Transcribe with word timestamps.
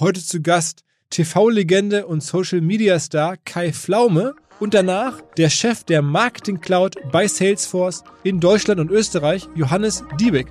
Heute 0.00 0.24
zu 0.24 0.40
Gast 0.40 0.84
TV-Legende 1.10 2.06
und 2.06 2.22
Social-Media-Star 2.22 3.36
Kai 3.44 3.74
Pflaume 3.74 4.34
und 4.58 4.72
danach 4.72 5.20
der 5.36 5.50
Chef 5.50 5.84
der 5.84 6.00
Marketing 6.00 6.62
Cloud 6.62 6.96
bei 7.12 7.28
Salesforce 7.28 8.02
in 8.22 8.40
Deutschland 8.40 8.80
und 8.80 8.90
Österreich, 8.90 9.50
Johannes 9.54 10.02
Diebig. 10.18 10.46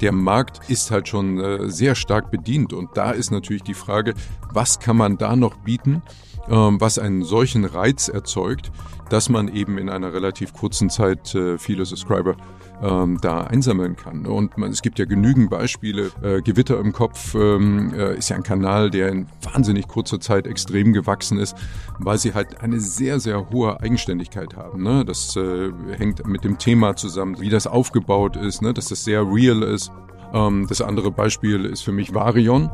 Der 0.00 0.12
Markt 0.12 0.70
ist 0.70 0.92
halt 0.92 1.08
schon 1.08 1.40
äh, 1.40 1.68
sehr 1.70 1.96
stark 1.96 2.30
bedient 2.30 2.72
und 2.72 2.90
da 2.96 3.10
ist 3.10 3.32
natürlich 3.32 3.64
die 3.64 3.74
Frage, 3.74 4.14
was 4.52 4.78
kann 4.78 4.96
man 4.96 5.18
da 5.18 5.34
noch 5.34 5.56
bieten, 5.56 6.02
ähm, 6.48 6.80
was 6.80 7.00
einen 7.00 7.24
solchen 7.24 7.64
Reiz 7.64 8.06
erzeugt, 8.06 8.70
dass 9.10 9.28
man 9.28 9.48
eben 9.48 9.76
in 9.76 9.88
einer 9.88 10.12
relativ 10.12 10.52
kurzen 10.52 10.88
Zeit 10.88 11.34
äh, 11.34 11.58
viele 11.58 11.84
Subscriber 11.84 12.36
ähm, 12.82 13.18
da 13.20 13.42
einsammeln 13.42 13.96
kann. 13.96 14.26
Und 14.26 14.58
man, 14.58 14.70
es 14.70 14.82
gibt 14.82 14.98
ja 14.98 15.04
genügend 15.04 15.50
Beispiele. 15.50 16.10
Äh, 16.22 16.42
Gewitter 16.42 16.78
im 16.80 16.92
Kopf 16.92 17.34
ähm, 17.34 17.94
äh, 17.94 18.16
ist 18.16 18.28
ja 18.28 18.36
ein 18.36 18.42
Kanal, 18.42 18.90
der 18.90 19.08
in 19.08 19.26
wahnsinnig 19.42 19.86
kurzer 19.88 20.20
Zeit 20.20 20.46
extrem 20.46 20.92
gewachsen 20.92 21.38
ist, 21.38 21.56
weil 21.98 22.18
sie 22.18 22.34
halt 22.34 22.60
eine 22.60 22.80
sehr, 22.80 23.20
sehr 23.20 23.50
hohe 23.50 23.80
Eigenständigkeit 23.80 24.56
haben. 24.56 24.82
Ne? 24.82 25.04
Das 25.04 25.36
äh, 25.36 25.70
hängt 25.96 26.26
mit 26.26 26.44
dem 26.44 26.58
Thema 26.58 26.96
zusammen, 26.96 27.40
wie 27.40 27.48
das 27.48 27.66
aufgebaut 27.66 28.36
ist, 28.36 28.62
ne? 28.62 28.74
dass 28.74 28.88
das 28.88 29.04
sehr 29.04 29.22
real 29.22 29.62
ist. 29.62 29.92
Ähm, 30.34 30.66
das 30.68 30.80
andere 30.80 31.10
Beispiel 31.10 31.64
ist 31.64 31.82
für 31.82 31.92
mich 31.92 32.14
Varion 32.14 32.70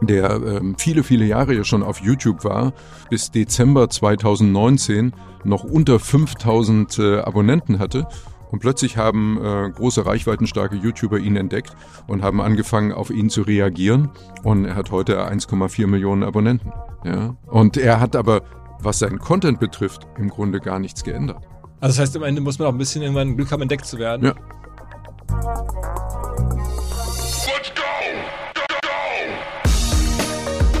der 0.00 0.30
ähm, 0.30 0.76
viele, 0.76 1.02
viele 1.02 1.24
Jahre 1.24 1.54
ja 1.54 1.64
schon 1.64 1.82
auf 1.82 2.00
YouTube 2.00 2.44
war, 2.44 2.72
bis 3.10 3.30
Dezember 3.30 3.88
2019 3.88 5.12
noch 5.44 5.64
unter 5.64 5.98
5000 5.98 6.98
äh, 6.98 7.18
Abonnenten 7.20 7.78
hatte 7.78 8.06
und 8.50 8.60
plötzlich 8.60 8.96
haben 8.96 9.38
äh, 9.42 9.70
große 9.70 10.06
reichweitenstarke 10.06 10.76
YouTuber 10.76 11.18
ihn 11.18 11.36
entdeckt 11.36 11.72
und 12.06 12.22
haben 12.22 12.40
angefangen, 12.40 12.92
auf 12.92 13.10
ihn 13.10 13.30
zu 13.30 13.42
reagieren. 13.42 14.10
Und 14.42 14.64
er 14.64 14.74
hat 14.74 14.90
heute 14.90 15.28
1,4 15.28 15.86
Millionen 15.86 16.22
Abonnenten. 16.22 16.72
Ja? 17.04 17.36
Und 17.46 17.76
er 17.76 18.00
hat 18.00 18.16
aber, 18.16 18.42
was 18.80 18.98
seinen 18.98 19.18
Content 19.18 19.60
betrifft, 19.60 20.06
im 20.16 20.28
Grunde 20.28 20.60
gar 20.60 20.78
nichts 20.78 21.04
geändert. 21.04 21.46
Also 21.80 21.96
das 21.96 22.08
heißt, 22.08 22.16
am 22.16 22.22
Ende 22.24 22.40
muss 22.40 22.58
man 22.58 22.68
auch 22.68 22.72
ein 22.72 22.78
bisschen 22.78 23.02
irgendwann 23.02 23.36
Glück 23.36 23.52
haben, 23.52 23.62
entdeckt 23.62 23.86
zu 23.86 23.98
werden. 23.98 24.26
Ja. 24.26 24.34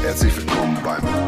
Herzlich 0.02 0.36
willkommen 0.36 0.78
beim 0.82 1.27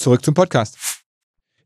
Zurück 0.00 0.24
zum 0.24 0.32
Podcast. 0.32 0.99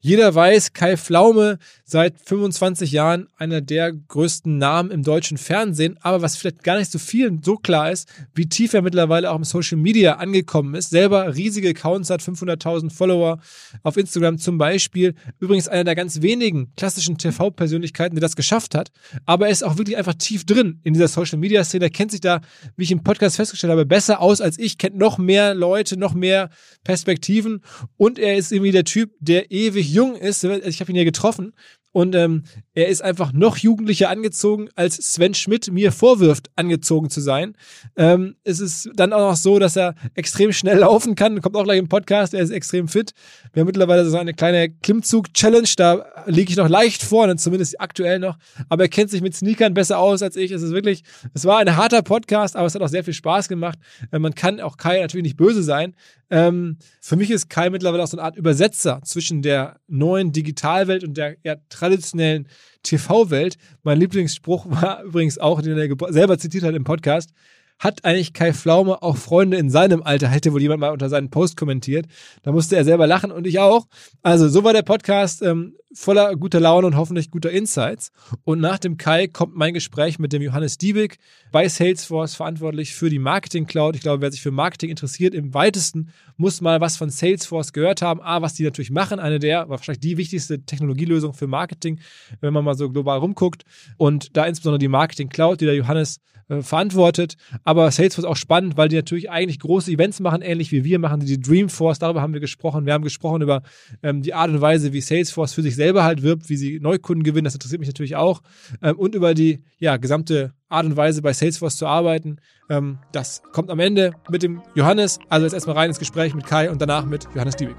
Jeder 0.04 0.34
weiß, 0.34 0.74
Kai 0.74 0.98
Pflaume 0.98 1.58
seit 1.82 2.20
25 2.26 2.92
Jahren 2.92 3.26
einer 3.38 3.62
der 3.62 3.90
größten 3.90 4.58
Namen 4.58 4.90
im 4.90 5.02
deutschen 5.02 5.38
Fernsehen, 5.38 5.96
aber 6.02 6.20
was 6.20 6.36
vielleicht 6.36 6.62
gar 6.62 6.76
nicht 6.76 6.92
so 6.92 6.98
vielen 6.98 7.42
so 7.42 7.56
klar 7.56 7.90
ist, 7.90 8.06
wie 8.34 8.46
tief 8.46 8.74
er 8.74 8.82
mittlerweile 8.82 9.30
auch 9.30 9.36
im 9.36 9.44
Social 9.44 9.78
Media 9.78 10.16
angekommen 10.16 10.74
ist. 10.74 10.90
Selber 10.90 11.34
riesige 11.34 11.70
Accounts 11.70 12.10
hat, 12.10 12.20
500.000 12.20 12.90
Follower 12.90 13.38
auf 13.82 13.96
Instagram 13.96 14.36
zum 14.36 14.58
Beispiel. 14.58 15.14
Übrigens 15.40 15.68
einer 15.68 15.84
der 15.84 15.94
ganz 15.94 16.20
wenigen 16.20 16.70
klassischen 16.76 17.16
TV-Persönlichkeiten, 17.16 18.14
die 18.14 18.20
das 18.20 18.36
geschafft 18.36 18.74
hat. 18.74 18.90
Aber 19.24 19.46
er 19.46 19.52
ist 19.52 19.64
auch 19.64 19.78
wirklich 19.78 19.96
einfach 19.96 20.14
tief 20.14 20.44
drin 20.44 20.80
in 20.82 20.92
dieser 20.92 21.08
Social 21.08 21.38
Media 21.38 21.64
Szene. 21.64 21.86
Er 21.86 21.90
kennt 21.90 22.10
sich 22.10 22.20
da, 22.20 22.42
wie 22.76 22.82
ich 22.82 22.92
im 22.92 23.02
Podcast 23.02 23.36
festgestellt 23.36 23.70
habe, 23.70 23.86
besser 23.86 24.20
aus 24.20 24.42
als 24.42 24.58
ich, 24.58 24.76
kennt 24.76 24.98
noch 24.98 25.16
mehr 25.16 25.54
Leute, 25.54 25.96
noch 25.96 26.12
mehr 26.12 26.50
Perspektiven 26.82 27.62
und 27.96 28.18
er 28.18 28.36
ist 28.36 28.52
irgendwie 28.52 28.72
der 28.72 28.84
Typ, 28.84 29.10
der 29.20 29.50
ewig 29.50 29.93
jung 29.94 30.16
ist. 30.16 30.44
Ich 30.44 30.80
habe 30.80 30.92
ihn 30.92 30.96
ja 30.96 31.04
getroffen 31.04 31.54
und 31.92 32.14
ähm, 32.14 32.44
er 32.74 32.88
ist 32.88 33.02
einfach 33.02 33.32
noch 33.32 33.56
jugendlicher 33.56 34.10
angezogen, 34.10 34.68
als 34.74 34.96
Sven 34.96 35.34
Schmidt 35.34 35.70
mir 35.70 35.92
vorwirft, 35.92 36.50
angezogen 36.56 37.08
zu 37.08 37.20
sein. 37.20 37.54
Ähm, 37.96 38.34
es 38.42 38.58
ist 38.58 38.90
dann 38.94 39.12
auch 39.12 39.30
noch 39.30 39.36
so, 39.36 39.60
dass 39.60 39.76
er 39.76 39.94
extrem 40.14 40.52
schnell 40.52 40.78
laufen 40.78 41.14
kann. 41.14 41.40
Kommt 41.40 41.56
auch 41.56 41.64
gleich 41.64 41.78
im 41.78 41.88
Podcast. 41.88 42.34
Er 42.34 42.40
ist 42.40 42.50
extrem 42.50 42.88
fit. 42.88 43.12
Wir 43.52 43.60
haben 43.60 43.66
mittlerweile 43.66 44.04
so 44.08 44.16
eine 44.16 44.34
kleine 44.34 44.70
Klimmzug-Challenge. 44.70 45.68
Da 45.76 46.04
liege 46.26 46.50
ich 46.50 46.56
noch 46.56 46.68
leicht 46.68 47.04
vorne, 47.04 47.36
zumindest 47.36 47.80
aktuell 47.80 48.18
noch. 48.18 48.36
Aber 48.68 48.84
er 48.84 48.88
kennt 48.88 49.10
sich 49.10 49.22
mit 49.22 49.36
Sneakern 49.36 49.74
besser 49.74 49.98
aus 49.98 50.22
als 50.22 50.34
ich. 50.34 50.50
Es 50.50 50.62
ist 50.62 50.72
wirklich, 50.72 51.04
es 51.32 51.44
war 51.44 51.58
ein 51.58 51.76
harter 51.76 52.02
Podcast, 52.02 52.56
aber 52.56 52.66
es 52.66 52.74
hat 52.74 52.82
auch 52.82 52.88
sehr 52.88 53.04
viel 53.04 53.14
Spaß 53.14 53.48
gemacht. 53.48 53.78
Äh, 54.10 54.18
man 54.18 54.34
kann 54.34 54.60
auch 54.60 54.76
Kai 54.76 55.00
natürlich 55.00 55.24
nicht 55.24 55.36
böse 55.36 55.62
sein. 55.62 55.94
Ähm, 56.30 56.78
für 57.00 57.14
mich 57.14 57.30
ist 57.30 57.48
Kai 57.48 57.70
mittlerweile 57.70 58.02
auch 58.02 58.08
so 58.08 58.16
eine 58.16 58.24
Art 58.24 58.36
Übersetzer 58.36 59.00
zwischen 59.04 59.42
der 59.42 59.76
neuen 59.86 60.32
Digitalwelt 60.32 61.04
und 61.04 61.16
der 61.16 61.36
ja, 61.44 61.56
traditionellen 61.68 62.48
TV-Welt. 62.82 63.56
Mein 63.82 63.98
Lieblingsspruch 63.98 64.66
war 64.68 65.02
übrigens 65.02 65.38
auch, 65.38 65.60
den 65.62 65.78
er 65.78 66.12
selber 66.12 66.38
zitiert 66.38 66.64
hat 66.64 66.74
im 66.74 66.84
Podcast. 66.84 67.30
Hat 67.78 68.04
eigentlich 68.04 68.32
Kai 68.32 68.52
Pflaume 68.54 69.02
auch 69.02 69.16
Freunde 69.16 69.56
in 69.56 69.68
seinem 69.68 70.02
Alter? 70.02 70.28
Hätte 70.28 70.52
wohl 70.52 70.62
jemand 70.62 70.80
mal 70.80 70.92
unter 70.92 71.08
seinen 71.08 71.30
Post 71.30 71.56
kommentiert. 71.56 72.06
Da 72.42 72.52
musste 72.52 72.76
er 72.76 72.84
selber 72.84 73.06
lachen 73.06 73.32
und 73.32 73.46
ich 73.46 73.58
auch. 73.58 73.88
Also, 74.22 74.48
so 74.48 74.62
war 74.64 74.72
der 74.72 74.82
Podcast. 74.82 75.42
Ähm, 75.42 75.74
voller 75.92 76.34
guter 76.36 76.60
Laune 76.60 76.86
und 76.86 76.96
hoffentlich 76.96 77.30
guter 77.30 77.50
Insights. 77.50 78.10
Und 78.44 78.60
nach 78.60 78.78
dem 78.78 78.96
Kai 78.96 79.26
kommt 79.26 79.56
mein 79.56 79.74
Gespräch 79.74 80.18
mit 80.18 80.32
dem 80.32 80.42
Johannes 80.42 80.78
Diebig 80.78 81.18
bei 81.52 81.68
Salesforce 81.68 82.34
verantwortlich 82.34 82.94
für 82.94 83.10
die 83.10 83.18
Marketing 83.18 83.66
Cloud. 83.66 83.96
Ich 83.96 84.02
glaube, 84.02 84.22
wer 84.22 84.30
sich 84.30 84.42
für 84.42 84.50
Marketing 84.50 84.90
interessiert, 84.90 85.34
im 85.34 85.54
weitesten 85.54 86.10
muss 86.36 86.60
mal 86.60 86.80
was 86.80 86.96
von 86.96 87.10
Salesforce 87.10 87.72
gehört 87.72 88.02
haben. 88.02 88.20
A, 88.20 88.42
was 88.42 88.54
die 88.54 88.64
natürlich 88.64 88.90
machen, 88.90 89.18
eine 89.18 89.38
der, 89.38 89.68
wahrscheinlich 89.68 90.00
die 90.00 90.16
wichtigste 90.16 90.62
Technologielösung 90.62 91.34
für 91.34 91.46
Marketing, 91.46 92.00
wenn 92.40 92.52
man 92.52 92.64
mal 92.64 92.74
so 92.74 92.90
global 92.90 93.18
rumguckt. 93.18 93.64
Und 93.96 94.36
da 94.36 94.44
insbesondere 94.44 94.78
die 94.78 94.88
Marketing 94.88 95.28
Cloud, 95.28 95.60
die 95.60 95.66
der 95.66 95.76
Johannes 95.76 96.20
äh, 96.48 96.60
verantwortet. 96.60 97.36
Aber 97.62 97.90
Salesforce 97.90 98.26
auch 98.26 98.36
spannend, 98.36 98.76
weil 98.76 98.88
die 98.88 98.96
natürlich 98.96 99.30
eigentlich 99.30 99.60
große 99.60 99.90
Events 99.90 100.20
machen, 100.20 100.42
ähnlich 100.42 100.72
wie 100.72 100.84
wir 100.84 100.98
machen, 100.98 101.20
die 101.20 101.40
Dreamforce, 101.40 101.98
darüber 101.98 102.20
haben 102.20 102.34
wir 102.34 102.40
gesprochen. 102.40 102.84
Wir 102.84 102.92
haben 102.92 103.04
gesprochen 103.04 103.40
über 103.40 103.62
ähm, 104.02 104.20
die 104.22 104.34
Art 104.34 104.50
und 104.50 104.60
Weise, 104.60 104.92
wie 104.92 105.00
Salesforce 105.00 105.54
für 105.54 105.62
sich 105.62 105.74
selber 105.74 106.04
halt 106.04 106.22
wirbt, 106.22 106.50
wie 106.50 106.56
sie 106.56 106.80
Neukunden 106.80 107.22
gewinnen, 107.22 107.44
das 107.44 107.54
interessiert 107.54 107.80
mich 107.80 107.88
natürlich 107.88 108.16
auch. 108.16 108.42
Ähm, 108.82 108.98
und 108.98 109.14
über 109.14 109.32
die 109.32 109.62
ja, 109.78 109.96
gesamte 109.96 110.52
Art 110.74 110.84
und 110.86 110.96
Weise 110.96 111.22
bei 111.22 111.32
Salesforce 111.32 111.76
zu 111.76 111.86
arbeiten. 111.86 112.38
Ähm, 112.68 112.98
das 113.12 113.42
kommt 113.52 113.70
am 113.70 113.80
Ende 113.80 114.12
mit 114.30 114.42
dem 114.42 114.62
Johannes. 114.74 115.18
Also 115.28 115.46
jetzt 115.46 115.52
erstmal 115.54 115.76
rein 115.76 115.88
ins 115.90 115.98
Gespräch 115.98 116.34
mit 116.34 116.46
Kai 116.46 116.70
und 116.70 116.80
danach 116.82 117.04
mit 117.06 117.26
Johannes 117.34 117.56
Diebig. 117.56 117.76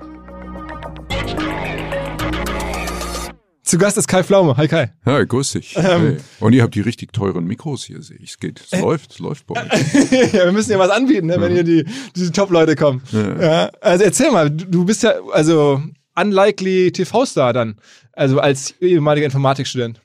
Zu 3.64 3.80
Gast 3.80 3.98
ist 3.98 4.08
Kai 4.08 4.24
Pflaume. 4.24 4.56
Hi 4.58 4.68
Kai. 4.68 4.94
Ja, 5.08 5.24
grüß 5.24 5.54
dich. 5.54 5.76
Ähm. 5.76 5.84
hey. 5.84 6.18
Und 6.40 6.54
ihr 6.54 6.62
habt 6.62 6.76
die 6.76 6.82
richtig 6.82 7.12
teuren 7.14 7.46
Mikros 7.46 7.84
hier, 7.84 8.02
sehe 8.04 8.18
ich. 8.18 8.32
Es 8.32 8.38
geht, 8.40 8.62
es 8.62 8.72
Äh. 8.74 8.82
läuft, 8.82 9.14
es 9.14 9.20
läuft 9.20 9.48
bei 9.48 9.56
euch. 9.64 10.12
ja, 10.34 10.46
wir 10.46 10.52
müssen 10.52 10.72
ja 10.72 10.78
was 10.80 10.92
anbieten, 10.92 11.26
ne, 11.26 11.42
wenn 11.42 11.52
hier 11.52 11.64
die, 11.64 11.84
diese 12.16 12.32
Top-Leute 12.32 12.76
kommen. 12.76 13.02
Ja. 13.12 13.72
also 13.82 14.04
erzähl 14.04 14.32
mal, 14.32 14.52
du 14.52 14.86
bist 14.86 15.02
ja 15.02 15.14
also 15.34 15.82
unlikely 16.16 16.92
TV-Star 16.92 17.54
dann, 17.54 17.76
also 18.14 18.40
als 18.40 18.76
ehemaliger 18.80 19.26
Informatikstudent. 19.26 20.00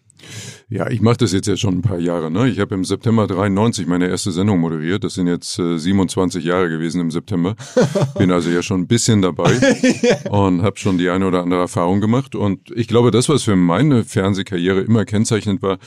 Ja, 0.68 0.88
ich 0.88 1.00
mache 1.00 1.18
das 1.18 1.32
jetzt 1.32 1.48
ja 1.48 1.56
schon 1.56 1.78
ein 1.78 1.82
paar 1.82 1.98
Jahre. 1.98 2.30
Ne? 2.30 2.48
Ich 2.48 2.60
habe 2.60 2.74
im 2.74 2.84
September 2.84 3.26
93 3.26 3.86
meine 3.86 4.08
erste 4.08 4.30
Sendung 4.30 4.60
moderiert. 4.60 5.02
Das 5.04 5.14
sind 5.14 5.26
jetzt 5.26 5.58
äh, 5.58 5.78
27 5.78 6.44
Jahre 6.44 6.68
gewesen 6.68 7.00
im 7.00 7.10
September. 7.10 7.56
Bin 8.18 8.30
also 8.30 8.50
ja 8.50 8.62
schon 8.62 8.82
ein 8.82 8.86
bisschen 8.86 9.22
dabei 9.22 9.52
und 10.30 10.62
habe 10.62 10.78
schon 10.78 10.98
die 10.98 11.10
eine 11.10 11.26
oder 11.26 11.42
andere 11.42 11.60
Erfahrung 11.60 12.00
gemacht. 12.00 12.34
Und 12.34 12.70
ich 12.70 12.88
glaube, 12.88 13.10
das, 13.10 13.28
was 13.28 13.42
für 13.42 13.56
meine 13.56 14.04
Fernsehkarriere 14.04 14.80
immer 14.80 15.04
kennzeichnend 15.04 15.60
war, 15.62 15.78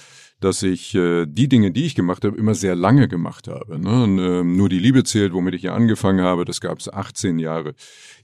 dass 0.44 0.62
ich 0.62 0.94
äh, 0.96 1.26
die 1.26 1.48
Dinge, 1.48 1.72
die 1.72 1.86
ich 1.86 1.96
gemacht 1.96 2.26
habe, 2.26 2.38
immer 2.38 2.54
sehr 2.54 2.76
lange 2.76 3.08
gemacht 3.08 3.48
habe. 3.48 3.80
Ne? 3.80 4.04
Und, 4.04 4.20
äh, 4.20 4.44
nur 4.44 4.68
die 4.68 4.80
Liebe 4.80 5.04
zählt, 5.04 5.34
womit 5.34 5.56
ich 5.56 5.64
ja 5.64 5.74
angefangen 5.74 6.22
habe, 6.22 6.44
das 6.44 6.60
gab 6.60 6.80
es 6.80 6.92
18 6.92 7.40
Jahre. 7.40 7.74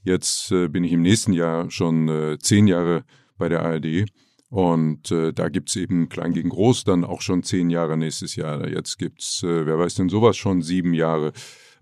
Jetzt 0.02 0.52
äh, 0.52 0.68
bin 0.68 0.84
ich 0.84 0.92
im 0.92 1.02
nächsten 1.02 1.32
Jahr 1.32 1.70
schon 1.70 2.08
äh, 2.08 2.38
10 2.38 2.66
Jahre 2.66 3.04
bei 3.38 3.48
der 3.48 3.62
ARD. 3.62 4.06
Und 4.50 5.12
äh, 5.12 5.32
da 5.32 5.48
gibt's 5.48 5.76
eben 5.76 6.08
Klein 6.08 6.32
gegen 6.32 6.48
Groß 6.48 6.82
dann 6.82 7.04
auch 7.04 7.20
schon 7.20 7.44
zehn 7.44 7.70
Jahre 7.70 7.96
nächstes 7.96 8.34
Jahr. 8.34 8.68
Jetzt 8.68 8.98
gibt's, 8.98 9.44
äh, 9.44 9.64
wer 9.64 9.78
weiß 9.78 9.94
denn 9.94 10.08
sowas, 10.08 10.36
schon 10.36 10.60
sieben 10.60 10.92
Jahre. 10.92 11.32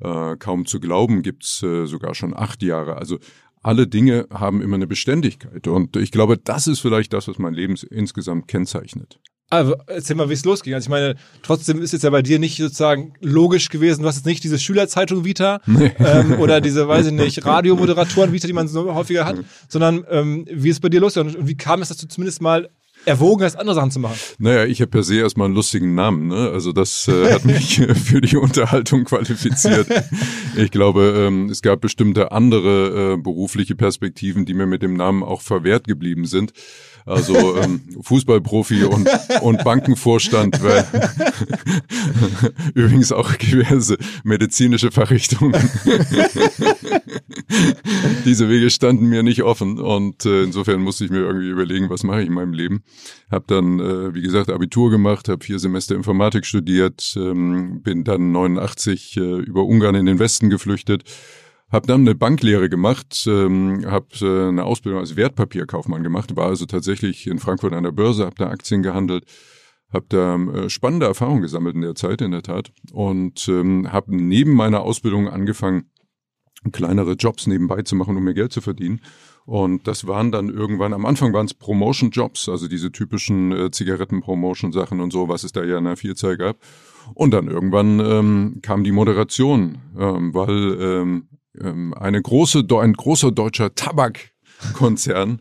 Äh, 0.01 0.37
kaum 0.37 0.67
zu 0.67 0.79
glauben 0.79 1.23
gibt's 1.23 1.63
äh, 1.63 1.87
sogar 1.87 2.15
schon 2.15 2.37
acht 2.37 2.63
Jahre. 2.63 2.97
Also 2.97 3.19
alle 3.63 3.87
Dinge 3.87 4.27
haben 4.31 4.61
immer 4.61 4.77
eine 4.77 4.87
Beständigkeit. 4.87 5.67
Und 5.67 5.97
ich 5.97 6.13
glaube, 6.13 6.37
das 6.37 6.67
ist 6.67 6.81
vielleicht 6.81 7.15
das, 7.15 7.27
was 7.27 7.39
mein 7.39 7.55
Leben 7.55 7.75
insgesamt 7.91 8.49
kennzeichnet. 8.49 9.19
Also 9.51 9.77
erzähl 9.87 10.15
mal, 10.17 10.29
wie 10.29 10.35
es 10.35 10.45
losging. 10.45 10.75
Also 10.75 10.87
ich 10.87 10.91
meine, 10.91 11.17
trotzdem 11.43 11.81
ist 11.81 11.93
jetzt 11.93 12.03
ja 12.03 12.11
bei 12.11 12.21
dir 12.21 12.39
nicht 12.39 12.59
sozusagen 12.59 13.15
logisch 13.21 13.71
gewesen, 13.71 14.03
du 14.03 14.09
hast 14.09 14.17
jetzt 14.17 14.27
nicht 14.27 14.45
diese 14.45 14.59
Schülerzeitung 14.59 15.25
Vita 15.25 15.61
Nee. 15.67 15.93
ähm, 15.99 16.39
oder 16.39 16.61
diese, 16.61 16.87
weiß 16.87 17.07
ich 17.07 17.13
nicht, 17.13 17.45
Radiomoderatoren 17.47 18.33
Vita, 18.33 18.47
die 18.47 18.53
man 18.53 18.69
so 18.69 18.95
häufiger 18.95 19.25
hat, 19.25 19.37
sondern 19.69 20.05
ähm, 20.11 20.45
wie 20.51 20.69
ist 20.69 20.81
bei 20.81 20.91
dir 20.91 21.01
losgegangen 21.01 21.35
und 21.35 21.49
wie 21.49 21.57
kam 21.57 21.81
es, 21.81 21.89
dass 21.89 21.97
du 21.97 22.09
zumindest 22.09 22.43
mal 22.43 22.69
erwogen 23.05 23.45
hast, 23.45 23.57
andere 23.57 23.75
Sachen 23.75 23.91
zu 23.91 24.01
machen? 24.01 24.19
Naja, 24.39 24.65
ich 24.67 24.81
habe 24.81 24.91
per 24.91 25.03
se 25.03 25.17
erstmal 25.17 25.47
einen 25.47 25.55
lustigen 25.55 25.95
Namen. 25.95 26.29
Ne? 26.29 26.51
Also 26.53 26.73
das 26.73 27.09
äh, 27.09 27.33
hat 27.33 27.45
mich 27.45 27.77
für 28.05 28.21
die 28.21 28.37
Unterhaltung 28.37 29.05
qualifiziert. 29.05 29.87
Ich 30.57 30.71
glaube, 30.71 31.27
ähm, 31.27 31.49
es 31.49 31.63
gab 31.63 31.81
bestimmte 31.81 32.33
andere 32.33 33.15
äh, 33.15 33.17
berufliche 33.17 33.77
Perspektiven, 33.77 34.45
die 34.45 34.53
mir 34.55 34.67
mit 34.67 34.83
dem 34.83 34.95
Namen 34.95 35.23
auch 35.23 35.41
verwehrt 35.41 35.87
geblieben 35.87 36.27
sind. 36.27 36.53
Also 37.09 37.57
ähm, 37.57 37.81
Fußballprofi 38.03 38.85
und, 38.85 39.09
und 39.41 39.65
Bankenvorstand, 39.65 40.63
weil 40.63 40.85
übrigens 42.75 43.13
auch 43.13 43.33
diverse 43.35 43.97
medizinische 44.25 44.91
Verrichtungen. 44.91 45.55
Diese 48.27 48.49
Wege 48.51 48.69
standen 48.69 49.07
mir 49.07 49.23
nicht 49.23 49.43
offen 49.43 49.79
und 49.79 50.27
äh, 50.27 50.43
insofern 50.43 50.81
musste 50.81 51.05
ich 51.07 51.11
mir 51.11 51.21
irgendwie 51.21 51.49
überlegen, 51.49 51.89
was 51.89 52.03
mache 52.03 52.21
ich 52.21 52.27
in 52.27 52.35
meinem 52.35 52.53
Leben. 52.53 52.83
Hab 53.31 53.47
dann, 53.47 53.81
äh, 53.81 54.15
wie 54.15 54.23
gesagt, 54.23 54.51
Abitur 54.51 54.91
gemacht, 54.91 55.29
habe 55.29 55.45
vier 55.45 55.59
Semester 55.59 55.95
Informatik 55.95 56.45
studiert, 56.45 57.15
ähm, 57.17 57.81
bin 57.83 58.05
dann 58.05 58.33
89 58.33 59.17
äh, 59.17 59.21
über 59.21 59.65
Ungarn 59.65 59.95
in 59.95 60.05
den 60.07 60.19
Westen 60.19 60.51
geflüchtet, 60.51 61.05
habe 61.71 61.87
dann 61.87 62.01
eine 62.01 62.15
Banklehre 62.15 62.69
gemacht, 62.69 63.25
ähm, 63.27 63.85
habe 63.87 64.07
äh, 64.23 64.49
eine 64.49 64.65
Ausbildung 64.65 65.01
als 65.01 65.17
Wertpapierkaufmann 65.17 66.03
gemacht, 66.03 66.35
war 66.35 66.47
also 66.47 66.67
tatsächlich 66.67 67.27
in 67.27 67.39
Frankfurt 67.39 67.75
an 67.75 67.85
der 67.85 67.93
Börse, 67.93 68.25
habe 68.25 68.37
da 68.37 68.49
Aktien 68.49 68.83
gehandelt, 68.83 69.25
habe 69.93 70.07
da 70.09 70.37
äh, 70.37 70.71
spannende 70.71 71.07
Erfahrungen 71.07 71.43
gesammelt 71.43 71.75
in 71.75 71.83
der 71.83 71.95
Zeit, 71.95 72.23
in 72.23 72.31
der 72.31 72.43
Tat, 72.43 72.73
und 72.93 73.49
ähm, 73.49 73.93
habe 73.93 74.17
neben 74.17 74.55
meiner 74.55 74.81
Ausbildung 74.81 75.29
angefangen, 75.29 75.91
kleinere 76.73 77.13
Jobs 77.13 77.47
nebenbei 77.47 77.83
zu 77.83 77.97
machen, 77.97 78.17
um 78.17 78.25
mir 78.25 78.35
Geld 78.35 78.53
zu 78.53 78.61
verdienen. 78.61 79.01
Und 79.45 79.87
das 79.87 80.07
waren 80.07 80.33
dann 80.33 80.49
irgendwann, 80.49 80.93
am 80.93 81.07
Anfang 81.07 81.33
waren 81.33 81.47
es 81.47 81.55
Promotion-Jobs, 81.55 82.49
also 82.49 82.69
diese 82.69 82.93
typischen 82.93 83.53
äh, 83.53 83.71
Zigaretten-Promotion-Sachen 83.71 85.01
und 85.01 85.11
so, 85.11 85.29
was 85.29 85.45
es 85.45 85.53
da 85.53 85.65
ja 85.65 85.79
in 85.79 85.85
der 85.85 85.97
Vielzahl 85.97 86.37
gab. 86.37 86.59
Und 87.15 87.33
dann 87.33 87.49
irgendwann 87.49 88.01
ähm, 88.01 88.59
kam 88.61 88.85
die 88.85 88.93
Moderation, 88.93 89.79
ähm, 89.99 90.35
weil 90.35 90.79
ähm, 90.81 91.09
ähm, 91.09 91.29
eine 91.61 92.23
große, 92.23 92.65
ein 92.81 92.93
großer 92.93 93.33
deutscher 93.33 93.75
Tabakkonzern 93.75 95.41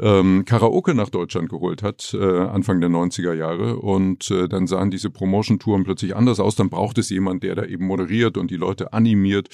ähm, 0.00 0.44
Karaoke 0.44 0.94
nach 0.94 1.10
Deutschland 1.10 1.48
geholt 1.48 1.82
hat, 1.82 2.14
äh, 2.18 2.40
Anfang 2.40 2.80
der 2.80 2.90
90er 2.90 3.34
Jahre. 3.34 3.76
Und 3.76 4.30
äh, 4.30 4.48
dann 4.48 4.66
sahen 4.66 4.90
diese 4.90 5.10
Promotion-Touren 5.10 5.84
plötzlich 5.84 6.16
anders 6.16 6.40
aus. 6.40 6.56
Dann 6.56 6.70
braucht 6.70 6.98
es 6.98 7.10
jemand, 7.10 7.42
der 7.42 7.54
da 7.54 7.64
eben 7.64 7.86
moderiert 7.86 8.36
und 8.36 8.50
die 8.50 8.56
Leute 8.56 8.92
animiert. 8.92 9.48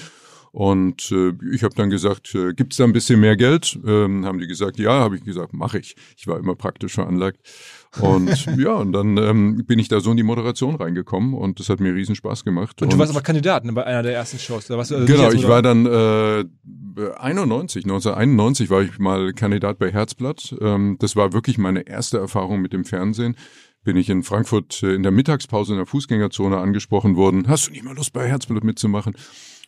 Und 0.53 1.11
äh, 1.12 1.32
ich 1.50 1.64
habe 1.64 1.75
dann 1.75 1.88
gesagt, 1.88 2.35
äh, 2.35 2.53
gibt's 2.53 2.76
da 2.76 2.85
ein 2.85 2.93
bisschen 2.93 3.20
mehr 3.20 3.37
Geld? 3.37 3.79
Ähm, 3.87 4.26
haben 4.26 4.38
die 4.38 4.47
gesagt, 4.47 4.79
ja, 4.79 4.93
habe 4.93 5.17
ich 5.17 5.25
gesagt, 5.25 5.55
mache 5.55 5.79
ich. 5.79 5.97
Ich 6.19 6.26
war 6.26 6.38
immer 6.38 6.55
praktisch 6.55 6.93
veranlagt. 6.93 7.38
Und 8.00 8.47
ja, 8.56 8.73
und 8.75 8.93
dann 8.93 9.17
ähm, 9.19 9.65
bin 9.67 9.79
ich 9.79 9.89
da 9.89 10.00
so 10.00 10.11
in 10.11 10.17
die 10.17 10.23
Moderation 10.23 10.77
reingekommen 10.77 11.35
und 11.35 11.61
das 11.61 11.69
hat 11.69 11.81
mir 11.81 11.94
riesen 11.94 12.15
Spaß 12.15 12.44
gemacht. 12.44 12.81
Und 12.81 12.93
du 12.93 12.99
warst 12.99 13.12
aber 13.12 13.21
Kandidat 13.21 13.65
ne, 13.65 13.73
bei 13.73 13.85
einer 13.85 14.03
der 14.03 14.15
ersten 14.15 14.39
Shows. 14.39 14.67
Da 14.67 14.79
warst 14.79 14.91
du 14.91 14.97
also 14.97 15.06
Genau, 15.06 15.31
ich 15.31 15.47
war 15.47 15.62
dann 15.62 15.87
äh, 15.87 16.44
91, 17.19 17.85
1991 17.85 18.71
war 18.71 18.83
ich 18.83 18.99
mal 18.99 19.33
Kandidat 19.33 19.79
bei 19.79 19.91
Herzblatt. 19.91 20.55
Ähm, 20.61 20.97
das 21.00 21.17
war 21.17 21.33
wirklich 21.33 21.59
meine 21.59 21.87
erste 21.87 22.19
Erfahrung 22.19 22.61
mit 22.61 22.73
dem 22.73 22.85
Fernsehen. 22.85 23.37
Bin 23.85 23.97
ich 23.97 24.09
in 24.09 24.23
Frankfurt 24.23 24.83
äh, 24.83 24.94
in 24.94 25.03
der 25.03 25.12
Mittagspause 25.12 25.73
in 25.73 25.79
der 25.79 25.87
Fußgängerzone 25.87 26.59
angesprochen 26.59 27.17
worden. 27.17 27.49
Hast 27.49 27.69
du 27.69 27.73
nicht 27.73 27.85
mal 27.85 27.94
Lust 27.94 28.12
bei 28.12 28.29
Herzblatt 28.29 28.65
mitzumachen? 28.65 29.15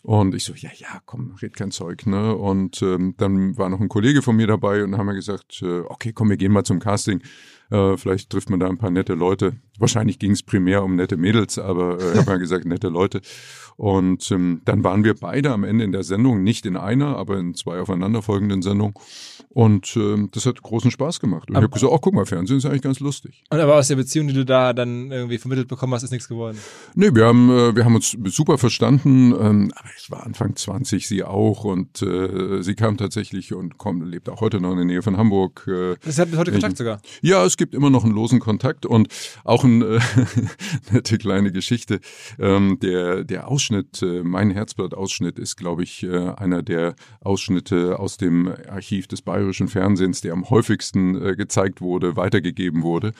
Und 0.04 0.34
ich 0.34 0.44
so, 0.44 0.52
ja, 0.52 0.68
ja, 0.76 1.00
komm, 1.06 1.34
red 1.40 1.56
kein 1.56 1.70
Zeug, 1.70 2.04
ne? 2.06 2.36
Und 2.36 2.82
ähm, 2.82 3.14
dann 3.16 3.56
war 3.56 3.70
noch 3.70 3.80
ein 3.80 3.88
Kollege 3.88 4.20
von 4.20 4.36
mir 4.36 4.46
dabei 4.46 4.84
und 4.84 4.98
haben 4.98 5.06
wir 5.06 5.14
gesagt, 5.14 5.62
äh, 5.62 5.80
okay, 5.80 6.12
komm, 6.12 6.28
wir 6.28 6.36
gehen 6.36 6.52
mal 6.52 6.62
zum 6.62 6.78
Casting. 6.78 7.22
Äh, 7.70 7.96
vielleicht 7.96 8.30
trifft 8.30 8.50
man 8.50 8.60
da 8.60 8.68
ein 8.68 8.78
paar 8.78 8.90
nette 8.90 9.14
Leute. 9.14 9.56
Wahrscheinlich 9.78 10.18
ging 10.18 10.32
es 10.32 10.42
primär 10.42 10.84
um 10.84 10.96
nette 10.96 11.16
Mädels, 11.16 11.58
aber 11.58 12.00
äh, 12.00 12.12
ich 12.12 12.18
habe 12.18 12.30
mal 12.30 12.38
gesagt, 12.38 12.64
nette 12.64 12.88
Leute. 12.88 13.20
Und 13.76 14.30
ähm, 14.30 14.62
dann 14.64 14.84
waren 14.84 15.02
wir 15.02 15.14
beide 15.14 15.50
am 15.50 15.64
Ende 15.64 15.84
in 15.84 15.90
der 15.90 16.04
Sendung, 16.04 16.44
nicht 16.44 16.64
in 16.64 16.76
einer, 16.76 17.16
aber 17.16 17.38
in 17.38 17.54
zwei 17.54 17.80
aufeinanderfolgenden 17.80 18.62
Sendungen. 18.62 18.94
Und 19.48 19.96
ähm, 19.96 20.28
das 20.32 20.46
hat 20.46 20.62
großen 20.62 20.90
Spaß 20.90 21.20
gemacht. 21.20 21.48
Und 21.48 21.56
ich 21.56 21.62
habe 21.62 21.72
gesagt, 21.72 21.92
oh, 21.92 21.98
guck 21.98 22.14
mal, 22.14 22.26
Fernsehen 22.26 22.58
ist 22.58 22.66
eigentlich 22.66 22.82
ganz 22.82 23.00
lustig. 23.00 23.42
Und 23.50 23.58
aber 23.60 23.76
aus 23.76 23.88
der 23.88 23.96
Beziehung, 23.96 24.28
die 24.28 24.34
du 24.34 24.44
da 24.44 24.72
dann 24.72 25.10
irgendwie 25.10 25.38
vermittelt 25.38 25.68
bekommen 25.68 25.92
hast, 25.94 26.02
ist 26.04 26.10
nichts 26.12 26.28
geworden. 26.28 26.58
Nee, 26.94 27.10
wir 27.14 27.24
haben, 27.26 27.50
äh, 27.50 27.74
wir 27.74 27.84
haben 27.84 27.94
uns 27.94 28.16
super 28.26 28.58
verstanden. 28.58 29.32
Ähm, 29.32 29.72
aber 29.74 29.88
ich 29.96 30.10
war 30.10 30.24
Anfang 30.24 30.54
20, 30.54 31.06
sie 31.06 31.24
auch. 31.24 31.64
Und 31.64 32.00
äh, 32.02 32.62
sie 32.62 32.74
kam 32.74 32.96
tatsächlich 32.96 33.54
und 33.54 33.78
kommt, 33.78 34.06
lebt 34.08 34.28
auch 34.28 34.40
heute 34.40 34.60
noch 34.60 34.70
in 34.72 34.76
der 34.76 34.86
Nähe 34.86 35.02
von 35.02 35.16
Hamburg. 35.16 35.66
Äh, 35.68 35.96
Das 36.04 36.18
hat 36.18 36.30
bis 36.30 36.38
heute 36.38 36.52
Kontakt 36.52 36.76
sogar. 36.76 37.00
Ja, 37.22 37.44
es 37.44 37.56
gibt 37.56 37.74
immer 37.74 37.90
noch 37.90 38.04
einen 38.04 38.14
losen 38.14 38.38
Kontakt 38.40 38.86
und 38.86 39.08
auch 39.44 39.63
eine 39.64 39.96
äh, 39.96 40.00
nette 40.92 41.18
kleine 41.18 41.52
Geschichte. 41.52 42.00
Ähm, 42.38 42.78
der, 42.80 43.24
der 43.24 43.48
Ausschnitt, 43.48 44.02
äh, 44.02 44.22
mein 44.22 44.50
Herzblatt-Ausschnitt 44.50 45.38
ist, 45.38 45.56
glaube 45.56 45.82
ich, 45.82 46.02
äh, 46.02 46.28
einer 46.36 46.62
der 46.62 46.94
Ausschnitte 47.20 47.98
aus 47.98 48.16
dem 48.16 48.48
Archiv 48.68 49.06
des 49.06 49.22
bayerischen 49.22 49.68
Fernsehens, 49.68 50.20
der 50.20 50.32
am 50.32 50.50
häufigsten 50.50 51.20
äh, 51.20 51.36
gezeigt 51.36 51.80
wurde, 51.80 52.16
weitergegeben 52.16 52.82
wurde. 52.82 53.12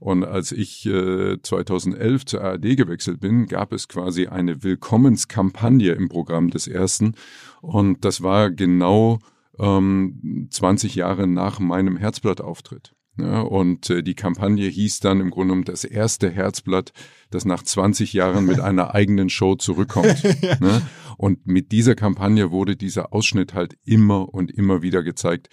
Und 0.00 0.24
als 0.24 0.50
ich 0.50 0.84
äh, 0.86 1.40
2011 1.40 2.26
zur 2.26 2.42
ARD 2.42 2.76
gewechselt 2.76 3.20
bin, 3.20 3.46
gab 3.46 3.72
es 3.72 3.86
quasi 3.86 4.26
eine 4.26 4.62
Willkommenskampagne 4.62 5.92
im 5.92 6.08
Programm 6.08 6.50
des 6.50 6.66
ersten. 6.66 7.14
Und 7.60 8.04
das 8.04 8.22
war 8.22 8.50
genau 8.50 9.20
ähm, 9.58 10.48
20 10.50 10.96
Jahre 10.96 11.26
nach 11.26 11.60
meinem 11.60 11.96
Herzblatt-Auftritt. 11.96 12.94
Und 13.16 13.90
äh, 13.90 14.02
die 14.02 14.14
Kampagne 14.14 14.66
hieß 14.66 15.00
dann 15.00 15.20
im 15.20 15.30
Grunde 15.30 15.48
genommen 15.48 15.64
das 15.64 15.84
erste 15.84 16.30
Herzblatt, 16.30 16.92
das 17.30 17.44
nach 17.44 17.62
20 17.62 18.14
Jahren 18.14 18.46
mit 18.46 18.58
einer 18.60 18.94
eigenen 18.94 19.28
Show 19.28 19.54
zurückkommt. 19.54 20.24
ne? 20.60 20.82
Und 21.18 21.46
mit 21.46 21.72
dieser 21.72 21.94
Kampagne 21.94 22.50
wurde 22.50 22.74
dieser 22.74 23.12
Ausschnitt 23.12 23.52
halt 23.52 23.76
immer 23.84 24.32
und 24.32 24.50
immer 24.50 24.80
wieder 24.80 25.02
gezeigt. 25.02 25.48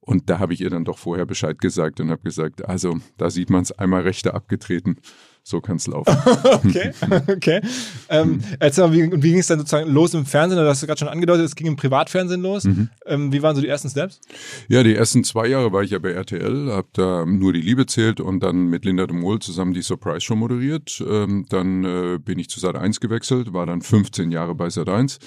Und 0.00 0.30
da 0.30 0.38
habe 0.38 0.54
ich 0.54 0.60
ihr 0.60 0.70
dann 0.70 0.84
doch 0.84 0.98
vorher 0.98 1.26
Bescheid 1.26 1.58
gesagt 1.58 2.00
und 2.00 2.10
habe 2.10 2.22
gesagt, 2.22 2.66
also 2.66 2.98
da 3.16 3.30
sieht 3.30 3.50
man 3.50 3.62
es 3.62 3.72
einmal 3.72 4.02
rechte 4.02 4.34
abgetreten. 4.34 4.96
So 5.48 5.62
kann 5.62 5.76
es 5.76 5.86
laufen. 5.86 6.14
Okay, 6.58 6.90
okay. 7.26 7.60
Ähm, 8.10 8.40
erzähl 8.58 8.86
mal, 8.86 8.92
wie, 8.92 9.10
wie 9.10 9.30
ging 9.30 9.38
es 9.38 9.46
dann 9.46 9.58
sozusagen 9.58 9.90
los 9.90 10.12
im 10.12 10.26
Fernsehen? 10.26 10.60
Du 10.60 10.68
hast 10.68 10.82
du 10.82 10.86
gerade 10.86 10.98
schon 10.98 11.08
angedeutet, 11.08 11.46
es 11.46 11.56
ging 11.56 11.66
im 11.66 11.76
Privatfernsehen 11.76 12.42
los. 12.42 12.66
Ähm, 13.06 13.32
wie 13.32 13.40
waren 13.42 13.56
so 13.56 13.62
die 13.62 13.68
ersten 13.68 13.88
Steps? 13.88 14.20
Ja, 14.68 14.82
die 14.82 14.94
ersten 14.94 15.24
zwei 15.24 15.46
Jahre 15.46 15.72
war 15.72 15.82
ich 15.82 15.92
ja 15.92 15.98
bei 16.00 16.10
RTL, 16.10 16.70
habe 16.70 16.88
da 16.92 17.24
nur 17.24 17.54
die 17.54 17.62
Liebe 17.62 17.86
zählt 17.86 18.20
und 18.20 18.40
dann 18.40 18.66
mit 18.66 18.84
Linda 18.84 19.06
de 19.06 19.16
Mol 19.16 19.38
zusammen 19.38 19.72
die 19.72 19.80
Surprise 19.80 20.20
Show 20.20 20.36
moderiert. 20.36 21.02
Ähm, 21.08 21.46
dann 21.48 21.84
äh, 21.84 22.18
bin 22.18 22.38
ich 22.38 22.50
zu 22.50 22.60
Sat 22.60 22.76
1 22.76 23.00
gewechselt, 23.00 23.54
war 23.54 23.64
dann 23.64 23.80
15 23.80 24.30
Jahre 24.30 24.54
bei 24.54 24.68
Sat 24.68 24.90
1. 24.90 25.18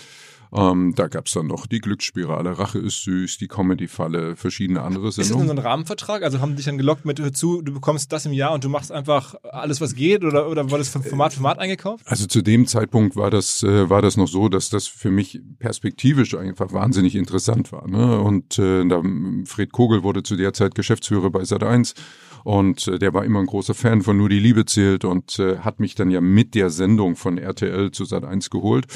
Ähm, 0.53 0.93
da 0.95 1.07
gab's 1.07 1.31
dann 1.31 1.47
noch 1.47 1.65
die 1.65 1.79
Glücksspirale, 1.79 2.59
Rache 2.59 2.79
ist 2.79 3.03
süß, 3.03 3.37
die 3.37 3.47
Comedy-Falle, 3.47 4.35
verschiedene 4.35 4.81
andere 4.81 5.07
Ist 5.07 5.17
das 5.17 5.27
Sendungen. 5.27 5.47
denn 5.47 5.55
so 5.55 5.61
ein 5.61 5.65
Rahmenvertrag? 5.65 6.23
Also 6.23 6.41
haben 6.41 6.57
dich 6.57 6.65
dann 6.65 6.77
gelockt 6.77 7.05
mit, 7.05 7.19
hör 7.19 7.31
zu, 7.31 7.61
du 7.61 7.73
bekommst 7.73 8.11
das 8.11 8.25
im 8.25 8.33
Jahr 8.33 8.53
und 8.53 8.63
du 8.63 8.69
machst 8.69 8.91
einfach 8.91 9.35
alles, 9.43 9.79
was 9.79 9.95
geht? 9.95 10.25
Oder, 10.25 10.49
oder 10.49 10.65
wurde 10.65 10.79
das 10.79 10.89
von 10.89 11.03
Format 11.03 11.31
für 11.31 11.37
Format 11.37 11.59
eingekauft? 11.59 12.05
Also 12.07 12.27
zu 12.27 12.41
dem 12.41 12.67
Zeitpunkt 12.67 13.15
war 13.15 13.29
das, 13.29 13.63
äh, 13.63 13.89
war 13.89 14.01
das 14.01 14.17
noch 14.17 14.27
so, 14.27 14.49
dass 14.49 14.69
das 14.69 14.87
für 14.87 15.11
mich 15.11 15.39
perspektivisch 15.59 16.35
einfach 16.35 16.73
wahnsinnig 16.73 17.15
interessant 17.15 17.71
war. 17.71 17.87
Ne? 17.87 18.19
Und 18.19 18.59
äh, 18.59 18.85
da, 18.85 19.01
Fred 19.45 19.71
Kogel 19.71 20.03
wurde 20.03 20.23
zu 20.23 20.35
der 20.35 20.53
Zeit 20.53 20.75
Geschäftsführer 20.75 21.29
bei 21.29 21.41
Sat1 21.41 21.95
und 22.43 22.87
äh, 22.87 22.99
der 22.99 23.13
war 23.13 23.23
immer 23.25 23.39
ein 23.39 23.45
großer 23.45 23.73
Fan 23.73 24.01
von 24.01 24.17
Nur 24.17 24.29
die 24.29 24.39
Liebe 24.39 24.65
zählt 24.65 25.05
und 25.05 25.39
äh, 25.39 25.59
hat 25.59 25.79
mich 25.79 25.95
dann 25.95 26.09
ja 26.09 26.21
mit 26.21 26.55
der 26.55 26.69
Sendung 26.69 27.15
von 27.15 27.37
RTL 27.37 27.91
zu 27.91 28.03
Sat1 28.03 28.49
geholt. 28.49 28.87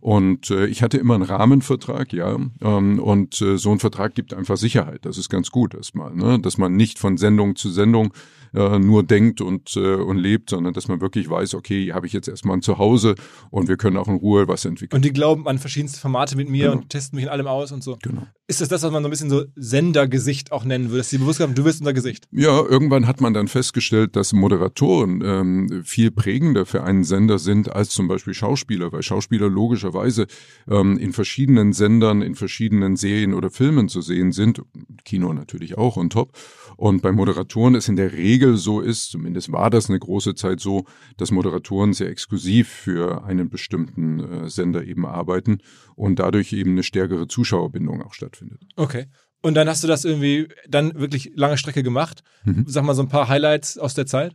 Und 0.00 0.50
äh, 0.50 0.66
ich 0.66 0.82
hatte 0.82 0.98
immer 0.98 1.14
einen 1.14 1.24
Rahmenvertrag, 1.24 2.12
ja. 2.12 2.36
Ähm, 2.60 2.98
und 2.98 3.40
äh, 3.40 3.56
so 3.58 3.70
ein 3.72 3.78
Vertrag 3.78 4.14
gibt 4.14 4.34
einfach 4.34 4.56
Sicherheit. 4.56 5.04
Das 5.04 5.18
ist 5.18 5.28
ganz 5.28 5.50
gut 5.50 5.74
erstmal, 5.74 6.14
ne? 6.14 6.38
dass 6.40 6.58
man 6.58 6.76
nicht 6.76 6.98
von 6.98 7.16
Sendung 7.16 7.56
zu 7.56 7.70
Sendung 7.70 8.12
äh, 8.54 8.78
nur 8.78 9.02
denkt 9.02 9.40
und, 9.40 9.76
äh, 9.76 9.94
und 9.96 10.18
lebt, 10.18 10.50
sondern 10.50 10.74
dass 10.74 10.88
man 10.88 11.00
wirklich 11.00 11.28
weiß, 11.28 11.54
okay, 11.54 11.84
hier 11.84 11.94
habe 11.94 12.06
ich 12.06 12.12
jetzt 12.12 12.28
erstmal 12.28 12.56
ein 12.56 12.62
Zuhause 12.62 13.14
und 13.50 13.68
wir 13.68 13.76
können 13.76 13.96
auch 13.96 14.08
in 14.08 14.16
Ruhe 14.16 14.48
was 14.48 14.64
entwickeln. 14.64 14.96
Und 14.96 15.04
die 15.04 15.12
glauben 15.12 15.46
an 15.46 15.58
verschiedenste 15.58 16.00
Formate 16.00 16.36
mit 16.36 16.48
mir 16.48 16.68
Genau. 16.70 16.80
und 16.82 16.90
testen 16.90 17.16
mich 17.16 17.24
in 17.24 17.30
allem 17.30 17.46
aus 17.46 17.72
und 17.72 17.82
so. 17.82 17.98
Genau. 18.02 18.26
Ist 18.46 18.60
das 18.62 18.68
das, 18.68 18.82
was 18.82 18.90
man 18.90 19.02
so 19.02 19.08
ein 19.08 19.10
bisschen 19.10 19.28
so 19.28 19.44
Sendergesicht 19.56 20.52
auch 20.52 20.64
nennen 20.64 20.86
würde? 20.86 20.98
Dass 20.98 21.10
sie 21.10 21.18
bewusst 21.18 21.40
haben, 21.40 21.54
du 21.54 21.64
bist 21.64 21.80
unser 21.80 21.92
Gesicht. 21.92 22.26
Ja, 22.32 22.62
irgendwann 22.62 23.06
hat 23.06 23.20
man 23.20 23.34
dann 23.34 23.48
festgestellt, 23.48 24.16
dass 24.16 24.32
Moderatoren 24.32 25.22
ähm, 25.24 25.82
viel 25.84 26.10
prägender 26.10 26.64
für 26.66 26.82
einen 26.82 27.04
Sender 27.04 27.38
sind 27.38 27.70
als 27.74 27.90
zum 27.90 28.08
Beispiel 28.08 28.34
Schauspieler, 28.34 28.92
weil 28.92 29.02
Schauspieler 29.02 29.48
logischerweise 29.48 30.26
ähm, 30.68 30.96
in 30.98 31.12
verschiedenen 31.12 31.72
Sendern, 31.72 32.22
in 32.22 32.34
verschiedenen 32.34 32.96
Serien 32.96 33.34
oder 33.34 33.50
Filmen 33.50 33.88
zu 33.88 34.00
sehen 34.00 34.32
sind. 34.32 34.62
Kino 35.04 35.32
natürlich 35.32 35.76
auch 35.76 35.96
und 35.96 36.12
top. 36.12 36.32
Und 36.76 37.02
bei 37.02 37.12
Moderatoren 37.12 37.74
es 37.74 37.88
in 37.88 37.96
der 37.96 38.12
Regel 38.12 38.37
so 38.56 38.80
ist, 38.80 39.10
zumindest 39.10 39.52
war 39.52 39.70
das 39.70 39.88
eine 39.88 39.98
große 39.98 40.34
Zeit 40.34 40.60
so, 40.60 40.84
dass 41.16 41.30
Moderatoren 41.30 41.92
sehr 41.92 42.08
exklusiv 42.08 42.68
für 42.68 43.24
einen 43.24 43.48
bestimmten 43.50 44.20
äh, 44.20 44.48
Sender 44.48 44.84
eben 44.84 45.06
arbeiten 45.06 45.58
und 45.94 46.18
dadurch 46.18 46.52
eben 46.52 46.72
eine 46.72 46.82
stärkere 46.82 47.28
Zuschauerbindung 47.28 48.02
auch 48.02 48.14
stattfindet. 48.14 48.62
Okay. 48.76 49.06
Und 49.40 49.54
dann 49.54 49.68
hast 49.68 49.84
du 49.84 49.88
das 49.88 50.04
irgendwie 50.04 50.48
dann 50.68 50.94
wirklich 50.94 51.32
lange 51.34 51.58
Strecke 51.58 51.82
gemacht. 51.82 52.22
Mhm. 52.44 52.64
Sag 52.66 52.84
mal 52.84 52.94
so 52.94 53.02
ein 53.02 53.08
paar 53.08 53.28
Highlights 53.28 53.78
aus 53.78 53.94
der 53.94 54.06
Zeit. 54.06 54.34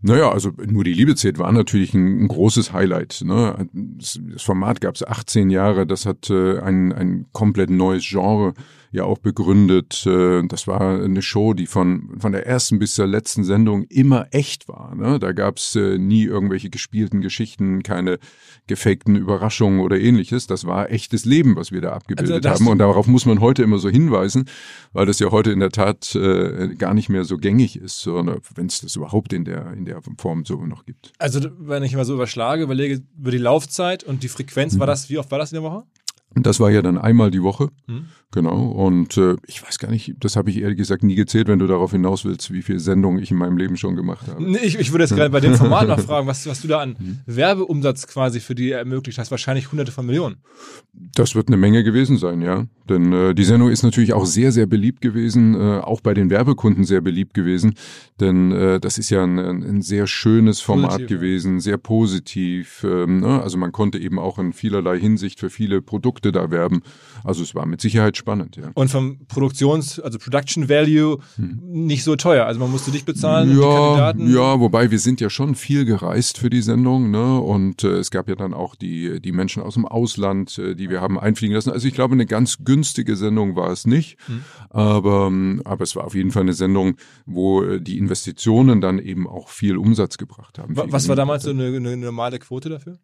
Naja, 0.00 0.30
also 0.30 0.52
nur 0.64 0.84
die 0.84 0.92
Liebe 0.92 1.16
zählt 1.16 1.38
war 1.38 1.50
natürlich 1.50 1.92
ein, 1.94 2.24
ein 2.24 2.28
großes 2.28 2.72
Highlight. 2.72 3.22
Ne? 3.24 3.68
Das, 3.72 4.20
das 4.22 4.42
Format 4.42 4.80
gab 4.80 4.94
es 4.94 5.06
18 5.06 5.50
Jahre, 5.50 5.86
das 5.86 6.06
hat 6.06 6.30
äh, 6.30 6.60
ein, 6.60 6.92
ein 6.92 7.26
komplett 7.32 7.70
neues 7.70 8.04
Genre 8.06 8.54
ja 8.90 9.04
auch 9.04 9.18
begründet. 9.18 10.06
Äh, 10.06 10.42
das 10.46 10.66
war 10.66 11.02
eine 11.02 11.22
Show, 11.22 11.54
die 11.54 11.66
von, 11.66 12.16
von 12.18 12.32
der 12.32 12.46
ersten 12.46 12.78
bis 12.78 12.94
zur 12.94 13.06
letzten 13.06 13.44
Sendung 13.44 13.84
immer 13.84 14.26
echt 14.30 14.68
war. 14.68 14.94
Ne? 14.94 15.18
Da 15.18 15.32
gab 15.32 15.58
es 15.58 15.76
äh, 15.76 15.98
nie 15.98 16.24
irgendwelche 16.24 16.70
gespielten 16.70 17.20
Geschichten, 17.20 17.82
keine 17.82 18.18
gefakten 18.66 19.16
Überraschungen 19.16 19.80
oder 19.80 19.98
ähnliches. 19.98 20.46
Das 20.46 20.66
war 20.66 20.90
echtes 20.90 21.24
Leben, 21.24 21.56
was 21.56 21.72
wir 21.72 21.80
da 21.80 21.92
abgebildet 21.92 22.46
hast 22.46 22.60
haben. 22.60 22.68
Und 22.68 22.78
darauf 22.78 23.06
muss 23.06 23.26
man 23.26 23.40
heute 23.40 23.62
immer 23.62 23.78
so 23.78 23.88
hinweisen, 23.88 24.46
weil 24.92 25.06
das 25.06 25.18
ja 25.18 25.30
heute 25.30 25.52
in 25.52 25.60
der 25.60 25.70
Tat 25.70 26.14
äh, 26.14 26.74
gar 26.76 26.94
nicht 26.94 27.08
mehr 27.08 27.24
so 27.24 27.36
gängig 27.38 27.76
ist, 27.80 28.00
sondern 28.00 28.40
wenn 28.54 28.66
es 28.66 28.80
das 28.80 28.96
überhaupt 28.96 29.32
in 29.32 29.44
der, 29.44 29.72
in 29.72 29.84
der 29.84 30.00
Form 30.18 30.44
so 30.44 30.64
noch 30.66 30.84
gibt. 30.86 31.12
Also, 31.18 31.40
wenn 31.58 31.82
ich 31.82 31.94
mal 31.94 32.04
so 32.04 32.14
überschlage, 32.14 32.62
überlege 32.62 33.02
über 33.18 33.30
die 33.30 33.38
Laufzeit 33.38 34.04
und 34.04 34.22
die 34.22 34.28
Frequenz, 34.28 34.74
Mhm. 34.74 34.80
war 34.80 34.86
das, 34.86 35.08
wie 35.10 35.18
oft 35.18 35.30
war 35.30 35.38
das 35.38 35.52
in 35.52 35.56
der 35.56 35.62
Woche? 35.62 35.84
Und 36.34 36.46
das 36.46 36.60
war 36.60 36.70
ja 36.70 36.82
dann 36.82 36.98
einmal 36.98 37.30
die 37.30 37.42
Woche. 37.42 37.70
Hm. 37.86 38.06
Genau. 38.32 38.66
Und 38.66 39.16
äh, 39.16 39.36
ich 39.46 39.62
weiß 39.62 39.78
gar 39.78 39.90
nicht, 39.90 40.16
das 40.20 40.36
habe 40.36 40.50
ich 40.50 40.60
ehrlich 40.60 40.76
gesagt 40.76 41.02
nie 41.02 41.14
gezählt, 41.14 41.48
wenn 41.48 41.58
du 41.58 41.66
darauf 41.66 41.92
hinaus 41.92 42.26
willst, 42.26 42.52
wie 42.52 42.60
viele 42.60 42.78
Sendungen 42.78 43.22
ich 43.22 43.30
in 43.30 43.38
meinem 43.38 43.56
Leben 43.56 43.78
schon 43.78 43.96
gemacht 43.96 44.28
habe. 44.28 44.42
Nee, 44.42 44.58
ich, 44.58 44.78
ich 44.78 44.92
würde 44.92 45.04
jetzt 45.04 45.16
gerade 45.16 45.30
bei 45.30 45.40
dem 45.40 45.54
Format 45.54 45.88
noch 45.88 46.00
fragen, 46.00 46.26
was, 46.26 46.46
was 46.46 46.60
du 46.60 46.68
da 46.68 46.80
an 46.80 46.96
Mhm. 46.98 47.18
Werbeumsatz 47.26 48.06
quasi 48.06 48.40
für 48.40 48.54
die 48.54 48.70
ermöglicht 48.70 49.18
hast. 49.18 49.30
Wahrscheinlich 49.30 49.70
hunderte 49.70 49.92
von 49.92 50.06
Millionen. 50.06 50.36
Das 50.92 51.34
wird 51.34 51.48
eine 51.48 51.56
Menge 51.56 51.84
gewesen 51.84 52.16
sein, 52.16 52.40
ja. 52.42 52.66
Denn 52.88 53.12
äh, 53.12 53.34
die 53.34 53.44
Sendung 53.44 53.70
ist 53.70 53.82
natürlich 53.82 54.12
auch 54.12 54.26
sehr, 54.26 54.52
sehr 54.52 54.66
beliebt 54.66 55.00
gewesen, 55.00 55.54
äh, 55.54 55.80
auch 55.80 56.00
bei 56.00 56.14
den 56.14 56.30
Werbekunden 56.30 56.84
sehr 56.84 57.00
beliebt 57.00 57.34
gewesen. 57.34 57.74
Denn 58.20 58.52
äh, 58.52 58.80
das 58.80 58.98
ist 58.98 59.10
ja 59.10 59.22
ein, 59.22 59.38
ein 59.38 59.82
sehr 59.82 60.06
schönes 60.06 60.60
Format 60.60 60.90
Positiv, 60.90 61.10
ja. 61.10 61.16
gewesen, 61.16 61.60
sehr 61.60 61.78
positiv. 61.78 62.84
Ähm, 62.84 63.20
ne? 63.20 63.42
Also 63.42 63.58
man 63.58 63.72
konnte 63.72 63.98
eben 63.98 64.18
auch 64.18 64.38
in 64.38 64.52
vielerlei 64.52 64.98
Hinsicht 64.98 65.40
für 65.40 65.50
viele 65.50 65.82
Produkte 65.82 66.32
da 66.32 66.50
werben. 66.50 66.82
Also 67.24 67.42
es 67.42 67.54
war 67.54 67.66
mit 67.66 67.80
Sicherheit 67.80 68.16
spannend, 68.18 68.56
ja. 68.56 68.70
Und 68.74 68.90
vom 68.90 69.20
Produktions-, 69.28 69.98
also 70.00 70.18
Production 70.18 70.68
Value 70.68 71.18
nicht 71.38 72.04
so 72.04 72.16
teuer. 72.16 72.44
Also 72.46 72.60
man 72.60 72.70
musste 72.70 72.90
dich 72.90 73.04
bezahlen 73.04 73.48
und 73.50 73.56
die 73.56 73.62
Hm. 73.62 73.70
Ja, 73.70 73.78
Kandidaten. 73.78 74.34
ja, 74.34 74.60
wobei 74.60 74.90
wir 74.90 74.98
sind 74.98 75.20
ja 75.20 75.30
schon 75.30 75.54
viel 75.54 75.84
gereist 75.86 76.38
für 76.38 76.50
die 76.50 76.60
Sendung, 76.62 77.10
ne? 77.10 77.40
Und 77.40 77.84
äh, 77.84 77.92
es 77.98 78.10
gab 78.10 78.28
ja 78.28 78.34
dann 78.34 78.52
auch 78.52 78.74
die 78.74 79.20
die 79.20 79.32
Menschen 79.32 79.62
aus 79.62 79.74
dem 79.74 79.86
Ausland, 79.86 80.58
äh, 80.58 80.74
die 80.74 80.90
wir 80.90 81.00
haben 81.00 81.18
einfliegen 81.18 81.54
lassen. 81.54 81.70
Also 81.70 81.88
ich 81.88 81.94
glaube, 81.94 82.12
eine 82.14 82.26
ganz 82.26 82.58
günstige 82.64 83.16
Sendung 83.16 83.56
war 83.56 83.70
es 83.70 83.86
nicht, 83.86 84.18
Hm. 84.26 84.42
aber 84.70 85.26
ähm, 85.28 85.62
aber 85.64 85.84
es 85.84 85.96
war 85.96 86.04
auf 86.04 86.14
jeden 86.14 86.30
Fall 86.30 86.42
eine 86.42 86.52
Sendung, 86.52 86.96
wo 87.26 87.62
äh, 87.62 87.80
die 87.80 87.96
Investitionen 87.98 88.80
dann 88.80 88.98
eben 88.98 89.26
auch 89.26 89.48
viel 89.48 89.76
Umsatz 89.76 90.18
gebracht 90.18 90.58
haben. 90.58 90.76
Wa- 90.76 90.82
Viel 90.84 90.92
Was 90.92 91.08
war 91.08 91.16
damals 91.16 91.44
so 91.44 91.50
eine, 91.50 91.66
eine 91.66 91.96
normale 91.96 92.38
Quote 92.38 92.68
dafür? 92.68 92.98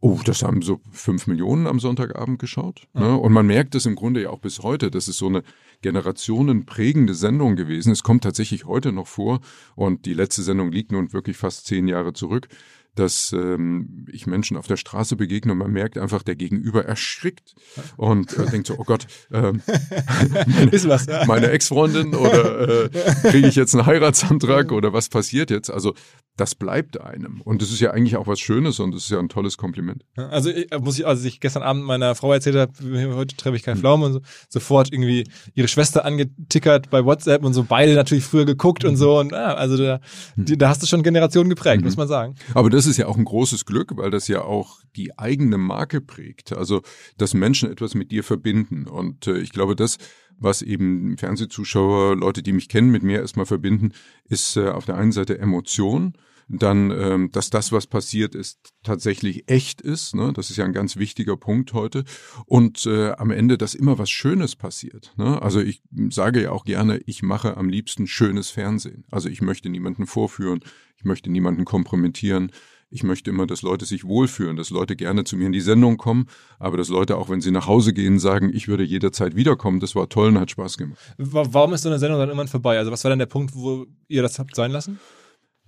Oh, 0.00 0.18
das 0.24 0.42
haben 0.42 0.62
so 0.62 0.80
fünf 0.90 1.26
Millionen 1.26 1.66
am 1.66 1.80
Sonntagabend 1.80 2.38
geschaut. 2.38 2.82
Ne? 2.94 3.16
Und 3.16 3.32
man 3.32 3.46
merkt 3.46 3.74
es 3.74 3.84
im 3.86 3.94
Grunde 3.96 4.22
ja 4.22 4.30
auch 4.30 4.38
bis 4.38 4.51
heute. 4.60 4.90
Das 4.90 5.08
ist 5.08 5.18
so 5.18 5.26
eine 5.26 5.42
generationenprägende 5.82 7.14
Sendung 7.14 7.56
gewesen. 7.56 7.92
Es 7.92 8.02
kommt 8.02 8.24
tatsächlich 8.24 8.64
heute 8.64 8.92
noch 8.92 9.06
vor. 9.06 9.40
Und 9.74 10.06
die 10.06 10.14
letzte 10.14 10.42
Sendung 10.42 10.72
liegt 10.72 10.92
nun 10.92 11.12
wirklich 11.12 11.36
fast 11.36 11.66
zehn 11.66 11.88
Jahre 11.88 12.12
zurück 12.12 12.48
dass 12.94 13.32
ähm, 13.32 14.06
ich 14.12 14.26
Menschen 14.26 14.56
auf 14.56 14.66
der 14.66 14.76
Straße 14.76 15.16
begegne 15.16 15.52
und 15.52 15.58
man 15.58 15.72
merkt 15.72 15.96
einfach, 15.96 16.22
der 16.22 16.36
Gegenüber 16.36 16.84
erschrickt 16.84 17.54
und 17.96 18.36
äh, 18.36 18.46
denkt 18.46 18.66
so, 18.66 18.74
oh 18.78 18.84
Gott, 18.84 19.06
ähm, 19.32 19.62
Ist 20.70 20.88
was, 20.88 21.06
ja. 21.06 21.24
meine 21.26 21.50
Ex-Freundin 21.50 22.14
oder 22.14 22.84
äh, 22.84 22.88
kriege 23.30 23.48
ich 23.48 23.56
jetzt 23.56 23.74
einen 23.74 23.86
Heiratsantrag 23.86 24.72
oder 24.72 24.92
was 24.92 25.08
passiert 25.08 25.50
jetzt? 25.50 25.70
Also 25.70 25.94
das 26.36 26.54
bleibt 26.54 27.00
einem. 27.00 27.42
Und 27.42 27.60
das 27.60 27.70
ist 27.70 27.80
ja 27.80 27.90
eigentlich 27.90 28.16
auch 28.16 28.26
was 28.26 28.40
Schönes 28.40 28.80
und 28.80 28.94
das 28.94 29.04
ist 29.04 29.10
ja 29.10 29.18
ein 29.18 29.28
tolles 29.28 29.58
Kompliment. 29.58 30.02
Also 30.16 30.50
ich, 30.50 30.72
äh, 30.72 30.78
muss 30.78 30.98
ich, 30.98 31.06
als 31.06 31.24
ich 31.24 31.40
gestern 31.40 31.62
Abend 31.62 31.84
meiner 31.84 32.14
Frau 32.14 32.32
erzählt 32.32 32.56
habe, 32.56 32.72
heute 33.14 33.36
treffe 33.36 33.56
ich 33.56 33.62
keinen 33.62 33.78
Pflaumen 33.78 34.06
und 34.06 34.12
so, 34.14 34.20
sofort 34.48 34.92
irgendwie 34.92 35.24
ihre 35.54 35.68
Schwester 35.68 36.04
angetickert 36.04 36.88
bei 36.90 37.04
WhatsApp 37.04 37.44
und 37.44 37.52
so 37.52 37.64
beide 37.64 37.94
natürlich 37.94 38.24
früher 38.24 38.46
geguckt 38.46 38.84
und 38.84 38.96
so 38.96 39.18
und 39.18 39.34
ah, 39.34 39.54
also 39.54 39.76
da, 39.76 40.00
die, 40.36 40.56
da 40.56 40.70
hast 40.70 40.82
du 40.82 40.86
schon 40.86 41.02
Generationen 41.02 41.50
geprägt, 41.50 41.84
muss 41.84 41.96
man 41.96 42.08
sagen. 42.08 42.34
Aber 42.54 42.70
das 42.70 42.86
ist 42.86 42.96
ja 42.96 43.06
auch 43.06 43.16
ein 43.16 43.24
großes 43.24 43.66
Glück, 43.66 43.96
weil 43.96 44.10
das 44.10 44.28
ja 44.28 44.42
auch 44.42 44.80
die 44.96 45.18
eigene 45.18 45.58
Marke 45.58 46.00
prägt. 46.00 46.52
Also, 46.52 46.82
dass 47.16 47.34
Menschen 47.34 47.70
etwas 47.70 47.94
mit 47.94 48.10
dir 48.10 48.24
verbinden. 48.24 48.86
Und 48.86 49.26
äh, 49.26 49.38
ich 49.38 49.52
glaube, 49.52 49.76
das, 49.76 49.98
was 50.38 50.62
eben 50.62 51.16
Fernsehzuschauer, 51.18 52.16
Leute, 52.16 52.42
die 52.42 52.52
mich 52.52 52.68
kennen, 52.68 52.90
mit 52.90 53.02
mir 53.02 53.20
erstmal 53.20 53.46
verbinden, 53.46 53.92
ist 54.28 54.56
äh, 54.56 54.68
auf 54.68 54.84
der 54.84 54.96
einen 54.96 55.12
Seite 55.12 55.38
Emotion. 55.38 56.14
Dann, 56.48 56.90
ähm, 56.90 57.30
dass 57.30 57.50
das, 57.50 57.72
was 57.72 57.86
passiert 57.86 58.34
ist, 58.34 58.74
tatsächlich 58.82 59.48
echt 59.48 59.80
ist. 59.80 60.14
Ne? 60.14 60.32
Das 60.34 60.50
ist 60.50 60.56
ja 60.56 60.64
ein 60.64 60.72
ganz 60.72 60.96
wichtiger 60.96 61.36
Punkt 61.36 61.72
heute. 61.72 62.04
Und 62.46 62.84
äh, 62.84 63.12
am 63.12 63.30
Ende, 63.30 63.56
dass 63.56 63.74
immer 63.74 63.98
was 63.98 64.10
Schönes 64.10 64.56
passiert. 64.56 65.14
Ne? 65.16 65.40
Also 65.40 65.60
ich 65.60 65.82
sage 66.10 66.42
ja 66.42 66.50
auch 66.50 66.64
gerne, 66.64 67.00
ich 67.06 67.22
mache 67.22 67.56
am 67.56 67.68
liebsten 67.68 68.06
schönes 68.06 68.50
Fernsehen. 68.50 69.04
Also 69.10 69.28
ich 69.28 69.40
möchte 69.40 69.70
niemanden 69.70 70.06
vorführen, 70.06 70.60
ich 70.96 71.04
möchte 71.04 71.30
niemanden 71.30 71.64
kompromittieren. 71.64 72.50
Ich 72.92 73.02
möchte 73.02 73.30
immer, 73.30 73.46
dass 73.46 73.62
Leute 73.62 73.84
sich 73.86 74.04
wohlfühlen, 74.04 74.56
dass 74.56 74.70
Leute 74.70 74.94
gerne 74.96 75.24
zu 75.24 75.36
mir 75.36 75.46
in 75.46 75.52
die 75.52 75.60
Sendung 75.60 75.96
kommen, 75.96 76.26
aber 76.58 76.76
dass 76.76 76.88
Leute 76.88 77.16
auch, 77.16 77.28
wenn 77.30 77.40
sie 77.40 77.50
nach 77.50 77.66
Hause 77.66 77.92
gehen, 77.92 78.18
sagen, 78.18 78.50
ich 78.52 78.68
würde 78.68 78.84
jederzeit 78.84 79.34
wiederkommen. 79.34 79.80
Das 79.80 79.94
war 79.94 80.08
toll 80.08 80.28
und 80.28 80.38
hat 80.38 80.50
Spaß 80.50 80.76
gemacht. 80.78 80.98
Wa- 81.18 81.46
Warum 81.50 81.72
ist 81.72 81.82
so 81.82 81.88
eine 81.88 81.98
Sendung 81.98 82.18
dann 82.18 82.28
irgendwann 82.28 82.48
vorbei? 82.48 82.78
Also 82.78 82.92
was 82.92 83.02
war 83.04 83.08
denn 83.10 83.18
der 83.18 83.26
Punkt, 83.26 83.54
wo 83.54 83.86
ihr 84.08 84.22
das 84.22 84.38
habt 84.38 84.54
sein 84.54 84.70
lassen? 84.70 84.98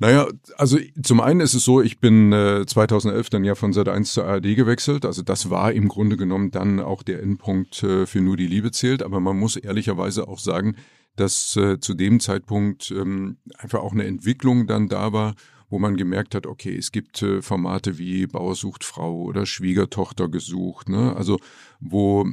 Naja, 0.01 0.27
also 0.57 0.77
zum 1.03 1.21
einen 1.21 1.41
ist 1.41 1.55
es 1.55 1.65
so, 1.65 1.81
ich 1.81 2.01
bin 2.01 2.33
äh, 2.33 2.67
2011 2.67 3.31
dann 3.31 3.45
ja 3.45 3.55
von 3.55 3.73
Sat 3.73 3.89
1 3.89 4.13
zur 4.13 4.25
ARD 4.25 4.57
gewechselt. 4.57 5.05
Also 5.07 5.23
das 5.23 5.51
war 5.51 5.73
im 5.73 5.87
Grunde 5.89 6.17
genommen 6.17 6.51
dann 6.51 6.81
auch 6.81 7.05
der 7.05 7.23
Endpunkt 7.23 7.83
äh, 7.85 8.05
für 8.05 8.21
nur 8.21 8.37
die 8.37 8.49
Liebe 8.49 8.73
zählt. 8.73 9.03
Aber 9.05 9.21
man 9.21 9.39
muss 9.39 9.57
ehrlicherweise 9.57 10.27
auch 10.27 10.41
sagen, 10.41 10.75
dass 11.17 11.57
äh, 11.57 11.79
zu 11.79 11.95
dem 11.95 12.19
Zeitpunkt 12.19 12.91
ähm, 12.91 13.37
einfach 13.57 13.79
auch 13.81 13.93
eine 13.93 14.05
Entwicklung 14.05 14.67
dann 14.67 14.89
da 14.89 15.13
war, 15.13 15.37
wo 15.75 15.81
man 15.81 15.97
gemerkt 15.97 16.37
hat, 16.37 16.47
okay, 16.47 16.77
es 16.77 16.93
gibt 16.93 17.21
äh, 17.23 17.43
Formate 17.43 17.99
wie 17.99 18.29
Bauer 18.29 18.55
sucht 18.55 18.85
Frau 18.85 19.23
oder 19.23 19.45
Schwiegertochter 19.45 20.29
gesucht, 20.29 20.89
ne? 20.89 21.17
Also 21.17 21.41
wo 21.81 22.29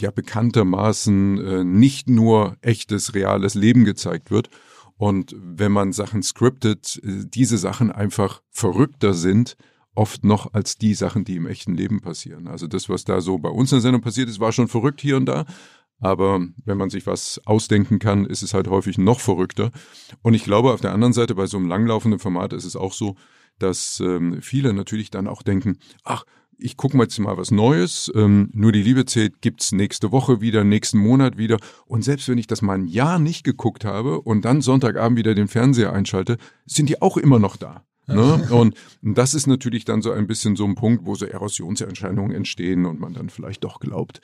ja 0.00 0.10
bekanntermaßen 0.10 1.46
äh, 1.46 1.62
nicht 1.62 2.08
nur 2.08 2.56
echtes, 2.62 3.14
reales 3.14 3.54
Leben 3.54 3.84
gezeigt 3.84 4.30
wird. 4.30 4.48
Und 4.96 5.36
wenn 5.38 5.72
man 5.72 5.92
Sachen 5.92 6.22
scriptet, 6.22 6.98
äh, 7.04 7.26
diese 7.26 7.58
Sachen 7.58 7.92
einfach 7.92 8.40
verrückter 8.50 9.12
sind 9.12 9.58
oft 9.94 10.24
noch 10.24 10.54
als 10.54 10.76
die 10.76 10.94
Sachen, 10.94 11.24
die 11.24 11.36
im 11.36 11.46
echten 11.46 11.74
Leben 11.74 12.00
passieren. 12.00 12.48
Also 12.48 12.66
das, 12.66 12.88
was 12.88 13.04
da 13.04 13.20
so 13.20 13.36
bei 13.36 13.50
uns 13.50 13.72
in 13.72 13.76
der 13.76 13.82
Sendung 13.82 14.00
passiert 14.00 14.30
ist, 14.30 14.40
war 14.40 14.52
schon 14.52 14.68
verrückt 14.68 15.02
hier 15.02 15.18
und 15.18 15.26
da. 15.26 15.44
Aber 16.00 16.40
wenn 16.64 16.78
man 16.78 16.90
sich 16.90 17.06
was 17.06 17.40
ausdenken 17.44 17.98
kann, 17.98 18.24
ist 18.24 18.42
es 18.42 18.54
halt 18.54 18.68
häufig 18.68 18.98
noch 18.98 19.20
verrückter. 19.20 19.70
Und 20.22 20.34
ich 20.34 20.44
glaube, 20.44 20.72
auf 20.72 20.80
der 20.80 20.92
anderen 20.92 21.12
Seite, 21.12 21.34
bei 21.34 21.46
so 21.46 21.58
einem 21.58 21.68
langlaufenden 21.68 22.18
Format 22.18 22.52
ist 22.52 22.64
es 22.64 22.76
auch 22.76 22.92
so, 22.92 23.16
dass 23.58 24.00
ähm, 24.00 24.40
viele 24.40 24.72
natürlich 24.72 25.10
dann 25.10 25.28
auch 25.28 25.42
denken, 25.42 25.78
ach, 26.04 26.24
ich 26.62 26.76
gucke 26.76 26.96
mal 26.96 27.04
jetzt 27.04 27.18
mal 27.18 27.36
was 27.36 27.50
Neues. 27.50 28.10
Ähm, 28.14 28.50
nur 28.52 28.72
die 28.72 28.82
Liebe 28.82 29.04
zählt 29.06 29.40
gibt's 29.40 29.72
nächste 29.72 30.12
Woche 30.12 30.40
wieder, 30.40 30.64
nächsten 30.64 30.98
Monat 30.98 31.38
wieder. 31.38 31.58
Und 31.86 32.02
selbst 32.02 32.28
wenn 32.28 32.38
ich 32.38 32.46
das 32.46 32.62
mal 32.62 32.74
ein 32.74 32.86
Jahr 32.86 33.18
nicht 33.18 33.44
geguckt 33.44 33.84
habe 33.84 34.20
und 34.20 34.44
dann 34.44 34.60
Sonntagabend 34.60 35.18
wieder 35.18 35.34
den 35.34 35.48
Fernseher 35.48 35.92
einschalte, 35.92 36.36
sind 36.66 36.88
die 36.88 37.00
auch 37.00 37.16
immer 37.16 37.38
noch 37.38 37.56
da. 37.56 37.84
Ne? 38.14 38.48
Und 38.50 38.74
das 39.02 39.34
ist 39.34 39.46
natürlich 39.46 39.84
dann 39.84 40.02
so 40.02 40.12
ein 40.12 40.26
bisschen 40.26 40.56
so 40.56 40.64
ein 40.64 40.74
Punkt, 40.74 41.06
wo 41.06 41.14
so 41.14 41.26
Erosionserscheinungen 41.26 42.32
entstehen 42.32 42.86
und 42.86 43.00
man 43.00 43.14
dann 43.14 43.30
vielleicht 43.30 43.64
doch 43.64 43.80
glaubt, 43.80 44.20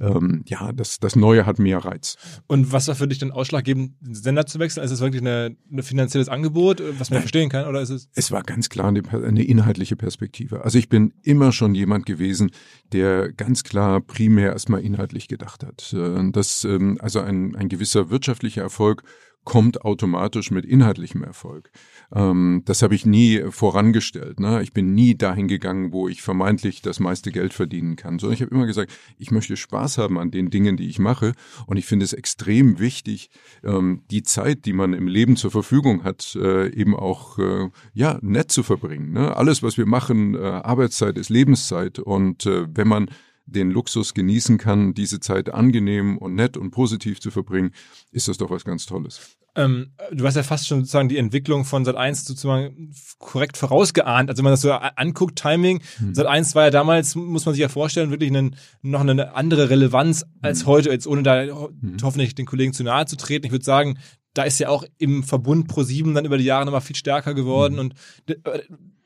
ähm, 0.00 0.42
ja, 0.46 0.72
das, 0.72 0.98
das 0.98 1.16
Neue 1.16 1.46
hat 1.46 1.58
mehr 1.58 1.78
Reiz. 1.78 2.16
Und 2.46 2.72
was 2.72 2.88
war 2.88 2.94
für 2.94 3.08
dich 3.08 3.18
dann 3.18 3.30
ausschlaggebend, 3.30 3.94
den 4.00 4.14
Sender 4.14 4.46
zu 4.46 4.58
wechseln? 4.58 4.84
Ist 4.84 4.90
es 4.90 5.00
wirklich 5.00 5.22
ein 5.22 5.56
eine 5.70 5.82
finanzielles 5.82 6.28
Angebot, 6.28 6.82
was 6.98 7.10
man 7.10 7.20
verstehen 7.20 7.48
kann? 7.48 7.66
Oder 7.66 7.80
ist 7.80 7.90
es? 7.90 8.08
Es 8.14 8.30
war 8.30 8.42
ganz 8.42 8.68
klar 8.68 8.88
eine, 8.88 9.02
eine 9.10 9.44
inhaltliche 9.44 9.96
Perspektive. 9.96 10.64
Also 10.64 10.78
ich 10.78 10.88
bin 10.88 11.12
immer 11.22 11.52
schon 11.52 11.74
jemand 11.74 12.06
gewesen, 12.06 12.50
der 12.92 13.32
ganz 13.32 13.62
klar 13.62 14.00
primär 14.00 14.52
erstmal 14.52 14.80
inhaltlich 14.80 15.28
gedacht 15.28 15.64
hat. 15.64 15.92
Äh, 15.92 16.30
das, 16.32 16.64
ähm, 16.64 16.98
also 17.00 17.20
ein, 17.20 17.54
ein 17.56 17.68
gewisser 17.68 18.10
wirtschaftlicher 18.10 18.62
Erfolg 18.62 19.02
kommt 19.44 19.82
automatisch 19.82 20.50
mit 20.50 20.66
inhaltlichem 20.66 21.22
Erfolg. 21.22 21.70
Ähm, 22.14 22.62
das 22.64 22.82
habe 22.82 22.94
ich 22.94 23.06
nie 23.06 23.42
vorangestellt. 23.50 24.40
Ne? 24.40 24.62
Ich 24.62 24.72
bin 24.72 24.94
nie 24.94 25.16
dahin 25.16 25.48
gegangen, 25.48 25.92
wo 25.92 26.08
ich 26.08 26.22
vermeintlich 26.22 26.82
das 26.82 27.00
meiste 27.00 27.32
Geld 27.32 27.52
verdienen 27.52 27.96
kann, 27.96 28.18
sondern 28.18 28.34
ich 28.34 28.42
habe 28.42 28.54
immer 28.54 28.66
gesagt, 28.66 28.92
ich 29.18 29.30
möchte 29.30 29.56
Spaß 29.56 29.98
haben 29.98 30.18
an 30.18 30.30
den 30.30 30.50
Dingen, 30.50 30.76
die 30.76 30.88
ich 30.88 30.98
mache. 30.98 31.32
Und 31.66 31.76
ich 31.76 31.86
finde 31.86 32.04
es 32.04 32.12
extrem 32.12 32.78
wichtig, 32.78 33.30
ähm, 33.64 34.02
die 34.10 34.22
Zeit, 34.22 34.64
die 34.64 34.72
man 34.72 34.92
im 34.92 35.08
Leben 35.08 35.36
zur 35.36 35.50
Verfügung 35.50 36.04
hat, 36.04 36.36
äh, 36.40 36.68
eben 36.72 36.94
auch 36.94 37.38
äh, 37.38 37.70
ja 37.94 38.18
nett 38.22 38.50
zu 38.50 38.62
verbringen. 38.62 39.12
Ne? 39.12 39.36
Alles, 39.36 39.62
was 39.62 39.76
wir 39.76 39.86
machen, 39.86 40.34
äh, 40.34 40.38
Arbeitszeit 40.38 41.18
ist 41.18 41.30
Lebenszeit. 41.30 41.98
Und 41.98 42.46
äh, 42.46 42.66
wenn 42.74 42.88
man 42.88 43.10
den 43.46 43.70
Luxus 43.70 44.12
genießen 44.12 44.58
kann, 44.58 44.94
diese 44.94 45.20
Zeit 45.20 45.52
angenehm 45.52 46.18
und 46.18 46.34
nett 46.34 46.56
und 46.56 46.70
positiv 46.72 47.20
zu 47.20 47.30
verbringen, 47.30 47.72
ist 48.10 48.28
das 48.28 48.38
doch 48.38 48.50
was 48.50 48.64
ganz 48.64 48.86
Tolles. 48.86 49.36
Ähm, 49.56 49.92
du 50.12 50.26
hast 50.26 50.36
ja 50.36 50.42
fast 50.42 50.68
schon 50.68 50.80
sozusagen 50.80 51.08
die 51.08 51.16
Entwicklung 51.16 51.64
von 51.64 51.84
Sat 51.84 51.96
1 51.96 52.26
sozusagen 52.26 52.92
korrekt 53.18 53.56
vorausgeahnt. 53.56 54.28
Also 54.28 54.40
wenn 54.40 54.44
man 54.44 54.52
das 54.52 54.60
so 54.60 54.72
anguckt, 54.72 55.38
Timing, 55.38 55.80
hm. 55.96 56.14
Sat 56.14 56.26
1 56.26 56.54
war 56.54 56.64
ja 56.64 56.70
damals, 56.70 57.14
muss 57.14 57.46
man 57.46 57.54
sich 57.54 57.62
ja 57.62 57.70
vorstellen, 57.70 58.10
wirklich 58.10 58.30
einen, 58.30 58.56
noch 58.82 59.00
eine 59.00 59.34
andere 59.34 59.70
Relevanz 59.70 60.26
als 60.42 60.60
hm. 60.60 60.66
heute, 60.66 60.90
jetzt 60.90 61.06
ohne 61.06 61.22
da 61.22 61.42
hm. 61.42 61.96
hoffentlich 62.02 62.34
den 62.34 62.44
Kollegen 62.44 62.74
zu 62.74 62.84
nahe 62.84 63.06
zu 63.06 63.16
treten. 63.16 63.46
Ich 63.46 63.52
würde 63.52 63.64
sagen, 63.64 63.98
da 64.34 64.42
ist 64.42 64.58
ja 64.58 64.68
auch 64.68 64.84
im 64.98 65.22
Verbund 65.22 65.68
Pro 65.68 65.82
7 65.82 66.12
dann 66.12 66.26
über 66.26 66.36
die 66.36 66.44
Jahre 66.44 66.66
nochmal 66.66 66.82
viel 66.82 66.96
stärker 66.96 67.32
geworden 67.32 67.74
hm. 67.74 67.80
und 67.80 67.94
äh, 68.26 68.60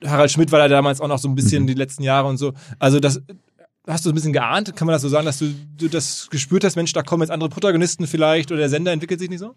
Harald 0.04 0.32
Schmidt 0.32 0.50
war 0.50 0.58
da 0.58 0.66
damals 0.66 1.00
auch 1.00 1.08
noch 1.08 1.18
so 1.18 1.28
ein 1.28 1.36
bisschen 1.36 1.60
hm. 1.60 1.66
die 1.68 1.74
letzten 1.74 2.02
Jahre 2.02 2.26
und 2.26 2.38
so. 2.38 2.54
Also 2.80 2.98
das 2.98 3.22
hast 3.86 4.04
du 4.04 4.10
ein 4.10 4.14
bisschen 4.14 4.32
geahnt? 4.32 4.74
Kann 4.76 4.86
man 4.86 4.94
das 4.94 5.02
so 5.02 5.08
sagen, 5.08 5.26
dass 5.26 5.38
du, 5.38 5.52
du 5.76 5.88
das 5.88 6.28
gespürt 6.30 6.64
hast, 6.64 6.76
Mensch, 6.76 6.92
da 6.92 7.02
kommen 7.02 7.22
jetzt 7.22 7.30
andere 7.30 7.50
Protagonisten 7.50 8.06
vielleicht 8.06 8.50
oder 8.50 8.60
der 8.60 8.68
Sender 8.68 8.92
entwickelt 8.92 9.20
sich 9.20 9.30
nicht 9.30 9.40
so? 9.40 9.54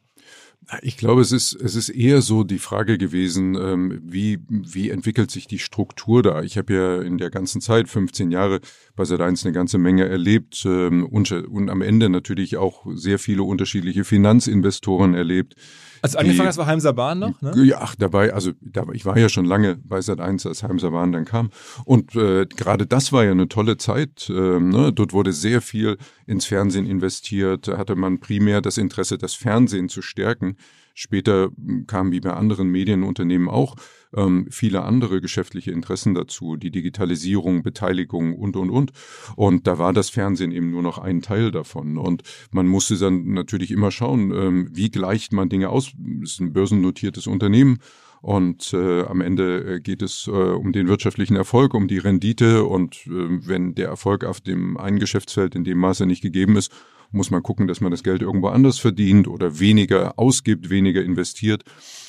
Ich 0.81 0.95
glaube, 0.95 1.21
es 1.21 1.33
ist, 1.33 1.53
es 1.53 1.75
ist 1.75 1.89
eher 1.89 2.21
so 2.21 2.43
die 2.43 2.59
Frage 2.59 2.97
gewesen, 2.97 3.55
ähm, 3.55 4.01
wie, 4.03 4.39
wie 4.47 4.91
entwickelt 4.91 5.29
sich 5.29 5.45
die 5.45 5.59
Struktur 5.59 6.23
da? 6.23 6.41
Ich 6.41 6.57
habe 6.57 6.73
ja 6.73 7.01
in 7.01 7.17
der 7.17 7.29
ganzen 7.29 7.59
Zeit, 7.59 7.89
15 7.89 8.31
Jahre, 8.31 8.61
bei 8.95 9.03
Sat1 9.03 9.43
eine 9.43 9.53
ganze 9.53 9.77
Menge 9.77 10.07
erlebt 10.07 10.63
ähm, 10.65 11.05
und, 11.05 11.31
und 11.31 11.69
am 11.69 11.81
Ende 11.81 12.09
natürlich 12.09 12.55
auch 12.55 12.85
sehr 12.93 13.19
viele 13.19 13.43
unterschiedliche 13.43 14.05
Finanzinvestoren 14.05 15.15
erlebt 15.15 15.55
also 16.03 16.17
angefangen 16.17 16.49
hast 16.49 16.57
war 16.57 16.65
Heimser 16.65 16.91
Bahn 16.91 17.19
noch, 17.19 17.41
ne? 17.41 17.53
Ja, 17.63 17.77
ach, 17.79 17.95
dabei, 17.95 18.33
also 18.33 18.51
da, 18.59 18.85
ich 18.91 19.05
war 19.05 19.17
ja 19.17 19.29
schon 19.29 19.45
lange 19.45 19.77
bei 19.77 20.01
Sat 20.01 20.19
1, 20.19 20.45
als 20.45 20.61
Heimser 20.61 20.91
Bahn 20.91 21.13
dann 21.13 21.23
kam. 21.23 21.49
Und 21.85 22.13
äh, 22.15 22.45
gerade 22.45 22.85
das 22.85 23.13
war 23.13 23.23
ja 23.23 23.31
eine 23.31 23.47
tolle 23.47 23.77
Zeit. 23.77 24.29
Äh, 24.29 24.59
ne? 24.59 24.91
Dort 24.93 25.13
wurde 25.13 25.31
sehr 25.31 25.61
viel 25.61 25.97
ins 26.25 26.45
Fernsehen 26.45 26.85
investiert, 26.85 27.69
hatte 27.69 27.95
man 27.95 28.19
primär 28.19 28.61
das 28.61 28.77
Interesse, 28.77 29.17
das 29.17 29.33
Fernsehen 29.33 29.87
zu 29.87 30.01
stärken. 30.01 30.57
Später 30.93 31.51
hm, 31.55 31.87
kamen 31.87 32.11
wie 32.11 32.19
bei 32.19 32.33
anderen 32.33 32.67
Medienunternehmen 32.67 33.47
auch 33.47 33.75
ähm, 34.15 34.47
viele 34.49 34.83
andere 34.83 35.21
geschäftliche 35.21 35.71
Interessen 35.71 36.13
dazu, 36.13 36.55
die 36.55 36.71
Digitalisierung, 36.71 37.63
Beteiligung 37.63 38.35
und, 38.35 38.55
und, 38.55 38.69
und. 38.69 38.91
Und 39.35 39.67
da 39.67 39.77
war 39.77 39.93
das 39.93 40.09
Fernsehen 40.09 40.51
eben 40.51 40.71
nur 40.71 40.81
noch 40.81 40.97
ein 40.97 41.21
Teil 41.21 41.51
davon. 41.51 41.97
Und 41.97 42.23
man 42.51 42.67
musste 42.67 42.97
dann 42.97 43.33
natürlich 43.33 43.71
immer 43.71 43.91
schauen, 43.91 44.31
ähm, 44.31 44.69
wie 44.73 44.89
gleicht 44.89 45.33
man 45.33 45.49
Dinge 45.49 45.69
aus. 45.69 45.91
Es 46.23 46.33
ist 46.33 46.41
ein 46.41 46.53
börsennotiertes 46.53 47.27
Unternehmen. 47.27 47.79
Und 48.23 48.73
äh, 48.73 49.01
am 49.01 49.19
Ende 49.19 49.65
äh, 49.65 49.79
geht 49.81 50.01
es 50.01 50.27
äh, 50.27 50.31
um 50.31 50.71
den 50.71 50.87
wirtschaftlichen 50.87 51.35
Erfolg, 51.35 51.73
um 51.73 51.89
die 51.89 51.97
Rendite. 51.97 52.63
Und 52.63 53.05
äh, 53.07 53.09
wenn 53.09 53.75
der 53.75 53.89
Erfolg 53.89 54.23
auf 54.23 54.39
dem 54.39 54.77
einen 54.77 54.99
Geschäftsfeld 54.99 55.55
in 55.55 55.65
dem 55.65 55.77
Maße 55.77 56.05
nicht 56.05 56.21
gegeben 56.21 56.55
ist, 56.55 56.71
muss 57.13 57.31
man 57.31 57.43
gucken, 57.43 57.67
dass 57.67 57.81
man 57.81 57.91
das 57.91 58.03
Geld 58.03 58.21
irgendwo 58.21 58.47
anders 58.47 58.79
verdient 58.79 59.27
oder 59.27 59.59
weniger 59.59 60.17
ausgibt, 60.17 60.69
weniger 60.69 61.03
investiert. 61.03 61.63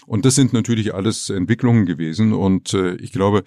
Und 0.06 0.24
das 0.24 0.34
sind 0.34 0.52
natürlich 0.52 0.94
alles 0.94 1.30
Entwicklungen 1.30 1.86
gewesen. 1.86 2.32
Und 2.32 2.74
äh, 2.74 2.94
ich 2.96 3.12
glaube, 3.12 3.44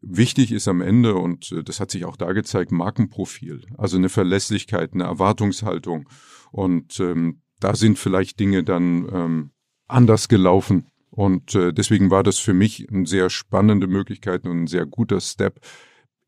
wichtig 0.00 0.52
ist 0.52 0.68
am 0.68 0.80
Ende, 0.80 1.14
und 1.14 1.52
äh, 1.52 1.62
das 1.62 1.80
hat 1.80 1.90
sich 1.90 2.04
auch 2.04 2.16
da 2.16 2.32
gezeigt, 2.32 2.72
Markenprofil. 2.72 3.62
Also 3.76 3.96
eine 3.96 4.08
Verlässlichkeit, 4.08 4.92
eine 4.92 5.04
Erwartungshaltung. 5.04 6.08
Und 6.52 7.00
ähm, 7.00 7.42
da 7.60 7.74
sind 7.74 7.98
vielleicht 7.98 8.38
Dinge 8.40 8.64
dann 8.64 9.08
ähm, 9.12 9.50
anders 9.88 10.28
gelaufen. 10.28 10.88
Und 11.10 11.54
äh, 11.54 11.72
deswegen 11.72 12.10
war 12.10 12.22
das 12.22 12.38
für 12.38 12.52
mich 12.54 12.88
eine 12.90 13.06
sehr 13.06 13.30
spannende 13.30 13.86
Möglichkeit 13.86 14.44
und 14.44 14.64
ein 14.64 14.66
sehr 14.66 14.86
guter 14.86 15.20
Step, 15.20 15.60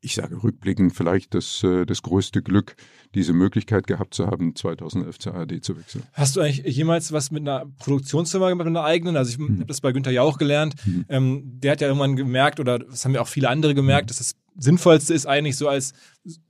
ich 0.01 0.15
sage 0.15 0.41
rückblickend 0.41 0.95
vielleicht 0.95 1.33
das, 1.33 1.63
äh, 1.63 1.85
das 1.85 2.01
größte 2.01 2.41
Glück, 2.41 2.75
diese 3.15 3.33
Möglichkeit 3.33 3.87
gehabt 3.87 4.13
zu 4.13 4.27
haben, 4.27 4.55
2011 4.55 5.19
zur 5.19 5.35
ARD 5.35 5.63
zu 5.63 5.77
wechseln. 5.77 6.03
Hast 6.13 6.35
du 6.35 6.41
eigentlich 6.41 6.75
jemals 6.75 7.11
was 7.11 7.31
mit 7.31 7.41
einer 7.41 7.65
Produktionsfirma 7.79 8.49
gemacht, 8.49 8.65
mit 8.65 8.77
einer 8.77 8.85
eigenen? 8.85 9.17
Also 9.17 9.31
ich 9.31 9.37
mhm. 9.37 9.55
habe 9.55 9.65
das 9.65 9.81
bei 9.81 9.91
Günther 9.91 10.11
Jauch 10.11 10.37
gelernt. 10.37 10.75
Ähm, 11.09 11.43
der 11.45 11.73
hat 11.73 11.81
ja 11.81 11.87
irgendwann 11.87 12.15
gemerkt, 12.15 12.59
oder 12.59 12.79
das 12.79 13.03
haben 13.03 13.13
ja 13.13 13.21
auch 13.21 13.27
viele 13.27 13.49
andere 13.49 13.75
gemerkt, 13.75 14.05
mhm. 14.05 14.07
dass 14.07 14.17
das 14.17 14.35
Sinnvollste 14.57 15.13
ist 15.13 15.25
eigentlich 15.25 15.57
so 15.57 15.67
als 15.67 15.93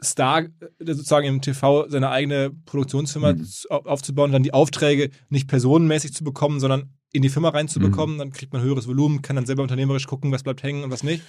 Star 0.04 0.44
äh, 0.44 0.50
sozusagen 0.80 1.28
im 1.28 1.42
TV 1.42 1.88
seine 1.90 2.10
eigene 2.10 2.52
Produktionsfirma 2.66 3.34
mhm. 3.34 3.48
aufzubauen 3.70 4.30
und 4.30 4.34
dann 4.34 4.44
die 4.44 4.54
Aufträge 4.54 5.10
nicht 5.30 5.48
personenmäßig 5.48 6.14
zu 6.14 6.24
bekommen, 6.24 6.60
sondern 6.60 6.92
in 7.12 7.22
die 7.24 7.30
Firma 7.30 7.50
reinzubekommen, 7.50 8.16
mhm. 8.16 8.20
dann 8.20 8.32
kriegt 8.32 8.54
man 8.54 8.62
höheres 8.62 8.88
Volumen, 8.88 9.22
kann 9.22 9.36
dann 9.36 9.46
selber 9.46 9.64
unternehmerisch 9.64 10.06
gucken, 10.06 10.32
was 10.32 10.44
bleibt 10.44 10.62
hängen 10.62 10.84
und 10.84 10.92
was 10.92 11.04
nicht. 11.04 11.24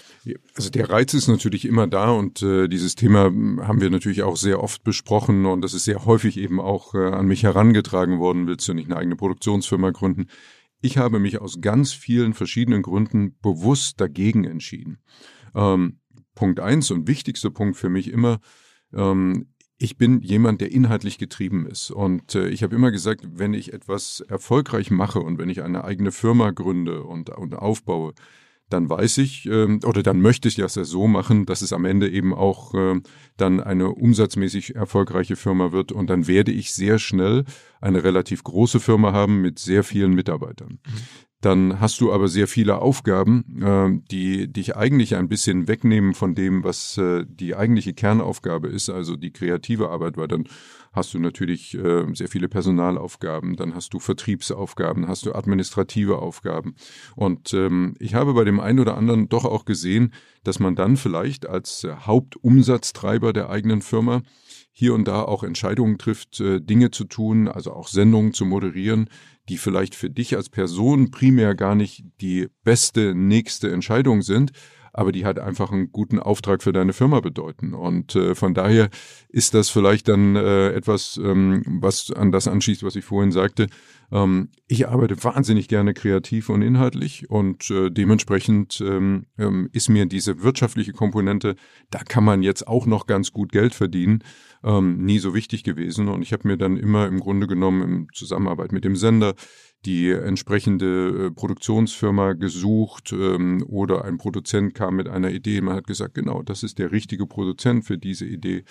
Also 0.54 0.70
der 0.70 0.90
Reiz 0.90 1.14
ist 1.14 1.28
natürlich 1.28 1.64
immer 1.64 1.86
da 1.86 2.10
und 2.10 2.42
äh, 2.42 2.68
dieses 2.68 2.94
Thema 2.94 3.24
haben 3.24 3.80
wir 3.80 3.88
natürlich 3.88 4.22
auch 4.22 4.36
sehr 4.36 4.62
oft 4.62 4.84
besprochen 4.84 5.46
und 5.46 5.62
das 5.62 5.72
ist 5.72 5.84
sehr 5.84 6.04
häufig 6.04 6.36
eben 6.36 6.60
auch 6.60 6.94
äh, 6.94 6.98
an 6.98 7.26
mich 7.26 7.42
herangetragen 7.42 8.18
worden, 8.18 8.46
willst 8.46 8.68
du 8.68 8.74
nicht 8.74 8.90
eine 8.90 8.98
eigene 8.98 9.16
Produktionsfirma 9.16 9.90
gründen? 9.90 10.26
Ich 10.82 10.98
habe 10.98 11.18
mich 11.18 11.40
aus 11.40 11.60
ganz 11.60 11.92
vielen 11.92 12.34
verschiedenen 12.34 12.82
Gründen 12.82 13.36
bewusst 13.40 14.00
dagegen 14.00 14.44
entschieden. 14.44 14.98
Ähm, 15.54 16.00
Punkt 16.34 16.60
eins 16.60 16.90
und 16.90 17.08
wichtigster 17.08 17.50
Punkt 17.50 17.76
für 17.76 17.88
mich 17.88 18.08
immer, 18.10 18.40
ähm, 18.94 19.48
ich 19.82 19.96
bin 19.96 20.20
jemand, 20.20 20.60
der 20.60 20.72
inhaltlich 20.72 21.16
getrieben 21.16 21.66
ist. 21.66 21.90
Und 21.90 22.34
äh, 22.34 22.48
ich 22.48 22.62
habe 22.62 22.76
immer 22.76 22.90
gesagt, 22.90 23.26
wenn 23.32 23.54
ich 23.54 23.72
etwas 23.72 24.20
erfolgreich 24.20 24.90
mache 24.90 25.20
und 25.20 25.38
wenn 25.38 25.48
ich 25.48 25.62
eine 25.62 25.84
eigene 25.84 26.12
Firma 26.12 26.50
gründe 26.50 27.02
und, 27.02 27.30
und 27.30 27.54
aufbaue, 27.54 28.12
dann 28.70 28.88
weiß 28.88 29.18
ich 29.18 29.46
ähm, 29.46 29.80
oder 29.84 30.02
dann 30.02 30.20
möchte 30.20 30.48
ich 30.48 30.56
das 30.56 30.74
ja 30.74 30.84
so 30.84 31.06
machen, 31.06 31.46
dass 31.46 31.62
es 31.62 31.72
am 31.72 31.84
Ende 31.84 32.08
eben 32.08 32.32
auch 32.32 32.74
äh, 32.74 33.00
dann 33.36 33.60
eine 33.60 33.90
umsatzmäßig 33.90 34.76
erfolgreiche 34.76 35.36
Firma 35.36 35.72
wird 35.72 35.92
und 35.92 36.08
dann 36.08 36.26
werde 36.26 36.52
ich 36.52 36.72
sehr 36.72 36.98
schnell 36.98 37.44
eine 37.80 38.02
relativ 38.04 38.42
große 38.44 38.80
Firma 38.80 39.12
haben 39.12 39.42
mit 39.42 39.58
sehr 39.58 39.84
vielen 39.84 40.14
Mitarbeitern. 40.14 40.78
Mhm 40.86 41.30
dann 41.40 41.80
hast 41.80 42.00
du 42.00 42.12
aber 42.12 42.28
sehr 42.28 42.46
viele 42.46 42.80
Aufgaben, 42.80 43.62
äh, 43.62 44.08
die 44.10 44.52
dich 44.52 44.76
eigentlich 44.76 45.16
ein 45.16 45.28
bisschen 45.28 45.68
wegnehmen 45.68 46.14
von 46.14 46.34
dem, 46.34 46.64
was 46.64 46.98
äh, 46.98 47.24
die 47.26 47.56
eigentliche 47.56 47.94
Kernaufgabe 47.94 48.68
ist, 48.68 48.90
also 48.90 49.16
die 49.16 49.32
kreative 49.32 49.88
Arbeit, 49.88 50.16
weil 50.16 50.28
dann 50.28 50.44
hast 50.92 51.14
du 51.14 51.18
natürlich 51.18 51.74
äh, 51.74 52.04
sehr 52.14 52.28
viele 52.28 52.48
Personalaufgaben, 52.48 53.56
dann 53.56 53.74
hast 53.74 53.94
du 53.94 54.00
Vertriebsaufgaben, 54.00 55.06
hast 55.06 55.26
du 55.26 55.32
administrative 55.32 56.18
Aufgaben. 56.18 56.74
Und 57.14 57.54
ähm, 57.54 57.94
ich 58.00 58.14
habe 58.14 58.34
bei 58.34 58.44
dem 58.44 58.60
einen 58.60 58.80
oder 58.80 58.96
anderen 58.96 59.28
doch 59.28 59.44
auch 59.44 59.64
gesehen, 59.64 60.12
dass 60.42 60.58
man 60.58 60.74
dann 60.74 60.96
vielleicht 60.96 61.46
als 61.46 61.84
äh, 61.84 61.94
Hauptumsatztreiber 61.94 63.32
der 63.32 63.50
eigenen 63.50 63.82
Firma 63.82 64.22
hier 64.72 64.94
und 64.94 65.06
da 65.06 65.22
auch 65.22 65.44
Entscheidungen 65.44 65.98
trifft, 65.98 66.40
äh, 66.40 66.60
Dinge 66.60 66.90
zu 66.90 67.04
tun, 67.04 67.48
also 67.48 67.72
auch 67.72 67.88
Sendungen 67.88 68.32
zu 68.32 68.44
moderieren, 68.44 69.08
die 69.48 69.58
vielleicht 69.58 69.94
für 69.94 70.10
dich 70.10 70.36
als 70.36 70.48
Person 70.48 71.10
primär 71.10 71.54
gar 71.54 71.74
nicht 71.74 72.04
die 72.20 72.48
beste 72.64 73.14
nächste 73.14 73.70
Entscheidung 73.70 74.22
sind, 74.22 74.52
aber 74.92 75.12
die 75.12 75.24
halt 75.24 75.38
einfach 75.38 75.72
einen 75.72 75.92
guten 75.92 76.18
Auftrag 76.18 76.62
für 76.62 76.72
deine 76.72 76.92
Firma 76.92 77.20
bedeuten. 77.20 77.74
Und 77.74 78.16
äh, 78.16 78.34
von 78.34 78.54
daher 78.54 78.90
ist 79.28 79.54
das 79.54 79.70
vielleicht 79.70 80.08
dann 80.08 80.36
äh, 80.36 80.70
etwas, 80.70 81.20
ähm, 81.22 81.62
was 81.80 82.10
an 82.10 82.32
das 82.32 82.48
anschließt, 82.48 82.82
was 82.82 82.96
ich 82.96 83.04
vorhin 83.04 83.32
sagte. 83.32 83.68
Ähm, 84.12 84.50
ich 84.66 84.88
arbeite 84.88 85.22
wahnsinnig 85.22 85.68
gerne 85.68 85.94
kreativ 85.94 86.48
und 86.48 86.62
inhaltlich 86.62 87.30
und 87.30 87.70
äh, 87.70 87.90
dementsprechend 87.90 88.80
ähm, 88.80 89.26
ähm, 89.38 89.68
ist 89.72 89.88
mir 89.88 90.06
diese 90.06 90.42
wirtschaftliche 90.42 90.92
Komponente, 90.92 91.54
da 91.90 92.00
kann 92.00 92.24
man 92.24 92.42
jetzt 92.42 92.66
auch 92.66 92.86
noch 92.86 93.06
ganz 93.06 93.32
gut 93.32 93.52
Geld 93.52 93.74
verdienen, 93.74 94.24
ähm, 94.64 95.04
nie 95.04 95.18
so 95.18 95.34
wichtig 95.34 95.64
gewesen. 95.64 96.08
Und 96.08 96.22
ich 96.22 96.32
habe 96.32 96.48
mir 96.48 96.56
dann 96.56 96.76
immer 96.76 97.06
im 97.06 97.20
Grunde 97.20 97.46
genommen 97.46 97.82
in 97.82 98.08
Zusammenarbeit 98.12 98.72
mit 98.72 98.84
dem 98.84 98.96
Sender 98.96 99.34
die 99.86 100.10
entsprechende 100.10 101.26
äh, 101.26 101.30
Produktionsfirma 101.30 102.34
gesucht 102.34 103.12
ähm, 103.12 103.64
oder 103.66 104.04
ein 104.04 104.18
Produzent 104.18 104.74
kam 104.74 104.96
mit 104.96 105.08
einer 105.08 105.30
Idee. 105.30 105.60
Man 105.60 105.74
hat 105.74 105.86
gesagt, 105.86 106.14
genau, 106.14 106.42
das 106.42 106.62
ist 106.62 106.78
der 106.78 106.92
richtige 106.92 107.26
Produzent 107.26 107.86
für 107.86 107.96
diese 107.96 108.26
Idee. 108.26 108.64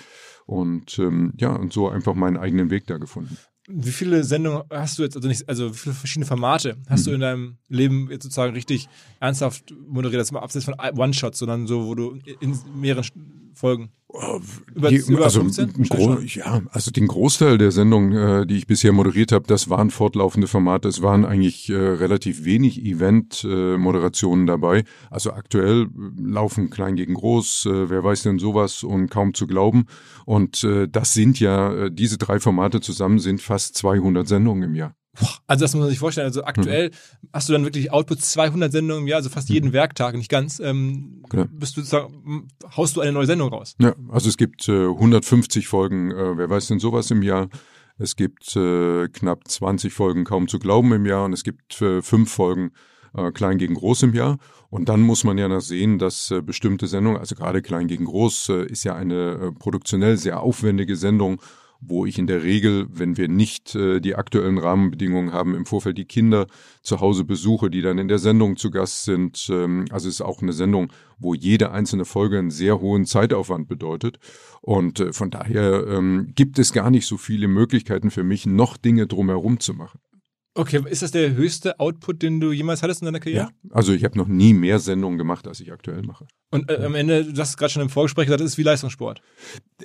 Und 0.45 0.99
ähm, 0.99 1.33
ja, 1.37 1.49
und 1.55 1.73
so 1.73 1.89
einfach 1.89 2.13
meinen 2.13 2.37
eigenen 2.37 2.69
Weg 2.69 2.85
da 2.85 2.97
gefunden. 2.97 3.37
Wie 3.67 3.91
viele 3.91 4.23
Sendungen 4.23 4.63
hast 4.71 4.97
du 4.97 5.03
jetzt, 5.03 5.15
also 5.15 5.27
nicht, 5.27 5.47
also 5.47 5.71
wie 5.73 5.77
viele 5.77 5.95
verschiedene 5.95 6.25
Formate 6.25 6.77
hast 6.87 7.05
hm. 7.05 7.05
du 7.05 7.15
in 7.15 7.21
deinem 7.21 7.57
Leben 7.67 8.09
jetzt 8.09 8.23
sozusagen 8.23 8.53
richtig 8.53 8.87
ernsthaft 9.19 9.73
moderiert? 9.87 10.21
Das 10.21 10.31
mal 10.31 10.39
abseits 10.39 10.65
von 10.65 10.75
One-Shots, 10.75 11.39
sondern 11.39 11.67
so, 11.67 11.85
wo 11.85 11.95
du 11.95 12.19
in 12.39 12.57
mehreren 12.75 13.03
Folgen 13.59 13.91
über, 14.73 14.89
die, 14.89 14.97
über 14.97 15.25
also, 15.25 15.41
15? 15.41 15.85
ja, 16.25 16.61
also 16.71 16.89
den 16.89 17.07
Großteil 17.07 17.59
der 17.59 17.71
Sendungen, 17.71 18.41
äh, 18.41 18.47
die 18.47 18.57
ich 18.57 18.65
bisher 18.65 18.91
moderiert 18.91 19.31
habe, 19.31 19.45
das 19.45 19.69
waren 19.69 19.91
fortlaufende 19.91 20.47
Formate. 20.47 20.87
Es 20.87 21.03
waren 21.03 21.25
eigentlich 21.25 21.69
äh, 21.69 21.75
relativ 21.75 22.43
wenig 22.43 22.83
Event-Moderationen 22.83 24.45
äh, 24.45 24.47
dabei. 24.47 24.83
Also 25.11 25.31
aktuell 25.33 25.83
äh, 25.83 25.87
laufen 26.17 26.71
Klein 26.71 26.95
gegen 26.95 27.13
Groß, 27.13 27.67
äh, 27.67 27.89
wer 27.91 28.03
weiß 28.03 28.23
denn 28.23 28.39
sowas 28.39 28.81
und 28.81 29.09
kaum 29.09 29.35
zu 29.35 29.45
glauben. 29.45 29.85
Und 30.25 30.63
äh, 30.63 30.87
das 30.87 31.13
sind 31.13 31.39
ja, 31.39 31.89
diese 31.89 32.17
drei 32.17 32.39
Formate 32.39 32.81
zusammen 32.81 33.19
sind 33.19 33.41
fast 33.41 33.75
200 33.75 34.27
Sendungen 34.27 34.63
im 34.63 34.75
Jahr. 34.75 34.95
Also 35.47 35.65
das 35.65 35.73
muss 35.73 35.81
man 35.81 35.89
sich 35.89 35.99
vorstellen. 35.99 36.27
Also 36.27 36.43
aktuell 36.43 36.89
mhm. 36.89 37.27
hast 37.33 37.49
du 37.49 37.53
dann 37.53 37.63
wirklich 37.63 37.91
Output 37.91 38.21
200 38.21 38.71
Sendungen 38.71 39.03
im 39.03 39.07
Jahr, 39.07 39.17
also 39.17 39.29
fast 39.29 39.49
jeden 39.49 39.69
mhm. 39.69 39.73
Werktag, 39.73 40.15
nicht 40.15 40.29
ganz. 40.29 40.59
Ähm, 40.59 41.23
genau. 41.29 41.45
bist 41.51 41.77
du 41.77 41.81
sozusagen, 41.81 42.47
haust 42.75 42.95
du 42.95 43.01
eine 43.01 43.11
neue 43.11 43.25
Sendung 43.25 43.49
raus? 43.49 43.75
Ja, 43.79 43.93
also 44.09 44.29
es 44.29 44.37
gibt 44.37 44.67
äh, 44.69 44.85
150 44.85 45.67
Folgen, 45.67 46.11
äh, 46.11 46.37
wer 46.37 46.49
weiß 46.49 46.67
denn 46.67 46.79
sowas 46.79 47.11
im 47.11 47.23
Jahr. 47.23 47.49
Es 47.97 48.15
gibt 48.15 48.55
äh, 48.55 49.09
knapp 49.09 49.47
20 49.47 49.93
Folgen 49.93 50.23
kaum 50.23 50.47
zu 50.47 50.57
glauben 50.57 50.93
im 50.93 51.05
Jahr 51.05 51.25
und 51.25 51.33
es 51.33 51.43
gibt 51.43 51.81
äh, 51.81 52.01
fünf 52.01 52.31
Folgen 52.31 52.71
äh, 53.13 53.31
Klein 53.31 53.57
gegen 53.57 53.75
Groß 53.75 54.03
im 54.03 54.13
Jahr. 54.13 54.37
Und 54.69 54.87
dann 54.87 55.01
muss 55.01 55.23
man 55.23 55.37
ja 55.37 55.47
noch 55.47 55.61
sehen, 55.61 55.99
dass 55.99 56.31
äh, 56.31 56.41
bestimmte 56.41 56.87
Sendungen, 56.87 57.19
also 57.19 57.35
gerade 57.35 57.61
Klein 57.61 57.87
gegen 57.87 58.05
Groß 58.05 58.49
äh, 58.49 58.65
ist 58.67 58.83
ja 58.83 58.95
eine 58.95 59.31
äh, 59.33 59.51
produktionell 59.51 60.17
sehr 60.17 60.41
aufwendige 60.41 60.95
Sendung 60.95 61.41
wo 61.81 62.05
ich 62.05 62.19
in 62.19 62.27
der 62.27 62.43
Regel, 62.43 62.87
wenn 62.91 63.17
wir 63.17 63.27
nicht 63.27 63.73
äh, 63.75 64.01
die 64.01 64.15
aktuellen 64.15 64.57
Rahmenbedingungen 64.57 65.31
haben, 65.31 65.55
im 65.55 65.65
Vorfeld 65.65 65.97
die 65.97 66.05
Kinder 66.05 66.47
zu 66.81 66.99
Hause 66.99 67.23
besuche, 67.23 67.69
die 67.69 67.81
dann 67.81 67.97
in 67.97 68.07
der 68.07 68.19
Sendung 68.19 68.57
zu 68.57 68.69
Gast 68.69 69.05
sind. 69.05 69.47
Ähm, 69.49 69.85
also 69.89 70.07
es 70.09 70.15
ist 70.15 70.21
auch 70.21 70.41
eine 70.41 70.53
Sendung, 70.53 70.91
wo 71.17 71.33
jede 71.33 71.71
einzelne 71.71 72.05
Folge 72.05 72.37
einen 72.37 72.51
sehr 72.51 72.81
hohen 72.81 73.05
Zeitaufwand 73.05 73.67
bedeutet. 73.67 74.19
Und 74.61 74.99
äh, 74.99 75.13
von 75.13 75.31
daher 75.31 75.87
ähm, 75.87 76.33
gibt 76.35 76.59
es 76.59 76.73
gar 76.73 76.89
nicht 76.89 77.05
so 77.05 77.17
viele 77.17 77.47
Möglichkeiten 77.47 78.11
für 78.11 78.23
mich, 78.23 78.45
noch 78.45 78.75
Dinge 78.75 79.07
drumherum 79.07 79.59
zu 79.59 79.73
machen. 79.73 79.99
Okay, 80.55 80.83
ist 80.89 81.03
das 81.03 81.11
der 81.11 81.35
höchste 81.35 81.79
Output, 81.79 82.21
den 82.21 82.41
du 82.41 82.51
jemals 82.51 82.83
hattest 82.83 83.01
in 83.01 83.05
deiner 83.05 83.21
Karriere? 83.21 83.43
Ja, 83.45 83.69
also 83.71 83.93
ich 83.93 84.03
habe 84.03 84.17
noch 84.17 84.27
nie 84.27 84.53
mehr 84.53 84.79
Sendungen 84.79 85.17
gemacht, 85.17 85.47
als 85.47 85.61
ich 85.61 85.71
aktuell 85.71 86.01
mache. 86.01 86.27
Und 86.51 86.69
äh, 86.71 86.83
am 86.83 86.95
Ende, 86.95 87.25
du 87.25 87.39
hast 87.39 87.57
gerade 87.57 87.71
schon 87.71 87.83
im 87.83 87.89
Vorgespräch 87.89 88.25
gesagt, 88.25 88.41
es 88.41 88.53
ist 88.53 88.57
wie 88.57 88.63
Leistungssport. 88.63 89.21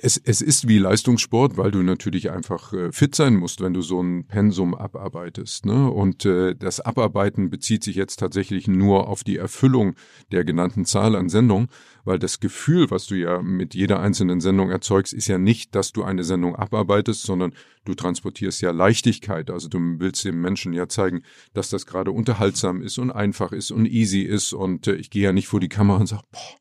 Es, 0.01 0.17
es 0.17 0.41
ist 0.41 0.67
wie 0.67 0.79
Leistungssport, 0.79 1.57
weil 1.57 1.69
du 1.69 1.83
natürlich 1.83 2.31
einfach 2.31 2.73
äh, 2.73 2.91
fit 2.91 3.13
sein 3.13 3.35
musst, 3.35 3.61
wenn 3.61 3.73
du 3.73 3.81
so 3.83 4.01
ein 4.01 4.25
Pensum 4.25 4.73
abarbeitest. 4.73 5.67
Ne? 5.67 5.91
Und 5.91 6.25
äh, 6.25 6.55
das 6.55 6.79
Abarbeiten 6.79 7.51
bezieht 7.51 7.83
sich 7.83 7.95
jetzt 7.95 8.19
tatsächlich 8.19 8.67
nur 8.67 9.07
auf 9.07 9.23
die 9.23 9.37
Erfüllung 9.37 9.95
der 10.31 10.43
genannten 10.43 10.85
Zahl 10.85 11.15
an 11.15 11.29
Sendungen, 11.29 11.67
weil 12.03 12.17
das 12.17 12.39
Gefühl, 12.39 12.89
was 12.89 13.05
du 13.05 13.15
ja 13.15 13.43
mit 13.43 13.75
jeder 13.75 13.99
einzelnen 13.99 14.41
Sendung 14.41 14.71
erzeugst, 14.71 15.13
ist 15.13 15.27
ja 15.27 15.37
nicht, 15.37 15.75
dass 15.75 15.91
du 15.91 16.03
eine 16.03 16.23
Sendung 16.23 16.55
abarbeitest, 16.55 17.23
sondern 17.23 17.53
du 17.85 17.93
transportierst 17.93 18.61
ja 18.61 18.71
Leichtigkeit. 18.71 19.51
Also 19.51 19.69
du 19.69 19.79
willst 19.99 20.25
dem 20.25 20.41
Menschen 20.41 20.73
ja 20.73 20.89
zeigen, 20.89 21.21
dass 21.53 21.69
das 21.69 21.85
gerade 21.85 22.11
unterhaltsam 22.11 22.81
ist 22.81 22.97
und 22.97 23.11
einfach 23.11 23.51
ist 23.51 23.71
und 23.71 23.85
easy 23.85 24.21
ist. 24.21 24.53
Und 24.53 24.87
äh, 24.87 24.95
ich 24.95 25.11
gehe 25.11 25.23
ja 25.23 25.31
nicht 25.31 25.47
vor 25.47 25.59
die 25.59 25.69
Kamera 25.69 25.99
und 25.99 26.07
sage, 26.07 26.23
boah, 26.31 26.54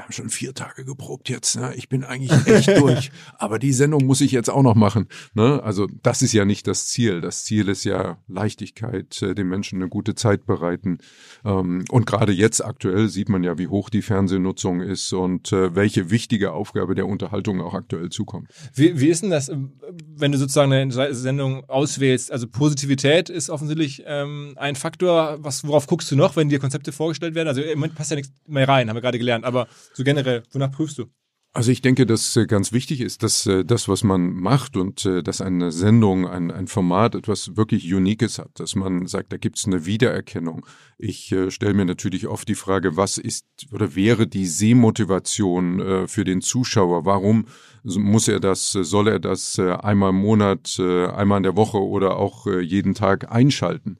wir 0.00 0.04
haben 0.04 0.12
schon 0.12 0.30
vier 0.30 0.54
Tage 0.54 0.86
geprobt 0.86 1.28
jetzt, 1.28 1.56
ne? 1.56 1.74
ich 1.76 1.90
bin 1.90 2.04
eigentlich 2.04 2.32
echt 2.46 2.68
durch, 2.68 3.10
aber 3.38 3.58
die 3.58 3.74
Sendung 3.74 4.06
muss 4.06 4.22
ich 4.22 4.32
jetzt 4.32 4.48
auch 4.48 4.62
noch 4.62 4.74
machen. 4.74 5.08
Ne? 5.34 5.62
Also 5.62 5.88
das 6.02 6.22
ist 6.22 6.32
ja 6.32 6.46
nicht 6.46 6.66
das 6.66 6.86
Ziel. 6.86 7.20
Das 7.20 7.44
Ziel 7.44 7.68
ist 7.68 7.84
ja 7.84 8.16
Leichtigkeit, 8.26 9.20
äh, 9.20 9.34
den 9.34 9.48
Menschen 9.48 9.76
eine 9.76 9.90
gute 9.90 10.14
Zeit 10.14 10.46
bereiten. 10.46 11.00
Ähm, 11.44 11.84
und 11.90 12.06
gerade 12.06 12.32
jetzt 12.32 12.64
aktuell 12.64 13.10
sieht 13.10 13.28
man 13.28 13.44
ja, 13.44 13.58
wie 13.58 13.68
hoch 13.68 13.90
die 13.90 14.00
Fernsehnutzung 14.00 14.80
ist 14.80 15.12
und 15.12 15.52
äh, 15.52 15.74
welche 15.74 16.10
wichtige 16.10 16.52
Aufgabe 16.52 16.94
der 16.94 17.06
Unterhaltung 17.06 17.60
auch 17.60 17.74
aktuell 17.74 18.08
zukommt. 18.08 18.48
Wie, 18.72 18.98
wie 18.98 19.08
ist 19.08 19.22
denn 19.22 19.30
das, 19.30 19.50
ähm, 19.50 19.72
wenn 20.16 20.32
du 20.32 20.38
sozusagen 20.38 20.72
eine 20.72 21.14
Sendung 21.14 21.68
auswählst? 21.68 22.32
Also 22.32 22.48
Positivität 22.48 23.28
ist 23.28 23.50
offensichtlich 23.50 24.04
ähm, 24.06 24.54
ein 24.56 24.76
Faktor. 24.76 25.36
Was, 25.42 25.66
worauf 25.66 25.86
guckst 25.86 26.10
du 26.10 26.16
noch, 26.16 26.36
wenn 26.36 26.48
dir 26.48 26.58
Konzepte 26.58 26.90
vorgestellt 26.90 27.34
werden? 27.34 27.48
Also 27.48 27.60
im 27.60 27.78
Moment 27.78 27.96
passt 27.96 28.10
ja 28.10 28.16
nichts 28.16 28.32
mehr 28.46 28.66
rein, 28.66 28.88
haben 28.88 28.96
wir 28.96 29.02
gerade 29.02 29.18
gelernt. 29.18 29.44
Aber 29.44 29.68
so 29.92 30.04
generell, 30.04 30.42
wonach 30.52 30.70
prüfst 30.70 30.98
du? 30.98 31.06
Also 31.52 31.72
ich 31.72 31.82
denke, 31.82 32.06
dass 32.06 32.36
äh, 32.36 32.46
ganz 32.46 32.70
wichtig 32.70 33.00
ist, 33.00 33.24
dass 33.24 33.44
äh, 33.46 33.64
das, 33.64 33.88
was 33.88 34.04
man 34.04 34.34
macht 34.34 34.76
und 34.76 35.04
äh, 35.04 35.20
dass 35.20 35.40
eine 35.40 35.72
Sendung, 35.72 36.28
ein, 36.28 36.52
ein 36.52 36.68
Format 36.68 37.16
etwas 37.16 37.56
wirklich 37.56 37.92
Uniques 37.92 38.38
hat, 38.38 38.60
dass 38.60 38.76
man 38.76 39.06
sagt, 39.06 39.32
da 39.32 39.36
gibt 39.36 39.58
es 39.58 39.66
eine 39.66 39.84
Wiedererkennung. 39.84 40.64
Ich 40.96 41.34
stelle 41.48 41.74
mir 41.74 41.86
natürlich 41.86 42.28
oft 42.28 42.46
die 42.46 42.54
Frage, 42.54 42.96
was 42.96 43.18
ist 43.18 43.46
oder 43.72 43.96
wäre 43.96 44.28
die 44.28 44.46
Sehmotivation 44.46 46.06
für 46.06 46.24
den 46.24 46.42
Zuschauer? 46.42 47.06
Warum 47.06 47.46
muss 47.82 48.28
er 48.28 48.38
das, 48.38 48.72
soll 48.72 49.08
er 49.08 49.18
das 49.18 49.58
einmal 49.58 50.10
im 50.10 50.16
Monat, 50.16 50.78
einmal 50.78 51.38
in 51.38 51.44
der 51.44 51.56
Woche 51.56 51.78
oder 51.78 52.18
auch 52.18 52.46
jeden 52.46 52.92
Tag 52.92 53.32
einschalten? 53.32 53.96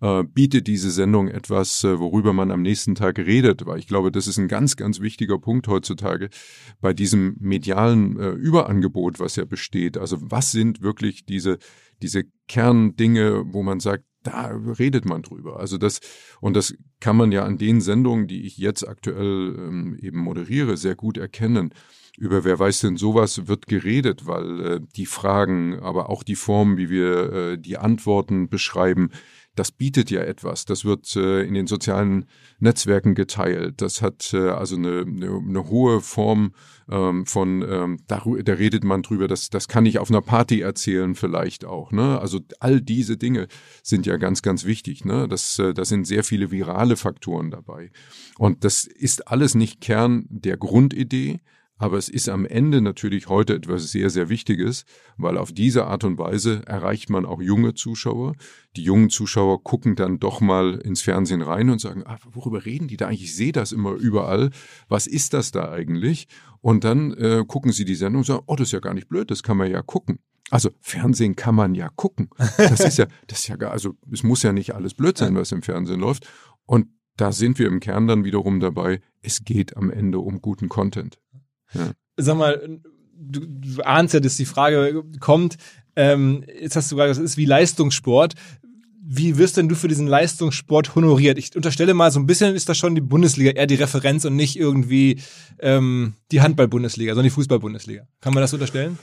Äh, 0.00 0.22
bietet 0.24 0.66
diese 0.66 0.90
Sendung 0.90 1.28
etwas, 1.28 1.84
äh, 1.84 1.98
worüber 1.98 2.32
man 2.32 2.50
am 2.50 2.62
nächsten 2.62 2.94
Tag 2.94 3.18
redet, 3.18 3.66
weil 3.66 3.78
ich 3.78 3.86
glaube, 3.86 4.10
das 4.10 4.26
ist 4.26 4.38
ein 4.38 4.48
ganz, 4.48 4.76
ganz 4.76 5.00
wichtiger 5.00 5.38
Punkt 5.38 5.68
heutzutage 5.68 6.28
bei 6.80 6.92
diesem 6.92 7.36
medialen 7.40 8.18
äh, 8.18 8.30
Überangebot, 8.30 9.20
was 9.20 9.36
ja 9.36 9.44
besteht. 9.44 9.98
Also 9.98 10.18
was 10.20 10.52
sind 10.52 10.82
wirklich 10.82 11.24
diese, 11.26 11.58
diese 12.02 12.24
Kerndinge, 12.48 13.44
wo 13.46 13.62
man 13.62 13.80
sagt, 13.80 14.04
da 14.24 14.46
redet 14.78 15.04
man 15.04 15.22
drüber. 15.22 15.60
Also 15.60 15.78
das, 15.78 16.00
und 16.40 16.56
das 16.56 16.74
kann 16.98 17.16
man 17.16 17.30
ja 17.30 17.44
an 17.44 17.58
den 17.58 17.80
Sendungen, 17.80 18.26
die 18.26 18.46
ich 18.46 18.56
jetzt 18.56 18.86
aktuell 18.88 19.54
ähm, 19.56 19.96
eben 20.00 20.18
moderiere, 20.18 20.76
sehr 20.76 20.96
gut 20.96 21.18
erkennen. 21.18 21.72
Über 22.16 22.44
wer 22.44 22.58
weiß 22.58 22.80
denn 22.80 22.96
sowas 22.96 23.48
wird 23.48 23.66
geredet, 23.66 24.26
weil 24.26 24.60
äh, 24.60 24.80
die 24.96 25.06
Fragen, 25.06 25.78
aber 25.80 26.10
auch 26.10 26.22
die 26.22 26.36
Form, 26.36 26.76
wie 26.76 26.88
wir 26.88 27.32
äh, 27.32 27.58
die 27.58 27.76
Antworten 27.76 28.48
beschreiben, 28.48 29.10
das 29.54 29.70
bietet 29.72 30.10
ja 30.10 30.20
etwas. 30.22 30.64
Das 30.64 30.84
wird 30.84 31.14
äh, 31.16 31.42
in 31.42 31.54
den 31.54 31.66
sozialen 31.66 32.26
Netzwerken 32.58 33.14
geteilt. 33.14 33.80
Das 33.80 34.02
hat 34.02 34.32
äh, 34.34 34.48
also 34.48 34.76
eine, 34.76 35.00
eine, 35.00 35.38
eine 35.38 35.68
hohe 35.68 36.00
Form 36.00 36.52
ähm, 36.90 37.24
von, 37.26 37.64
ähm, 37.68 37.98
da, 38.06 38.22
da 38.44 38.52
redet 38.52 38.84
man 38.84 39.02
drüber, 39.02 39.28
das, 39.28 39.50
das 39.50 39.68
kann 39.68 39.86
ich 39.86 39.98
auf 39.98 40.10
einer 40.10 40.22
Party 40.22 40.60
erzählen 40.60 41.14
vielleicht 41.14 41.64
auch. 41.64 41.92
Ne? 41.92 42.18
Also 42.20 42.40
all 42.60 42.80
diese 42.80 43.16
Dinge 43.16 43.48
sind 43.82 44.06
ja 44.06 44.16
ganz, 44.16 44.42
ganz 44.42 44.64
wichtig. 44.64 45.04
Ne? 45.04 45.28
Das, 45.28 45.58
äh, 45.58 45.72
das 45.72 45.88
sind 45.88 46.06
sehr 46.06 46.24
viele 46.24 46.50
virale 46.50 46.96
Faktoren 46.96 47.50
dabei. 47.50 47.90
Und 48.38 48.64
das 48.64 48.84
ist 48.84 49.28
alles 49.28 49.54
nicht 49.54 49.80
Kern 49.80 50.26
der 50.28 50.56
Grundidee, 50.56 51.40
aber 51.84 51.98
es 51.98 52.08
ist 52.08 52.30
am 52.30 52.46
Ende 52.46 52.80
natürlich 52.80 53.28
heute 53.28 53.54
etwas 53.54 53.92
sehr, 53.92 54.08
sehr 54.08 54.30
Wichtiges, 54.30 54.86
weil 55.18 55.36
auf 55.36 55.52
diese 55.52 55.84
Art 55.84 56.02
und 56.04 56.16
Weise 56.16 56.62
erreicht 56.64 57.10
man 57.10 57.26
auch 57.26 57.42
junge 57.42 57.74
Zuschauer. 57.74 58.36
Die 58.74 58.82
jungen 58.82 59.10
Zuschauer 59.10 59.62
gucken 59.62 59.94
dann 59.94 60.18
doch 60.18 60.40
mal 60.40 60.76
ins 60.76 61.02
Fernsehen 61.02 61.42
rein 61.42 61.68
und 61.68 61.82
sagen, 61.82 62.02
ah, 62.06 62.16
worüber 62.32 62.64
reden 62.64 62.88
die 62.88 62.96
da 62.96 63.08
eigentlich? 63.08 63.24
Ich 63.24 63.36
sehe 63.36 63.52
das 63.52 63.70
immer 63.70 63.92
überall. 63.92 64.48
Was 64.88 65.06
ist 65.06 65.34
das 65.34 65.50
da 65.50 65.72
eigentlich? 65.72 66.26
Und 66.62 66.84
dann 66.84 67.12
äh, 67.18 67.44
gucken 67.46 67.70
sie 67.70 67.84
die 67.84 67.96
Sendung 67.96 68.20
und 68.20 68.26
sagen, 68.26 68.44
oh, 68.46 68.56
das 68.56 68.68
ist 68.68 68.72
ja 68.72 68.80
gar 68.80 68.94
nicht 68.94 69.10
blöd, 69.10 69.30
das 69.30 69.42
kann 69.42 69.58
man 69.58 69.70
ja 69.70 69.82
gucken. 69.82 70.20
Also 70.48 70.70
Fernsehen 70.80 71.36
kann 71.36 71.54
man 71.54 71.74
ja 71.74 71.90
gucken. 71.90 72.30
Das 72.56 72.80
ist 72.80 72.96
ja, 72.96 73.08
das 73.26 73.40
ist 73.40 73.48
ja 73.48 73.56
gar, 73.56 73.72
also 73.72 73.92
es 74.10 74.22
muss 74.22 74.42
ja 74.42 74.54
nicht 74.54 74.74
alles 74.74 74.94
blöd 74.94 75.18
sein, 75.18 75.36
was 75.36 75.52
im 75.52 75.60
Fernsehen 75.60 76.00
läuft. 76.00 76.26
Und 76.64 76.86
da 77.18 77.30
sind 77.30 77.58
wir 77.58 77.66
im 77.66 77.80
Kern 77.80 78.06
dann 78.06 78.24
wiederum 78.24 78.58
dabei, 78.58 79.02
es 79.20 79.44
geht 79.44 79.76
am 79.76 79.90
Ende 79.90 80.20
um 80.20 80.40
guten 80.40 80.70
Content. 80.70 81.18
Ja. 81.72 81.92
Sag 82.16 82.36
mal, 82.36 82.80
du, 83.16 83.40
du 83.46 83.82
ahnst 83.82 84.14
ja, 84.14 84.20
dass 84.20 84.36
die 84.36 84.44
Frage 84.44 85.04
kommt, 85.20 85.56
ähm, 85.96 86.44
jetzt 86.60 86.76
hast 86.76 86.90
du 86.90 86.96
gerade, 86.96 87.08
das 87.08 87.18
ist 87.18 87.36
wie 87.36 87.44
Leistungssport. 87.44 88.34
wie 89.06 89.36
wirst 89.36 89.58
denn 89.58 89.68
du 89.68 89.74
für 89.74 89.88
diesen 89.88 90.06
Leistungssport 90.06 90.94
honoriert? 90.94 91.36
Ich 91.36 91.54
unterstelle 91.54 91.92
mal, 91.92 92.10
so 92.10 92.18
ein 92.18 92.26
bisschen 92.26 92.54
ist 92.54 92.68
das 92.70 92.78
schon 92.78 92.94
die 92.94 93.02
Bundesliga 93.02 93.50
eher 93.50 93.66
die 93.66 93.74
Referenz 93.74 94.24
und 94.24 94.34
nicht 94.34 94.56
irgendwie 94.56 95.20
ähm, 95.58 96.14
die 96.32 96.40
Handball-Bundesliga, 96.40 97.12
sondern 97.12 97.24
die 97.24 97.34
Fußball-Bundesliga. 97.34 98.06
Kann 98.20 98.32
man 98.32 98.40
das 98.40 98.54
unterstellen? 98.54 98.98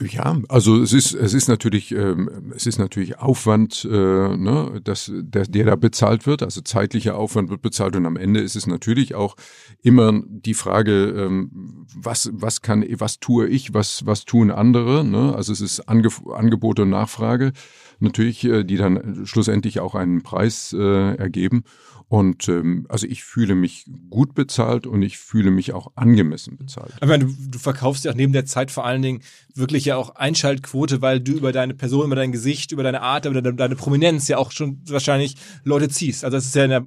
Ja, 0.00 0.36
also 0.48 0.82
es 0.82 0.92
ist 0.92 1.14
es 1.14 1.32
ist 1.32 1.48
natürlich 1.48 1.92
ähm, 1.92 2.52
es 2.54 2.66
ist 2.66 2.78
natürlich 2.78 3.18
Aufwand, 3.18 3.86
äh, 3.90 4.36
ne, 4.36 4.80
dass 4.84 5.10
der, 5.14 5.44
der 5.44 5.64
da 5.64 5.76
bezahlt 5.76 6.26
wird. 6.26 6.42
Also 6.42 6.60
zeitlicher 6.60 7.16
Aufwand 7.16 7.48
wird 7.48 7.62
bezahlt 7.62 7.96
und 7.96 8.04
am 8.04 8.16
Ende 8.16 8.40
ist 8.40 8.56
es 8.56 8.66
natürlich 8.66 9.14
auch 9.14 9.36
immer 9.82 10.20
die 10.26 10.54
Frage, 10.54 11.06
ähm, 11.16 11.86
was 11.94 12.30
was 12.32 12.60
kann 12.60 12.84
was 12.98 13.20
tue 13.20 13.48
ich, 13.48 13.72
was 13.72 14.04
was 14.04 14.26
tun 14.26 14.50
andere. 14.50 15.02
Ne? 15.02 15.34
Also 15.34 15.52
es 15.52 15.62
ist 15.62 15.88
Ange 15.88 16.10
Angebot 16.30 16.78
und 16.78 16.90
Nachfrage 16.90 17.52
natürlich, 17.98 18.44
äh, 18.44 18.64
die 18.64 18.76
dann 18.76 19.26
schlussendlich 19.26 19.80
auch 19.80 19.94
einen 19.94 20.22
Preis 20.22 20.74
äh, 20.76 21.14
ergeben. 21.16 21.64
Und 22.08 22.48
ähm, 22.48 22.86
also 22.88 23.06
ich 23.06 23.24
fühle 23.24 23.56
mich 23.56 23.84
gut 24.10 24.34
bezahlt 24.34 24.86
und 24.86 25.02
ich 25.02 25.18
fühle 25.18 25.50
mich 25.50 25.72
auch 25.72 25.90
angemessen 25.96 26.56
bezahlt. 26.56 26.92
Ich 27.00 27.08
meine, 27.08 27.24
du, 27.24 27.34
du 27.48 27.58
verkaufst 27.58 28.04
ja 28.04 28.12
auch 28.12 28.16
neben 28.16 28.32
der 28.32 28.46
Zeit 28.46 28.70
vor 28.70 28.86
allen 28.86 29.02
Dingen 29.02 29.22
wirklich 29.54 29.86
ja 29.86 29.96
auch 29.96 30.14
Einschaltquote, 30.14 31.02
weil 31.02 31.18
du 31.20 31.32
über 31.32 31.50
deine 31.50 31.74
Person, 31.74 32.06
über 32.06 32.14
dein 32.14 32.30
Gesicht, 32.30 32.70
über 32.70 32.84
deine 32.84 33.02
Art, 33.02 33.26
über 33.26 33.42
deine, 33.42 33.56
deine 33.56 33.74
Prominenz 33.74 34.28
ja 34.28 34.38
auch 34.38 34.52
schon 34.52 34.80
wahrscheinlich 34.86 35.34
Leute 35.64 35.88
ziehst. 35.88 36.24
Also 36.24 36.36
das 36.36 36.46
ist 36.46 36.54
ja, 36.54 36.68
der, 36.68 36.86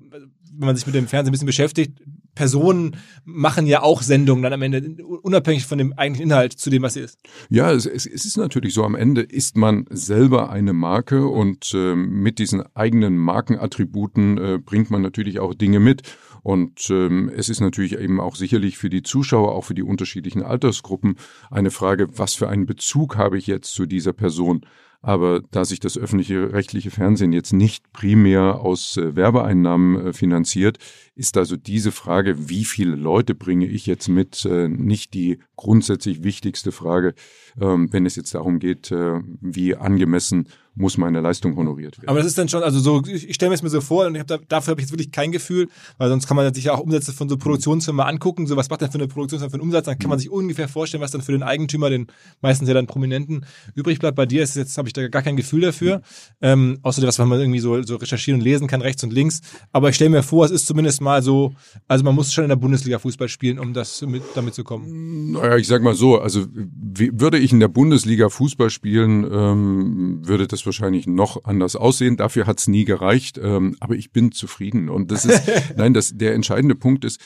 wenn 0.53 0.65
man 0.65 0.75
sich 0.77 0.85
mit 0.85 0.95
dem 0.95 1.07
Fernsehen 1.07 1.31
ein 1.31 1.33
bisschen 1.33 1.47
beschäftigt, 1.47 1.99
Personen 2.39 2.95
machen 3.25 3.67
ja 3.67 3.81
auch 3.81 4.01
Sendungen 4.01 4.43
dann 4.43 4.53
am 4.53 4.61
Ende, 4.61 5.03
unabhängig 5.03 5.65
von 5.65 5.77
dem 5.77 5.91
eigentlichen 5.91 6.31
Inhalt 6.31 6.53
zu 6.53 6.69
dem, 6.69 6.83
was 6.83 6.93
sie 6.93 7.01
ist. 7.01 7.19
Ja, 7.49 7.69
es, 7.73 7.85
es 7.85 8.05
ist 8.05 8.37
natürlich 8.37 8.73
so, 8.73 8.85
am 8.85 8.95
Ende 8.95 9.23
ist 9.23 9.57
man 9.57 9.85
selber 9.89 10.49
eine 10.49 10.71
Marke 10.71 11.27
und 11.27 11.73
äh, 11.73 11.95
mit 11.95 12.39
diesen 12.39 12.63
eigenen 12.77 13.17
Markenattributen 13.17 14.37
äh, 14.37 14.57
bringt 14.57 14.89
man 14.89 15.01
natürlich 15.01 15.41
auch 15.41 15.53
Dinge 15.53 15.81
mit. 15.81 16.03
Und 16.41 16.89
ähm, 16.89 17.29
es 17.35 17.49
ist 17.49 17.59
natürlich 17.59 17.99
eben 17.99 18.21
auch 18.21 18.37
sicherlich 18.37 18.77
für 18.77 18.89
die 18.89 19.03
Zuschauer, 19.03 19.53
auch 19.53 19.65
für 19.65 19.75
die 19.75 19.83
unterschiedlichen 19.83 20.41
Altersgruppen, 20.41 21.17
eine 21.51 21.71
Frage, 21.71 22.07
was 22.17 22.35
für 22.35 22.47
einen 22.47 22.65
Bezug 22.65 23.17
habe 23.17 23.37
ich 23.37 23.47
jetzt 23.47 23.73
zu 23.73 23.85
dieser 23.85 24.13
Person? 24.13 24.61
Aber 25.01 25.41
da 25.51 25.63
sich 25.63 25.79
das 25.79 25.97
öffentliche 25.97 26.51
rechtliche 26.51 26.91
Fernsehen 26.91 27.31
jetzt 27.31 27.53
nicht 27.53 27.93
primär 27.93 28.59
aus 28.59 28.97
äh, 28.97 29.15
Werbeeinnahmen 29.15 30.07
äh, 30.07 30.13
finanziert, 30.13 30.77
ist 31.15 31.37
also 31.37 31.55
diese 31.55 31.93
Frage, 31.93 32.49
wie 32.49 32.65
viele 32.65 32.95
Leute 32.95 33.33
bringe 33.33 33.65
ich 33.65 33.85
jetzt 33.85 34.09
mit, 34.09 34.45
äh, 34.45 34.67
nicht 34.67 35.13
die 35.13 35.39
grundsätzlich 35.55 36.23
wichtigste 36.23 36.73
Frage, 36.73 37.13
ähm, 37.61 37.93
wenn 37.93 38.05
es 38.05 38.17
jetzt 38.17 38.35
darum 38.35 38.59
geht, 38.59 38.91
äh, 38.91 39.21
wie 39.39 39.75
angemessen 39.75 40.49
muss 40.79 40.97
meine 40.97 41.19
Leistung 41.21 41.55
honoriert 41.55 41.97
werden. 41.97 42.09
Aber 42.09 42.19
das 42.19 42.27
ist 42.27 42.37
dann 42.37 42.47
schon, 42.47 42.63
also 42.63 42.79
so, 42.79 43.03
ich, 43.05 43.29
ich 43.29 43.35
stelle 43.35 43.49
mir 43.49 43.55
es 43.55 43.61
mir 43.61 43.69
so 43.69 43.81
vor 43.81 44.07
und 44.07 44.15
ich 44.15 44.21
hab 44.21 44.27
da, 44.27 44.37
dafür 44.47 44.71
habe 44.71 44.81
ich 44.81 44.85
jetzt 44.85 44.91
wirklich 44.91 45.11
kein 45.11 45.31
Gefühl, 45.31 45.67
weil 45.97 46.09
sonst 46.09 46.27
kann 46.27 46.37
man 46.37 46.53
sich 46.53 46.63
ja 46.63 46.73
auch 46.73 46.79
Umsätze 46.79 47.11
von 47.11 47.27
so 47.27 47.37
Produktionsfirmen 47.37 48.05
angucken, 48.05 48.47
so 48.47 48.55
was 48.55 48.69
macht 48.69 48.81
der 48.81 48.89
für 48.89 48.97
eine 48.97 49.07
Produktionsfirma 49.07 49.49
für 49.49 49.55
einen 49.55 49.63
Umsatz, 49.63 49.85
dann 49.85 49.99
kann 49.99 50.09
man 50.09 50.19
sich 50.19 50.29
ungefähr 50.29 50.69
vorstellen, 50.69 51.03
was 51.03 51.11
dann 51.11 51.21
für 51.21 51.33
den 51.33 51.43
Eigentümer, 51.43 51.89
den 51.89 52.07
meistens 52.41 52.67
ja 52.67 52.73
dann 52.73 52.87
Prominenten, 52.87 53.45
übrig 53.75 53.99
bleibt. 53.99 54.15
Bei 54.15 54.25
dir 54.25 54.41
ist 54.41 54.55
jetzt, 54.55 54.77
habe 54.77 54.87
ich 54.87 54.93
da 54.93 55.07
gar 55.09 55.21
kein 55.21 55.35
Gefühl 55.35 55.61
dafür, 55.61 55.97
mhm. 55.97 56.01
ähm, 56.41 56.79
außer 56.81 57.05
was 57.05 57.17
man 57.17 57.39
irgendwie 57.39 57.59
so, 57.59 57.81
so 57.83 57.97
recherchieren 57.97 58.39
und 58.39 58.45
lesen 58.45 58.67
kann, 58.67 58.81
rechts 58.81 59.03
und 59.03 59.11
links. 59.11 59.41
Aber 59.73 59.89
ich 59.89 59.95
stelle 59.95 60.11
mir 60.11 60.23
vor, 60.23 60.45
es 60.45 60.51
ist 60.51 60.65
zumindest 60.65 61.01
mal 61.01 61.21
so, 61.21 61.53
also 61.87 62.05
man 62.05 62.15
muss 62.15 62.33
schon 62.33 62.45
in 62.45 62.49
der 62.49 62.55
Bundesliga 62.55 62.99
Fußball 62.99 63.27
spielen, 63.27 63.59
um 63.59 63.73
das 63.73 64.01
mit, 64.01 64.23
damit 64.35 64.53
zu 64.53 64.63
kommen. 64.63 65.33
Naja, 65.33 65.57
ich 65.57 65.67
sag 65.67 65.81
mal 65.81 65.93
so, 65.93 66.19
also 66.19 66.45
würde 66.53 67.37
ich 67.37 67.51
in 67.51 67.59
der 67.59 67.67
Bundesliga 67.67 68.29
Fußball 68.29 68.69
spielen, 68.69 69.27
ähm, 69.29 70.27
würde 70.27 70.47
das 70.47 70.61
wahrscheinlich 70.69 71.07
noch 71.07 71.43
anders 71.45 71.75
aussehen. 71.75 72.17
Dafür 72.17 72.47
hat's 72.47 72.67
nie 72.67 72.85
gereicht, 72.85 73.39
ähm, 73.41 73.75
aber 73.79 73.95
ich 73.95 74.11
bin 74.11 74.31
zufrieden. 74.31 74.89
Und 74.89 75.11
das 75.11 75.25
ist, 75.25 75.43
nein, 75.75 75.93
das, 75.93 76.15
der 76.15 76.33
entscheidende 76.35 76.75
Punkt 76.75 77.03
ist, 77.05 77.19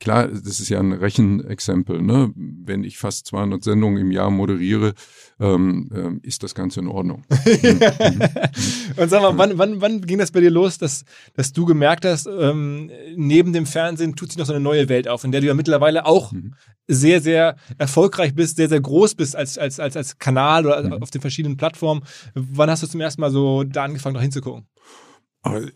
klar, 0.00 0.28
das 0.28 0.60
ist 0.60 0.68
ja 0.68 0.78
ein 0.78 0.92
Rechenexempel. 0.92 2.00
Ne? 2.00 2.32
Wenn 2.34 2.84
ich 2.84 2.98
fast 2.98 3.26
200 3.26 3.62
Sendungen 3.62 4.00
im 4.00 4.10
Jahr 4.10 4.30
moderiere, 4.30 4.94
ähm, 5.40 5.90
ähm, 5.94 6.20
ist 6.22 6.42
das 6.42 6.54
Ganze 6.54 6.80
in 6.80 6.88
Ordnung. 6.88 7.24
Und 8.96 9.08
sag 9.08 9.22
mal, 9.22 9.36
wann, 9.38 9.58
wann, 9.58 9.80
wann 9.80 10.00
ging 10.02 10.18
das 10.18 10.30
bei 10.30 10.40
dir 10.40 10.50
los, 10.50 10.78
dass, 10.78 11.04
dass 11.34 11.52
du 11.52 11.64
gemerkt 11.64 12.04
hast, 12.04 12.26
ähm, 12.26 12.90
neben 13.16 13.52
dem 13.52 13.66
Fernsehen 13.66 14.14
tut 14.16 14.30
sich 14.30 14.38
noch 14.38 14.46
so 14.46 14.52
eine 14.52 14.62
neue 14.62 14.88
Welt 14.88 15.08
auf, 15.08 15.24
in 15.24 15.32
der 15.32 15.40
du 15.40 15.46
ja 15.46 15.54
mittlerweile 15.54 16.06
auch 16.06 16.32
mhm. 16.32 16.54
sehr, 16.86 17.20
sehr 17.20 17.56
erfolgreich 17.78 18.34
bist, 18.34 18.56
sehr, 18.56 18.68
sehr 18.68 18.80
groß 18.80 19.14
bist 19.14 19.34
als, 19.34 19.58
als, 19.58 19.80
als, 19.80 19.96
als 19.96 20.18
Kanal 20.18 20.66
oder 20.66 20.82
mhm. 20.82 21.02
auf 21.02 21.10
den 21.10 21.20
verschiedenen 21.20 21.56
Plattformen. 21.56 22.02
Wann 22.34 22.70
hast 22.70 22.82
du 22.82 22.86
zum 22.86 23.00
ersten 23.00 23.20
Mal 23.20 23.30
so 23.30 23.64
da 23.64 23.84
angefangen, 23.84 24.14
noch 24.14 24.22
hinzugucken? 24.22 24.66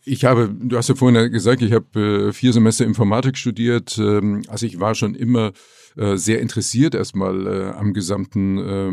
Ich 0.04 0.24
habe, 0.24 0.48
du 0.48 0.76
hast 0.76 0.88
ja 0.88 0.94
vorhin 0.94 1.32
gesagt, 1.32 1.60
ich 1.60 1.72
habe 1.72 2.28
äh, 2.28 2.32
vier 2.32 2.52
Semester 2.52 2.84
Informatik 2.84 3.36
studiert. 3.36 3.98
Ähm, 3.98 4.42
also 4.46 4.64
ich 4.64 4.78
war 4.78 4.94
schon 4.94 5.16
immer 5.16 5.52
äh, 5.96 6.16
sehr 6.16 6.40
interessiert 6.40 6.94
erstmal 6.94 7.46
äh, 7.46 7.70
am 7.70 7.92
gesamten 7.92 8.58
äh, 8.58 8.92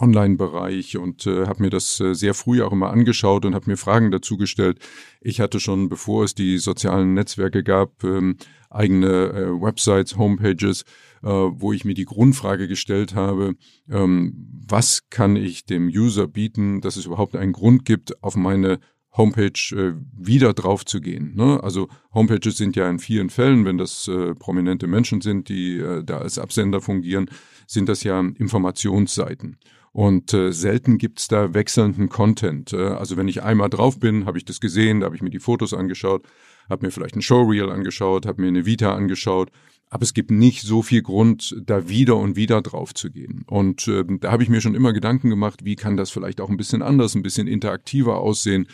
Online-Bereich 0.00 0.96
und 0.96 1.26
äh, 1.26 1.46
habe 1.46 1.64
mir 1.64 1.70
das 1.70 1.96
sehr 1.96 2.32
früh 2.32 2.62
auch 2.62 2.72
immer 2.72 2.90
angeschaut 2.90 3.44
und 3.44 3.54
habe 3.54 3.68
mir 3.68 3.76
Fragen 3.76 4.10
dazu 4.10 4.36
gestellt. 4.36 4.78
Ich 5.20 5.40
hatte 5.40 5.60
schon, 5.60 5.88
bevor 5.88 6.24
es 6.24 6.34
die 6.34 6.56
sozialen 6.58 7.12
Netzwerke 7.12 7.62
gab, 7.62 8.02
ähm, 8.04 8.36
eigene 8.70 9.60
Websites, 9.60 10.16
Homepages, 10.16 10.84
wo 11.22 11.72
ich 11.72 11.84
mir 11.84 11.94
die 11.94 12.06
Grundfrage 12.06 12.66
gestellt 12.66 13.14
habe, 13.14 13.54
ähm, 13.88 14.64
was 14.68 15.08
kann 15.10 15.36
ich 15.36 15.64
dem 15.64 15.86
User 15.86 16.26
bieten, 16.26 16.80
dass 16.80 16.96
es 16.96 17.06
überhaupt 17.06 17.36
einen 17.36 17.52
Grund 17.52 17.84
gibt, 17.84 18.20
auf 18.22 18.34
meine 18.34 18.80
Homepage 19.16 19.52
äh, 19.72 19.94
wieder 20.16 20.52
drauf 20.52 20.84
zu 20.84 21.00
gehen. 21.00 21.34
Ne? 21.36 21.62
Also 21.62 21.88
Homepages 22.12 22.56
sind 22.56 22.76
ja 22.76 22.88
in 22.88 22.98
vielen 22.98 23.30
Fällen, 23.30 23.64
wenn 23.64 23.78
das 23.78 24.08
äh, 24.08 24.34
prominente 24.34 24.86
Menschen 24.86 25.20
sind, 25.20 25.48
die 25.48 25.78
äh, 25.78 26.02
da 26.02 26.18
als 26.18 26.38
Absender 26.38 26.80
fungieren, 26.80 27.30
sind 27.66 27.88
das 27.88 28.02
ja 28.02 28.18
Informationsseiten. 28.20 29.56
Und 29.92 30.34
äh, 30.34 30.52
selten 30.52 30.98
gibt's 30.98 31.28
da 31.28 31.54
wechselnden 31.54 32.08
Content. 32.08 32.72
Äh, 32.72 32.78
also 32.78 33.16
wenn 33.16 33.28
ich 33.28 33.44
einmal 33.44 33.70
drauf 33.70 34.00
bin, 34.00 34.26
habe 34.26 34.38
ich 34.38 34.44
das 34.44 34.60
gesehen, 34.60 35.00
da 35.00 35.06
habe 35.06 35.16
ich 35.16 35.22
mir 35.22 35.30
die 35.30 35.38
Fotos 35.38 35.72
angeschaut, 35.72 36.26
habe 36.68 36.86
mir 36.86 36.90
vielleicht 36.90 37.14
ein 37.14 37.22
Showreel 37.22 37.70
angeschaut, 37.70 38.26
habe 38.26 38.42
mir 38.42 38.48
eine 38.48 38.66
Vita 38.66 38.94
angeschaut 38.94 39.50
aber 39.90 40.02
es 40.02 40.12
gibt 40.12 40.32
nicht 40.32 40.62
so 40.62 40.82
viel 40.82 41.02
Grund, 41.02 41.54
da 41.64 41.88
wieder 41.88 42.16
und 42.16 42.34
wieder 42.34 42.62
drauf 42.62 42.94
zu 42.94 43.12
gehen. 43.12 43.44
Und 43.46 43.86
äh, 43.86 44.02
da 44.18 44.32
habe 44.32 44.42
ich 44.42 44.48
mir 44.48 44.60
schon 44.60 44.74
immer 44.74 44.92
Gedanken 44.92 45.30
gemacht, 45.30 45.64
wie 45.64 45.76
kann 45.76 45.96
das 45.96 46.10
vielleicht 46.10 46.40
auch 46.40 46.50
ein 46.50 46.56
bisschen 46.56 46.82
anders, 46.82 47.14
ein 47.14 47.22
bisschen 47.22 47.46
interaktiver 47.46 48.18
aussehen 48.18 48.66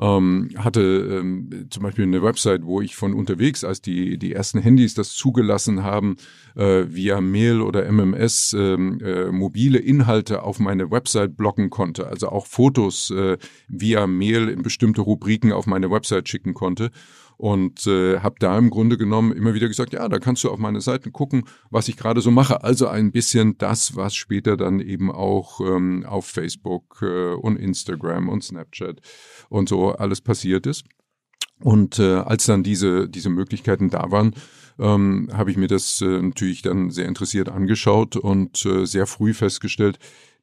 ähm, 0.00 0.50
hatte 0.56 0.80
ähm, 1.20 1.66
zum 1.70 1.82
Beispiel 1.82 2.04
eine 2.04 2.22
Website, 2.22 2.64
wo 2.64 2.80
ich 2.80 2.96
von 2.96 3.12
unterwegs, 3.12 3.64
als 3.64 3.82
die, 3.82 4.18
die 4.18 4.32
ersten 4.32 4.58
Handys 4.58 4.94
das 4.94 5.12
zugelassen 5.12 5.84
haben, 5.84 6.16
äh, 6.56 6.84
via 6.88 7.20
Mail 7.20 7.60
oder 7.60 7.84
MMS 7.90 8.54
ähm, 8.58 8.98
äh, 9.00 9.30
mobile 9.30 9.78
Inhalte 9.78 10.42
auf 10.42 10.58
meine 10.58 10.90
Website 10.90 11.36
blocken 11.36 11.68
konnte, 11.68 12.06
also 12.06 12.30
auch 12.30 12.46
Fotos 12.46 13.10
äh, 13.10 13.36
via 13.68 14.06
Mail 14.06 14.48
in 14.48 14.62
bestimmte 14.62 15.02
Rubriken 15.02 15.52
auf 15.52 15.66
meine 15.66 15.90
Website 15.90 16.28
schicken 16.28 16.54
konnte 16.54 16.90
und 17.40 17.86
äh, 17.86 18.20
habe 18.20 18.34
da 18.38 18.58
im 18.58 18.68
Grunde 18.68 18.98
genommen 18.98 19.32
immer 19.32 19.54
wieder 19.54 19.66
gesagt, 19.66 19.94
ja, 19.94 20.06
da 20.10 20.18
kannst 20.18 20.44
du 20.44 20.50
auf 20.50 20.58
meine 20.58 20.82
Seiten 20.82 21.10
gucken, 21.10 21.44
was 21.70 21.88
ich 21.88 21.96
gerade 21.96 22.20
so 22.20 22.30
mache. 22.30 22.62
Also 22.64 22.86
ein 22.86 23.12
bisschen 23.12 23.56
das, 23.56 23.96
was 23.96 24.14
später 24.14 24.58
dann 24.58 24.78
eben 24.78 25.10
auch 25.10 25.58
ähm, 25.62 26.04
auf 26.06 26.26
Facebook 26.26 26.98
äh, 27.00 27.32
und 27.32 27.56
Instagram 27.56 28.28
und 28.28 28.44
Snapchat 28.44 29.00
und 29.50 29.68
so 29.68 29.90
alles 29.90 30.22
passiert 30.22 30.66
ist. 30.66 30.84
Und 31.62 31.98
äh, 31.98 32.14
als 32.14 32.46
dann 32.46 32.62
diese, 32.62 33.06
diese 33.08 33.28
Möglichkeiten 33.28 33.90
da 33.90 34.10
waren, 34.10 34.34
ähm, 34.78 35.28
habe 35.32 35.50
ich 35.50 35.58
mir 35.58 35.68
das 35.68 36.00
äh, 36.00 36.22
natürlich 36.22 36.62
dann 36.62 36.90
sehr 36.90 37.06
interessiert 37.06 37.50
angeschaut 37.50 38.16
und 38.16 38.64
äh, 38.64 38.86
sehr 38.86 39.06
früh 39.06 39.34
festgestellt, 39.34 39.98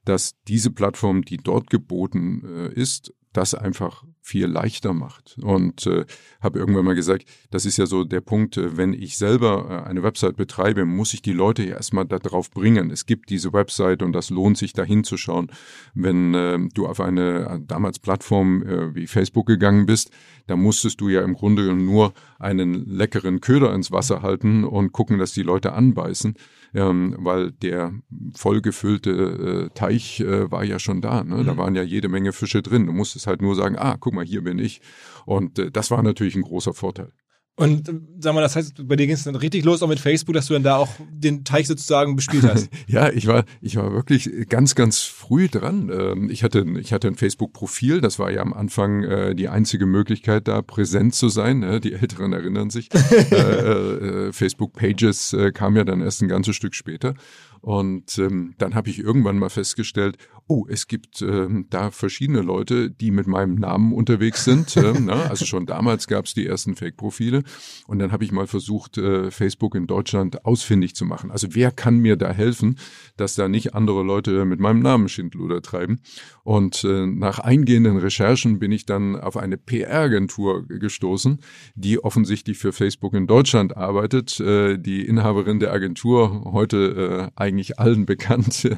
dass 0.06 0.36
diese 0.48 0.70
Plattform, 0.70 1.24
die 1.26 1.38
dort 1.38 1.72
geboten 1.72 2.44
äh, 2.46 2.74
ist, 2.74 3.14
das 3.34 3.56
einfach 3.56 4.04
viel 4.28 4.48
leichter 4.48 4.94
macht. 4.94 5.38
Und 5.42 5.88
äh, 5.88 6.06
habe 6.42 6.60
irgendwann 6.60 6.84
mal 6.84 6.96
gesagt, 6.96 7.26
das 7.50 7.66
ist 7.66 7.78
ja 7.78 7.86
so 7.86 8.04
der 8.04 8.20
Punkt, 8.20 8.58
äh, 8.58 8.76
wenn 8.76 8.92
ich 8.92 9.18
selber 9.18 9.84
äh, 9.86 9.90
eine 9.90 10.04
Website 10.04 10.36
betreibe, 10.36 10.84
muss 10.84 11.14
ich 11.14 11.22
die 11.22 11.32
Leute 11.32 11.64
ja 11.64 11.76
erstmal 11.76 12.06
darauf 12.06 12.52
bringen. 12.52 12.92
Es 12.92 13.06
gibt 13.06 13.30
diese 13.30 13.54
Website 13.54 14.04
und 14.04 14.12
das 14.12 14.30
lohnt 14.30 14.58
sich 14.58 14.74
da 14.74 14.84
hinzuschauen. 14.84 15.50
Wenn 15.94 16.34
äh, 16.34 16.60
du 16.74 16.88
auf 16.88 17.00
eine 17.00 17.46
äh, 17.46 17.60
damals 17.66 18.00
Plattform 18.00 18.64
äh, 18.64 18.94
wie 18.94 19.08
Facebook 19.08 19.48
gegangen 19.48 19.86
bist, 19.86 20.12
da 20.46 20.58
musstest 20.58 21.00
du 21.00 21.08
ja 21.08 21.22
im 21.22 21.34
Grunde 21.34 21.74
nur 21.74 22.14
einen 22.38 22.86
leckeren 22.86 23.40
Köder 23.40 23.74
ins 23.74 23.94
Wasser 23.94 24.24
halten 24.24 24.66
und 24.66 24.92
gucken, 24.92 25.20
dass 25.20 25.32
die 25.32 25.44
Leute 25.44 25.72
anbeißen 25.72 26.36
ähm, 26.78 27.16
weil 27.18 27.52
der 27.52 27.92
vollgefüllte 28.36 29.10
äh, 29.12 29.70
Teich 29.74 30.20
äh, 30.20 30.52
war 30.52 30.64
ja 30.64 30.78
schon 30.78 31.02
da. 31.02 31.24
Ne? 31.24 31.38
Mhm. 31.38 31.46
Da 31.46 31.58
waren 31.58 31.74
ja 31.74 31.82
jede 31.82 32.08
Menge 32.08 32.34
Fische 32.34 32.62
drin. 32.62 32.86
Du 32.86 32.94
musstest 32.94 33.26
halt 33.26 33.42
nur 33.42 33.56
sagen, 33.56 33.76
ah, 33.80 33.98
guck 34.00 34.14
mal, 34.14 34.24
hier 34.24 34.44
bin 34.44 34.60
ich. 34.60 34.82
Und 35.26 35.58
äh, 35.58 35.72
das 35.72 35.90
war 35.90 36.04
natürlich 36.04 36.36
ein 36.36 36.44
großer 36.44 36.76
Vorteil. 36.76 37.12
Und 37.58 37.90
äh, 37.90 37.94
sag 38.20 38.36
mal, 38.36 38.42
das 38.42 38.56
heißt, 38.56 38.88
bei 38.88 38.96
dir 38.96 39.08
ging 39.08 39.16
es 39.16 39.24
dann 39.24 39.36
richtig 39.36 39.66
los 39.66 39.82
auch 39.82 39.88
mit 39.88 40.00
Facebook, 40.00 40.36
dass 40.36 40.46
du 40.46 40.54
dann 40.54 40.62
da 40.62 40.78
auch 40.78 40.90
den 41.10 41.44
Teich 41.44 41.66
sozusagen 41.66 42.16
bespielt 42.16 42.44
hast. 42.44 42.70
ja, 42.88 43.10
ich 43.10 43.26
war, 43.26 43.46
ich 43.62 43.78
war 43.78 43.92
wirklich 43.92 44.30
ganz, 44.48 44.76
ganz 44.76 45.02
früh 45.02 45.50
dran. 45.50 45.90
Ähm, 45.92 46.30
ich 46.30 46.44
hatte, 46.44 46.64
ich 46.80 46.94
hatte 46.94 47.08
ein 47.08 47.16
Facebook-Profil. 47.16 48.00
Das 48.00 48.20
war 48.20 48.30
ja 48.30 48.42
am 48.42 48.54
Anfang 48.54 49.04
äh, 49.04 49.34
die 49.34 49.50
einzige 49.50 49.88
Möglichkeit, 49.88 50.48
da 50.48 50.62
präsent 50.62 51.16
zu 51.16 51.30
sein. 51.30 51.60
Ne? 51.60 51.82
Die 51.82 51.94
Älteren 51.94 52.32
erinnern 52.32 52.70
sich. 52.70 52.94
äh, 53.32 54.32
Facebook-Pages 54.32 55.36
kam 55.56 55.76
ja 55.76 55.84
dann 55.84 56.02
erst 56.02 56.22
ein 56.22 56.28
ganzes 56.28 56.56
Stück 56.56 56.76
später. 56.76 57.16
Und 57.62 58.18
ähm, 58.18 58.56
dann 58.58 58.76
habe 58.76 58.90
ich 58.90 59.00
irgendwann 59.00 59.40
mal 59.40 59.50
festgestellt, 59.50 60.18
oh, 60.48 60.66
es 60.70 60.88
gibt 60.88 61.22
ähm, 61.22 61.68
da 61.70 61.92
verschiedene 61.92 62.42
Leute, 62.42 62.90
die 62.90 63.12
mit 63.12 63.28
meinem 63.28 63.56
Namen 63.56 63.94
unterwegs 63.94 64.44
sind. 64.44 64.76
Äh, 64.88 65.00
ne? 65.00 65.14
Also 65.30 65.46
schon 65.46 65.66
damals 65.66 66.08
gab 66.08 66.26
es 66.26 66.36
die 66.36 66.46
ersten 66.46 66.76
Fake-Profile. 66.76 67.44
Und 67.88 67.98
dann 67.98 68.12
habe 68.12 68.24
ich 68.24 68.32
mal 68.32 68.46
versucht, 68.46 68.98
äh, 69.00 69.32
Facebook 69.32 69.74
in 69.74 69.88
Deutschland 69.88 70.46
ausfindig 70.46 70.96
zu 70.96 71.04
machen. 71.04 71.32
Also 71.32 71.48
wer 71.52 71.72
kann 71.72 71.98
mir 71.98 72.16
da 72.16 72.32
helfen, 72.32 72.78
dass 73.18 73.34
da 73.34 73.48
nicht 73.48 73.74
andere 73.74 74.04
Leute 74.04 74.46
mit 74.46 74.60
meinem 74.60 74.82
Namen 74.82 75.10
Schindluder 75.10 75.64
treiben? 75.64 76.00
Und 76.44 76.84
äh, 76.84 77.08
nach 77.08 77.40
eingehenden 77.40 77.98
Recherchen 77.98 78.60
bin 78.60 78.72
ich 78.72 78.86
dann 78.86 79.16
auf 79.16 79.36
eine 79.36 79.58
PR-Agentur 79.58 80.68
gestoßen, 80.68 81.40
die 81.76 82.04
offensichtlich 82.04 82.58
für 82.58 82.72
Facebook 82.72 83.16
in 83.16 83.26
Deutschland 83.28 83.76
arbeitet. 83.76 84.40
Äh, 84.40 84.78
die 84.78 85.06
Inhaberin 85.06 85.60
der 85.60 85.74
Agentur, 85.74 86.52
heute 86.54 87.32
äh, 87.36 87.42
eigentlich 87.48 87.80
allen 87.80 88.06
bekannt 88.06 88.70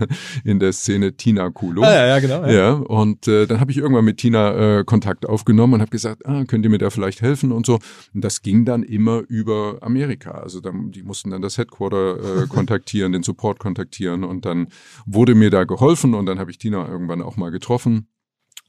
in 0.43 0.59
der 0.59 0.73
Szene, 0.73 1.13
Tina 1.13 1.49
Kulo. 1.49 1.83
Ah, 1.83 1.93
ja, 1.93 2.07
ja, 2.07 2.19
genau. 2.19 2.45
Ja, 2.45 2.51
ja 2.51 2.71
und 2.73 3.27
äh, 3.27 3.47
dann 3.47 3.59
habe 3.59 3.71
ich 3.71 3.77
irgendwann 3.77 4.05
mit 4.05 4.17
Tina 4.17 4.79
äh, 4.79 4.83
Kontakt 4.83 5.27
aufgenommen 5.27 5.75
und 5.75 5.81
habe 5.81 5.91
gesagt, 5.91 6.25
ah, 6.25 6.45
könnt 6.45 6.63
ihr 6.65 6.69
mir 6.69 6.77
da 6.77 6.89
vielleicht 6.89 7.21
helfen 7.21 7.51
und 7.51 7.65
so. 7.65 7.79
Und 8.13 8.23
das 8.23 8.41
ging 8.41 8.65
dann 8.65 8.83
immer 8.83 9.23
über 9.27 9.79
Amerika. 9.81 10.31
Also 10.31 10.61
dann, 10.61 10.91
die 10.91 11.03
mussten 11.03 11.31
dann 11.31 11.41
das 11.41 11.57
Headquarter 11.57 12.43
äh, 12.43 12.47
kontaktieren, 12.49 13.11
den 13.11 13.23
Support 13.23 13.59
kontaktieren 13.59 14.23
und 14.23 14.45
dann 14.45 14.67
wurde 15.05 15.35
mir 15.35 15.49
da 15.49 15.63
geholfen 15.63 16.13
und 16.13 16.25
dann 16.25 16.39
habe 16.39 16.51
ich 16.51 16.57
Tina 16.57 16.87
irgendwann 16.87 17.21
auch 17.21 17.37
mal 17.37 17.49
getroffen. 17.49 18.07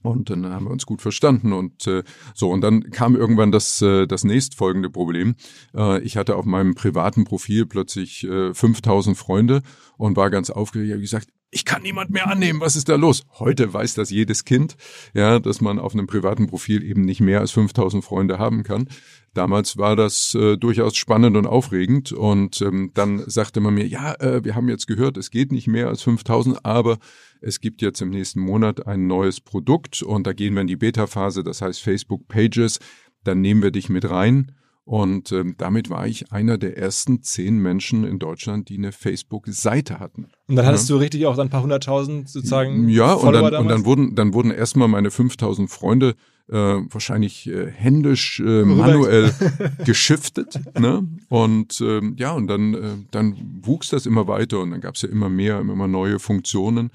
Und 0.02 0.30
dann 0.30 0.46
haben 0.46 0.64
wir 0.64 0.70
uns 0.70 0.86
gut 0.86 1.02
verstanden 1.02 1.52
und 1.52 1.86
äh, 1.86 2.02
so. 2.34 2.50
Und 2.50 2.62
dann 2.62 2.90
kam 2.90 3.16
irgendwann 3.16 3.52
das, 3.52 3.82
äh, 3.82 4.06
das 4.06 4.24
nächstfolgende 4.24 4.88
Problem. 4.88 5.34
Äh, 5.74 6.00
ich 6.00 6.16
hatte 6.16 6.36
auf 6.36 6.46
meinem 6.46 6.74
privaten 6.74 7.24
Profil 7.24 7.66
plötzlich 7.66 8.24
äh, 8.24 8.54
5000 8.54 9.16
Freunde 9.16 9.62
und 9.98 10.16
war 10.16 10.30
ganz 10.30 10.48
aufgeregt. 10.50 10.88
Ich 10.88 10.92
habe 10.92 11.02
gesagt, 11.02 11.28
ich 11.50 11.64
kann 11.64 11.82
niemand 11.82 12.10
mehr 12.10 12.28
annehmen, 12.28 12.60
was 12.60 12.76
ist 12.76 12.88
da 12.88 12.94
los? 12.94 13.24
Heute 13.38 13.72
weiß 13.72 13.94
das 13.94 14.10
jedes 14.10 14.44
Kind, 14.44 14.76
ja, 15.14 15.40
dass 15.40 15.60
man 15.60 15.78
auf 15.78 15.94
einem 15.94 16.06
privaten 16.06 16.46
Profil 16.46 16.84
eben 16.84 17.02
nicht 17.02 17.20
mehr 17.20 17.40
als 17.40 17.50
5000 17.50 18.04
Freunde 18.04 18.38
haben 18.38 18.62
kann. 18.62 18.88
Damals 19.34 19.76
war 19.76 19.96
das 19.96 20.34
äh, 20.34 20.56
durchaus 20.56 20.96
spannend 20.96 21.36
und 21.36 21.46
aufregend. 21.46 22.12
Und 22.12 22.60
ähm, 22.62 22.90
dann 22.94 23.28
sagte 23.28 23.60
man 23.60 23.74
mir, 23.74 23.86
ja, 23.86 24.14
äh, 24.14 24.44
wir 24.44 24.54
haben 24.54 24.68
jetzt 24.68 24.86
gehört, 24.86 25.16
es 25.16 25.30
geht 25.30 25.52
nicht 25.52 25.68
mehr 25.68 25.88
als 25.88 26.02
5000, 26.02 26.64
aber 26.64 26.98
es 27.40 27.60
gibt 27.60 27.82
jetzt 27.82 28.00
im 28.00 28.10
nächsten 28.10 28.40
Monat 28.40 28.86
ein 28.86 29.06
neues 29.06 29.40
Produkt. 29.40 30.02
Und 30.02 30.26
da 30.26 30.32
gehen 30.32 30.54
wir 30.54 30.62
in 30.62 30.66
die 30.66 30.76
Beta-Phase, 30.76 31.42
das 31.44 31.62
heißt 31.62 31.80
Facebook 31.80 32.28
Pages, 32.28 32.78
dann 33.24 33.40
nehmen 33.40 33.62
wir 33.62 33.70
dich 33.70 33.88
mit 33.88 34.08
rein 34.08 34.52
und 34.84 35.30
ähm, 35.32 35.54
damit 35.58 35.90
war 35.90 36.06
ich 36.06 36.32
einer 36.32 36.58
der 36.58 36.76
ersten 36.76 37.22
zehn 37.22 37.58
Menschen 37.58 38.04
in 38.04 38.18
Deutschland, 38.18 38.68
die 38.68 38.78
eine 38.78 38.92
Facebook-Seite 38.92 40.00
hatten. 40.00 40.28
Und 40.48 40.56
dann 40.56 40.66
hattest 40.66 40.88
ja. 40.88 40.96
du 40.96 41.00
richtig 41.00 41.26
auch 41.26 41.38
ein 41.38 41.50
paar 41.50 41.62
hunderttausend 41.62 42.28
sozusagen. 42.28 42.88
Ja, 42.88 43.16
Follower 43.16 43.26
und 43.26 43.34
dann, 43.34 43.42
damals? 43.52 43.60
und 43.60 43.68
dann 43.68 43.84
wurden, 43.84 44.14
dann 44.16 44.34
wurden 44.34 44.50
erstmal 44.50 44.88
meine 44.88 45.10
5000 45.10 45.70
Freunde 45.70 46.14
äh, 46.50 46.54
wahrscheinlich 46.56 47.48
äh, 47.48 47.70
händisch, 47.70 48.40
äh, 48.40 48.64
manuell 48.64 49.32
geschiftet. 49.84 50.58
Ne? 50.78 51.06
Und 51.28 51.80
ähm, 51.80 52.16
ja, 52.18 52.32
und 52.32 52.48
dann, 52.48 52.74
äh, 52.74 52.78
dann 53.12 53.36
wuchs 53.62 53.90
das 53.90 54.06
immer 54.06 54.26
weiter 54.26 54.60
und 54.60 54.72
dann 54.72 54.80
gab 54.80 54.96
es 54.96 55.02
ja 55.02 55.08
immer 55.08 55.28
mehr, 55.28 55.60
immer 55.60 55.86
neue 55.86 56.18
Funktionen. 56.18 56.90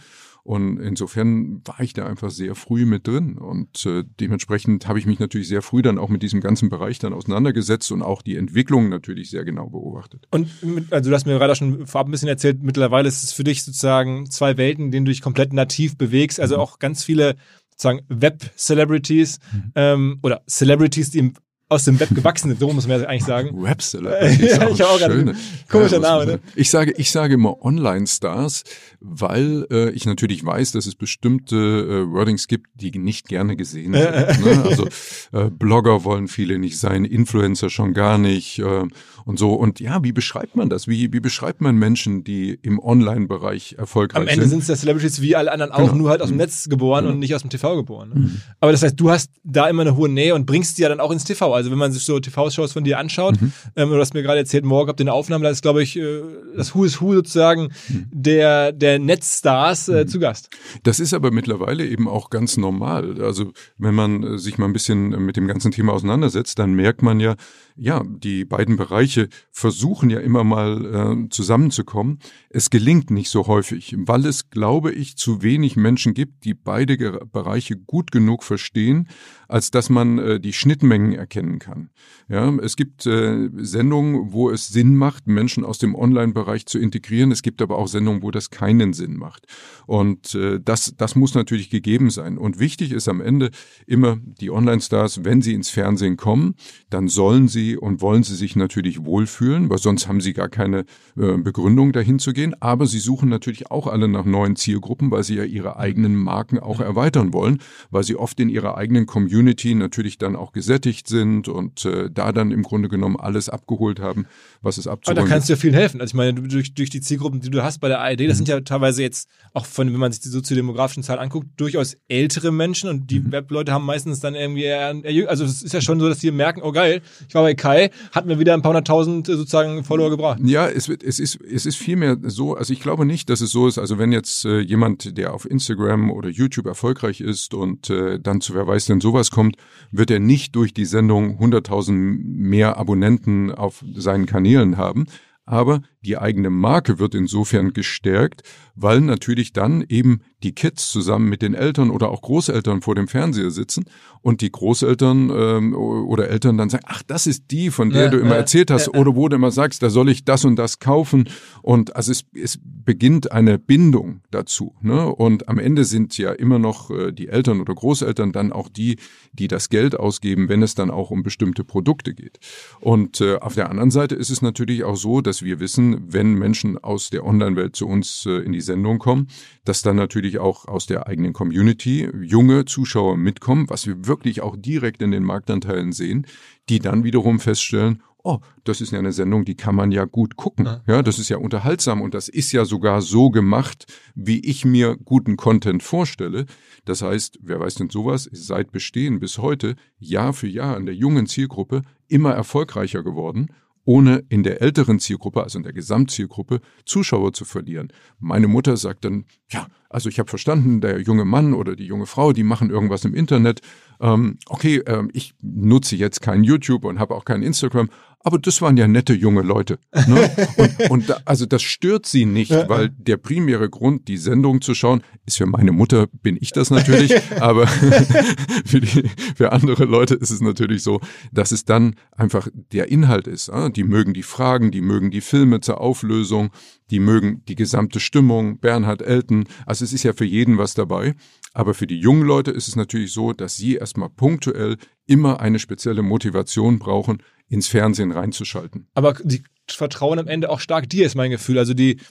Und 0.46 0.80
insofern 0.80 1.62
war 1.66 1.80
ich 1.80 1.94
da 1.94 2.06
einfach 2.06 2.30
sehr 2.30 2.54
früh 2.54 2.86
mit 2.86 3.08
drin. 3.08 3.40
Und 3.40 3.84
äh, 3.88 4.04
dementsprechend 4.20 4.88
habe 4.88 5.00
ich 5.00 5.08
mich 5.08 5.18
natürlich 5.18 5.48
sehr 5.48 5.64
früh 5.64 5.82
dann 5.82 5.98
auch 5.98 6.10
mit 6.10 6.22
diesem 6.22 6.40
ganzen 6.40 6.70
Bereich 6.70 7.00
dann 7.00 7.14
auseinandergesetzt 7.14 7.92
und 7.92 8.04
auch 8.04 8.22
die 8.22 8.36
Entwicklung 8.36 8.90
natürlich 8.90 9.32
sehr 9.32 9.44
genau 9.44 9.72
beobachtet. 9.72 10.28
Und 10.30 10.48
mit, 10.62 10.94
also 10.94 11.10
du 11.10 11.16
hast 11.16 11.26
mir 11.26 11.40
gerade 11.40 11.56
schon 11.56 11.88
vorab 11.88 12.08
ein 12.08 12.12
bisschen 12.12 12.30
erzählt, 12.30 12.62
mittlerweile 12.62 13.08
ist 13.08 13.24
es 13.24 13.32
für 13.32 13.44
dich 13.44 13.64
sozusagen 13.64 14.30
zwei 14.30 14.56
Welten, 14.56 14.86
in 14.86 14.92
denen 14.92 15.06
du 15.08 15.12
dich 15.12 15.22
komplett 15.22 15.52
nativ 15.52 15.98
bewegst. 15.98 16.40
Also 16.40 16.58
mhm. 16.58 16.62
auch 16.62 16.78
ganz 16.78 17.04
viele 17.04 17.38
sozusagen 17.72 18.02
Web-Celebrities 18.08 19.40
mhm. 19.52 19.72
ähm, 19.74 20.20
oder 20.22 20.44
Celebrities, 20.48 21.10
die 21.10 21.20
im 21.20 21.34
aus 21.76 21.84
dem 21.84 22.00
Web 22.00 22.10
gewachsen 22.16 22.50
sind, 22.50 22.60
so 22.60 22.72
muss 22.72 22.88
man 22.88 23.02
ja 23.02 23.08
eigentlich 23.08 23.26
sagen. 23.26 23.62
Web 23.62 23.82
Celebrities. 23.82 24.58
ja, 24.58 24.70
ich 24.70 24.84
auch 24.84 24.98
gerade 24.98 25.36
komischer 25.70 26.00
Name. 26.00 26.26
Ne? 26.26 26.40
Ich 26.56 26.70
sage, 26.70 26.94
ich 26.98 27.12
sage 27.12 27.36
immer 27.36 27.62
Online-Stars, 27.64 28.64
weil 29.00 29.68
äh, 29.72 29.90
ich 29.92 30.06
natürlich 30.06 30.44
weiß, 30.46 30.72
dass 30.72 30.86
es 30.86 30.96
bestimmte 30.96 31.56
äh, 31.56 32.12
Wordings 32.12 32.48
gibt, 32.48 32.68
die 32.76 32.98
nicht 32.98 33.28
gerne 33.28 33.56
gesehen 33.56 33.94
werden. 33.94 34.44
ne? 34.44 34.64
Also 34.64 34.88
äh, 35.34 35.50
Blogger 35.50 36.04
wollen 36.04 36.28
viele 36.28 36.58
nicht 36.58 36.80
sein, 36.80 37.06
Influencer 37.06 37.70
schon 37.70 37.94
gar 37.94 38.18
nicht 38.18 38.60
äh, 38.60 38.86
und 39.26 39.40
so. 39.40 39.54
Und 39.54 39.80
ja, 39.80 40.04
wie 40.04 40.12
beschreibt 40.12 40.56
man 40.56 40.70
das? 40.70 40.88
Wie, 40.88 41.12
wie 41.12 41.20
beschreibt 41.20 41.60
man 41.60 41.76
Menschen, 41.76 42.24
die 42.24 42.58
im 42.62 42.80
Online-Bereich 42.80 43.76
erfolgreich 43.78 44.22
sind? 44.22 44.30
Am 44.30 44.34
Ende 44.34 44.48
sind 44.48 44.62
es 44.62 44.68
ja 44.68 44.76
Celebrities 44.76 45.20
wie 45.20 45.36
alle 45.36 45.52
anderen 45.52 45.72
auch, 45.72 45.80
genau. 45.80 45.96
nur 45.96 46.10
halt 46.12 46.22
aus 46.22 46.30
dem 46.30 46.36
mhm. 46.36 46.42
Netz 46.42 46.70
geboren 46.70 47.06
genau. 47.06 47.14
und 47.14 47.20
nicht 47.20 47.34
aus 47.34 47.42
dem 47.42 47.50
TV 47.50 47.76
geboren. 47.76 48.10
Ne? 48.10 48.20
Mhm. 48.20 48.42
Aber 48.60 48.72
das 48.72 48.84
heißt, 48.84 49.00
du 49.00 49.10
hast 49.10 49.32
da 49.44 49.68
immer 49.68 49.82
eine 49.82 49.96
hohe 49.96 50.10
Nähe 50.10 50.36
und 50.36 50.46
bringst 50.46 50.78
die 50.78 50.84
ja 50.84 50.90
dann 50.90 51.00
auch 51.00 51.12
ins 51.12 51.24
TV. 51.24 51.54
Also 51.54 51.72
wenn 51.72 51.78
man 51.78 51.92
sich 51.92 52.06
so 52.06 52.20
TV-Shows 52.20 52.72
von 52.74 52.84
dir 52.84 53.00
anschaut, 53.00 53.42
mhm. 53.42 53.52
ähm, 53.76 53.90
du 53.90 54.00
hast 54.00 54.14
mir 54.14 54.22
gerade 54.22 54.40
erzählt, 54.40 54.64
morgen 54.64 54.90
habt 54.90 55.00
ihr 55.00 55.06
eine 55.06 55.14
Aufnahme, 55.14 55.44
da 55.44 55.50
ist, 55.50 55.64
glaube 55.64 55.82
ich, 55.82 55.98
äh, 55.98 56.22
das 56.56 56.76
Who 56.76 56.84
is 56.84 57.02
Who 57.02 57.14
sozusagen 57.16 57.70
mhm. 57.90 58.06
der, 58.12 58.74
der 58.74 59.00
Netzstars 59.00 59.90
äh, 59.90 60.04
mhm. 60.04 60.08
zu 60.08 60.20
Gast. 60.20 60.50
Das 60.84 61.00
ist 61.00 61.16
aber 61.16 61.32
mittlerweile 61.32 61.88
eben 61.88 62.08
auch 62.08 62.30
ganz 62.30 62.58
normal. 62.58 63.20
Also 63.24 63.54
wenn 63.80 63.96
man 63.96 64.24
äh, 64.24 64.38
sich 64.38 64.60
mal 64.60 64.68
ein 64.68 64.74
bisschen 64.74 65.10
mit 65.26 65.36
dem 65.36 65.48
ganzen 65.48 65.72
Thema 65.72 65.94
auseinandersetzt, 65.94 66.60
dann 66.60 66.76
merkt 66.76 67.02
man 67.02 67.20
ja, 67.20 67.36
ja, 67.78 68.04
die 68.06 68.46
beiden 68.46 68.78
Bereiche 68.78 69.28
versuchen 69.52 70.10
ja 70.10 70.20
immer 70.20 70.44
mal 70.44 70.86
äh, 71.26 71.30
zusammenzukommen. 71.30 72.20
Es 72.50 72.70
gelingt 72.70 73.12
nicht 73.12 73.30
so 73.30 73.48
häufig, 73.48 73.96
weil 73.98 74.26
es, 74.26 74.50
glaube 74.50 74.94
ich, 74.94 75.18
zu 75.18 75.42
wenig 75.42 75.76
Menschen 75.76 76.14
gibt, 76.14 76.46
die 76.46 76.54
beide 76.54 76.98
Bereiche 77.32 77.76
gut 77.76 78.12
genug 78.12 78.44
verstehen, 78.44 79.10
als 79.48 79.72
dass 79.72 79.90
man 79.90 80.18
äh, 80.18 80.40
die 80.40 80.54
Schnittmengen 80.54 81.14
erkennen 81.14 81.60
kann. 81.60 81.90
Ja, 82.28 82.52
es 82.58 82.76
gibt 82.76 83.06
äh, 83.06 83.50
Sendungen, 83.56 84.32
wo 84.32 84.50
es 84.50 84.70
Sinn 84.70 84.96
macht, 84.96 85.28
Menschen 85.28 85.64
aus 85.64 85.78
dem 85.78 85.96
Online-Bereich 85.96 86.66
zu 86.66 86.80
integrieren. 86.80 87.32
Es 87.32 87.42
gibt 87.42 87.62
aber 87.62 87.78
auch 87.78 87.88
Sendungen, 87.88 88.24
wo 88.24 88.32
das 88.32 88.50
keinen 88.50 88.94
Sinn 88.94 89.18
macht. 89.18 89.46
Und 89.86 90.34
äh, 90.34 90.60
das, 90.60 90.96
das 90.98 91.16
muss 91.16 91.36
natürlich 91.36 91.70
gegeben 91.70 92.10
sein. 92.10 92.38
Und 92.38 92.60
wichtig 92.60 92.92
ist 92.92 93.08
am 93.08 93.22
Ende 93.22 93.52
immer 93.86 94.18
die 94.42 94.50
Online-Stars, 94.50 95.24
wenn 95.24 95.42
sie 95.42 95.54
ins 95.54 95.70
Fernsehen 95.70 96.18
kommen, 96.18 96.56
dann 96.90 97.08
sollen 97.08 97.48
sie 97.48 97.78
und 97.78 98.02
wollen 98.02 98.24
sie 98.24 98.36
sich 98.36 98.56
natürlich 98.56 99.06
wohlfühlen, 99.06 99.70
weil 99.70 99.78
sonst 99.78 100.08
haben 100.08 100.22
sie 100.22 100.34
gar 100.34 100.50
keine 100.50 100.86
äh, 101.16 101.38
Begründung, 101.38 101.92
dahin 101.92 102.18
zu 102.18 102.34
gehen. 102.34 102.56
Aber 102.60 102.88
sie 102.88 103.00
suchen 103.00 103.30
natürlich 103.30 103.70
auch 103.70 103.86
alle 103.86 104.08
nach 104.08 104.26
neuen 104.26 104.56
Zielgruppen, 104.56 105.12
weil 105.12 105.24
sie 105.24 105.36
ja 105.36 105.44
ihre 105.44 105.78
eigenen 105.78 106.16
Marken 106.16 106.58
auch 106.58 106.80
erweitern 106.80 107.34
wollen, 107.34 107.60
weil 107.92 108.04
sie 108.04 108.16
oft 108.16 108.40
in 108.40 108.50
ihrer 108.50 108.78
eigenen 108.78 109.06
Community 109.06 109.35
natürlich 109.44 110.18
dann 110.18 110.36
auch 110.36 110.52
gesättigt 110.52 111.08
sind 111.08 111.48
und 111.48 111.86
äh, 111.86 112.10
da 112.12 112.32
dann 112.32 112.52
im 112.52 112.64
Grunde 112.64 112.90
genommen 112.90 113.18
alles 113.18 113.50
abgeholt 113.50 114.00
haben, 114.00 114.26
was 114.62 114.78
es 114.78 114.88
abzuholen 114.88 115.18
Aber 115.18 115.28
da 115.28 115.34
kannst 115.34 115.50
du 115.50 115.54
ja 115.54 115.58
viel 115.58 115.74
helfen. 115.74 116.02
Also 116.02 116.12
ich 116.12 116.16
meine, 116.16 116.34
durch, 116.34 116.74
durch 116.74 116.90
die 116.90 117.02
Zielgruppen, 117.02 117.42
die 117.42 117.50
du 117.50 117.64
hast 117.64 117.80
bei 117.80 117.88
der 117.88 118.02
ARD, 118.02 118.22
das 118.22 118.28
mhm. 118.28 118.34
sind 118.34 118.48
ja 118.48 118.62
teilweise 118.62 119.02
jetzt 119.04 119.30
auch 119.54 119.66
von, 119.66 119.92
wenn 119.92 120.00
man 120.00 120.12
sich 120.12 120.22
die 120.22 120.30
soziodemografischen 120.30 121.04
Zahlen 121.04 121.20
anguckt, 121.20 121.48
durchaus 121.58 121.98
ältere 122.08 122.52
Menschen 122.52 122.90
und 122.90 123.12
die 123.12 123.20
mhm. 123.20 123.32
Webleute 123.32 123.72
haben 123.72 123.86
meistens 123.86 124.20
dann 124.20 124.36
irgendwie 124.36 124.64
eher, 124.64 124.94
also 125.28 125.46
es 125.46 125.62
ist 125.62 125.74
ja 125.74 125.82
schon 125.82 126.00
so, 126.00 126.10
dass 126.10 126.20
die 126.20 126.32
merken, 126.32 126.62
oh 126.64 126.72
geil, 126.72 127.02
ich 127.28 127.36
war 127.36 127.44
bei 127.44 127.54
Kai, 127.54 127.92
hat 128.12 128.26
mir 128.26 128.40
wieder 128.40 128.54
ein 128.54 128.62
paar 128.62 128.70
hunderttausend 128.70 129.30
äh, 129.30 129.36
sozusagen 129.36 129.84
Follower 129.84 130.10
gebracht. 130.10 130.40
Ja, 130.44 130.68
es 130.68 130.90
wird, 130.90 131.04
es 131.04 131.20
ist, 131.20 131.40
es 131.42 131.66
ist 131.66 131.78
vielmehr 131.78 132.18
so, 132.24 132.56
also 132.56 132.74
ich 132.74 132.80
glaube 132.80 133.06
nicht, 133.06 133.30
dass 133.30 133.42
es 133.42 133.52
so 133.52 133.68
ist, 133.68 133.78
also 133.78 133.98
wenn 133.98 134.12
jetzt 134.12 134.46
äh, 134.46 134.60
jemand, 134.60 135.18
der 135.18 135.34
auf 135.34 135.50
Instagram 135.50 136.12
oder 136.12 136.30
YouTube 136.30 136.66
erfolgreich 136.66 137.22
ist 137.22 137.54
und 137.54 137.90
äh, 137.90 138.20
dann 138.20 138.42
zu 138.42 138.56
wer 138.56 138.66
weiß 138.66 138.86
denn 138.86 139.02
sowas 139.02 139.25
kommt, 139.32 139.58
wird 139.92 140.12
er 140.12 140.20
nicht 140.20 140.56
durch 140.56 140.74
die 140.74 140.86
Sendung 140.86 141.40
hunderttausend 141.40 142.26
mehr 142.26 142.78
Abonnenten 142.78 143.52
auf 143.52 143.84
seinen 143.94 144.26
Kanälen 144.26 144.78
haben. 144.78 145.06
Aber 145.46 145.82
die 146.06 146.18
eigene 146.18 146.50
Marke 146.50 147.00
wird 147.00 147.16
insofern 147.16 147.74
gestärkt, 147.74 148.44
weil 148.76 149.02
natürlich 149.02 149.54
dann 149.54 149.84
eben 149.88 150.22
die 150.44 150.54
Kids 150.54 150.90
zusammen 150.90 151.28
mit 151.28 151.42
den 151.42 151.56
Eltern 151.56 151.90
oder 151.90 152.10
auch 152.10 152.22
Großeltern 152.22 152.82
vor 152.82 152.94
dem 152.94 153.08
Fernseher 153.08 153.50
sitzen 153.50 153.86
und 154.22 154.42
die 154.42 154.52
Großeltern 154.52 155.32
ähm, 155.36 155.76
oder 155.76 156.30
Eltern 156.30 156.58
dann 156.58 156.70
sagen, 156.70 156.84
ach, 156.88 157.02
das 157.04 157.26
ist 157.26 157.46
die, 157.52 157.72
von 157.72 157.90
der 157.90 158.06
Ja, 158.06 158.10
du 158.10 158.18
immer 158.18 158.32
ja, 158.32 158.38
erzählt 158.38 158.70
hast, 158.70 158.88
ja, 158.88 159.00
oder 159.00 159.16
wo 159.16 159.30
du 159.30 159.36
immer 159.36 159.52
sagst, 159.52 159.82
da 159.82 159.90
soll 159.90 160.10
ich 160.10 160.26
das 160.26 160.46
und 160.46 160.56
das 160.58 160.80
kaufen. 160.80 161.30
Und 161.62 161.96
also 161.96 162.12
es, 162.12 162.26
es 162.34 162.60
beginnt 162.62 163.32
eine 163.32 163.58
Bindung 163.58 164.22
dazu. 164.32 164.76
Ne? 164.82 165.08
Und 165.08 165.48
am 165.48 165.58
Ende 165.58 165.86
sind 165.86 166.18
ja 166.18 166.32
immer 166.32 166.60
noch 166.60 166.92
äh, 166.92 167.12
die 167.12 167.28
Eltern 167.28 167.62
oder 167.62 167.74
Großeltern 167.74 168.32
dann 168.32 168.52
auch 168.52 168.70
die, 168.70 168.98
die 169.34 169.48
das 169.48 169.70
Geld 169.70 169.98
ausgeben, 169.98 170.50
wenn 170.50 170.62
es 170.62 170.76
dann 170.76 170.92
auch 170.92 171.12
um 171.12 171.24
bestimmte 171.24 171.64
Produkte 171.64 172.14
geht. 172.14 172.40
Und 172.80 173.22
äh, 173.22 173.38
auf 173.38 173.56
der 173.56 173.70
anderen 173.70 173.92
Seite 173.92 174.16
ist 174.16 174.30
es 174.30 174.42
natürlich 174.42 174.84
auch 174.84 174.96
so, 174.96 175.22
dass 175.22 175.44
wir 175.44 175.60
wissen, 175.60 175.95
wenn 176.02 176.34
Menschen 176.34 176.78
aus 176.78 177.10
der 177.10 177.26
Online-Welt 177.26 177.76
zu 177.76 177.88
uns 177.88 178.26
äh, 178.26 178.40
in 178.40 178.52
die 178.52 178.62
Sendung 178.62 179.00
kommen, 179.00 179.28
dass 179.64 179.82
dann 179.82 179.96
natürlich 179.96 180.40
auch 180.40 180.66
aus 180.66 180.86
der 180.86 181.08
eigenen 181.08 181.34
Community 181.34 182.10
junge 182.22 182.66
Zuschauer 182.66 183.18
mitkommen, 183.18 183.70
was 183.70 183.88
wir 183.88 184.08
wirklich 184.08 184.42
auch 184.42 184.56
direkt 184.58 185.02
in 185.02 185.12
den 185.12 185.24
Marktanteilen 185.24 185.92
sehen, 185.92 186.28
die 186.70 186.80
dann 186.80 187.04
wiederum 187.04 187.40
feststellen, 187.40 188.02
oh, 188.26 188.40
das 188.64 188.82
ist 188.82 188.92
ja 188.92 189.00
eine 189.00 189.14
Sendung, 189.14 189.46
die 189.46 189.56
kann 189.56 189.76
man 189.76 189.92
ja 189.92 190.06
gut 190.06 190.36
gucken. 190.36 190.68
Ja. 190.88 191.04
Das 191.04 191.20
ist 191.20 191.30
ja 191.30 191.38
unterhaltsam 191.38 192.02
und 192.02 192.14
das 192.14 192.28
ist 192.28 192.52
ja 192.52 192.66
sogar 192.66 193.02
so 193.02 193.30
gemacht, 193.30 193.86
wie 194.16 194.40
ich 194.40 194.66
mir 194.66 194.98
guten 194.98 195.38
Content 195.38 195.84
vorstelle. 195.84 196.46
Das 196.86 197.02
heißt, 197.04 197.40
wer 197.44 197.60
weiß 197.60 197.76
denn 197.76 197.90
sowas, 197.90 198.26
ist 198.26 198.48
seit 198.48 198.72
Bestehen 198.72 199.20
bis 199.20 199.38
heute 199.38 199.76
Jahr 200.00 200.34
für 200.34 200.48
Jahr 200.48 200.76
in 200.76 200.88
der 200.88 200.96
jungen 200.96 201.28
Zielgruppe 201.28 201.84
immer 202.08 202.34
erfolgreicher 202.34 203.04
geworden 203.04 203.50
ohne 203.86 204.24
in 204.30 204.44
der 204.44 204.62
älteren 204.62 205.00
Zielgruppe, 205.00 205.44
also 205.44 205.58
in 205.58 205.64
der 205.64 205.74
Gesamtzielgruppe, 205.74 206.60
Zuschauer 206.86 207.34
zu 207.34 207.46
verlieren. 207.46 207.94
Meine 208.20 208.48
Mutter 208.48 208.78
sagt 208.78 209.06
dann, 209.06 209.26
ja, 209.50 209.68
also 209.90 210.10
ich 210.10 210.20
habe 210.20 210.30
verstanden, 210.30 210.82
der 210.82 211.00
junge 211.00 211.26
Mann 211.26 211.54
oder 211.54 211.76
die 211.76 211.86
junge 211.86 212.08
Frau, 212.08 212.34
die 212.34 212.44
machen 212.44 212.70
irgendwas 212.70 213.06
im 213.06 213.14
Internet. 213.14 213.62
Ähm, 214.00 214.38
okay, 214.48 214.82
ähm, 214.86 215.10
ich 215.14 215.34
nutze 215.42 215.96
jetzt 215.96 216.22
kein 216.22 216.44
YouTube 216.44 216.86
und 216.86 217.00
habe 217.00 217.16
auch 217.16 217.26
kein 217.26 217.42
Instagram, 217.42 217.90
aber 218.26 218.40
das 218.40 218.60
waren 218.60 218.76
ja 218.76 218.88
nette 218.88 219.14
junge 219.14 219.44
Leute. 219.44 219.78
Ne? 220.08 220.30
Und, 220.58 220.90
und 220.90 221.10
da, 221.10 221.18
also 221.26 221.46
das 221.46 221.62
stört 221.62 222.08
sie 222.08 222.26
nicht, 222.26 222.52
weil 222.52 222.90
der 222.90 223.18
primäre 223.18 223.70
Grund, 223.70 224.08
die 224.08 224.18
Sendung 224.18 224.62
zu 224.62 224.74
schauen, 224.74 225.04
ist 225.28 225.38
für 225.38 225.46
meine 225.46 225.72
Mutter, 225.72 226.08
bin 226.24 226.36
ich 226.40 226.52
das 226.52 226.72
natürlich, 226.72 227.14
aber 227.40 227.68
für, 228.66 228.82
die, 228.82 229.10
für 229.36 229.52
andere 229.52 229.86
Leute 229.86 230.16
ist 230.16 230.32
es 230.32 230.42
natürlich 230.42 230.82
so, 230.82 231.02
dass 231.32 231.52
es 231.52 231.66
dann 231.66 231.96
einfach 232.12 232.48
der 232.72 232.90
Inhalt 232.90 233.28
ist. 233.28 233.50
ah. 233.52 233.70
Die 233.70 233.84
mögen 233.84 234.14
die 234.16 234.24
Fragen, 234.24 234.72
die 234.72 234.82
mögen 234.82 235.12
die 235.12 235.22
Filme 235.22 235.62
zur 235.62 235.80
Auflösung, 235.80 236.50
die 236.90 237.00
mögen 237.00 237.44
die 237.48 237.56
gesamte 237.56 238.00
Stimmung, 238.00 238.60
Bernhard 238.60 239.04
Elton. 239.04 239.46
Also 239.68 239.86
es 239.86 239.94
ist 239.94 240.04
ja 240.04 240.14
für 240.14 240.26
jeden 240.26 240.58
was 240.58 240.74
dabei. 240.74 241.14
Aber 241.56 241.74
für 241.74 241.88
die 241.88 241.98
jungen 241.98 242.24
Leute 242.24 242.52
ist 242.52 242.68
es 242.68 242.76
natürlich 242.76 243.14
so, 243.14 243.32
dass 243.32 243.56
sie 243.56 243.76
erstmal 243.76 244.10
punktuell 244.10 244.76
immer 245.08 245.40
eine 245.40 245.58
spezielle 245.58 246.02
Motivation 246.02 246.80
brauchen, 246.80 247.24
ins 247.48 247.70
Fernsehen 247.70 248.12
reinzuschalten. 248.12 248.88
Aber 248.94 249.14
die 249.24 249.42
vertrauen 249.66 250.20
am 250.20 250.28
Ende 250.28 250.50
auch 250.50 250.60
stark 250.60 250.90
dir, 250.90 251.06
ist 251.06 251.16
mein 251.16 251.32
Gefühl. 251.32 251.58
Also 251.58 251.74
die, 251.74 252.02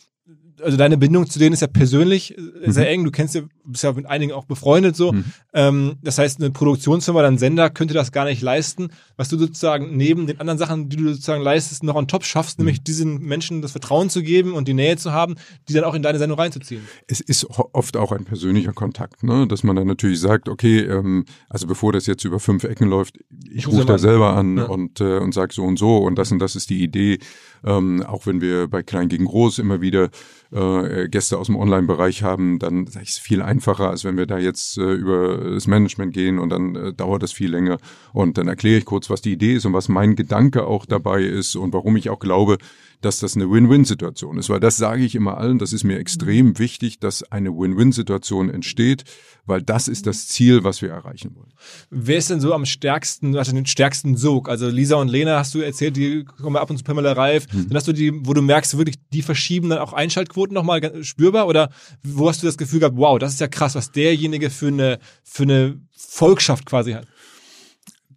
also 0.63 0.79
deine 0.79 0.97
Bindung 0.97 1.29
zu 1.29 1.39
denen 1.39 1.53
ist 1.53 1.61
ja 1.61 1.67
persönlich 1.67 2.39
äh, 2.39 2.71
sehr 2.71 2.89
eng. 2.89 3.05
Du 3.05 3.11
kennst 3.11 3.35
ja, 3.35 3.43
bist 3.67 3.85
ja 3.85 3.93
mit 3.93 4.07
einigen 4.07 4.33
auch 4.33 4.47
befreundet 4.47 4.97
so. 4.97 5.13
Mhm. 5.13 5.25
Ähm, 5.53 5.97
das 6.03 6.17
heißt, 6.17 6.41
eine 6.41 6.51
Produktionsfirma, 6.51 7.21
dann 7.21 7.37
Sender 7.37 7.69
könnte 7.69 7.93
das 7.93 8.13
gar 8.13 8.25
nicht 8.25 8.41
leisten, 8.41 8.89
was 9.17 9.29
du 9.29 9.39
sozusagen 9.39 9.97
neben 9.97 10.27
den 10.27 10.41
anderen 10.41 10.59
Sachen, 10.59 10.89
die 10.89 10.97
du 10.97 11.09
sozusagen 11.09 11.43
leistest, 11.43 11.83
noch 11.85 11.95
on 11.95 12.09
top 12.09 12.25
schaffst, 12.25 12.59
Mhm. 12.59 12.65
nämlich 12.65 12.83
diesen 12.83 13.21
Menschen 13.21 13.63
das 13.63 13.73
Vertrauen 13.73 14.11
zu 14.11 14.23
geben 14.23 14.53
und 14.55 14.69
die 14.69 14.75
Nähe 14.75 14.97
zu 14.97 15.13
haben, 15.13 15.37
die 15.69 15.73
dann 15.73 15.85
auch 15.85 15.95
in 15.95 16.03
deine 16.03 16.19
Sendung 16.19 16.39
reinzuziehen. 16.39 16.83
Es 17.07 17.21
ist 17.21 17.47
oft 17.73 17.97
auch 17.97 18.13
ein 18.13 18.25
persönlicher 18.25 18.73
Kontakt, 18.73 19.23
ne? 19.23 19.47
dass 19.47 19.63
man 19.65 19.77
dann 19.77 19.87
natürlich 19.87 20.21
sagt, 20.21 20.49
okay, 20.49 20.81
ähm, 20.81 21.25
also 21.49 21.67
bevor 21.67 21.93
das 21.93 22.07
jetzt 22.07 22.25
über 22.25 22.41
fünf 22.41 22.65
Ecken 22.65 22.89
läuft, 22.89 23.19
ich 23.51 23.67
Ruf 23.67 23.75
rufe 23.75 23.87
da 23.87 23.99
selber 23.99 24.35
an 24.37 24.57
Ja. 24.59 24.65
und, 24.65 25.01
äh, 25.01 25.19
und 25.19 25.33
sag 25.33 25.53
so 25.53 25.63
und 25.65 25.79
so 25.79 25.99
und 25.99 26.17
das 26.17 26.33
und 26.33 26.39
das 26.39 26.57
ist 26.57 26.71
die 26.71 26.83
Idee. 26.83 27.19
Ähm, 27.65 28.03
auch 28.03 28.27
wenn 28.27 28.41
wir 28.43 28.69
bei 28.69 28.83
Klein 28.83 29.09
gegen 29.09 29.25
Groß 29.25 29.59
immer 29.59 29.81
wieder 29.81 30.11
äh, 30.53 31.09
Gäste 31.09 31.39
aus 31.39 31.47
dem 31.47 31.57
Online-Bereich 31.57 32.23
haben, 32.23 32.59
dann 32.59 32.87
ich, 33.03 33.09
es 33.11 33.19
viel 33.19 33.43
einfacher, 33.43 33.89
als 33.91 34.05
wenn 34.05 34.17
wir 34.17 34.27
da 34.27 34.39
jetzt 34.39 34.77
äh, 34.79 34.93
über 34.93 35.39
das 35.53 35.67
Management 35.67 36.13
gehen 36.13 36.39
und 36.39 36.51
dann 36.51 36.77
äh, 36.77 36.93
dauert 36.93 37.23
das 37.23 37.33
viel 37.33 37.51
länger. 37.51 37.79
Und 38.13 38.37
dann 38.39 38.49
erkläre 38.49 38.79
ich 38.79 38.85
kurz, 38.85 39.04
was 39.11 39.23
die 39.23 39.33
Idee 39.33 39.55
ist 39.55 39.65
und 39.65 39.73
was 39.73 39.89
mein 39.89 40.17
Gedanke 40.17 40.67
auch 40.67 40.87
dabei 40.87 41.23
ist 41.23 41.57
und 41.57 41.73
warum 41.73 41.97
ich 41.97 42.11
auch 42.11 42.19
glaube, 42.19 42.59
dass 43.05 43.19
das 43.19 43.37
eine 43.37 43.51
Win-Win-Situation 43.51 44.39
ist. 44.39 44.49
Weil 44.49 44.61
das 44.61 44.77
sage 44.77 45.05
ich 45.05 45.15
immer 45.15 45.37
allen, 45.37 45.59
das 45.59 45.73
ist 45.73 45.85
mir 45.85 45.99
extrem 45.99 46.59
wichtig, 46.59 46.99
dass 47.01 47.23
eine 47.23 47.51
Win-Win-Situation 47.51 48.49
entsteht, 48.49 49.05
weil 49.47 49.63
das 49.63 49.89
ist 49.89 50.07
das 50.07 50.27
Ziel, 50.27 50.65
was 50.65 50.81
wir 50.81 50.91
erreichen 50.91 51.35
wollen. 51.35 51.53
Wer 51.91 52.17
ist 52.17 52.31
denn 52.31 52.41
so 52.41 52.55
am 52.55 52.65
stärksten, 52.65 53.37
also 53.37 53.53
den 53.53 53.67
stärksten 53.67 54.17
Sog? 54.17 54.49
Also 54.49 54.69
Lisa 54.69 54.97
und 54.97 55.09
Lena 55.09 55.39
hast 55.39 55.55
du 55.55 55.61
erzählt, 55.61 55.97
die 55.97 56.25
kommen 56.25 56.57
ab 56.57 56.71
und 56.71 56.79
zu 56.79 56.85
Pamela 56.85 57.13
Reif. 57.13 57.47
Mhm. 57.53 57.69
Dann 57.69 57.77
hast 57.77 57.89
du 57.89 57.93
die, 57.93 58.13
wo 58.27 58.33
du 58.33 58.43
merkst, 58.43 58.77
wirklich, 58.79 58.97
die 59.13 59.23
verschieben 59.23 59.69
dann 59.69 59.79
auch 59.79 59.93
Einschaltquoten 59.93 60.55
nochmal 60.55 61.05
spürbar? 61.05 61.47
Oder 61.47 61.71
wo 62.03 62.29
hast 62.29 62.43
du 62.43 62.47
das 62.47 62.57
Gefühl 62.57 62.81
gehabt, 62.81 62.97
wow, 62.97 63.19
das 63.19 63.35
ist 63.35 63.41
ja 63.41 63.49
krass, 63.49 63.75
was 63.75 63.93
derjenige 63.93 64.49
für 64.51 64.69
eine, 64.69 64.99
für 65.23 65.43
eine 65.43 65.79
Volkschaft 65.95 66.65
quasi 66.65 66.93
hat? 66.93 67.07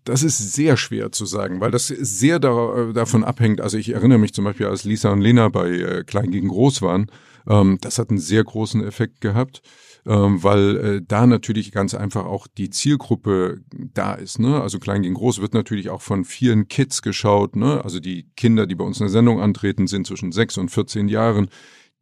Das 0.08 0.24
ist 0.24 0.54
sehr 0.54 0.78
schwer 0.78 1.12
zu 1.12 1.26
sagen, 1.26 1.60
weil 1.60 1.70
das 1.70 1.88
sehr 1.88 2.40
da, 2.40 2.92
davon 2.94 3.26
abhängt. 3.26 3.60
Also 3.60 3.78
ich 3.78 3.90
erinnere 3.90 4.18
mich 4.18 4.34
zum 4.34 4.46
Beispiel, 4.46 4.68
als 4.68 4.86
Lisa 4.86 5.12
und 5.12 5.20
Lena 5.20 5.50
bei 5.50 5.70
äh, 5.70 6.04
Klein 6.06 6.32
gegen 6.32 6.48
Groß 6.48 6.82
waren, 6.82 7.12
ähm, 7.46 7.78
das 7.82 8.00
hat 8.00 8.10
einen 8.10 8.20
sehr 8.20 8.42
großen 8.46 8.82
Effekt 8.86 9.20
gehabt, 9.20 9.62
ähm, 10.06 10.42
weil 10.42 10.78
äh, 10.78 11.02
da 11.06 11.28
natürlich 11.28 11.74
ganz 11.74 11.94
einfach 11.94 12.24
auch 12.26 12.48
die 12.48 12.70
Zielgruppe 12.70 13.60
da 13.70 14.14
ist. 14.14 14.40
Ne? 14.40 14.62
Also 14.62 14.80
Klein 14.80 15.02
gegen 15.02 15.16
Groß 15.16 15.42
wird 15.42 15.54
natürlich 15.54 15.90
auch 15.90 16.02
von 16.02 16.24
vielen 16.24 16.70
Kids 16.70 17.02
geschaut. 17.02 17.58
Ne? 17.58 17.84
Also 17.84 18.00
die 18.00 18.28
Kinder, 18.38 18.66
die 18.66 18.76
bei 18.76 18.86
uns 18.86 19.02
in 19.02 19.08
der 19.08 19.12
Sendung 19.12 19.42
antreten, 19.42 19.88
sind 19.88 20.08
zwischen 20.08 20.32
sechs 20.32 20.58
und 20.58 20.70
14 20.70 21.10
Jahren. 21.10 21.50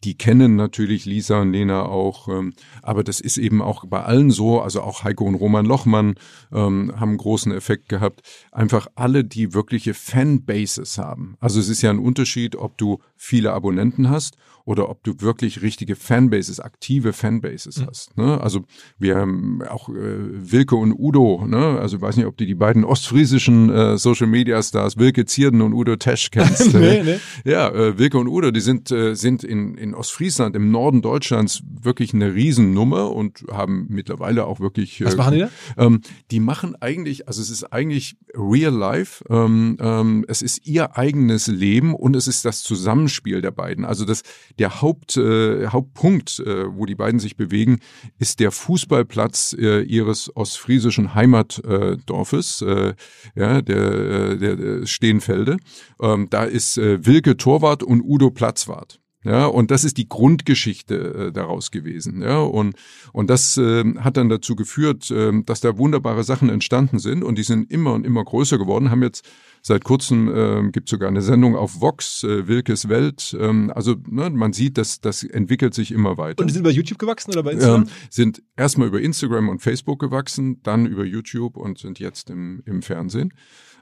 Die 0.05 0.13
kennen 0.13 0.55
natürlich 0.55 1.05
Lisa 1.05 1.41
und 1.41 1.51
Lena 1.51 1.81
auch, 1.81 2.27
ähm, 2.27 2.53
aber 2.83 3.03
das 3.03 3.19
ist 3.19 3.37
eben 3.37 3.63
auch 3.63 3.85
bei 3.85 4.03
allen 4.03 4.29
so, 4.29 4.61
also 4.61 4.81
auch 4.81 5.03
Heiko 5.03 5.25
und 5.25 5.33
Roman 5.33 5.65
Lochmann 5.65 6.13
ähm, 6.53 6.93
haben 6.99 7.17
großen 7.17 7.51
Effekt 7.51 7.89
gehabt. 7.89 8.21
Einfach 8.51 8.87
alle, 8.93 9.23
die 9.23 9.55
wirkliche 9.55 9.95
Fanbases 9.95 10.99
haben. 10.99 11.37
Also 11.39 11.59
es 11.59 11.69
ist 11.69 11.81
ja 11.81 11.89
ein 11.89 11.97
Unterschied, 11.97 12.55
ob 12.55 12.77
du 12.77 12.99
viele 13.15 13.51
Abonnenten 13.53 14.11
hast 14.11 14.37
oder 14.65 14.89
ob 14.89 15.03
du 15.03 15.13
wirklich 15.19 15.61
richtige 15.61 15.95
Fanbases, 15.95 16.59
aktive 16.59 17.13
Fanbases 17.13 17.77
Mhm. 17.79 17.85
hast. 17.87 18.17
Ne? 18.17 18.41
Also 18.41 18.61
wir 18.97 19.15
haben 19.15 19.61
auch 19.63 19.89
äh, 19.89 19.93
Wilke 19.95 20.75
und 20.75 20.91
Udo, 20.97 21.45
ne? 21.47 21.79
also 21.79 21.97
ich 21.97 22.01
weiß 22.01 22.17
nicht, 22.17 22.25
ob 22.25 22.35
du 22.37 22.45
die 22.45 22.55
beiden 22.55 22.83
ostfriesischen 22.83 23.69
äh, 23.69 23.97
Social 23.97 24.27
Media 24.27 24.61
Stars, 24.63 24.97
Wilke 24.97 25.25
Zierden 25.25 25.61
und 25.61 25.73
Udo 25.73 25.95
Tesch 25.95 26.31
kennst. 26.31 26.73
Nee, 26.85 27.03
nee. 27.03 27.19
Ja, 27.45 27.69
äh, 27.69 27.97
Wilke 27.97 28.17
und 28.17 28.27
Udo, 28.27 28.51
die 28.51 28.59
sind, 28.59 28.91
äh, 28.91 29.15
sind 29.15 29.43
in, 29.43 29.75
in 29.75 29.93
Ostfriesland, 29.93 30.55
im 30.55 30.71
Norden 30.71 31.01
Deutschlands, 31.01 31.61
wirklich 31.81 32.13
eine 32.13 32.33
Riesennummer 32.33 33.11
und 33.11 33.45
haben 33.51 33.85
mittlerweile 33.89 34.45
auch 34.45 34.59
wirklich. 34.59 34.99
Äh, 34.99 35.05
Was 35.05 35.15
machen 35.15 35.33
die 35.35 35.39
da? 35.41 35.49
Ähm, 35.77 36.01
die 36.31 36.39
machen 36.39 36.75
eigentlich, 36.81 37.27
also 37.27 37.41
es 37.41 37.49
ist 37.49 37.63
eigentlich 37.71 38.17
real 38.33 38.73
life, 38.73 39.23
ähm, 39.29 39.77
ähm, 39.79 40.25
es 40.27 40.41
ist 40.41 40.65
ihr 40.67 40.97
eigenes 40.97 41.47
Leben 41.47 41.93
und 41.93 42.15
es 42.15 42.27
ist 42.27 42.45
das 42.45 42.63
Zusammenspiel 42.63 43.41
der 43.41 43.51
beiden. 43.51 43.85
Also 43.85 44.05
das, 44.05 44.23
der 44.59 44.81
Haupt, 44.81 45.17
äh, 45.17 45.67
Hauptpunkt, 45.67 46.39
äh, 46.39 46.65
wo 46.75 46.85
die 46.85 46.95
beiden 46.95 47.19
sich 47.19 47.35
bewegen, 47.35 47.79
ist 48.19 48.39
der 48.39 48.51
Fußballplatz 48.51 49.55
äh, 49.59 49.81
ihres 49.81 50.35
ostfriesischen 50.35 51.13
Heimatdorfes, 51.13 52.61
äh, 52.61 52.93
ja, 53.35 53.61
der, 53.61 53.77
äh, 53.77 54.37
der, 54.37 54.55
der 54.55 54.85
Stehenfelde. 54.85 55.57
Ähm, 56.01 56.27
da 56.29 56.43
ist 56.43 56.77
äh, 56.77 57.05
Wilke 57.05 57.37
Torwart 57.37 57.83
und 57.83 58.01
Udo 58.01 58.31
Platzwart. 58.31 58.99
Ja, 59.25 59.47
und 59.47 59.71
das 59.71 59.83
ist 59.83 59.97
die 59.97 60.07
Grundgeschichte 60.07 60.95
äh, 60.95 61.31
daraus 61.31 61.71
gewesen. 61.71 62.21
Ja, 62.21 62.39
und, 62.39 62.75
und 63.11 63.29
das 63.29 63.57
äh, 63.57 63.83
hat 63.97 64.17
dann 64.17 64.29
dazu 64.29 64.55
geführt, 64.55 65.11
äh, 65.11 65.31
dass 65.43 65.61
da 65.61 65.77
wunderbare 65.77 66.23
Sachen 66.23 66.49
entstanden 66.49 66.99
sind 66.99 67.23
und 67.23 67.37
die 67.37 67.43
sind 67.43 67.71
immer 67.71 67.93
und 67.93 68.05
immer 68.05 68.23
größer 68.23 68.57
geworden, 68.57 68.91
haben 68.91 69.03
jetzt 69.03 69.27
Seit 69.67 69.83
kurzem 69.83 70.27
äh, 70.27 70.69
gibt 70.69 70.89
sogar 70.89 71.09
eine 71.09 71.23
Sendung 71.23 71.55
auf 71.55 71.81
Vox, 71.81 72.23
äh, 72.23 72.47
Wilkes 72.47 72.87
Welt. 72.87 73.35
Ähm, 73.39 73.71
also 73.73 73.95
ne, 74.07 74.29
man 74.29 74.53
sieht, 74.53 74.77
dass 74.77 75.01
das 75.01 75.23
entwickelt 75.23 75.73
sich 75.73 75.91
immer 75.91 76.19
weiter. 76.19 76.41
Und 76.41 76.51
die 76.51 76.53
sind 76.53 76.61
bei 76.61 76.69
YouTube 76.69 76.99
gewachsen 76.99 77.31
oder 77.31 77.41
bei 77.41 77.53
Instagram? 77.53 77.81
Ähm, 77.81 77.89
sind 78.11 78.43
erstmal 78.55 78.89
über 78.89 79.01
Instagram 79.01 79.49
und 79.49 79.63
Facebook 79.63 79.97
gewachsen, 79.97 80.61
dann 80.61 80.85
über 80.85 81.03
YouTube 81.03 81.57
und 81.57 81.79
sind 81.79 81.97
jetzt 81.97 82.29
im, 82.29 82.61
im 82.67 82.83
Fernsehen. 82.83 83.33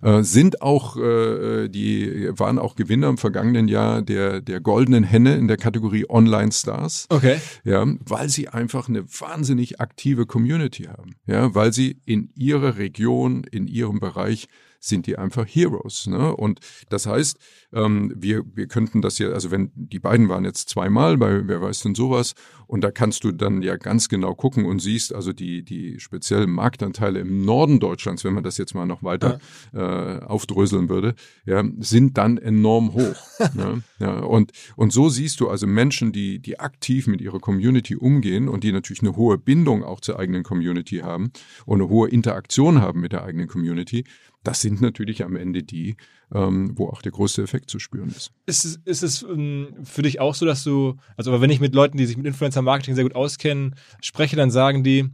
Äh, 0.03 0.23
sind 0.23 0.61
auch, 0.61 0.97
äh, 0.97 1.69
die 1.69 2.29
waren 2.37 2.59
auch 2.59 2.75
Gewinner 2.75 3.07
im 3.07 3.17
vergangenen 3.17 3.67
Jahr 3.67 4.01
der, 4.01 4.41
der 4.41 4.59
goldenen 4.59 5.03
Henne 5.03 5.35
in 5.35 5.47
der 5.47 5.57
Kategorie 5.57 6.05
Online 6.09 6.51
Stars. 6.51 7.07
okay. 7.09 7.39
Ja, 7.63 7.85
weil 8.05 8.29
sie 8.29 8.49
einfach 8.49 8.89
eine 8.89 9.05
wahnsinnig 9.05 9.79
aktive 9.79 10.25
Community 10.25 10.83
haben. 10.83 11.15
Ja, 11.25 11.55
weil 11.55 11.71
sie 11.71 12.01
in 12.05 12.31
ihrer 12.35 12.77
Region, 12.77 13.43
in 13.49 13.67
ihrem 13.67 13.99
Bereich 13.99 14.47
sind 14.83 15.07
die 15.07 15.17
einfach 15.17 15.45
Heroes. 15.47 16.07
Ne? 16.07 16.35
Und 16.35 16.59
das 16.89 17.05
heißt, 17.05 17.37
ähm, 17.71 18.13
wir, 18.15 18.43
wir 18.53 18.67
könnten 18.67 19.01
das 19.01 19.17
ja, 19.17 19.29
also 19.29 19.49
wenn 19.49 19.71
die 19.75 19.99
beiden 19.99 20.27
waren 20.27 20.43
jetzt 20.43 20.69
zweimal 20.69 21.17
bei 21.17 21.47
Wer 21.47 21.61
weiß 21.61 21.81
denn 21.81 21.95
sowas, 21.95 22.33
und 22.73 22.81
da 22.81 22.89
kannst 22.89 23.23
du 23.23 23.31
dann 23.31 23.61
ja 23.61 23.77
ganz 23.77 24.09
genau 24.09 24.33
gucken 24.33 24.65
und 24.65 24.79
siehst 24.79 25.13
also 25.13 25.31
die, 25.31 25.61
die 25.61 25.99
speziellen 25.99 26.49
Marktanteile 26.49 27.19
im 27.19 27.45
Norden 27.45 27.79
Deutschlands, 27.79 28.23
wenn 28.23 28.33
man 28.33 28.43
das 28.43 28.57
jetzt 28.57 28.73
mal 28.73 28.87
noch 28.87 29.03
weiter 29.03 29.39
ja. 29.73 30.15
äh, 30.15 30.23
aufdröseln 30.23 30.89
würde, 30.89 31.13
ja, 31.45 31.63
sind 31.77 32.17
dann 32.17 32.39
enorm 32.39 32.95
hoch. 32.95 33.15
ja, 33.55 33.77
ja, 33.99 34.19
und, 34.21 34.53
und 34.75 34.91
so 34.91 35.07
siehst 35.07 35.39
du 35.39 35.49
also 35.49 35.67
Menschen, 35.67 36.13
die, 36.13 36.39
die 36.39 36.59
aktiv 36.59 37.05
mit 37.05 37.21
ihrer 37.21 37.39
Community 37.39 37.95
umgehen 37.95 38.49
und 38.49 38.63
die 38.63 38.71
natürlich 38.71 39.03
eine 39.03 39.15
hohe 39.15 39.37
Bindung 39.37 39.83
auch 39.83 39.99
zur 39.99 40.17
eigenen 40.17 40.41
Community 40.41 41.01
haben 41.01 41.31
und 41.67 41.79
eine 41.79 41.91
hohe 41.91 42.09
Interaktion 42.09 42.81
haben 42.81 43.01
mit 43.01 43.11
der 43.11 43.23
eigenen 43.23 43.47
Community, 43.47 44.03
das 44.43 44.61
sind 44.61 44.81
natürlich 44.81 45.23
am 45.23 45.35
Ende 45.35 45.61
die, 45.61 45.95
ähm, 46.33 46.77
wo 46.77 46.89
auch 46.89 47.01
der 47.01 47.11
größte 47.11 47.43
Effekt 47.43 47.69
zu 47.69 47.79
spüren 47.79 48.09
ist. 48.09 48.31
Ist 48.45 48.65
es, 48.65 48.79
ist 48.85 49.03
es 49.03 49.23
ähm, 49.23 49.75
für 49.83 50.01
dich 50.01 50.19
auch 50.19 50.35
so, 50.35 50.45
dass 50.45 50.63
du, 50.63 50.95
also 51.15 51.39
wenn 51.39 51.49
ich 51.49 51.59
mit 51.59 51.75
Leuten, 51.75 51.97
die 51.97 52.05
sich 52.05 52.17
mit 52.17 52.25
Influencer-Marketing 52.25 52.95
sehr 52.95 53.03
gut 53.03 53.15
auskennen, 53.15 53.75
spreche, 54.01 54.35
dann 54.35 54.49
sagen 54.49 54.83
die, 54.83 55.09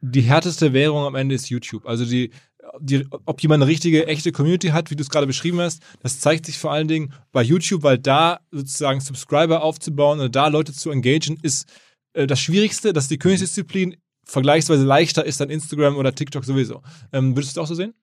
die 0.00 0.22
härteste 0.22 0.72
Währung 0.72 1.04
am 1.04 1.14
Ende 1.14 1.34
ist 1.34 1.50
YouTube. 1.50 1.86
Also 1.86 2.06
die, 2.06 2.30
die, 2.80 3.06
ob 3.26 3.42
jemand 3.42 3.62
eine 3.62 3.70
richtige, 3.70 4.06
echte 4.06 4.32
Community 4.32 4.68
hat, 4.68 4.90
wie 4.90 4.96
du 4.96 5.02
es 5.02 5.10
gerade 5.10 5.26
beschrieben 5.26 5.60
hast, 5.60 5.82
das 6.00 6.20
zeigt 6.20 6.46
sich 6.46 6.58
vor 6.58 6.72
allen 6.72 6.88
Dingen 6.88 7.12
bei 7.32 7.42
YouTube, 7.42 7.82
weil 7.82 7.98
da 7.98 8.40
sozusagen 8.50 9.00
Subscriber 9.00 9.62
aufzubauen 9.62 10.20
oder 10.20 10.30
da 10.30 10.48
Leute 10.48 10.72
zu 10.72 10.90
engagieren, 10.90 11.38
ist 11.42 11.68
äh, 12.14 12.26
das 12.26 12.40
Schwierigste, 12.40 12.92
das 12.92 13.04
ist 13.04 13.10
die 13.10 13.18
Königsdisziplin, 13.18 13.96
vergleichsweise 14.24 14.84
leichter 14.84 15.24
ist 15.24 15.40
dann 15.40 15.50
Instagram 15.50 15.96
oder 15.96 16.14
TikTok 16.14 16.44
sowieso. 16.44 16.82
Ähm, 17.12 17.36
würdest 17.36 17.54
du 17.54 17.60
das 17.60 17.64
auch 17.64 17.68
so 17.68 17.74
sehen? 17.74 17.94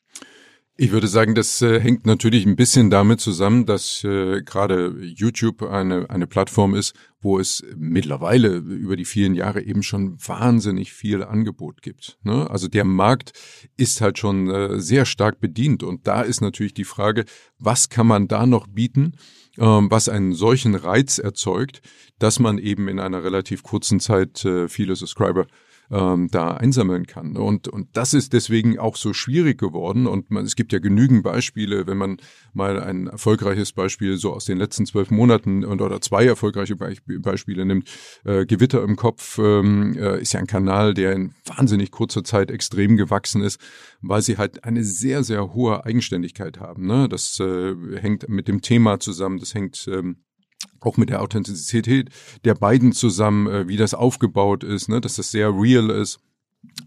Ich 0.82 0.92
würde 0.92 1.10
sagen, 1.10 1.36
das 1.36 1.62
äh, 1.62 1.82
hängt 1.82 2.06
natürlich 2.06 2.46
ein 2.46 2.56
bisschen 2.56 2.90
damit 2.90 3.20
zusammen, 3.20 3.66
dass 3.66 4.02
äh, 4.06 4.42
gerade 4.44 4.96
YouTube 5.02 5.62
eine, 5.64 6.10
eine 6.10 6.26
Plattform 6.26 6.74
ist, 6.74 6.96
wo 7.20 7.38
es 7.38 7.66
mittlerweile 7.76 8.56
über 8.56 8.96
die 8.96 9.04
vielen 9.04 9.36
Jahre 9.36 9.62
eben 9.62 9.84
schon 9.84 10.16
wahnsinnig 10.26 10.94
viel 10.94 11.22
Angebot 11.22 11.82
gibt. 11.82 12.18
Ne? 12.24 12.50
Also 12.50 12.70
der 12.70 12.86
Markt 12.86 13.34
ist 13.76 14.00
halt 14.00 14.20
schon 14.20 14.50
äh, 14.50 14.80
sehr 14.80 15.04
stark 15.04 15.42
bedient 15.42 15.84
und 15.84 16.08
da 16.08 16.22
ist 16.22 16.40
natürlich 16.40 16.76
die 16.76 16.86
Frage, 16.86 17.26
was 17.58 17.90
kann 17.90 18.08
man 18.08 18.30
da 18.30 18.46
noch 18.46 18.66
bieten, 18.66 19.18
ähm, 19.58 19.92
was 19.92 20.08
einen 20.08 20.32
solchen 20.32 20.76
Reiz 20.76 21.18
erzeugt, 21.18 21.82
dass 22.20 22.40
man 22.40 22.58
eben 22.58 22.88
in 22.88 23.02
einer 23.02 23.22
relativ 23.22 23.64
kurzen 23.64 24.00
Zeit 24.00 24.46
äh, 24.46 24.70
viele 24.70 24.96
Subscriber 24.96 25.46
ähm, 25.92 26.30
da 26.32 26.52
einsammeln 26.52 27.08
kann. 27.08 27.36
Und, 27.36 27.68
und 27.68 27.90
das 27.94 28.14
ist 28.14 28.34
deswegen 28.34 28.78
auch 28.78 28.96
so 28.96 29.14
schwierig 29.14 29.58
geworden. 29.58 30.08
Und 30.08 30.32
man, 30.32 30.46
es 30.46 30.56
gibt 30.56 30.72
ja 30.72 30.80
genügend 30.80 31.24
Beispiele, 31.24 31.88
wenn 31.88 31.98
man 31.98 32.18
mal 32.54 32.80
ein 32.80 33.08
erfolgreiches 33.08 33.74
Beispiel 33.74 34.18
so 34.18 34.34
aus 34.34 34.46
den 34.46 34.58
letzten 34.58 34.86
zwölf 34.86 35.12
Monaten 35.12 35.66
und, 35.66 35.82
oder 35.82 36.02
zwei 36.02 36.26
erfolgreiche 36.26 36.76
Beispiele 36.76 37.66
nimmt. 37.66 37.90
Äh, 38.24 38.46
Gewitter 38.46 38.84
im 38.84 38.96
Kopf 38.96 39.40
ähm, 39.40 39.98
äh, 39.98 40.22
ist 40.22 40.34
ja 40.34 40.40
ein 40.40 40.48
Kanal, 40.48 40.94
der 40.94 41.14
in 41.14 41.34
wahnsinnig 41.46 41.92
kurzer 41.92 42.24
Zeit 42.24 42.52
extrem 42.52 42.98
gewachsen 42.98 43.42
ist, 43.42 43.60
weil 44.02 44.22
sie 44.22 44.38
halt 44.38 44.64
eine 44.64 44.84
sehr, 44.84 45.24
sehr 45.24 45.54
hohe 45.54 45.86
Eigenständigkeit 45.86 46.60
haben. 46.60 46.86
Ne? 46.86 47.10
Das 47.10 47.40
äh, 47.40 47.76
hängt 48.00 48.30
mit 48.30 48.48
dem 48.48 48.62
Thema 48.62 49.00
zusammen, 49.00 49.40
das 49.40 49.54
hängt 49.54 49.88
ähm, 49.92 50.18
auch 50.82 50.98
mit 50.98 51.10
der 51.10 51.22
Authentizität 51.22 52.10
der 52.46 52.56
beiden 52.56 52.92
zusammen, 52.92 53.48
äh, 53.48 53.68
wie 53.68 53.78
das 53.78 53.94
aufgebaut 53.94 54.64
ist, 54.64 54.90
ne, 54.90 55.02
dass 55.02 55.16
das 55.16 55.32
sehr 55.32 55.50
real 55.54 55.90
ist. 55.90 56.20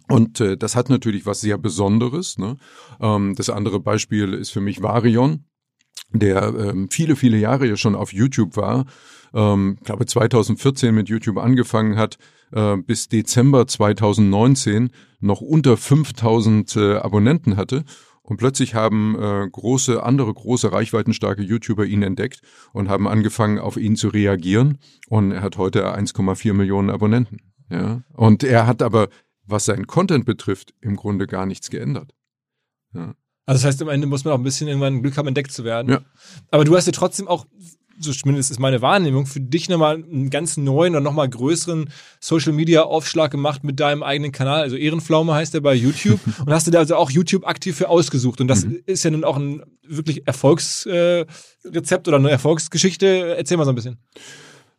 Und 0.08 0.40
äh, 0.40 0.56
das 0.56 0.76
hat 0.76 0.90
natürlich 0.90 1.26
was 1.26 1.40
sehr 1.40 1.58
Besonderes. 1.58 2.38
Ne? 2.38 2.56
Ähm, 3.00 3.34
das 3.36 3.50
andere 3.50 3.80
Beispiel 3.80 4.34
ist 4.34 4.50
für 4.50 4.60
mich 4.60 4.82
Varion, 4.82 5.44
der 6.12 6.54
ähm, 6.54 6.88
viele, 6.90 7.16
viele 7.16 7.38
Jahre 7.38 7.66
ja 7.66 7.76
schon 7.76 7.94
auf 7.94 8.12
YouTube 8.12 8.56
war. 8.56 8.84
Ähm, 9.34 9.78
glaube 9.82 10.06
2014 10.06 10.94
mit 10.94 11.08
YouTube 11.08 11.38
angefangen 11.38 11.96
hat, 11.96 12.18
äh, 12.52 12.76
bis 12.76 13.08
Dezember 13.08 13.66
2019 13.66 14.90
noch 15.20 15.40
unter 15.40 15.76
5000 15.76 16.76
äh, 16.76 16.96
Abonnenten 16.96 17.56
hatte 17.56 17.84
und 18.22 18.36
plötzlich 18.36 18.74
haben 18.74 19.16
äh, 19.18 19.48
große, 19.50 20.02
andere 20.02 20.32
große, 20.32 20.72
reichweitenstarke 20.72 21.42
YouTuber 21.42 21.84
ihn 21.84 22.02
entdeckt 22.02 22.40
und 22.72 22.88
haben 22.88 23.08
angefangen, 23.08 23.58
auf 23.58 23.76
ihn 23.76 23.96
zu 23.96 24.08
reagieren. 24.08 24.78
Und 25.08 25.32
er 25.32 25.42
hat 25.42 25.58
heute 25.58 25.94
1,4 25.96 26.52
Millionen 26.52 26.90
Abonnenten. 26.90 27.38
Ja. 27.68 28.02
Und 28.12 28.44
er 28.44 28.66
hat 28.66 28.82
aber, 28.82 29.08
was 29.44 29.64
seinen 29.64 29.86
Content 29.86 30.24
betrifft, 30.24 30.74
im 30.80 30.96
Grunde 30.96 31.26
gar 31.26 31.46
nichts 31.46 31.68
geändert. 31.68 32.14
Ja. 32.94 33.14
Also 33.44 33.58
das 33.58 33.64
heißt, 33.64 33.82
am 33.82 33.88
Ende 33.88 34.06
muss 34.06 34.24
man 34.24 34.34
auch 34.34 34.38
ein 34.38 34.44
bisschen 34.44 34.68
irgendwann 34.68 35.02
Glück 35.02 35.16
haben, 35.16 35.26
entdeckt 35.26 35.50
zu 35.50 35.64
werden. 35.64 35.90
Ja. 35.90 36.00
Aber 36.52 36.64
du 36.64 36.76
hast 36.76 36.86
ja 36.86 36.92
trotzdem 36.92 37.26
auch 37.26 37.46
so 37.98 38.12
zumindest 38.12 38.50
ist 38.50 38.58
meine 38.58 38.82
Wahrnehmung, 38.82 39.26
für 39.26 39.40
dich 39.40 39.68
nochmal 39.68 39.96
einen 39.96 40.30
ganz 40.30 40.56
neuen 40.56 40.94
oder 40.94 41.00
nochmal 41.00 41.28
größeren 41.28 41.90
Social 42.20 42.52
Media 42.52 42.82
Aufschlag 42.82 43.30
gemacht 43.30 43.64
mit 43.64 43.80
deinem 43.80 44.02
eigenen 44.02 44.32
Kanal. 44.32 44.62
Also 44.62 44.76
Ehrenpflaume 44.76 45.34
heißt 45.34 45.54
der 45.54 45.60
bei 45.60 45.74
YouTube. 45.74 46.20
und 46.46 46.52
hast 46.52 46.66
du 46.66 46.70
da 46.70 46.78
also 46.78 46.96
auch 46.96 47.10
YouTube 47.10 47.46
aktiv 47.46 47.76
für 47.76 47.88
ausgesucht. 47.88 48.40
Und 48.40 48.48
das 48.48 48.64
mhm. 48.64 48.80
ist 48.86 49.04
ja 49.04 49.10
nun 49.10 49.24
auch 49.24 49.36
ein 49.36 49.62
wirklich 49.86 50.26
Erfolgsrezept 50.26 52.06
äh, 52.06 52.10
oder 52.10 52.16
eine 52.16 52.30
Erfolgsgeschichte. 52.30 53.36
Erzähl 53.36 53.56
mal 53.56 53.64
so 53.64 53.72
ein 53.72 53.76
bisschen. 53.76 53.98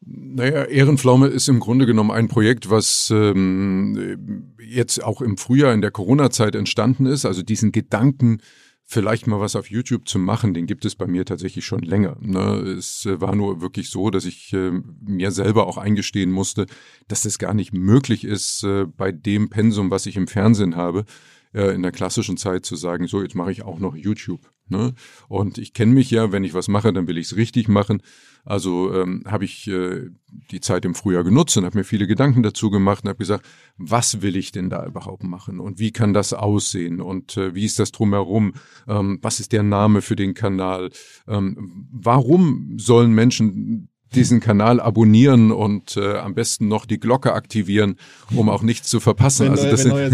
Naja, 0.05 0.65
Ehrenpflaume 0.65 1.27
ist 1.27 1.47
im 1.47 1.59
Grunde 1.59 1.85
genommen 1.85 2.11
ein 2.11 2.27
Projekt, 2.27 2.69
was 2.69 3.09
ähm, 3.13 4.53
jetzt 4.59 5.03
auch 5.03 5.21
im 5.21 5.37
Frühjahr 5.37 5.73
in 5.73 5.81
der 5.81 5.91
Corona-Zeit 5.91 6.55
entstanden 6.55 7.05
ist. 7.05 7.25
Also 7.25 7.41
diesen 7.41 7.71
Gedanken, 7.71 8.39
vielleicht 8.85 9.27
mal 9.27 9.39
was 9.39 9.55
auf 9.55 9.69
YouTube 9.69 10.07
zu 10.07 10.19
machen, 10.19 10.53
den 10.53 10.67
gibt 10.67 10.85
es 10.85 10.95
bei 10.95 11.07
mir 11.07 11.25
tatsächlich 11.25 11.65
schon 11.65 11.81
länger. 11.81 12.17
Ne? 12.19 12.75
Es 12.77 13.05
äh, 13.05 13.19
war 13.21 13.35
nur 13.35 13.61
wirklich 13.61 13.89
so, 13.89 14.09
dass 14.09 14.25
ich 14.25 14.53
äh, 14.53 14.71
mir 15.01 15.31
selber 15.31 15.67
auch 15.67 15.77
eingestehen 15.77 16.31
musste, 16.31 16.67
dass 17.07 17.25
es 17.25 17.39
gar 17.39 17.53
nicht 17.53 17.73
möglich 17.73 18.23
ist, 18.23 18.63
äh, 18.63 18.85
bei 18.85 19.11
dem 19.11 19.49
Pensum, 19.49 19.89
was 19.89 20.05
ich 20.05 20.15
im 20.15 20.27
Fernsehen 20.27 20.75
habe, 20.75 21.05
äh, 21.53 21.73
in 21.73 21.81
der 21.81 21.91
klassischen 21.91 22.37
Zeit 22.37 22.65
zu 22.65 22.75
sagen, 22.75 23.07
so, 23.07 23.21
jetzt 23.21 23.35
mache 23.35 23.51
ich 23.51 23.63
auch 23.63 23.79
noch 23.79 23.95
YouTube. 23.95 24.51
Ne? 24.67 24.93
Und 25.27 25.57
ich 25.57 25.73
kenne 25.73 25.93
mich 25.93 26.11
ja, 26.11 26.31
wenn 26.31 26.43
ich 26.43 26.53
was 26.53 26.67
mache, 26.67 26.93
dann 26.93 27.07
will 27.07 27.17
ich 27.17 27.27
es 27.27 27.35
richtig 27.35 27.67
machen. 27.67 28.01
Also 28.45 28.93
ähm, 28.93 29.23
habe 29.25 29.45
ich 29.45 29.67
äh, 29.67 30.09
die 30.51 30.59
Zeit 30.59 30.83
im 30.83 30.95
Frühjahr 30.95 31.23
genutzt 31.23 31.55
und 31.57 31.65
habe 31.65 31.77
mir 31.77 31.83
viele 31.85 32.07
Gedanken 32.07 32.43
dazu 32.43 32.69
gemacht 32.69 33.03
und 33.03 33.09
habe 33.09 33.19
gesagt, 33.19 33.45
was 33.77 34.21
will 34.21 34.35
ich 34.35 34.51
denn 34.51 34.69
da 34.69 34.85
überhaupt 34.85 35.23
machen 35.23 35.59
und 35.59 35.79
wie 35.79 35.91
kann 35.91 36.13
das 36.13 36.33
aussehen 36.33 36.99
und 36.99 37.37
äh, 37.37 37.55
wie 37.55 37.65
ist 37.65 37.79
das 37.79 37.93
drumherum? 37.93 38.53
Ähm, 38.87 39.19
was 39.21 39.39
ist 39.39 39.53
der 39.53 39.63
Name 39.63 40.01
für 40.01 40.17
den 40.17 40.33
Kanal? 40.33 40.89
Ähm, 41.27 41.87
warum 41.91 42.77
sollen 42.77 43.13
Menschen 43.13 43.89
diesen 44.15 44.39
Kanal 44.39 44.79
abonnieren 44.79 45.51
und 45.51 45.97
äh, 45.97 46.17
am 46.17 46.35
besten 46.35 46.67
noch 46.67 46.85
die 46.85 46.99
Glocke 46.99 47.33
aktivieren, 47.33 47.95
um 48.35 48.49
auch 48.49 48.61
nichts 48.61 48.89
zu 48.89 48.99
verpassen. 48.99 49.49
also 49.49 49.69
das 49.69 49.83
sind, 49.83 49.91
kommen, 49.91 50.13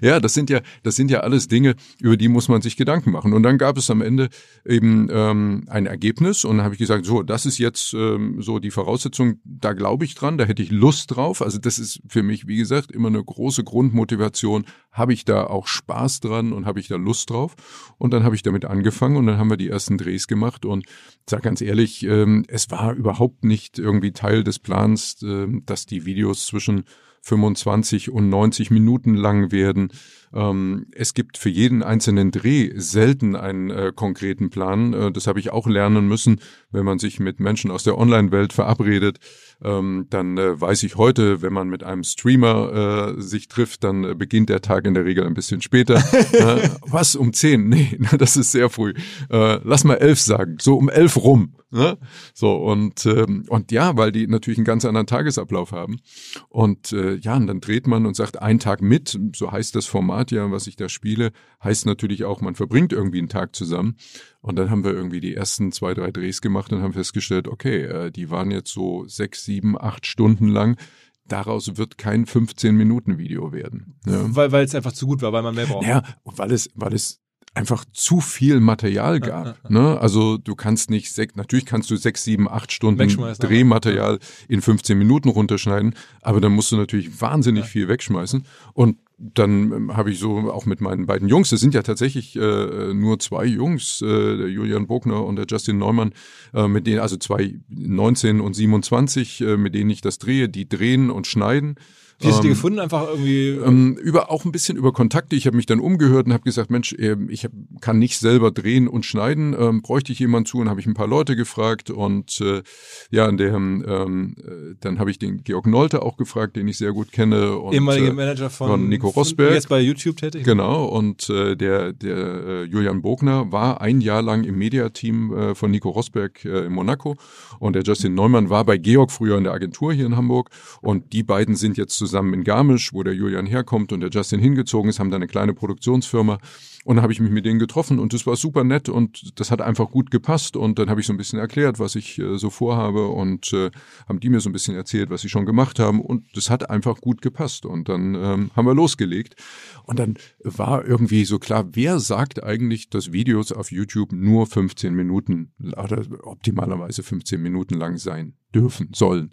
ja? 0.00 0.08
ja, 0.14 0.20
das 0.20 0.34
sind 0.34 0.50
ja, 0.50 0.60
das 0.82 0.96
sind 0.96 1.10
ja 1.10 1.20
alles 1.20 1.48
Dinge, 1.48 1.74
über 2.00 2.16
die 2.16 2.28
muss 2.28 2.48
man 2.48 2.62
sich 2.62 2.76
Gedanken 2.76 3.10
machen. 3.10 3.32
Und 3.32 3.42
dann 3.42 3.58
gab 3.58 3.76
es 3.78 3.90
am 3.90 4.02
Ende 4.02 4.28
eben 4.66 5.08
ähm, 5.10 5.64
ein 5.68 5.86
Ergebnis 5.86 6.44
und 6.44 6.58
dann 6.58 6.64
habe 6.64 6.74
ich 6.74 6.78
gesagt, 6.78 7.04
so, 7.04 7.22
das 7.22 7.46
ist 7.46 7.58
jetzt 7.58 7.94
ähm, 7.94 8.40
so 8.40 8.58
die 8.58 8.70
Voraussetzung, 8.70 9.40
da 9.44 9.72
glaube 9.72 10.04
ich 10.04 10.14
dran, 10.14 10.38
da 10.38 10.44
hätte 10.44 10.62
ich 10.62 10.70
Lust 10.70 11.16
drauf. 11.16 11.42
Also 11.42 11.58
das 11.58 11.78
ist 11.78 12.00
für 12.08 12.22
mich, 12.22 12.46
wie 12.46 12.56
gesagt, 12.56 12.92
immer 12.92 13.08
eine 13.08 13.22
große 13.22 13.64
Grundmotivation. 13.64 14.64
Habe 14.92 15.12
ich 15.12 15.24
da 15.24 15.44
auch 15.44 15.66
Spaß 15.66 16.20
dran 16.20 16.52
und 16.52 16.66
habe 16.66 16.80
ich 16.80 16.88
da 16.88 16.96
Lust 16.96 17.30
drauf? 17.30 17.54
Und 17.98 18.12
dann 18.12 18.24
habe 18.24 18.34
ich 18.34 18.42
damit 18.42 18.64
angefangen 18.64 19.16
und 19.16 19.26
dann 19.26 19.38
haben 19.38 19.50
wir 19.50 19.56
die 19.56 19.68
ersten 19.68 19.98
Drehs 19.98 20.26
gemacht 20.26 20.64
und 20.64 20.86
sag 21.28 21.42
ganz 21.42 21.60
ehrlich, 21.60 22.04
ähm, 22.04 22.44
es 22.48 22.70
war 22.70 22.94
überhaupt 22.94 23.17
überhaupt 23.18 23.44
nicht 23.44 23.78
irgendwie 23.78 24.12
Teil 24.12 24.44
des 24.44 24.58
Plans, 24.58 25.22
äh, 25.22 25.48
dass 25.66 25.86
die 25.86 26.06
Videos 26.06 26.46
zwischen 26.46 26.84
25 27.22 28.10
und 28.10 28.28
90 28.30 28.70
Minuten 28.70 29.14
lang 29.14 29.50
werden. 29.50 29.90
Ähm, 30.32 30.86
es 30.92 31.14
gibt 31.14 31.36
für 31.36 31.48
jeden 31.48 31.82
einzelnen 31.82 32.30
Dreh 32.30 32.70
selten 32.76 33.34
einen 33.34 33.70
äh, 33.70 33.92
konkreten 33.94 34.50
Plan. 34.50 34.94
Äh, 34.94 35.12
das 35.12 35.26
habe 35.26 35.40
ich 35.40 35.50
auch 35.50 35.66
lernen 35.66 36.06
müssen, 36.06 36.40
wenn 36.70 36.84
man 36.84 37.00
sich 37.00 37.18
mit 37.18 37.40
Menschen 37.40 37.70
aus 37.72 37.82
der 37.82 37.98
Online-Welt 37.98 38.52
verabredet 38.52 39.18
ähm, 39.60 40.06
dann 40.10 40.38
äh, 40.38 40.60
weiß 40.60 40.84
ich 40.84 40.94
heute, 40.94 41.42
wenn 41.42 41.52
man 41.52 41.68
mit 41.68 41.82
einem 41.82 42.04
Streamer 42.04 43.16
sich 43.18 43.48
trifft, 43.48 43.82
dann 43.82 44.16
beginnt 44.16 44.50
der 44.50 44.60
Tag 44.60 44.86
in 44.86 44.94
der 44.94 45.04
Regel 45.04 45.26
ein 45.26 45.34
bisschen 45.34 45.60
später. 45.60 45.96
äh, 45.96 46.68
was, 46.86 47.16
um 47.16 47.32
zehn? 47.32 47.68
Nee, 47.68 47.98
das 48.18 48.36
ist 48.36 48.52
sehr 48.52 48.70
früh. 48.70 48.94
Lass 49.28 49.82
mal 49.82 49.96
elf 49.96 50.20
sagen, 50.20 50.58
so 50.60 50.76
um 50.76 50.88
elf 50.88 51.16
rum. 51.16 51.54
Ne? 51.70 51.98
So, 52.32 52.56
und, 52.56 53.04
ähm, 53.04 53.44
und 53.48 53.72
ja, 53.72 53.96
weil 53.96 54.10
die 54.10 54.26
natürlich 54.26 54.58
einen 54.58 54.64
ganz 54.64 54.86
anderen 54.86 55.06
Tagesablauf 55.06 55.72
haben. 55.72 56.00
Und 56.48 56.92
äh, 56.92 57.16
ja, 57.16 57.36
und 57.36 57.46
dann 57.46 57.60
dreht 57.60 57.86
man 57.86 58.06
und 58.06 58.16
sagt, 58.16 58.40
ein 58.40 58.58
Tag 58.58 58.80
mit, 58.80 59.18
so 59.34 59.52
heißt 59.52 59.74
das 59.74 59.84
Format 59.86 60.30
ja, 60.30 60.50
was 60.50 60.66
ich 60.66 60.76
da 60.76 60.88
spiele, 60.88 61.32
heißt 61.62 61.84
natürlich 61.84 62.24
auch, 62.24 62.40
man 62.40 62.54
verbringt 62.54 62.92
irgendwie 62.92 63.18
einen 63.18 63.28
Tag 63.28 63.54
zusammen. 63.54 63.96
Und 64.40 64.56
dann 64.56 64.70
haben 64.70 64.82
wir 64.82 64.92
irgendwie 64.92 65.20
die 65.20 65.34
ersten 65.34 65.70
zwei, 65.72 65.92
drei 65.92 66.10
Drehs 66.10 66.40
gemacht 66.40 66.72
und 66.72 66.82
haben 66.82 66.94
festgestellt, 66.94 67.48
okay, 67.48 67.82
äh, 67.82 68.10
die 68.10 68.30
waren 68.30 68.50
jetzt 68.50 68.72
so 68.72 69.06
sechs, 69.06 69.44
sieben, 69.44 69.78
acht 69.78 70.06
Stunden 70.06 70.48
lang. 70.48 70.78
Daraus 71.26 71.76
wird 71.76 71.98
kein 71.98 72.24
15-Minuten-Video 72.24 73.52
werden. 73.52 74.00
Ja. 74.06 74.34
Weil, 74.34 74.52
weil 74.52 74.64
es 74.64 74.74
einfach 74.74 74.92
zu 74.92 75.06
gut 75.06 75.20
war, 75.20 75.34
weil 75.34 75.42
man 75.42 75.54
mehr 75.54 75.66
braucht. 75.66 75.86
Ja, 75.86 76.02
weil 76.24 76.52
es, 76.52 76.70
weil 76.74 76.94
es 76.94 77.20
einfach 77.58 77.84
zu 77.92 78.20
viel 78.20 78.60
Material 78.60 79.20
gab. 79.20 79.46
ja, 79.46 79.56
ja. 79.64 79.70
Ne? 79.70 80.00
Also 80.00 80.38
du 80.38 80.54
kannst 80.54 80.90
nicht 80.90 81.12
sechs, 81.12 81.34
natürlich 81.36 81.66
kannst 81.66 81.90
du 81.90 81.96
sechs, 81.96 82.24
sieben, 82.24 82.48
acht 82.48 82.72
Stunden 82.72 83.00
aber- 83.00 83.34
Drehmaterial 83.34 84.18
in 84.48 84.62
15 84.62 84.96
Minuten 84.96 85.28
runterschneiden, 85.28 85.94
aber 86.22 86.40
dann 86.40 86.52
musst 86.52 86.72
du 86.72 86.76
natürlich 86.76 87.20
wahnsinnig 87.20 87.66
viel 87.66 87.88
wegschmeißen. 87.88 88.44
Und 88.74 88.98
dann 89.18 89.72
ähm, 89.72 89.96
habe 89.96 90.12
ich 90.12 90.20
so 90.20 90.52
auch 90.52 90.64
mit 90.64 90.80
meinen 90.80 91.06
beiden 91.06 91.28
Jungs, 91.28 91.50
das 91.50 91.58
sind 91.58 91.74
ja 91.74 91.82
tatsächlich 91.82 92.36
äh, 92.36 92.94
nur 92.94 93.18
zwei 93.18 93.44
Jungs, 93.44 94.00
äh, 94.00 94.36
der 94.36 94.48
Julian 94.48 94.86
Bogner 94.86 95.24
und 95.24 95.34
der 95.34 95.46
Justin 95.48 95.78
Neumann, 95.78 96.12
äh, 96.54 96.68
mit 96.68 96.86
denen, 96.86 97.00
also 97.00 97.16
zwei 97.16 97.58
19 97.68 98.40
und 98.40 98.54
27, 98.54 99.40
äh, 99.40 99.56
mit 99.56 99.74
denen 99.74 99.90
ich 99.90 100.02
das 100.02 100.18
drehe, 100.18 100.48
die 100.48 100.68
drehen 100.68 101.10
und 101.10 101.26
schneiden. 101.26 101.74
Wie 102.20 102.26
hast 102.26 102.38
du 102.38 102.42
die 102.42 102.48
Ähm, 102.48 102.54
gefunden? 102.54 102.78
Einfach 102.80 103.06
irgendwie. 103.08 103.50
ähm, 103.50 103.96
über 103.96 104.30
auch 104.30 104.44
ein 104.44 104.50
bisschen 104.50 104.76
über 104.76 104.92
Kontakte. 104.92 105.36
Ich 105.36 105.46
habe 105.46 105.56
mich 105.56 105.66
dann 105.66 105.78
umgehört 105.78 106.26
und 106.26 106.32
habe 106.32 106.42
gesagt, 106.42 106.68
Mensch, 106.68 106.92
ähm, 106.98 107.28
ich 107.30 107.44
hab, 107.44 107.52
kann 107.80 108.00
nicht 108.00 108.18
selber 108.18 108.50
drehen 108.50 108.88
und 108.88 109.06
schneiden. 109.06 109.54
Ähm, 109.56 109.82
bräuchte 109.82 110.10
ich 110.10 110.18
jemanden 110.18 110.46
zu? 110.46 110.58
Und 110.58 110.68
habe 110.68 110.80
ich 110.80 110.86
ein 110.86 110.94
paar 110.94 111.06
Leute 111.06 111.36
gefragt 111.36 111.90
und 111.90 112.40
äh, 112.40 112.62
ja, 113.10 113.28
in 113.28 113.36
der, 113.36 113.54
ähm, 113.54 114.34
äh, 114.38 114.74
dann 114.80 114.98
habe 114.98 115.12
ich 115.12 115.20
den 115.20 115.44
Georg 115.44 115.68
Nolte 115.68 116.02
auch 116.02 116.16
gefragt, 116.16 116.56
den 116.56 116.66
ich 116.66 116.76
sehr 116.76 116.92
gut 116.92 117.12
kenne. 117.12 117.56
Und, 117.56 117.72
ehemaliger 117.72 118.08
äh, 118.08 118.12
Manager 118.14 118.50
von, 118.50 118.68
von 118.68 118.88
Nico 118.88 119.08
Rosberg. 119.10 119.54
Jetzt 119.54 119.68
bei 119.68 119.80
YouTube 119.80 120.16
tätig. 120.16 120.42
Genau, 120.42 120.86
und 120.86 121.30
äh, 121.30 121.54
der, 121.54 121.92
der 121.92 122.16
äh, 122.16 122.64
Julian 122.64 123.00
Bogner 123.00 123.52
war 123.52 123.80
ein 123.80 124.00
Jahr 124.00 124.22
lang 124.22 124.42
im 124.42 124.58
Mediateam 124.58 125.32
äh, 125.32 125.54
von 125.54 125.70
Nico 125.70 125.90
Rosberg 125.90 126.44
äh, 126.44 126.66
in 126.66 126.72
Monaco 126.72 127.16
und 127.60 127.74
der 127.74 127.84
Justin 127.84 128.14
Neumann 128.14 128.50
war 128.50 128.64
bei 128.64 128.76
Georg 128.76 129.12
früher 129.12 129.38
in 129.38 129.44
der 129.44 129.52
Agentur 129.52 129.92
hier 129.92 130.06
in 130.06 130.16
Hamburg 130.16 130.50
und 130.80 131.12
die 131.12 131.22
beiden 131.22 131.54
sind 131.54 131.76
jetzt 131.76 131.96
zusammen 131.96 132.07
in 132.14 132.44
Garmisch, 132.44 132.92
wo 132.92 133.02
der 133.02 133.14
Julian 133.14 133.46
herkommt 133.46 133.92
und 133.92 134.00
der 134.00 134.10
Justin 134.10 134.40
hingezogen 134.40 134.88
ist, 134.88 134.98
haben 134.98 135.10
da 135.10 135.16
eine 135.16 135.26
kleine 135.26 135.54
Produktionsfirma. 135.54 136.38
Und 136.84 136.96
dann 136.96 137.02
habe 137.02 137.12
ich 137.12 137.20
mich 137.20 137.30
mit 137.30 137.44
denen 137.44 137.58
getroffen 137.58 137.98
und 137.98 138.14
das 138.14 138.26
war 138.26 138.36
super 138.36 138.64
nett 138.64 138.88
und 138.88 139.38
das 139.38 139.50
hat 139.50 139.60
einfach 139.60 139.90
gut 139.90 140.10
gepasst. 140.10 140.56
Und 140.56 140.78
dann 140.78 140.88
habe 140.88 141.00
ich 141.00 141.06
so 141.06 141.12
ein 141.12 141.16
bisschen 141.16 141.38
erklärt, 141.38 141.78
was 141.78 141.94
ich 141.96 142.18
äh, 142.18 142.38
so 142.38 142.50
vorhabe 142.50 143.08
und 143.08 143.52
äh, 143.52 143.70
haben 144.08 144.20
die 144.20 144.30
mir 144.30 144.40
so 144.40 144.48
ein 144.48 144.52
bisschen 144.52 144.74
erzählt, 144.74 145.10
was 145.10 145.20
sie 145.20 145.28
schon 145.28 145.44
gemacht 145.44 145.78
haben. 145.78 146.00
Und 146.00 146.24
das 146.34 146.48
hat 146.50 146.70
einfach 146.70 147.00
gut 147.00 147.20
gepasst. 147.20 147.66
Und 147.66 147.88
dann 147.88 148.14
ähm, 148.14 148.50
haben 148.56 148.66
wir 148.66 148.74
losgelegt. 148.74 149.36
Und 149.84 149.98
dann 149.98 150.14
war 150.42 150.86
irgendwie 150.86 151.24
so 151.24 151.38
klar, 151.38 151.68
wer 151.72 151.98
sagt 151.98 152.42
eigentlich, 152.42 152.88
dass 152.88 153.12
Videos 153.12 153.52
auf 153.52 153.70
YouTube 153.70 154.12
nur 154.12 154.46
15 154.46 154.94
Minuten 154.94 155.52
oder 155.76 156.02
optimalerweise 156.22 157.02
15 157.02 157.42
Minuten 157.42 157.74
lang 157.74 157.98
sein 157.98 158.34
dürfen, 158.54 158.90
sollen 158.94 159.32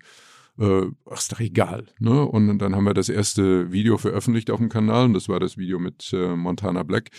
äh, 0.60 0.88
ist 1.12 1.32
doch 1.32 1.40
egal. 1.40 1.88
Ne? 2.00 2.26
Und 2.26 2.60
dann 2.60 2.76
haben 2.76 2.86
wir 2.86 2.94
das 2.94 3.10
erste 3.10 3.72
Video 3.72 3.98
veröffentlicht 3.98 4.52
auf 4.52 4.60
dem 4.60 4.70
Kanal 4.70 5.06
und 5.06 5.14
das 5.14 5.30
war 5.30 5.40
das 5.40 5.58
Video 5.58 5.80
mit 5.80 6.12
äh, 6.14 6.36
Montana 6.36 6.84
Black. 6.84 7.12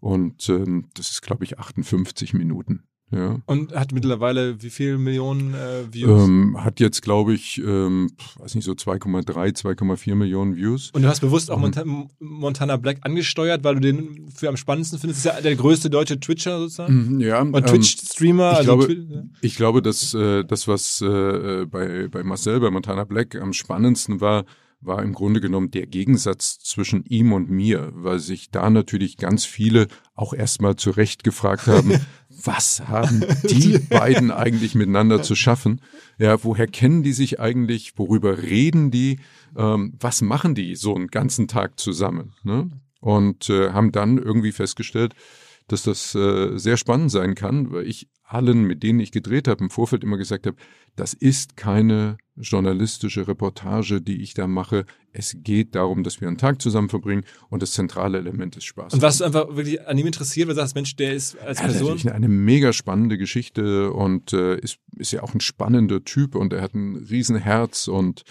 Und 0.00 0.48
ähm, 0.48 0.88
das 0.94 1.10
ist, 1.10 1.22
glaube 1.22 1.44
ich, 1.44 1.58
58 1.58 2.32
Minuten. 2.34 2.84
Ja. 3.12 3.38
Und 3.46 3.74
hat 3.74 3.92
mittlerweile 3.92 4.62
wie 4.62 4.70
viele 4.70 4.96
Millionen 4.96 5.52
äh, 5.54 5.92
Views? 5.92 6.28
Ähm, 6.28 6.56
hat 6.62 6.78
jetzt, 6.78 7.02
glaube 7.02 7.34
ich, 7.34 7.58
ähm, 7.58 8.10
weiß 8.38 8.54
nicht, 8.54 8.64
so 8.64 8.72
2,3, 8.72 9.24
2,4 9.56 10.14
Millionen 10.14 10.54
Views. 10.54 10.90
Und 10.92 11.02
du 11.02 11.08
hast 11.08 11.18
bewusst 11.20 11.50
auch 11.50 11.56
Mhm. 11.56 11.62
Monta 11.62 11.84
Montana 12.20 12.76
Black 12.76 12.98
angesteuert, 13.02 13.64
weil 13.64 13.74
du 13.74 13.80
den 13.80 14.28
für 14.34 14.48
am 14.48 14.56
spannendsten 14.56 14.98
findest. 15.00 15.24
Das 15.26 15.32
ist 15.32 15.36
ja 15.38 15.42
der 15.42 15.56
größte 15.56 15.90
deutsche 15.90 16.20
Twitcher 16.20 16.58
sozusagen. 16.60 17.14
Mhm, 17.16 17.20
Ja, 17.20 17.40
Und 17.40 17.56
ähm, 17.56 17.64
Twitch-Streamer. 17.64 18.52
ich 18.52 18.58
also 18.58 18.76
glaube- 18.76 18.92
Twi- 18.92 19.06
ja. 19.14 19.22
Ich 19.40 19.56
glaube, 19.56 19.82
dass 19.82 20.14
äh, 20.14 20.44
das, 20.44 20.68
was 20.68 21.00
äh, 21.00 21.66
bei, 21.66 22.06
bei 22.08 22.22
Marcel, 22.22 22.60
bei 22.60 22.70
Montana 22.70 23.04
Black 23.04 23.34
am 23.34 23.52
spannendsten 23.52 24.20
war, 24.20 24.44
war 24.80 25.02
im 25.02 25.12
Grunde 25.12 25.40
genommen 25.40 25.70
der 25.70 25.86
Gegensatz 25.86 26.58
zwischen 26.58 27.04
ihm 27.04 27.32
und 27.32 27.50
mir, 27.50 27.92
weil 27.94 28.18
sich 28.18 28.50
da 28.50 28.70
natürlich 28.70 29.18
ganz 29.18 29.44
viele 29.44 29.88
auch 30.14 30.32
erstmal 30.32 30.76
zu 30.76 30.90
Recht 30.90 31.22
gefragt 31.22 31.66
haben, 31.66 32.00
was 32.28 32.88
haben 32.88 33.24
die 33.48 33.78
beiden 33.78 34.30
eigentlich 34.30 34.74
miteinander 34.74 35.22
zu 35.22 35.34
schaffen? 35.34 35.82
Ja, 36.18 36.42
woher 36.44 36.66
kennen 36.66 37.02
die 37.02 37.12
sich 37.12 37.40
eigentlich? 37.40 37.98
Worüber 37.98 38.42
reden 38.42 38.90
die? 38.90 39.20
Ähm, 39.56 39.94
was 40.00 40.22
machen 40.22 40.54
die 40.54 40.74
so 40.76 40.94
einen 40.94 41.08
ganzen 41.08 41.48
Tag 41.48 41.78
zusammen? 41.78 42.32
Ne? 42.42 42.70
Und 43.00 43.50
äh, 43.50 43.70
haben 43.70 43.92
dann 43.92 44.18
irgendwie 44.18 44.52
festgestellt, 44.52 45.14
dass 45.70 45.84
das 45.84 46.14
äh, 46.16 46.58
sehr 46.58 46.76
spannend 46.76 47.10
sein 47.12 47.34
kann, 47.34 47.70
weil 47.70 47.86
ich 47.86 48.08
allen, 48.24 48.64
mit 48.64 48.82
denen 48.82 49.00
ich 49.00 49.12
gedreht 49.12 49.48
habe, 49.48 49.62
im 49.62 49.70
Vorfeld 49.70 50.02
immer 50.04 50.16
gesagt 50.16 50.46
habe, 50.46 50.56
das 50.96 51.14
ist 51.14 51.56
keine 51.56 52.16
journalistische 52.36 53.28
Reportage, 53.28 54.00
die 54.00 54.22
ich 54.22 54.34
da 54.34 54.46
mache. 54.46 54.84
Es 55.12 55.36
geht 55.38 55.74
darum, 55.74 56.02
dass 56.04 56.20
wir 56.20 56.28
einen 56.28 56.38
Tag 56.38 56.62
zusammen 56.62 56.88
verbringen 56.88 57.24
und 57.50 57.62
das 57.62 57.72
zentrale 57.72 58.18
Element 58.18 58.56
ist 58.56 58.64
Spaß. 58.64 58.94
Und 58.94 59.02
was 59.02 59.22
einfach 59.22 59.48
wirklich 59.54 59.86
an 59.86 59.98
ihm 59.98 60.06
interessiert, 60.06 60.48
weil 60.48 60.54
du 60.54 60.60
sagst, 60.60 60.74
Mensch, 60.74 60.96
der 60.96 61.14
ist 61.14 61.38
als 61.38 61.58
hat 61.58 61.68
Person. 61.68 61.88
natürlich 61.88 62.06
eine, 62.06 62.16
eine 62.16 62.28
mega 62.28 62.72
spannende 62.72 63.18
Geschichte 63.18 63.92
und 63.92 64.32
äh, 64.32 64.56
ist, 64.58 64.78
ist 64.96 65.12
ja 65.12 65.22
auch 65.22 65.34
ein 65.34 65.40
spannender 65.40 66.04
Typ 66.04 66.34
und 66.34 66.52
er 66.52 66.62
hat 66.62 66.74
ein 66.74 66.96
Riesenherz 66.96 67.88
und 67.88 68.22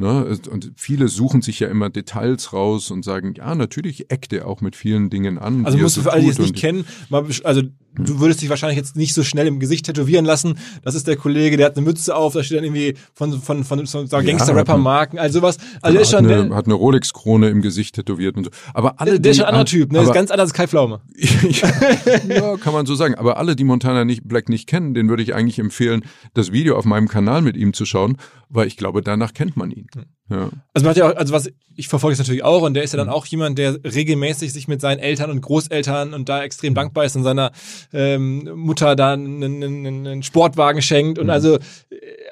Ne, 0.00 0.38
und 0.50 0.72
viele 0.76 1.08
suchen 1.08 1.42
sich 1.42 1.60
ja 1.60 1.68
immer 1.68 1.90
Details 1.90 2.54
raus 2.54 2.90
und 2.90 3.04
sagen, 3.04 3.34
ja, 3.36 3.54
natürlich 3.54 4.10
eckt 4.10 4.32
er 4.32 4.48
auch 4.48 4.62
mit 4.62 4.74
vielen 4.74 5.10
Dingen 5.10 5.36
an. 5.36 5.66
Also 5.66 5.76
musst 5.76 5.98
du 5.98 6.00
für 6.00 6.12
alle, 6.12 6.22
die 6.22 6.30
es 6.30 6.38
nicht 6.38 6.56
kennen, 6.56 6.86
mal, 7.10 7.26
also 7.44 7.60
du 7.96 8.18
würdest 8.18 8.40
dich 8.40 8.48
wahrscheinlich 8.48 8.78
jetzt 8.78 8.96
nicht 8.96 9.12
so 9.12 9.22
schnell 9.22 9.46
im 9.46 9.60
Gesicht 9.60 9.84
tätowieren 9.84 10.24
lassen. 10.24 10.54
Das 10.82 10.94
ist 10.94 11.06
der 11.06 11.16
Kollege, 11.16 11.58
der 11.58 11.66
hat 11.66 11.76
eine 11.76 11.84
Mütze 11.84 12.16
auf, 12.16 12.32
da 12.32 12.42
steht 12.42 12.56
dann 12.56 12.64
irgendwie 12.64 12.94
von, 13.12 13.42
von, 13.42 13.62
von, 13.62 13.86
von 13.86 14.06
so 14.06 14.16
Ja, 14.16 14.22
Gangster-Rapper-Marken, 14.22 15.18
also 15.18 15.40
sowas. 15.40 15.58
Also 15.82 15.92
der 15.92 16.00
ist 16.02 16.14
hat, 16.14 16.20
schon, 16.24 16.30
eine, 16.30 16.48
der, 16.48 16.56
hat 16.56 16.64
eine 16.64 16.74
Rolex-Krone 16.74 17.50
im 17.50 17.60
Gesicht 17.60 17.96
tätowiert 17.96 18.38
und 18.38 18.44
so. 18.44 18.50
Aber 18.72 19.00
alle, 19.02 19.20
der 19.20 19.32
ist 19.32 19.36
die 19.36 19.40
schon 19.40 19.44
ein 19.44 19.48
anderer 19.48 19.60
an- 19.60 19.66
Typ, 19.66 19.92
ne? 19.92 19.98
Aber- 19.98 20.08
ist 20.08 20.14
ganz 20.14 20.30
anders 20.30 20.50
als 20.50 20.54
Kai 20.54 20.66
Pflaume. 20.66 21.00
ja, 22.28 22.56
kann 22.56 22.72
man 22.72 22.86
so 22.86 22.94
sagen. 22.94 23.16
Aber 23.16 23.36
alle, 23.36 23.56
die 23.56 23.64
Montana 23.64 24.04
nicht, 24.04 24.26
Black 24.26 24.48
nicht 24.48 24.66
kennen, 24.66 24.94
den 24.94 25.08
würde 25.08 25.22
ich 25.22 25.34
eigentlich 25.34 25.58
empfehlen, 25.58 26.04
das 26.34 26.52
Video 26.52 26.76
auf 26.76 26.84
meinem 26.84 27.08
Kanal 27.08 27.42
mit 27.42 27.56
ihm 27.56 27.72
zu 27.72 27.84
schauen, 27.84 28.16
weil 28.48 28.66
ich 28.66 28.76
glaube, 28.76 29.02
danach 29.02 29.34
kennt 29.34 29.56
man 29.56 29.70
ihn. 29.70 29.86
Hm. 29.94 30.19
Ja. 30.30 30.48
Also 30.74 30.84
man 30.84 30.90
hat 30.90 30.96
ja 30.96 31.10
auch, 31.10 31.16
also 31.16 31.32
was 31.34 31.50
ich 31.76 31.88
verfolge 31.88 32.12
es 32.12 32.18
natürlich 32.18 32.44
auch 32.44 32.62
und 32.62 32.74
der 32.74 32.82
ist 32.82 32.92
ja 32.92 32.98
dann 32.98 33.06
Mhm. 33.08 33.12
auch 33.14 33.26
jemand, 33.26 33.58
der 33.58 33.78
regelmäßig 33.84 34.52
sich 34.52 34.68
mit 34.68 34.80
seinen 34.80 34.98
Eltern 34.98 35.30
und 35.30 35.40
Großeltern 35.40 36.14
und 36.14 36.28
da 36.28 36.38
Mhm. 36.38 36.42
extrem 36.44 36.74
dankbar 36.74 37.04
ist 37.04 37.16
und 37.16 37.24
seiner 37.24 37.52
ähm, 37.92 38.48
Mutter 38.54 38.94
da 38.96 39.12
einen, 39.14 39.42
einen, 39.42 39.86
einen 39.86 40.22
Sportwagen 40.22 40.82
schenkt 40.82 41.18
Mhm. 41.18 41.24
und 41.24 41.30
also 41.30 41.56
äh, 41.56 41.60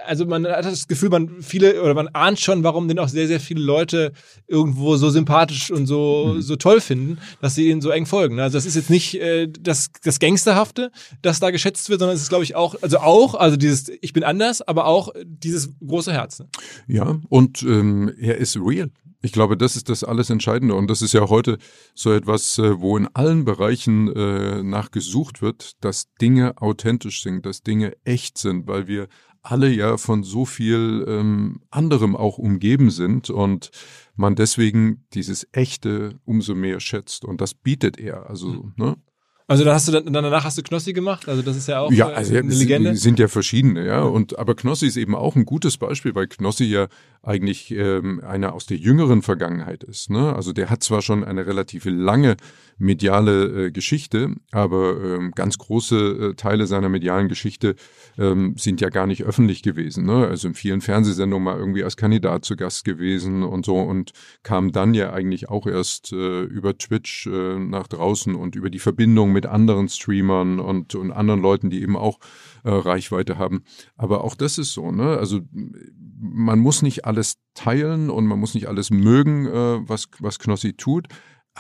also 0.06 0.24
man 0.26 0.46
hat 0.46 0.64
das 0.64 0.86
Gefühl, 0.88 1.10
man 1.10 1.42
viele 1.42 1.82
oder 1.82 1.92
man 1.94 2.08
ahnt 2.08 2.40
schon, 2.40 2.62
warum 2.62 2.88
den 2.88 2.98
auch 2.98 3.08
sehr 3.08 3.26
sehr 3.26 3.40
viele 3.40 3.60
Leute 3.60 4.12
irgendwo 4.46 4.96
so 4.96 5.10
sympathisch 5.10 5.70
und 5.70 5.86
so 5.86 6.34
Mhm. 6.36 6.42
so 6.42 6.56
toll 6.56 6.80
finden, 6.80 7.18
dass 7.42 7.54
sie 7.56 7.68
ihnen 7.68 7.80
so 7.80 7.90
eng 7.90 8.06
folgen. 8.06 8.38
Also 8.40 8.56
das 8.56 8.64
ist 8.66 8.76
jetzt 8.76 8.90
nicht 8.90 9.14
äh, 9.20 9.48
das 9.60 9.88
das 10.04 10.18
Gangsterhafte, 10.18 10.90
das 11.22 11.40
da 11.40 11.50
geschätzt 11.50 11.88
wird, 11.90 12.00
sondern 12.00 12.14
es 12.16 12.22
ist 12.22 12.28
glaube 12.28 12.44
ich 12.44 12.54
auch 12.54 12.76
also 12.82 12.98
auch 12.98 13.34
also 13.34 13.56
dieses 13.56 13.90
ich 14.00 14.12
bin 14.12 14.24
anders, 14.24 14.62
aber 14.62 14.86
auch 14.86 15.10
dieses 15.24 15.70
große 15.86 16.12
Herz. 16.12 16.38
Ne? 16.40 16.48
Ja, 16.86 17.18
und 17.28 17.62
ähm, 17.62 17.87
er 18.18 18.36
ist 18.36 18.56
real. 18.56 18.90
Ich 19.20 19.32
glaube, 19.32 19.56
das 19.56 19.74
ist 19.74 19.88
das 19.88 20.04
alles 20.04 20.30
Entscheidende. 20.30 20.74
Und 20.74 20.88
das 20.88 21.02
ist 21.02 21.12
ja 21.12 21.28
heute 21.28 21.58
so 21.94 22.12
etwas, 22.12 22.58
äh, 22.58 22.80
wo 22.80 22.96
in 22.96 23.08
allen 23.14 23.44
Bereichen 23.44 24.08
äh, 24.14 24.62
nachgesucht 24.62 25.42
wird, 25.42 25.72
dass 25.80 26.12
Dinge 26.20 26.60
authentisch 26.62 27.22
sind, 27.22 27.44
dass 27.44 27.62
Dinge 27.62 27.96
echt 28.04 28.38
sind, 28.38 28.68
weil 28.68 28.86
wir 28.86 29.08
alle 29.42 29.70
ja 29.70 29.96
von 29.96 30.22
so 30.22 30.44
viel 30.44 31.04
ähm, 31.08 31.60
anderem 31.70 32.14
auch 32.16 32.38
umgeben 32.38 32.90
sind 32.90 33.30
und 33.30 33.70
man 34.14 34.34
deswegen 34.34 35.06
dieses 35.14 35.48
Echte 35.52 36.18
umso 36.24 36.54
mehr 36.54 36.80
schätzt. 36.80 37.24
Und 37.24 37.40
das 37.40 37.54
bietet 37.54 37.98
er. 37.98 38.28
Also, 38.28 38.70
ne? 38.76 38.96
Also 39.50 39.64
dann 39.64 39.72
hast 39.72 39.88
du 39.88 39.92
dann 39.92 40.12
danach 40.12 40.44
hast 40.44 40.58
du 40.58 40.62
Knossi 40.62 40.92
gemacht, 40.92 41.26
also 41.26 41.40
das 41.40 41.56
ist 41.56 41.68
ja 41.68 41.80
auch 41.80 41.90
Ja, 41.90 42.10
äh, 42.10 42.14
also 42.16 42.36
eine 42.36 42.52
Legende. 42.52 42.94
sind 42.96 43.18
ja 43.18 43.28
verschiedene, 43.28 43.86
ja. 43.86 44.02
Und 44.02 44.38
aber 44.38 44.54
Knossi 44.54 44.86
ist 44.86 44.98
eben 44.98 45.14
auch 45.14 45.36
ein 45.36 45.46
gutes 45.46 45.78
Beispiel, 45.78 46.14
weil 46.14 46.26
Knossi 46.26 46.64
ja 46.64 46.88
eigentlich 47.22 47.70
ähm, 47.70 48.20
einer 48.26 48.52
aus 48.52 48.66
der 48.66 48.76
jüngeren 48.76 49.22
Vergangenheit 49.22 49.84
ist. 49.84 50.10
Ne? 50.10 50.36
Also 50.36 50.52
der 50.52 50.68
hat 50.68 50.82
zwar 50.82 51.00
schon 51.00 51.24
eine 51.24 51.46
relativ 51.46 51.86
lange 51.86 52.36
mediale 52.76 53.66
äh, 53.66 53.70
Geschichte, 53.70 54.34
aber 54.52 55.02
ähm, 55.02 55.32
ganz 55.34 55.56
große 55.56 55.96
äh, 55.96 56.34
Teile 56.34 56.66
seiner 56.66 56.90
medialen 56.90 57.28
Geschichte 57.28 57.74
ähm, 58.18 58.54
sind 58.56 58.80
ja 58.80 58.88
gar 58.88 59.06
nicht 59.06 59.24
öffentlich 59.24 59.62
gewesen. 59.62 60.04
Ne? 60.04 60.26
Also 60.26 60.48
in 60.48 60.54
vielen 60.54 60.80
Fernsehsendungen 60.80 61.44
mal 61.44 61.56
irgendwie 61.56 61.84
als 61.84 61.96
Kandidat 61.96 62.44
zu 62.44 62.56
Gast 62.56 62.84
gewesen 62.84 63.42
und 63.42 63.64
so 63.64 63.78
und 63.78 64.12
kam 64.42 64.72
dann 64.72 64.94
ja 64.94 65.12
eigentlich 65.12 65.48
auch 65.48 65.66
erst 65.66 66.12
äh, 66.12 66.42
über 66.42 66.76
Twitch 66.76 67.26
äh, 67.26 67.58
nach 67.58 67.86
draußen 67.86 68.34
und 68.34 68.56
über 68.56 68.70
die 68.70 68.80
Verbindung 68.80 69.32
mit 69.32 69.46
anderen 69.46 69.88
Streamern 69.88 70.58
und, 70.58 70.94
und 70.94 71.12
anderen 71.12 71.40
Leuten, 71.40 71.70
die 71.70 71.80
eben 71.80 71.96
auch 71.96 72.18
äh, 72.64 72.70
Reichweite 72.70 73.38
haben. 73.38 73.62
Aber 73.96 74.24
auch 74.24 74.34
das 74.34 74.58
ist 74.58 74.72
so, 74.72 74.90
ne? 74.90 75.16
Also 75.16 75.40
man 76.20 76.58
muss 76.58 76.82
nicht 76.82 77.04
alles 77.04 77.36
teilen 77.54 78.10
und 78.10 78.26
man 78.26 78.38
muss 78.38 78.54
nicht 78.54 78.66
alles 78.66 78.90
mögen, 78.90 79.46
äh, 79.46 79.88
was, 79.88 80.08
was 80.18 80.38
Knossi 80.38 80.74
tut. 80.74 81.08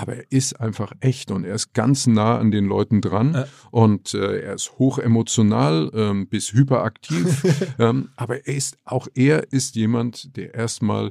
Aber 0.00 0.14
er 0.14 0.30
ist 0.30 0.60
einfach 0.60 0.92
echt 1.00 1.32
und 1.32 1.42
er 1.44 1.56
ist 1.56 1.74
ganz 1.74 2.06
nah 2.06 2.38
an 2.38 2.52
den 2.52 2.66
Leuten 2.66 3.00
dran 3.00 3.34
Ja. 3.34 3.46
und 3.72 4.14
äh, 4.14 4.42
er 4.42 4.54
ist 4.54 4.78
hochemotional 4.78 5.90
ähm, 5.92 6.28
bis 6.28 6.52
hyperaktiv. 6.52 7.42
ähm, 7.80 8.10
aber 8.14 8.46
er 8.46 8.54
ist 8.54 8.78
auch 8.84 9.08
er 9.16 9.52
ist 9.52 9.74
jemand, 9.74 10.36
der 10.36 10.54
erstmal 10.54 11.10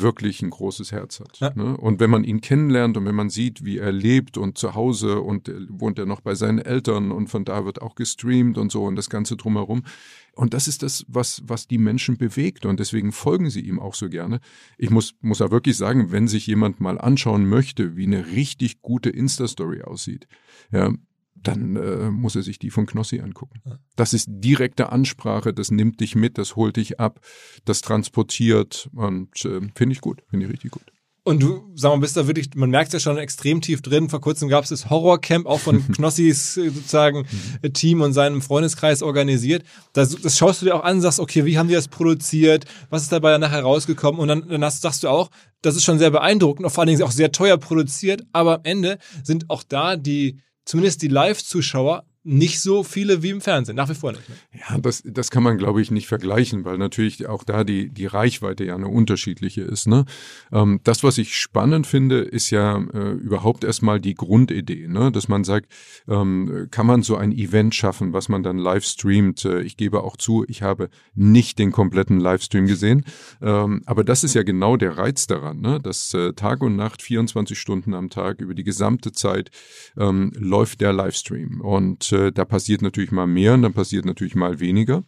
wirklich 0.00 0.42
ein 0.42 0.50
großes 0.50 0.92
Herz 0.92 1.20
hat. 1.20 1.38
Ja. 1.38 1.52
Ne? 1.54 1.76
Und 1.76 2.00
wenn 2.00 2.10
man 2.10 2.24
ihn 2.24 2.40
kennenlernt 2.40 2.96
und 2.96 3.04
wenn 3.04 3.14
man 3.14 3.30
sieht, 3.30 3.64
wie 3.64 3.78
er 3.78 3.92
lebt 3.92 4.38
und 4.38 4.58
zu 4.58 4.74
Hause 4.74 5.20
und 5.20 5.48
äh, 5.48 5.54
wohnt 5.68 5.98
er 5.98 6.06
noch 6.06 6.20
bei 6.20 6.34
seinen 6.34 6.58
Eltern 6.58 7.12
und 7.12 7.28
von 7.28 7.44
da 7.44 7.64
wird 7.64 7.82
auch 7.82 7.94
gestreamt 7.94 8.58
und 8.58 8.70
so 8.72 8.84
und 8.84 8.96
das 8.96 9.10
Ganze 9.10 9.36
drumherum. 9.36 9.84
Und 10.34 10.54
das 10.54 10.66
ist 10.66 10.82
das, 10.82 11.04
was, 11.08 11.42
was 11.46 11.68
die 11.68 11.78
Menschen 11.78 12.16
bewegt 12.16 12.66
und 12.66 12.80
deswegen 12.80 13.12
folgen 13.12 13.50
sie 13.50 13.60
ihm 13.60 13.78
auch 13.78 13.94
so 13.94 14.08
gerne. 14.08 14.40
Ich 14.78 14.90
muss, 14.90 15.14
muss 15.20 15.40
auch 15.40 15.50
wirklich 15.50 15.76
sagen, 15.76 16.10
wenn 16.10 16.28
sich 16.28 16.46
jemand 16.46 16.80
mal 16.80 16.98
anschauen 16.98 17.48
möchte, 17.48 17.96
wie 17.96 18.06
eine 18.06 18.26
richtig 18.26 18.82
gute 18.82 19.10
Insta-Story 19.10 19.82
aussieht, 19.82 20.26
ja, 20.72 20.92
dann 21.48 21.76
äh, 21.76 22.10
muss 22.10 22.36
er 22.36 22.42
sich 22.42 22.58
die 22.58 22.70
von 22.70 22.86
Knossi 22.86 23.20
angucken. 23.20 23.60
Das 23.96 24.12
ist 24.12 24.26
direkte 24.28 24.90
Ansprache, 24.90 25.52
das 25.52 25.70
nimmt 25.70 26.00
dich 26.00 26.14
mit, 26.14 26.38
das 26.38 26.56
holt 26.56 26.76
dich 26.76 27.00
ab, 27.00 27.20
das 27.64 27.80
transportiert 27.80 28.88
und 28.94 29.44
äh, 29.44 29.60
finde 29.74 29.92
ich 29.92 30.00
gut, 30.00 30.22
finde 30.28 30.46
ich 30.46 30.52
richtig 30.52 30.72
gut. 30.72 30.94
Und 31.26 31.42
du, 31.42 31.72
sag 31.74 31.88
mal, 31.88 32.00
bist 32.00 32.18
da 32.18 32.26
wirklich, 32.26 32.50
man 32.54 32.68
merkt 32.68 32.92
ja 32.92 33.00
schon 33.00 33.16
extrem 33.16 33.62
tief 33.62 33.80
drin. 33.80 34.10
Vor 34.10 34.20
kurzem 34.20 34.50
gab 34.50 34.64
es 34.64 34.68
das 34.68 34.90
Horrorcamp 34.90 35.46
auch 35.46 35.58
von 35.58 35.82
Knossis 35.92 36.58
äh, 36.58 36.68
sozusagen 36.68 37.26
äh, 37.62 37.70
Team 37.70 38.02
und 38.02 38.12
seinem 38.12 38.42
Freundeskreis 38.42 39.02
organisiert. 39.02 39.64
Das, 39.94 40.14
das 40.20 40.36
schaust 40.36 40.60
du 40.60 40.66
dir 40.66 40.74
auch 40.74 40.84
an, 40.84 41.00
sagst, 41.00 41.20
okay, 41.20 41.46
wie 41.46 41.56
haben 41.56 41.68
die 41.68 41.74
das 41.74 41.88
produziert? 41.88 42.66
Was 42.90 43.04
ist 43.04 43.12
dabei 43.12 43.38
nachher 43.38 43.62
rausgekommen? 43.62 44.20
Und 44.20 44.28
dann, 44.28 44.46
dann 44.48 44.62
hast, 44.62 44.82
sagst 44.82 45.02
du 45.02 45.08
auch, 45.08 45.30
das 45.62 45.76
ist 45.76 45.84
schon 45.84 45.98
sehr 45.98 46.10
beeindruckend 46.10 46.66
und 46.66 46.70
vor 46.70 46.82
allen 46.82 46.88
Dingen 46.88 47.02
auch 47.02 47.10
sehr 47.10 47.32
teuer 47.32 47.56
produziert. 47.56 48.22
Aber 48.32 48.56
am 48.56 48.64
Ende 48.64 48.98
sind 49.22 49.48
auch 49.48 49.62
da 49.62 49.96
die, 49.96 50.40
zumindest 50.64 51.02
die 51.02 51.08
Live-Zuschauer 51.08 52.04
nicht 52.24 52.60
so 52.60 52.82
viele 52.82 53.22
wie 53.22 53.28
im 53.28 53.42
Fernsehen, 53.42 53.76
nach 53.76 53.90
wie 53.90 53.94
vor 53.94 54.12
nicht. 54.12 54.26
Ne? 54.28 54.34
Ja, 54.58 54.78
das, 54.78 55.02
das 55.04 55.30
kann 55.30 55.42
man, 55.42 55.58
glaube 55.58 55.82
ich, 55.82 55.90
nicht 55.90 56.06
vergleichen, 56.06 56.64
weil 56.64 56.78
natürlich 56.78 57.26
auch 57.26 57.44
da 57.44 57.64
die, 57.64 57.90
die 57.90 58.06
Reichweite 58.06 58.64
ja 58.64 58.74
eine 58.74 58.88
unterschiedliche 58.88 59.60
ist. 59.60 59.86
Ne? 59.86 60.06
Ähm, 60.50 60.80
das, 60.84 61.04
was 61.04 61.18
ich 61.18 61.36
spannend 61.36 61.86
finde, 61.86 62.20
ist 62.20 62.48
ja 62.48 62.78
äh, 62.78 63.12
überhaupt 63.12 63.62
erstmal 63.62 64.00
die 64.00 64.14
Grundidee, 64.14 64.88
ne? 64.88 65.12
dass 65.12 65.28
man 65.28 65.44
sagt, 65.44 65.70
ähm, 66.08 66.68
kann 66.70 66.86
man 66.86 67.02
so 67.02 67.16
ein 67.16 67.30
Event 67.30 67.74
schaffen, 67.74 68.14
was 68.14 68.30
man 68.30 68.42
dann 68.42 68.56
live 68.56 68.86
streamt. 68.86 69.44
Äh, 69.44 69.60
ich 69.60 69.76
gebe 69.76 70.02
auch 70.02 70.16
zu, 70.16 70.46
ich 70.48 70.62
habe 70.62 70.88
nicht 71.14 71.58
den 71.58 71.72
kompletten 71.72 72.20
Livestream 72.20 72.66
gesehen, 72.66 73.04
ähm, 73.42 73.82
aber 73.84 74.02
das 74.02 74.24
ist 74.24 74.34
ja 74.34 74.44
genau 74.44 74.78
der 74.78 74.96
Reiz 74.96 75.26
daran, 75.26 75.60
ne? 75.60 75.78
dass 75.78 76.14
äh, 76.14 76.32
Tag 76.32 76.62
und 76.62 76.74
Nacht, 76.74 77.02
24 77.02 77.58
Stunden 77.58 77.92
am 77.92 78.08
Tag, 78.08 78.40
über 78.40 78.54
die 78.54 78.64
gesamte 78.64 79.12
Zeit 79.12 79.50
ähm, 79.98 80.32
läuft 80.38 80.80
der 80.80 80.94
Livestream 80.94 81.60
und 81.60 82.13
äh, 82.14 82.32
da 82.32 82.44
passiert 82.44 82.82
natürlich 82.82 83.12
mal 83.12 83.26
mehr 83.26 83.54
und 83.54 83.62
dann 83.62 83.74
passiert 83.74 84.04
natürlich 84.04 84.34
mal 84.34 84.60
weniger. 84.60 85.04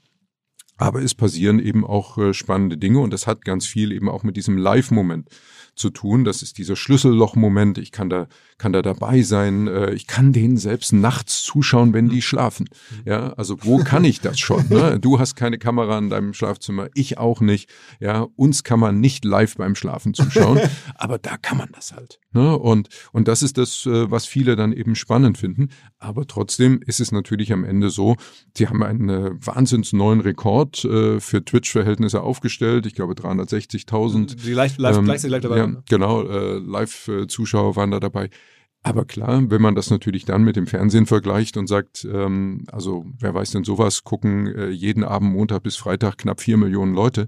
Aber 0.77 1.01
es 1.01 1.15
passieren 1.15 1.59
eben 1.59 1.87
auch 1.87 2.19
äh, 2.19 2.35
spannende 2.35 2.77
Dinge 2.77 2.99
und 2.99 3.13
das 3.13 3.27
hat 3.27 3.45
ganz 3.45 3.67
viel 3.67 3.93
eben 3.93 4.11
auch 4.11 4.23
mit 4.23 4.37
diesem 4.37 4.59
Live-Moment 4.59 5.31
zu 5.77 5.91
tun. 5.91 6.25
Das 6.25 6.43
ist 6.43 6.59
dieser 6.59 6.75
Schlüsselloch-Moment. 6.77 7.79
Ich 7.79 7.93
kann 7.93 8.09
da, 8.11 8.27
kann 8.59 8.73
da 8.73 8.83
dabei 8.83 9.23
sein. 9.23 9.69
Äh, 9.69 9.93
ich 9.95 10.07
kann 10.07 10.33
denen 10.33 10.57
selbst 10.57 10.93
nachts 10.93 11.43
zuschauen, 11.43 11.93
wenn 11.93 12.09
die 12.09 12.23
schlafen. 12.23 12.69
Ja, 13.05 13.33
also 13.35 13.57
wo 13.63 13.79
kann 13.79 14.05
ich 14.05 14.21
das 14.21 14.39
schon? 14.39 14.69
Ne? 14.69 14.99
Du 15.07 15.19
hast 15.21 15.37
keine 15.37 15.59
Kamera 15.59 15.99
in 15.99 16.11
deinem 16.11 16.33
Schlafzimmer, 16.35 16.89
ich 16.95 17.19
auch 17.19 17.41
nicht. 17.41 17.69
Ja, 18.01 18.27
uns 18.37 18.65
kann 18.65 18.81
man 18.81 19.01
nicht 19.01 19.25
live 19.25 19.57
beim 19.57 19.75
Schlafen 19.75 20.15
zuschauen, 20.15 20.59
aber 20.97 21.19
da 21.19 21.37
kann 21.37 21.59
man 21.59 21.69
das 21.73 21.93
halt. 21.93 22.19
Ne? 22.33 22.57
Und, 22.59 22.89
und 23.13 23.29
das 23.29 23.43
ist 23.43 23.59
das, 23.59 23.87
äh, 23.87 24.11
was 24.11 24.27
viele 24.27 24.57
dann 24.57 24.73
eben 24.73 24.95
spannend 24.95 25.39
finden. 25.39 25.69
Aber 25.99 26.27
trotzdem 26.27 26.81
ist 26.85 27.01
es 27.01 27.13
natürlich 27.13 27.53
am 27.53 27.65
Ende 27.65 27.91
so, 27.91 28.17
sie 28.57 28.69
haben 28.69 28.83
einen 28.83 29.09
äh, 29.09 29.31
wahnsinns 29.45 29.93
neuen 29.93 30.21
Rekord 30.21 30.85
äh, 30.85 31.21
für 31.21 31.45
Twitch-Verhältnisse 31.45 32.23
aufgestellt. 32.23 32.87
Ich 32.87 32.95
glaube 32.95 33.15
360.000. 33.15 34.37
Die 34.37 34.53
live, 34.53 34.79
live, 34.79 34.97
Ähm, 34.97 35.05
gleichzeitig 35.05 35.33
live 35.33 35.43
dabei. 35.43 35.59
ja, 35.59 35.66
ne? 35.73 35.83
genau, 35.89 36.23
äh, 36.23 36.59
Live-Zuschauer 36.59 37.77
waren 37.77 37.91
da 37.91 38.01
dabei. 38.01 38.31
Aber 38.83 39.05
klar, 39.05 39.43
wenn 39.51 39.61
man 39.61 39.75
das 39.75 39.91
natürlich 39.91 40.27
dann 40.27 40.45
mit 40.45 40.55
dem 40.55 40.69
Fernsehen 40.69 41.07
vergleicht 41.07 41.57
und 41.57 41.67
sagt, 41.67 42.07
ähm, 42.11 42.67
also 42.71 43.05
wer 43.19 43.35
weiß 43.35 43.51
denn 43.51 43.65
sowas, 43.65 44.05
gucken 44.05 44.47
äh, 44.47 44.69
jeden 44.69 45.03
Abend 45.03 45.33
Montag 45.33 45.65
bis 45.65 45.75
Freitag 45.75 46.19
knapp 46.19 46.41
vier 46.41 46.57
Millionen 46.57 46.95
Leute, 46.95 47.27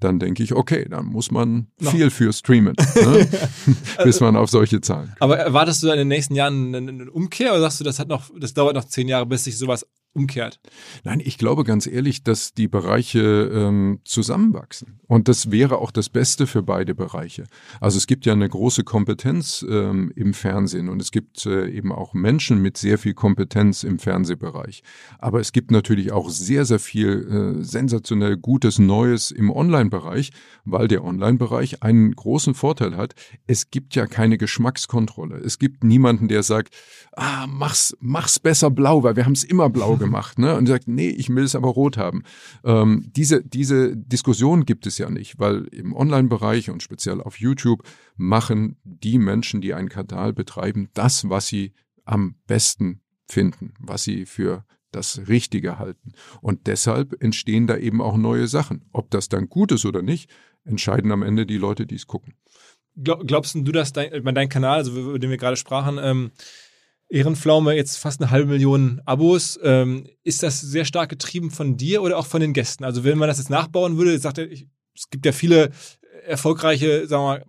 dann 0.00 0.18
denke 0.18 0.42
ich, 0.42 0.54
okay, 0.54 0.86
dann 0.88 1.06
muss 1.06 1.30
man 1.30 1.66
Noch. 1.80 1.90
viel 1.90 2.10
für 2.10 2.32
streamen, 2.32 2.74
ne? 2.94 3.28
bis 4.04 4.20
man 4.20 4.36
auf 4.36 4.48
solche 4.48 4.80
Zahlen. 4.80 5.12
Aber 5.20 5.38
erwartest 5.38 5.82
du 5.82 5.90
in 5.90 5.98
den 5.98 6.08
nächsten 6.08 6.34
Jahren 6.34 6.74
eine, 6.74 6.90
eine 6.90 7.10
Umkehr 7.10 7.50
oder 7.50 7.60
sagst 7.60 7.80
du, 7.80 7.84
das 7.84 7.98
hat 7.98 8.08
noch, 8.08 8.30
das 8.38 8.54
dauert 8.54 8.74
noch 8.74 8.84
zehn 8.84 9.08
Jahre, 9.08 9.26
bis 9.26 9.44
sich 9.44 9.58
sowas 9.58 9.86
umkehrt? 10.18 10.60
Nein, 11.04 11.20
ich 11.24 11.38
glaube 11.38 11.64
ganz 11.64 11.86
ehrlich, 11.86 12.22
dass 12.22 12.52
die 12.52 12.68
Bereiche 12.68 13.50
ähm, 13.52 14.00
zusammenwachsen. 14.04 15.00
Und 15.06 15.28
das 15.28 15.50
wäre 15.50 15.78
auch 15.78 15.90
das 15.90 16.08
Beste 16.08 16.46
für 16.46 16.62
beide 16.62 16.94
Bereiche. 16.94 17.44
Also 17.80 17.96
es 17.96 18.06
gibt 18.06 18.26
ja 18.26 18.34
eine 18.34 18.48
große 18.48 18.84
Kompetenz 18.84 19.64
ähm, 19.68 20.12
im 20.16 20.34
Fernsehen 20.34 20.88
und 20.88 21.00
es 21.00 21.10
gibt 21.10 21.46
äh, 21.46 21.68
eben 21.68 21.92
auch 21.92 22.12
Menschen 22.14 22.60
mit 22.60 22.76
sehr 22.76 22.98
viel 22.98 23.14
Kompetenz 23.14 23.84
im 23.84 23.98
Fernsehbereich. 23.98 24.82
Aber 25.18 25.40
es 25.40 25.52
gibt 25.52 25.70
natürlich 25.70 26.12
auch 26.12 26.28
sehr, 26.28 26.64
sehr 26.64 26.78
viel 26.78 27.58
äh, 27.60 27.64
sensationell 27.64 28.36
Gutes 28.36 28.78
Neues 28.78 29.30
im 29.30 29.50
Online-Bereich, 29.50 30.30
weil 30.64 30.88
der 30.88 31.04
Online-Bereich 31.04 31.82
einen 31.82 32.14
großen 32.14 32.54
Vorteil 32.54 32.96
hat. 32.96 33.14
Es 33.46 33.70
gibt 33.70 33.94
ja 33.94 34.06
keine 34.06 34.36
Geschmackskontrolle. 34.36 35.36
Es 35.38 35.58
gibt 35.58 35.84
niemanden, 35.84 36.28
der 36.28 36.42
sagt, 36.42 36.74
ah, 37.16 37.46
mach's, 37.46 37.96
mach's 38.00 38.38
besser 38.38 38.70
blau, 38.70 39.02
weil 39.02 39.16
wir 39.16 39.24
haben 39.24 39.32
es 39.32 39.44
immer 39.44 39.70
blau 39.70 39.96
gemacht, 39.96 40.07
ne? 40.38 40.56
Und 40.56 40.66
sagt, 40.66 40.88
nee, 40.88 41.08
ich 41.08 41.28
will 41.28 41.44
es 41.44 41.54
aber 41.54 41.68
rot 41.68 41.96
haben. 41.96 42.22
Ähm, 42.64 43.10
diese, 43.14 43.42
diese 43.42 43.96
Diskussion 43.96 44.64
gibt 44.64 44.86
es 44.86 44.98
ja 44.98 45.10
nicht, 45.10 45.38
weil 45.38 45.66
im 45.66 45.94
Online-Bereich 45.94 46.70
und 46.70 46.82
speziell 46.82 47.20
auf 47.20 47.38
YouTube 47.38 47.82
machen 48.16 48.76
die 48.84 49.18
Menschen, 49.18 49.60
die 49.60 49.74
einen 49.74 49.88
Kanal 49.88 50.32
betreiben, 50.32 50.88
das, 50.94 51.28
was 51.28 51.46
sie 51.46 51.72
am 52.04 52.36
besten 52.46 53.00
finden, 53.28 53.74
was 53.78 54.04
sie 54.04 54.26
für 54.26 54.64
das 54.90 55.28
Richtige 55.28 55.78
halten. 55.78 56.12
Und 56.40 56.66
deshalb 56.66 57.22
entstehen 57.22 57.66
da 57.66 57.76
eben 57.76 58.00
auch 58.00 58.16
neue 58.16 58.48
Sachen. 58.48 58.86
Ob 58.92 59.10
das 59.10 59.28
dann 59.28 59.48
gut 59.48 59.72
ist 59.72 59.84
oder 59.84 60.02
nicht, 60.02 60.30
entscheiden 60.64 61.12
am 61.12 61.22
Ende 61.22 61.46
die 61.46 61.58
Leute, 61.58 61.86
die 61.86 61.96
es 61.96 62.06
gucken. 62.06 62.34
Glaub, 62.96 63.26
glaubst 63.26 63.54
du, 63.54 63.72
dass 63.72 63.92
dein, 63.92 64.24
dein 64.34 64.48
Kanal, 64.48 64.78
also 64.78 64.98
über 64.98 65.18
den 65.18 65.30
wir 65.30 65.36
gerade 65.36 65.56
sprachen, 65.56 65.98
ähm, 66.02 66.32
Ehrenpflaume, 67.10 67.74
jetzt 67.74 67.96
fast 67.96 68.20
eine 68.20 68.30
halbe 68.30 68.50
Million 68.50 69.00
Abos, 69.04 69.58
ähm, 69.62 70.06
ist 70.24 70.42
das 70.42 70.60
sehr 70.60 70.84
stark 70.84 71.08
getrieben 71.08 71.50
von 71.50 71.76
dir 71.76 72.02
oder 72.02 72.18
auch 72.18 72.26
von 72.26 72.40
den 72.40 72.52
Gästen? 72.52 72.84
Also 72.84 73.04
wenn 73.04 73.18
man 73.18 73.28
das 73.28 73.38
jetzt 73.38 73.50
nachbauen 73.50 73.96
würde, 73.96 74.18
sagt 74.18 74.38
er, 74.38 74.50
ich, 74.50 74.66
es 74.94 75.08
gibt 75.08 75.24
ja 75.24 75.32
viele 75.32 75.70
erfolgreiche, 76.26 77.06
sagen 77.06 77.22
wir 77.22 77.26
mal, 77.26 77.44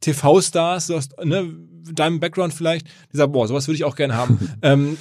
TV-Stars, 0.00 0.88
ne, 1.24 1.54
deinem 1.92 2.20
Background 2.20 2.54
vielleicht, 2.54 2.86
die 3.12 3.16
sagen, 3.16 3.32
boah, 3.32 3.46
sowas 3.48 3.66
würde 3.68 3.76
ich 3.76 3.84
auch 3.84 3.96
gerne 3.96 4.14
haben. 4.14 4.38
ähm, 4.62 4.96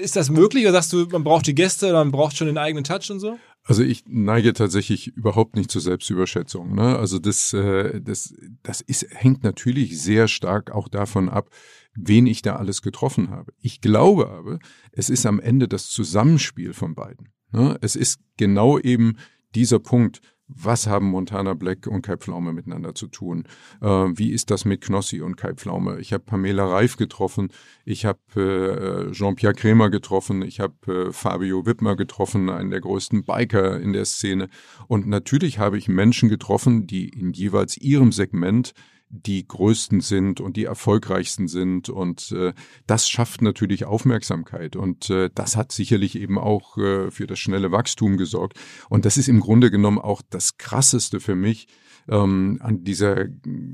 ist 0.00 0.16
das 0.16 0.30
möglich 0.30 0.64
oder 0.64 0.72
sagst 0.72 0.92
du, 0.92 1.06
man 1.06 1.24
braucht 1.24 1.46
die 1.46 1.54
Gäste 1.54 1.88
oder 1.88 1.98
man 1.98 2.12
braucht 2.12 2.36
schon 2.36 2.46
den 2.46 2.58
eigenen 2.58 2.84
Touch 2.84 3.10
und 3.10 3.20
so? 3.20 3.38
Also 3.62 3.82
ich 3.82 4.04
neige 4.06 4.52
tatsächlich 4.52 5.08
überhaupt 5.08 5.54
nicht 5.54 5.70
zur 5.70 5.82
Selbstüberschätzung. 5.82 6.74
Ne? 6.74 6.98
Also 6.98 7.18
das, 7.18 7.52
äh, 7.52 8.00
das, 8.00 8.34
das 8.62 8.80
ist, 8.80 9.06
hängt 9.10 9.44
natürlich 9.44 10.00
sehr 10.00 10.28
stark 10.28 10.70
auch 10.70 10.88
davon 10.88 11.28
ab, 11.28 11.50
wen 11.94 12.26
ich 12.26 12.42
da 12.42 12.56
alles 12.56 12.82
getroffen 12.82 13.30
habe. 13.30 13.52
Ich 13.60 13.80
glaube 13.80 14.30
aber, 14.30 14.58
es 14.92 15.10
ist 15.10 15.26
am 15.26 15.40
Ende 15.40 15.68
das 15.68 15.88
Zusammenspiel 15.90 16.72
von 16.72 16.94
beiden. 16.94 17.28
Ne? 17.52 17.76
Es 17.80 17.96
ist 17.96 18.20
genau 18.36 18.78
eben 18.78 19.16
dieser 19.54 19.78
Punkt, 19.78 20.20
was 20.54 20.86
haben 20.86 21.06
Montana 21.10 21.54
Black 21.54 21.86
und 21.86 22.02
Kai 22.02 22.16
Pflaume 22.16 22.52
miteinander 22.52 22.94
zu 22.94 23.06
tun? 23.06 23.44
Äh, 23.80 23.86
wie 23.86 24.32
ist 24.32 24.50
das 24.50 24.64
mit 24.64 24.80
Knossi 24.80 25.20
und 25.20 25.36
Kai 25.36 25.54
Pflaume? 25.54 25.98
Ich 26.00 26.12
habe 26.12 26.24
Pamela 26.24 26.66
Reif 26.66 26.96
getroffen, 26.96 27.48
ich 27.84 28.04
habe 28.04 29.08
äh, 29.10 29.12
Jean-Pierre 29.12 29.54
Kremer 29.54 29.90
getroffen, 29.90 30.42
ich 30.42 30.60
habe 30.60 31.08
äh, 31.08 31.12
Fabio 31.12 31.66
Wittmer 31.66 31.96
getroffen, 31.96 32.50
einen 32.50 32.70
der 32.70 32.80
größten 32.80 33.24
Biker 33.24 33.80
in 33.80 33.92
der 33.92 34.04
Szene. 34.04 34.48
Und 34.88 35.06
natürlich 35.06 35.58
habe 35.58 35.78
ich 35.78 35.88
Menschen 35.88 36.28
getroffen, 36.28 36.86
die 36.86 37.08
in 37.08 37.32
jeweils 37.32 37.76
ihrem 37.76 38.12
Segment 38.12 38.74
die 39.10 39.46
größten 39.46 40.00
sind 40.00 40.40
und 40.40 40.56
die 40.56 40.64
erfolgreichsten 40.64 41.48
sind. 41.48 41.88
Und 41.88 42.32
äh, 42.32 42.52
das 42.86 43.08
schafft 43.08 43.42
natürlich 43.42 43.84
Aufmerksamkeit. 43.84 44.76
Und 44.76 45.10
äh, 45.10 45.30
das 45.34 45.56
hat 45.56 45.72
sicherlich 45.72 46.16
eben 46.16 46.38
auch 46.38 46.78
äh, 46.78 47.10
für 47.10 47.26
das 47.26 47.38
schnelle 47.38 47.72
Wachstum 47.72 48.16
gesorgt. 48.16 48.58
Und 48.88 49.04
das 49.04 49.16
ist 49.16 49.28
im 49.28 49.40
Grunde 49.40 49.70
genommen 49.70 49.98
auch 49.98 50.22
das 50.30 50.56
Krasseste 50.56 51.20
für 51.20 51.34
mich 51.34 51.66
ähm, 52.08 52.58
an 52.62 52.84
dieser 52.84 53.26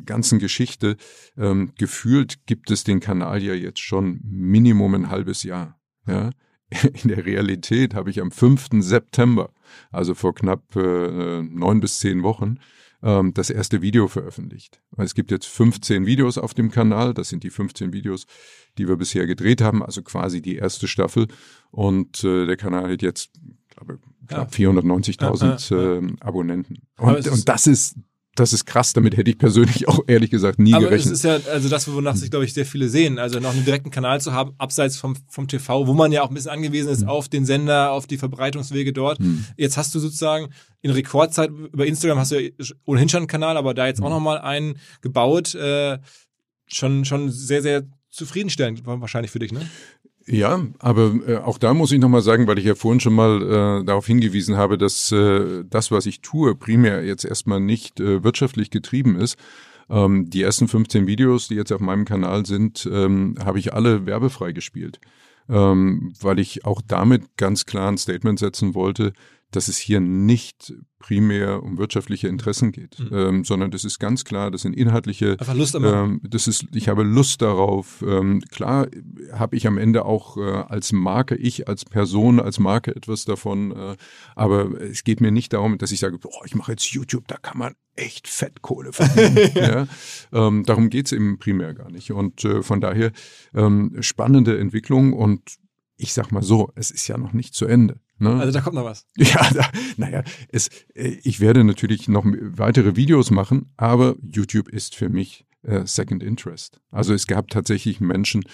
ganzen 0.04 0.38
Geschichte. 0.38 0.96
Ähm, 1.36 1.72
gefühlt 1.78 2.46
gibt 2.46 2.70
es 2.70 2.84
den 2.84 3.00
Kanal 3.00 3.42
ja 3.42 3.54
jetzt 3.54 3.80
schon 3.80 4.20
Minimum 4.24 4.94
ein 4.94 5.10
halbes 5.10 5.42
Jahr. 5.42 5.78
Ja. 6.06 6.30
In 7.02 7.10
der 7.10 7.24
Realität 7.24 7.94
habe 7.94 8.10
ich 8.10 8.20
am 8.20 8.30
5. 8.32 8.68
September, 8.80 9.50
also 9.92 10.14
vor 10.14 10.34
knapp 10.34 10.74
äh, 10.74 11.42
neun 11.42 11.80
bis 11.80 12.00
zehn 12.00 12.22
Wochen, 12.22 12.58
ähm, 13.02 13.34
das 13.34 13.50
erste 13.50 13.82
Video 13.82 14.08
veröffentlicht. 14.08 14.80
Es 14.96 15.14
gibt 15.14 15.30
jetzt 15.30 15.46
15 15.46 16.06
Videos 16.06 16.38
auf 16.38 16.54
dem 16.54 16.70
Kanal. 16.70 17.14
Das 17.14 17.28
sind 17.28 17.42
die 17.42 17.50
15 17.50 17.92
Videos, 17.92 18.26
die 18.78 18.88
wir 18.88 18.96
bisher 18.96 19.26
gedreht 19.26 19.60
haben, 19.60 19.82
also 19.82 20.02
quasi 20.02 20.40
die 20.42 20.56
erste 20.56 20.88
Staffel. 20.88 21.28
Und 21.70 22.24
äh, 22.24 22.46
der 22.46 22.56
Kanal 22.56 22.92
hat 22.92 23.02
jetzt, 23.02 23.30
glaube 23.70 23.98
knapp 24.26 24.52
490.000 24.52 25.70
Ja, 25.70 25.76
ja, 25.76 25.94
ja. 25.94 25.98
äh, 25.98 26.12
Abonnenten. 26.20 26.78
Und, 26.98 27.28
und 27.28 27.48
das 27.48 27.66
ist 27.66 27.96
das 28.36 28.52
ist 28.52 28.64
krass. 28.64 28.92
Damit 28.92 29.16
hätte 29.16 29.30
ich 29.30 29.38
persönlich 29.38 29.88
auch 29.88 30.00
ehrlich 30.06 30.30
gesagt 30.30 30.58
nie 30.58 30.74
Aber 30.74 30.84
gerechnet. 30.84 31.14
es 31.14 31.24
ist 31.24 31.24
ja 31.24 31.52
also 31.52 31.68
das, 31.68 31.92
wonach 31.92 32.16
sich, 32.16 32.30
glaube 32.30 32.44
ich, 32.44 32.54
sehr 32.54 32.66
viele 32.66 32.88
sehen. 32.88 33.18
Also 33.18 33.40
noch 33.40 33.52
einen 33.52 33.64
direkten 33.64 33.90
Kanal 33.90 34.20
zu 34.20 34.32
haben, 34.32 34.52
abseits 34.58 34.96
vom, 34.96 35.16
vom 35.28 35.48
TV, 35.48 35.86
wo 35.86 35.94
man 35.94 36.12
ja 36.12 36.22
auch 36.22 36.28
ein 36.28 36.34
bisschen 36.34 36.52
angewiesen 36.52 36.90
ist 36.90 37.06
auf 37.06 37.28
den 37.28 37.44
Sender, 37.44 37.92
auf 37.92 38.06
die 38.06 38.18
Verbreitungswege 38.18 38.92
dort. 38.92 39.18
Jetzt 39.56 39.76
hast 39.76 39.94
du 39.94 39.98
sozusagen 39.98 40.50
in 40.82 40.90
Rekordzeit 40.90 41.50
über 41.50 41.86
Instagram 41.86 42.18
hast 42.18 42.32
du 42.32 42.40
ja 42.40 42.50
ohnehin 42.84 43.08
schon 43.08 43.18
einen 43.18 43.26
Kanal, 43.26 43.56
aber 43.56 43.74
da 43.74 43.86
jetzt 43.86 44.00
auch 44.02 44.10
nochmal 44.10 44.38
einen 44.38 44.78
gebaut. 45.00 45.54
Äh, 45.54 45.98
schon, 46.66 47.04
schon 47.04 47.30
sehr, 47.30 47.62
sehr 47.62 47.84
zufriedenstellend 48.10 48.82
wahrscheinlich 48.84 49.30
für 49.30 49.38
dich, 49.38 49.52
ne? 49.52 49.68
Ja, 50.28 50.60
aber 50.80 51.14
äh, 51.26 51.36
auch 51.36 51.56
da 51.56 51.72
muss 51.72 51.92
ich 51.92 52.00
nochmal 52.00 52.22
sagen, 52.22 52.48
weil 52.48 52.58
ich 52.58 52.64
ja 52.64 52.74
vorhin 52.74 52.98
schon 52.98 53.14
mal 53.14 53.42
äh, 53.42 53.84
darauf 53.84 54.06
hingewiesen 54.06 54.56
habe, 54.56 54.76
dass 54.76 55.12
äh, 55.12 55.62
das, 55.68 55.92
was 55.92 56.04
ich 56.06 56.20
tue, 56.20 56.56
primär 56.56 57.04
jetzt 57.04 57.24
erstmal 57.24 57.60
nicht 57.60 58.00
äh, 58.00 58.24
wirtschaftlich 58.24 58.70
getrieben 58.70 59.16
ist. 59.16 59.38
Ähm, 59.88 60.28
die 60.28 60.42
ersten 60.42 60.66
15 60.66 61.06
Videos, 61.06 61.46
die 61.46 61.54
jetzt 61.54 61.70
auf 61.70 61.80
meinem 61.80 62.04
Kanal 62.04 62.44
sind, 62.44 62.88
ähm, 62.90 63.36
habe 63.44 63.60
ich 63.60 63.72
alle 63.72 64.04
werbefrei 64.04 64.50
gespielt, 64.50 65.00
ähm, 65.48 66.12
weil 66.20 66.40
ich 66.40 66.64
auch 66.64 66.82
damit 66.84 67.36
ganz 67.36 67.64
klar 67.64 67.88
ein 67.92 67.98
Statement 67.98 68.40
setzen 68.40 68.74
wollte, 68.74 69.12
dass 69.56 69.68
es 69.68 69.78
hier 69.78 70.00
nicht 70.00 70.74
primär 70.98 71.62
um 71.62 71.78
wirtschaftliche 71.78 72.28
Interessen 72.28 72.72
geht, 72.72 72.98
Mhm. 72.98 73.08
ähm, 73.12 73.44
sondern 73.44 73.70
das 73.70 73.84
ist 73.84 73.98
ganz 73.98 74.24
klar, 74.24 74.50
das 74.50 74.62
sind 74.62 74.74
inhaltliche 74.74 75.32
Einfach 75.38 75.54
Lust 75.54 75.74
am 75.76 75.84
ähm, 75.84 76.20
das 76.22 76.46
ist, 76.46 76.66
ich 76.74 76.88
habe 76.88 77.02
Lust 77.02 77.42
darauf. 77.42 78.04
Ähm, 78.06 78.40
klar 78.50 78.88
habe 79.32 79.56
ich 79.56 79.66
am 79.66 79.78
Ende 79.78 80.04
auch 80.04 80.36
äh, 80.36 80.40
als 80.40 80.92
Marke, 80.92 81.36
ich 81.36 81.68
als 81.68 81.84
Person, 81.84 82.38
als 82.40 82.58
Marke 82.58 82.94
etwas 82.94 83.24
davon. 83.24 83.72
Äh, 83.72 83.96
aber 84.34 84.80
es 84.80 85.04
geht 85.04 85.20
mir 85.20 85.30
nicht 85.30 85.52
darum, 85.52 85.78
dass 85.78 85.92
ich 85.92 86.00
sage, 86.00 86.18
boah, 86.18 86.44
ich 86.44 86.54
mache 86.54 86.72
jetzt 86.72 86.90
YouTube, 86.92 87.26
da 87.28 87.36
kann 87.36 87.58
man 87.58 87.74
echt 87.94 88.28
Fettkohle 88.28 88.92
verdienen. 88.92 89.50
ja. 89.54 89.88
ähm, 90.32 90.64
darum 90.64 90.90
geht's 90.90 91.12
eben 91.12 91.38
primär 91.38 91.72
gar 91.74 91.90
nicht. 91.90 92.12
Und 92.12 92.44
äh, 92.44 92.62
von 92.62 92.80
daher 92.80 93.12
ähm, 93.54 93.96
spannende 94.00 94.58
Entwicklung 94.58 95.12
und 95.14 95.40
ich 95.96 96.12
sag 96.12 96.30
mal 96.30 96.42
so, 96.42 96.72
es 96.74 96.90
ist 96.90 97.08
ja 97.08 97.16
noch 97.16 97.32
nicht 97.32 97.54
zu 97.54 97.66
Ende. 97.66 98.00
Ne? 98.18 98.30
Also 98.34 98.52
da 98.52 98.60
kommt 98.60 98.76
noch 98.76 98.84
was. 98.84 99.06
Ja, 99.16 99.48
da, 99.52 99.68
naja, 99.96 100.22
es, 100.48 100.68
äh, 100.94 101.18
ich 101.22 101.40
werde 101.40 101.64
natürlich 101.64 102.08
noch 102.08 102.24
weitere 102.24 102.96
Videos 102.96 103.30
machen, 103.30 103.72
aber 103.76 104.16
YouTube 104.22 104.68
ist 104.68 104.94
für 104.94 105.08
mich 105.08 105.46
äh, 105.62 105.86
Second 105.86 106.22
Interest. 106.22 106.80
Also 106.90 107.12
es 107.12 107.26
gab 107.26 107.48
tatsächlich 107.48 108.00
Menschen, 108.00 108.44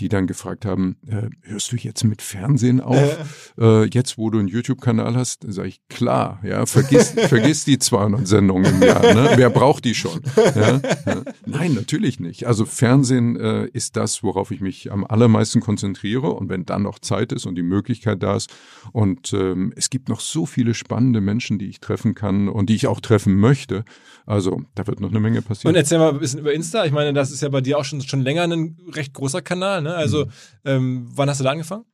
die 0.00 0.08
dann 0.08 0.26
gefragt 0.26 0.64
haben, 0.64 0.96
äh, 1.06 1.28
hörst 1.42 1.72
du 1.72 1.76
jetzt 1.76 2.04
mit 2.04 2.22
Fernsehen 2.22 2.80
auf? 2.80 3.54
Äh, 3.58 3.86
jetzt, 3.86 4.18
wo 4.18 4.30
du 4.30 4.38
einen 4.38 4.48
YouTube-Kanal 4.48 5.16
hast, 5.16 5.44
sage 5.48 5.68
ich, 5.68 5.80
klar, 5.88 6.40
ja, 6.44 6.66
vergiss, 6.66 7.10
vergiss 7.28 7.64
die 7.64 7.78
200 7.78 8.26
Sendungen 8.26 8.74
im 8.74 8.82
Jahr, 8.82 9.02
ne? 9.02 9.32
Wer 9.34 9.50
braucht 9.50 9.84
die 9.84 9.94
schon? 9.94 10.20
Ja, 10.36 10.80
ja. 11.06 11.22
Nein, 11.46 11.74
natürlich 11.74 12.20
nicht. 12.20 12.46
Also 12.46 12.64
Fernsehen 12.64 13.36
äh, 13.36 13.66
ist 13.66 13.96
das, 13.96 14.22
worauf 14.22 14.50
ich 14.50 14.60
mich 14.60 14.92
am 14.92 15.04
allermeisten 15.04 15.60
konzentriere 15.60 16.30
und 16.30 16.48
wenn 16.48 16.64
dann 16.64 16.82
noch 16.82 16.98
Zeit 16.98 17.32
ist 17.32 17.46
und 17.46 17.56
die 17.56 17.62
Möglichkeit 17.62 18.22
da 18.22 18.36
ist 18.36 18.50
und 18.92 19.32
ähm, 19.32 19.72
es 19.76 19.90
gibt 19.90 20.08
noch 20.08 20.20
so 20.20 20.46
viele 20.46 20.74
spannende 20.74 21.20
Menschen, 21.20 21.58
die 21.58 21.68
ich 21.68 21.80
treffen 21.80 22.14
kann 22.14 22.48
und 22.48 22.70
die 22.70 22.74
ich 22.74 22.86
auch 22.86 23.00
treffen 23.00 23.36
möchte. 23.36 23.84
Also 24.28 24.60
da 24.74 24.86
wird 24.86 25.00
noch 25.00 25.08
eine 25.10 25.20
Menge 25.20 25.40
passieren. 25.40 25.70
Und 25.74 25.76
erzähl 25.76 25.98
mal 25.98 26.10
ein 26.10 26.18
bisschen 26.18 26.40
über 26.40 26.52
Insta. 26.52 26.84
Ich 26.84 26.92
meine, 26.92 27.14
das 27.14 27.30
ist 27.30 27.40
ja 27.40 27.48
bei 27.48 27.62
dir 27.62 27.78
auch 27.78 27.84
schon, 27.84 28.02
schon 28.02 28.20
länger 28.20 28.42
ein 28.42 28.76
recht 28.94 29.14
großer 29.14 29.40
Kanal. 29.40 29.80
Ne? 29.80 29.94
Also, 29.94 30.26
Mhm. 30.26 30.30
ähm, 30.66 31.08
wann 31.14 31.30
hast 31.30 31.40
du 31.40 31.44
da 31.44 31.50
angefangen? 31.50 31.84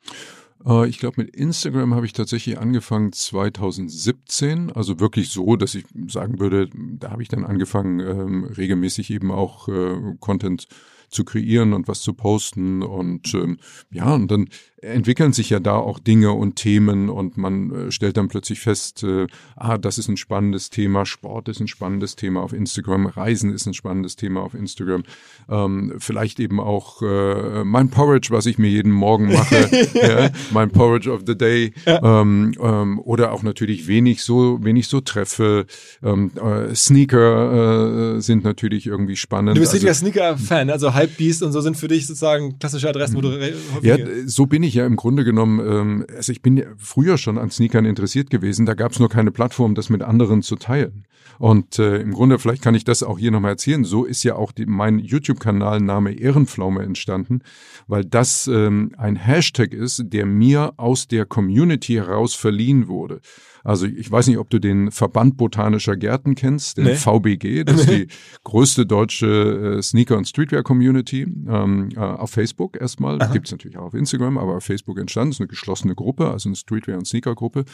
Äh, 0.67 0.89
Ich 0.89 0.99
glaube, 0.99 1.23
mit 1.23 1.35
Instagram 1.37 1.95
habe 1.95 2.07
ich 2.07 2.13
tatsächlich 2.13 2.59
angefangen 2.59 3.13
2017. 3.13 4.73
Also 4.73 4.99
wirklich 5.01 5.29
so, 5.31 5.57
dass 5.57 5.75
ich 5.75 5.85
sagen 6.09 6.41
würde, 6.41 6.69
da 6.75 7.11
habe 7.11 7.23
ich 7.23 7.29
dann 7.29 7.45
angefangen, 7.45 8.01
ähm, 8.01 8.45
regelmäßig 8.45 9.11
eben 9.11 9.31
auch 9.31 9.69
äh, 9.69 9.95
Content 10.21 10.67
zu 11.11 11.25
kreieren 11.25 11.73
und 11.75 11.87
was 11.87 12.01
zu 12.01 12.15
posten. 12.15 12.83
Und 12.83 13.33
ähm, 13.35 13.59
ja, 13.93 14.13
und 14.15 14.29
dann 14.31 14.49
entwickeln 14.85 15.33
sich 15.33 15.51
ja 15.51 15.61
da 15.61 15.75
auch 15.77 15.99
Dinge 15.99 16.33
und 16.33 16.57
Themen 16.57 17.09
und 17.09 17.37
man 17.37 17.89
äh, 17.89 17.91
stellt 17.91 18.17
dann 18.17 18.29
plötzlich 18.29 18.61
fest, 18.61 19.03
äh, 19.03 19.27
ah, 19.57 19.79
das 19.79 19.99
ist 19.99 20.09
ein 20.09 20.17
spannendes 20.17 20.71
Thema, 20.71 21.07
Sport 21.07 21.49
ist 21.49 21.61
ein 21.61 21.69
spannendes 21.69 22.17
Thema 22.17 22.43
auf 22.43 22.53
Instagram, 22.53 23.07
Reisen 23.07 23.53
ist 23.53 23.67
ein 23.67 23.75
spannendes 23.75 24.17
Thema 24.17 24.41
auf 24.43 24.55
Instagram, 24.55 25.05
ähm, 25.49 25.95
vielleicht 25.99 26.41
eben 26.41 26.61
auch 26.61 27.03
äh, 27.03 27.65
mein 27.65 27.89
Porridge, 27.89 28.29
was 28.31 28.47
ich 28.47 28.59
mir 28.59 28.69
jeden 28.69 28.93
Morgen 28.93 29.33
mache, 29.33 29.69
ja, 29.95 30.31
mein 30.53 30.71
Porridge 30.71 31.11
of 31.11 31.23
the 31.27 31.37
Day 31.37 31.73
ähm, 31.87 32.53
ähm, 32.61 32.99
oder 33.01 33.33
auch 33.33 33.43
natürlich 33.43 33.87
wenig 33.89 34.23
so, 34.23 34.63
wenig 34.63 34.89
so 34.89 35.01
treffe. 35.01 35.67
Ähm, 36.03 36.31
äh, 36.37 36.75
Sneaker 36.75 38.17
äh, 38.17 38.21
sind 38.21 38.45
natürlich 38.45 38.87
irgendwie 38.87 39.17
spannend. 39.17 39.57
Du 39.57 39.61
bist 39.61 39.73
Also- 39.75 39.87
richtiger 39.87 39.95
Sneaker-Fan, 39.95 40.71
also 40.71 40.95
Hypebeast 40.95 41.43
und 41.43 41.53
so 41.53 41.61
sind 41.61 41.77
für 41.77 41.89
dich 41.89 42.07
sozusagen 42.07 42.59
klassische 42.59 42.89
Adressen, 42.89 43.17
wo 43.17 43.21
du 43.21 43.31
häufig 43.33 43.55
Ja, 43.83 43.97
so 44.27 44.47
bin 44.47 44.63
ich 44.63 44.74
ja 44.75 44.87
im 44.87 44.97
Grunde 44.97 45.25
genommen, 45.25 45.61
ähm, 45.61 46.07
also 46.15 46.33
ich 46.33 46.43
bin 46.43 46.57
ja 46.57 46.67
früher 46.77 47.19
schon 47.19 47.39
an 47.39 47.51
Sneakern 47.51 47.85
interessiert 47.85 48.31
gewesen, 48.31 48.67
da 48.67 48.75
gab 48.75 48.93
es 48.93 48.99
nur 48.99 49.09
keine 49.09 49.31
Plattform, 49.31 49.75
das 49.75 49.91
mit 49.91 50.03
anderen 50.03 50.43
zu 50.43 50.57
teilen. 50.57 51.07
Und 51.39 51.79
äh, 51.79 51.99
im 52.01 52.13
Grunde, 52.13 52.39
vielleicht 52.39 52.63
kann 52.63 52.75
ich 52.75 52.85
das 52.85 53.03
auch 53.03 53.19
hier 53.19 53.31
nochmal 53.31 53.53
erzählen, 53.53 53.85
so 53.85 54.05
ist 54.05 54.23
ja 54.23 54.37
auch 54.37 54.53
die, 54.53 54.67
mein 54.67 54.99
YouTube-Kanal 54.99 55.81
Name 55.81 56.13
Ehrenpflaume 56.13 56.83
entstanden, 56.83 57.41
weil 57.87 58.05
das 58.05 58.47
ähm, 58.47 58.93
ein 58.97 59.17
Hashtag 59.17 59.73
ist, 59.73 60.05
der 60.07 60.27
mir 60.27 60.75
aus 60.77 61.09
der 61.09 61.27
Community 61.27 61.95
heraus 61.95 62.35
verliehen 62.35 62.89
wurde. 62.89 63.21
Also 63.65 63.87
ich 63.87 64.11
weiß 64.11 64.29
nicht, 64.29 64.39
ob 64.39 64.51
du 64.51 64.61
den 64.61 64.91
Verband 64.91 65.37
Botanischer 65.37 65.97
Gärten 65.97 66.35
kennst, 66.35 66.77
den 66.77 66.85
Nee. 66.85 66.95
VBG, 66.95 67.65
das 67.65 67.81
ist 67.81 67.91
die 67.91 68.07
größte 68.45 68.87
deutsche 68.87 69.79
äh, 69.79 69.83
Sneaker- 69.83 70.19
und 70.19 70.29
Streetwear-Community 70.29 71.23
ähm, 71.23 71.89
äh, 71.97 71.99
auf 71.99 72.31
Facebook 72.31 72.79
erstmal. 72.81 73.19
Gibt 73.33 73.47
es 73.49 73.53
natürlich 73.53 73.79
auch 73.79 73.87
auf 73.87 73.95
Instagram, 73.95 74.39
aber 74.39 74.57
auf 74.57 74.65
Facebook 74.65 74.99
entstanden. 74.99 75.31
Das 75.31 75.37
ist 75.37 75.41
eine 75.41 75.49
geschlossene 75.49 75.95
Gruppe, 75.95 76.31
also 76.31 76.49
eine 76.49 76.57
Streetwear- 76.57 76.99
und 76.99 77.07
Sneaker-Gruppe. 77.07 77.65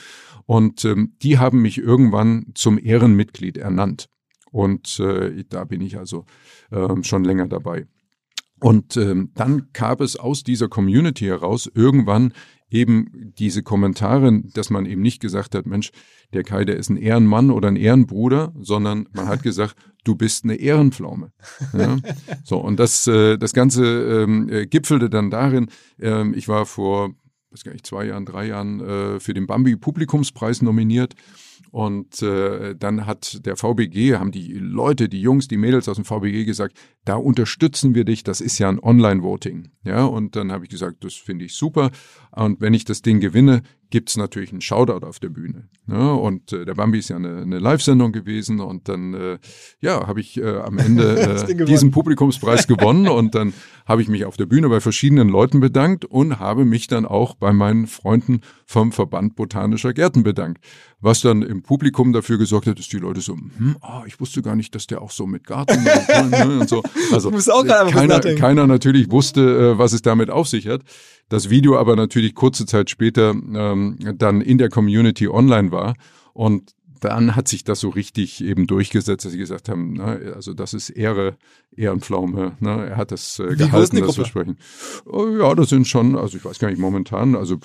Und 0.46 0.84
ähm, 0.84 1.16
die 1.22 1.38
haben 1.38 1.60
mich 1.60 1.78
irgendwann 1.78 2.46
zum 2.54 2.78
Ehrenmitglied 2.78 3.58
ernannt. 3.58 4.08
Und 4.52 4.98
äh, 5.00 5.44
da 5.48 5.64
bin 5.64 5.80
ich 5.80 5.98
also 5.98 6.24
ähm, 6.72 7.02
schon 7.04 7.24
länger 7.24 7.46
dabei. 7.48 7.86
Und 8.60 8.96
ähm, 8.96 9.30
dann 9.34 9.68
gab 9.72 10.00
es 10.00 10.16
aus 10.16 10.42
dieser 10.44 10.68
Community 10.68 11.24
heraus 11.24 11.70
irgendwann 11.74 12.32
eben 12.70 13.32
diese 13.38 13.62
Kommentare, 13.62 14.42
dass 14.54 14.70
man 14.70 14.86
eben 14.86 15.02
nicht 15.02 15.20
gesagt 15.20 15.54
hat, 15.54 15.66
Mensch, 15.66 15.90
der 16.32 16.44
Kai, 16.44 16.64
der 16.64 16.76
ist 16.76 16.88
ein 16.88 16.96
Ehrenmann 16.96 17.50
oder 17.50 17.68
ein 17.68 17.76
Ehrenbruder, 17.76 18.52
sondern 18.60 19.08
man 19.12 19.26
hat 19.26 19.42
gesagt, 19.42 19.74
du 20.04 20.14
bist 20.14 20.44
eine 20.44 20.54
Ehrenpflaume. 20.54 21.32
Ja? 21.72 21.98
So, 22.44 22.58
und 22.58 22.78
das, 22.78 23.06
äh, 23.06 23.36
das 23.36 23.52
Ganze 23.52 23.84
ähm, 23.84 24.48
äh, 24.48 24.66
gipfelte 24.66 25.10
dann 25.10 25.30
darin, 25.30 25.68
ähm, 26.00 26.34
ich 26.34 26.48
war 26.48 26.66
vor, 26.66 27.10
weiß 27.50 27.64
gar 27.64 27.72
nicht, 27.72 27.86
zwei 27.86 28.06
Jahren, 28.06 28.24
drei 28.24 28.46
Jahren 28.46 28.80
äh, 28.80 29.20
für 29.20 29.34
den 29.34 29.46
Bambi 29.46 29.76
Publikumspreis 29.76 30.62
nominiert. 30.62 31.14
Und 31.70 32.20
äh, 32.22 32.74
dann 32.74 33.06
hat 33.06 33.46
der 33.46 33.56
VBG, 33.56 34.16
haben 34.16 34.32
die 34.32 34.52
Leute, 34.54 35.08
die 35.08 35.20
Jungs, 35.20 35.46
die 35.46 35.56
Mädels 35.56 35.88
aus 35.88 35.96
dem 35.96 36.04
VBG 36.04 36.44
gesagt, 36.44 36.76
da 37.04 37.14
unterstützen 37.14 37.94
wir 37.94 38.04
dich, 38.04 38.24
das 38.24 38.40
ist 38.40 38.58
ja 38.58 38.68
ein 38.68 38.80
Online-Voting. 38.80 39.70
Ja, 39.84 40.04
und 40.04 40.34
dann 40.34 40.50
habe 40.50 40.64
ich 40.64 40.70
gesagt, 40.70 41.04
das 41.04 41.14
finde 41.14 41.44
ich 41.44 41.54
super. 41.54 41.90
Und 42.32 42.60
wenn 42.60 42.74
ich 42.74 42.84
das 42.84 43.02
Ding 43.02 43.20
gewinne, 43.20 43.62
gibt's 43.90 44.16
natürlich 44.16 44.52
einen 44.52 44.60
Shoutout 44.60 45.04
auf 45.04 45.18
der 45.18 45.28
Bühne. 45.28 45.68
Ja, 45.88 46.12
und 46.12 46.52
äh, 46.52 46.64
der 46.64 46.74
Bambi 46.74 46.98
ist 46.98 47.10
ja 47.10 47.16
eine, 47.16 47.42
eine 47.42 47.58
Live-Sendung 47.58 48.12
gewesen 48.12 48.60
und 48.60 48.88
dann 48.88 49.14
äh, 49.14 49.38
ja, 49.80 50.06
habe 50.06 50.20
ich 50.20 50.36
äh, 50.38 50.58
am 50.58 50.78
Ende 50.78 51.46
äh, 51.48 51.64
diesen 51.64 51.90
Publikumspreis 51.90 52.66
gewonnen 52.66 53.08
und 53.08 53.34
dann 53.34 53.52
habe 53.86 54.02
ich 54.02 54.08
mich 54.08 54.24
auf 54.24 54.36
der 54.36 54.46
Bühne 54.46 54.68
bei 54.68 54.80
verschiedenen 54.80 55.28
Leuten 55.28 55.60
bedankt 55.60 56.04
und 56.04 56.38
habe 56.38 56.64
mich 56.64 56.86
dann 56.86 57.06
auch 57.06 57.34
bei 57.34 57.52
meinen 57.52 57.88
Freunden 57.88 58.40
vom 58.64 58.92
Verband 58.92 59.34
Botanischer 59.34 59.92
Gärten 59.92 60.22
bedankt. 60.22 60.64
Was 61.00 61.22
dann 61.22 61.42
im 61.42 61.62
Publikum 61.62 62.12
dafür 62.12 62.38
gesorgt 62.38 62.66
hat, 62.66 62.78
dass 62.78 62.88
die 62.88 62.98
Leute 62.98 63.20
so, 63.20 63.34
hm, 63.34 63.76
oh, 63.80 64.02
ich 64.06 64.20
wusste 64.20 64.42
gar 64.42 64.54
nicht, 64.54 64.74
dass 64.74 64.86
der 64.86 65.02
auch 65.02 65.10
so 65.10 65.26
mit 65.26 65.44
Garten 65.44 65.78
und, 65.78 66.30
ne, 66.30 66.60
und 66.60 66.68
so. 66.68 66.82
Also 67.12 67.30
keiner, 67.30 68.20
keiner 68.20 68.66
natürlich 68.66 69.10
wusste, 69.10 69.72
äh, 69.72 69.78
was 69.78 69.92
es 69.92 70.02
damit 70.02 70.30
auf 70.30 70.46
sich 70.46 70.68
hat. 70.68 70.82
Das 71.30 71.48
Video 71.48 71.78
aber 71.78 71.96
natürlich 71.96 72.34
kurze 72.34 72.66
Zeit 72.66 72.90
später 72.90 73.30
ähm, 73.30 73.96
dann 74.16 74.40
in 74.42 74.58
der 74.58 74.68
Community 74.68 75.28
online 75.28 75.72
war 75.72 75.94
und 76.34 76.74
dann 77.00 77.34
hat 77.34 77.48
sich 77.48 77.64
das 77.64 77.80
so 77.80 77.88
richtig 77.88 78.44
eben 78.44 78.66
durchgesetzt, 78.66 79.24
dass 79.24 79.32
sie 79.32 79.38
gesagt 79.38 79.70
haben, 79.70 79.94
ne, 79.94 80.34
also 80.36 80.52
das 80.52 80.74
ist 80.74 80.90
Ehre, 80.90 81.38
Ehrenpflaume. 81.74 82.56
Ne, 82.60 82.88
er 82.90 82.96
hat 82.98 83.10
das 83.10 83.38
äh, 83.38 83.56
gehalten, 83.56 83.96
das 83.96 84.04
Gruppe? 84.04 84.12
Versprechen. 84.12 84.58
Oh, 85.06 85.26
ja, 85.28 85.54
das 85.54 85.70
sind 85.70 85.88
schon, 85.88 86.14
also 86.14 86.36
ich 86.36 86.44
weiß 86.44 86.58
gar 86.58 86.68
nicht 86.68 86.78
momentan, 86.80 87.36
also 87.36 87.56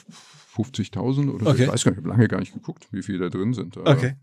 50.000 0.55 1.30
oder 1.34 1.43
so. 1.45 1.51
Okay. 1.51 1.63
ich 1.63 1.70
weiß 1.70 1.84
gar 1.84 1.91
nicht, 1.91 1.99
ich 1.99 2.05
habe 2.05 2.07
lange 2.07 2.28
gar 2.30 2.39
nicht 2.39 2.53
geguckt, 2.53 2.88
wie 2.91 3.01
viele 3.03 3.20
da 3.20 3.30
drin 3.30 3.53
sind. 3.53 3.78
Aber- 3.78 3.91
Okay. 3.91 4.13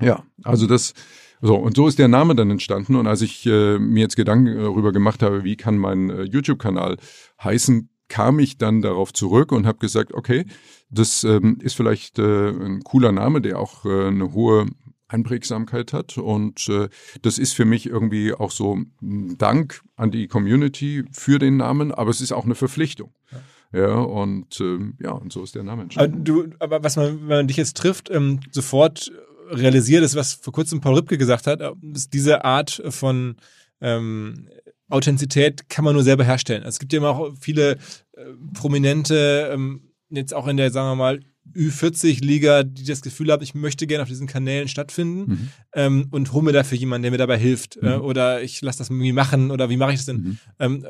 ja, 0.00 0.22
also 0.44 0.68
das, 0.68 0.94
so, 1.42 1.56
und 1.56 1.74
so 1.76 1.88
ist 1.88 1.98
der 1.98 2.08
Name 2.08 2.36
dann 2.36 2.50
entstanden. 2.50 2.94
Und 2.94 3.08
als 3.08 3.22
ich 3.22 3.44
äh, 3.46 3.78
mir 3.80 4.02
jetzt 4.02 4.14
Gedanken 4.14 4.56
darüber 4.56 4.92
gemacht 4.92 5.22
habe, 5.22 5.42
wie 5.42 5.56
kann 5.56 5.78
mein 5.78 6.10
äh, 6.10 6.22
YouTube-Kanal 6.22 6.96
heißen, 7.42 7.88
kam 8.14 8.38
ich 8.38 8.58
dann 8.58 8.80
darauf 8.80 9.12
zurück 9.12 9.50
und 9.50 9.66
habe 9.66 9.78
gesagt, 9.78 10.14
okay, 10.14 10.46
das 10.88 11.24
ähm, 11.24 11.58
ist 11.60 11.74
vielleicht 11.74 12.20
äh, 12.20 12.50
ein 12.50 12.84
cooler 12.84 13.10
Name, 13.10 13.40
der 13.40 13.58
auch 13.58 13.84
äh, 13.84 14.06
eine 14.06 14.32
hohe 14.32 14.66
Einprägsamkeit 15.08 15.92
hat. 15.92 16.16
Und 16.16 16.68
äh, 16.68 16.88
das 17.22 17.38
ist 17.38 17.54
für 17.54 17.64
mich 17.64 17.86
irgendwie 17.86 18.32
auch 18.32 18.52
so 18.52 18.76
ein 19.02 19.34
Dank 19.36 19.82
an 19.96 20.12
die 20.12 20.28
Community 20.28 21.02
für 21.10 21.40
den 21.40 21.56
Namen, 21.56 21.90
aber 21.90 22.10
es 22.10 22.20
ist 22.20 22.30
auch 22.30 22.44
eine 22.44 22.54
Verpflichtung. 22.54 23.12
Ja. 23.32 23.40
Ja, 23.80 23.94
und 23.96 24.60
äh, 24.60 24.78
ja, 25.02 25.10
und 25.10 25.32
so 25.32 25.42
ist 25.42 25.56
der 25.56 25.64
Name 25.64 25.82
entstanden. 25.82 26.14
Aber, 26.14 26.22
du, 26.22 26.56
aber 26.60 26.84
was 26.84 26.94
man, 26.94 27.22
wenn 27.22 27.38
man 27.38 27.48
dich 27.48 27.56
jetzt 27.56 27.76
trifft, 27.76 28.08
ähm, 28.08 28.38
sofort 28.52 29.10
realisiert 29.50 30.04
ist, 30.04 30.14
was 30.14 30.34
vor 30.34 30.52
kurzem 30.52 30.80
Paul 30.80 30.94
Ripke 30.94 31.18
gesagt 31.18 31.48
hat, 31.48 31.60
ist 31.92 32.12
diese 32.14 32.44
Art 32.44 32.80
von 32.90 33.34
ähm, 33.80 34.46
Authentizität 34.88 35.68
kann 35.68 35.84
man 35.84 35.94
nur 35.94 36.02
selber 36.02 36.24
herstellen. 36.24 36.62
Also 36.62 36.76
es 36.76 36.78
gibt 36.78 36.92
ja 36.92 36.98
immer 36.98 37.10
auch 37.10 37.32
viele 37.40 37.78
äh, 38.16 38.24
prominente, 38.54 39.50
ähm, 39.52 39.92
jetzt 40.10 40.34
auch 40.34 40.46
in 40.46 40.56
der, 40.56 40.70
sagen 40.70 40.88
wir 40.90 40.96
mal, 40.96 41.20
Ü40-Liga, 41.54 42.62
die 42.62 42.84
das 42.84 43.02
Gefühl 43.02 43.30
haben, 43.30 43.42
ich 43.42 43.54
möchte 43.54 43.86
gerne 43.86 44.02
auf 44.02 44.08
diesen 44.08 44.26
Kanälen 44.26 44.68
stattfinden 44.68 45.30
mhm. 45.30 45.48
ähm, 45.74 46.08
und 46.10 46.32
hole 46.32 46.44
mir 46.44 46.52
dafür 46.52 46.78
jemanden, 46.78 47.02
der 47.02 47.10
mir 47.10 47.18
dabei 47.18 47.38
hilft. 47.38 47.76
Äh, 47.76 47.80
mhm. 47.80 47.92
Äh, 47.92 47.96
oder 47.96 48.42
ich 48.42 48.60
lasse 48.62 48.78
das 48.78 48.90
irgendwie 48.90 49.12
machen 49.12 49.50
oder 49.50 49.68
wie 49.68 49.76
mache 49.76 49.92
ich 49.92 49.98
das 49.98 50.06
denn? 50.06 50.16
Mhm. 50.16 50.38
Ähm, 50.58 50.86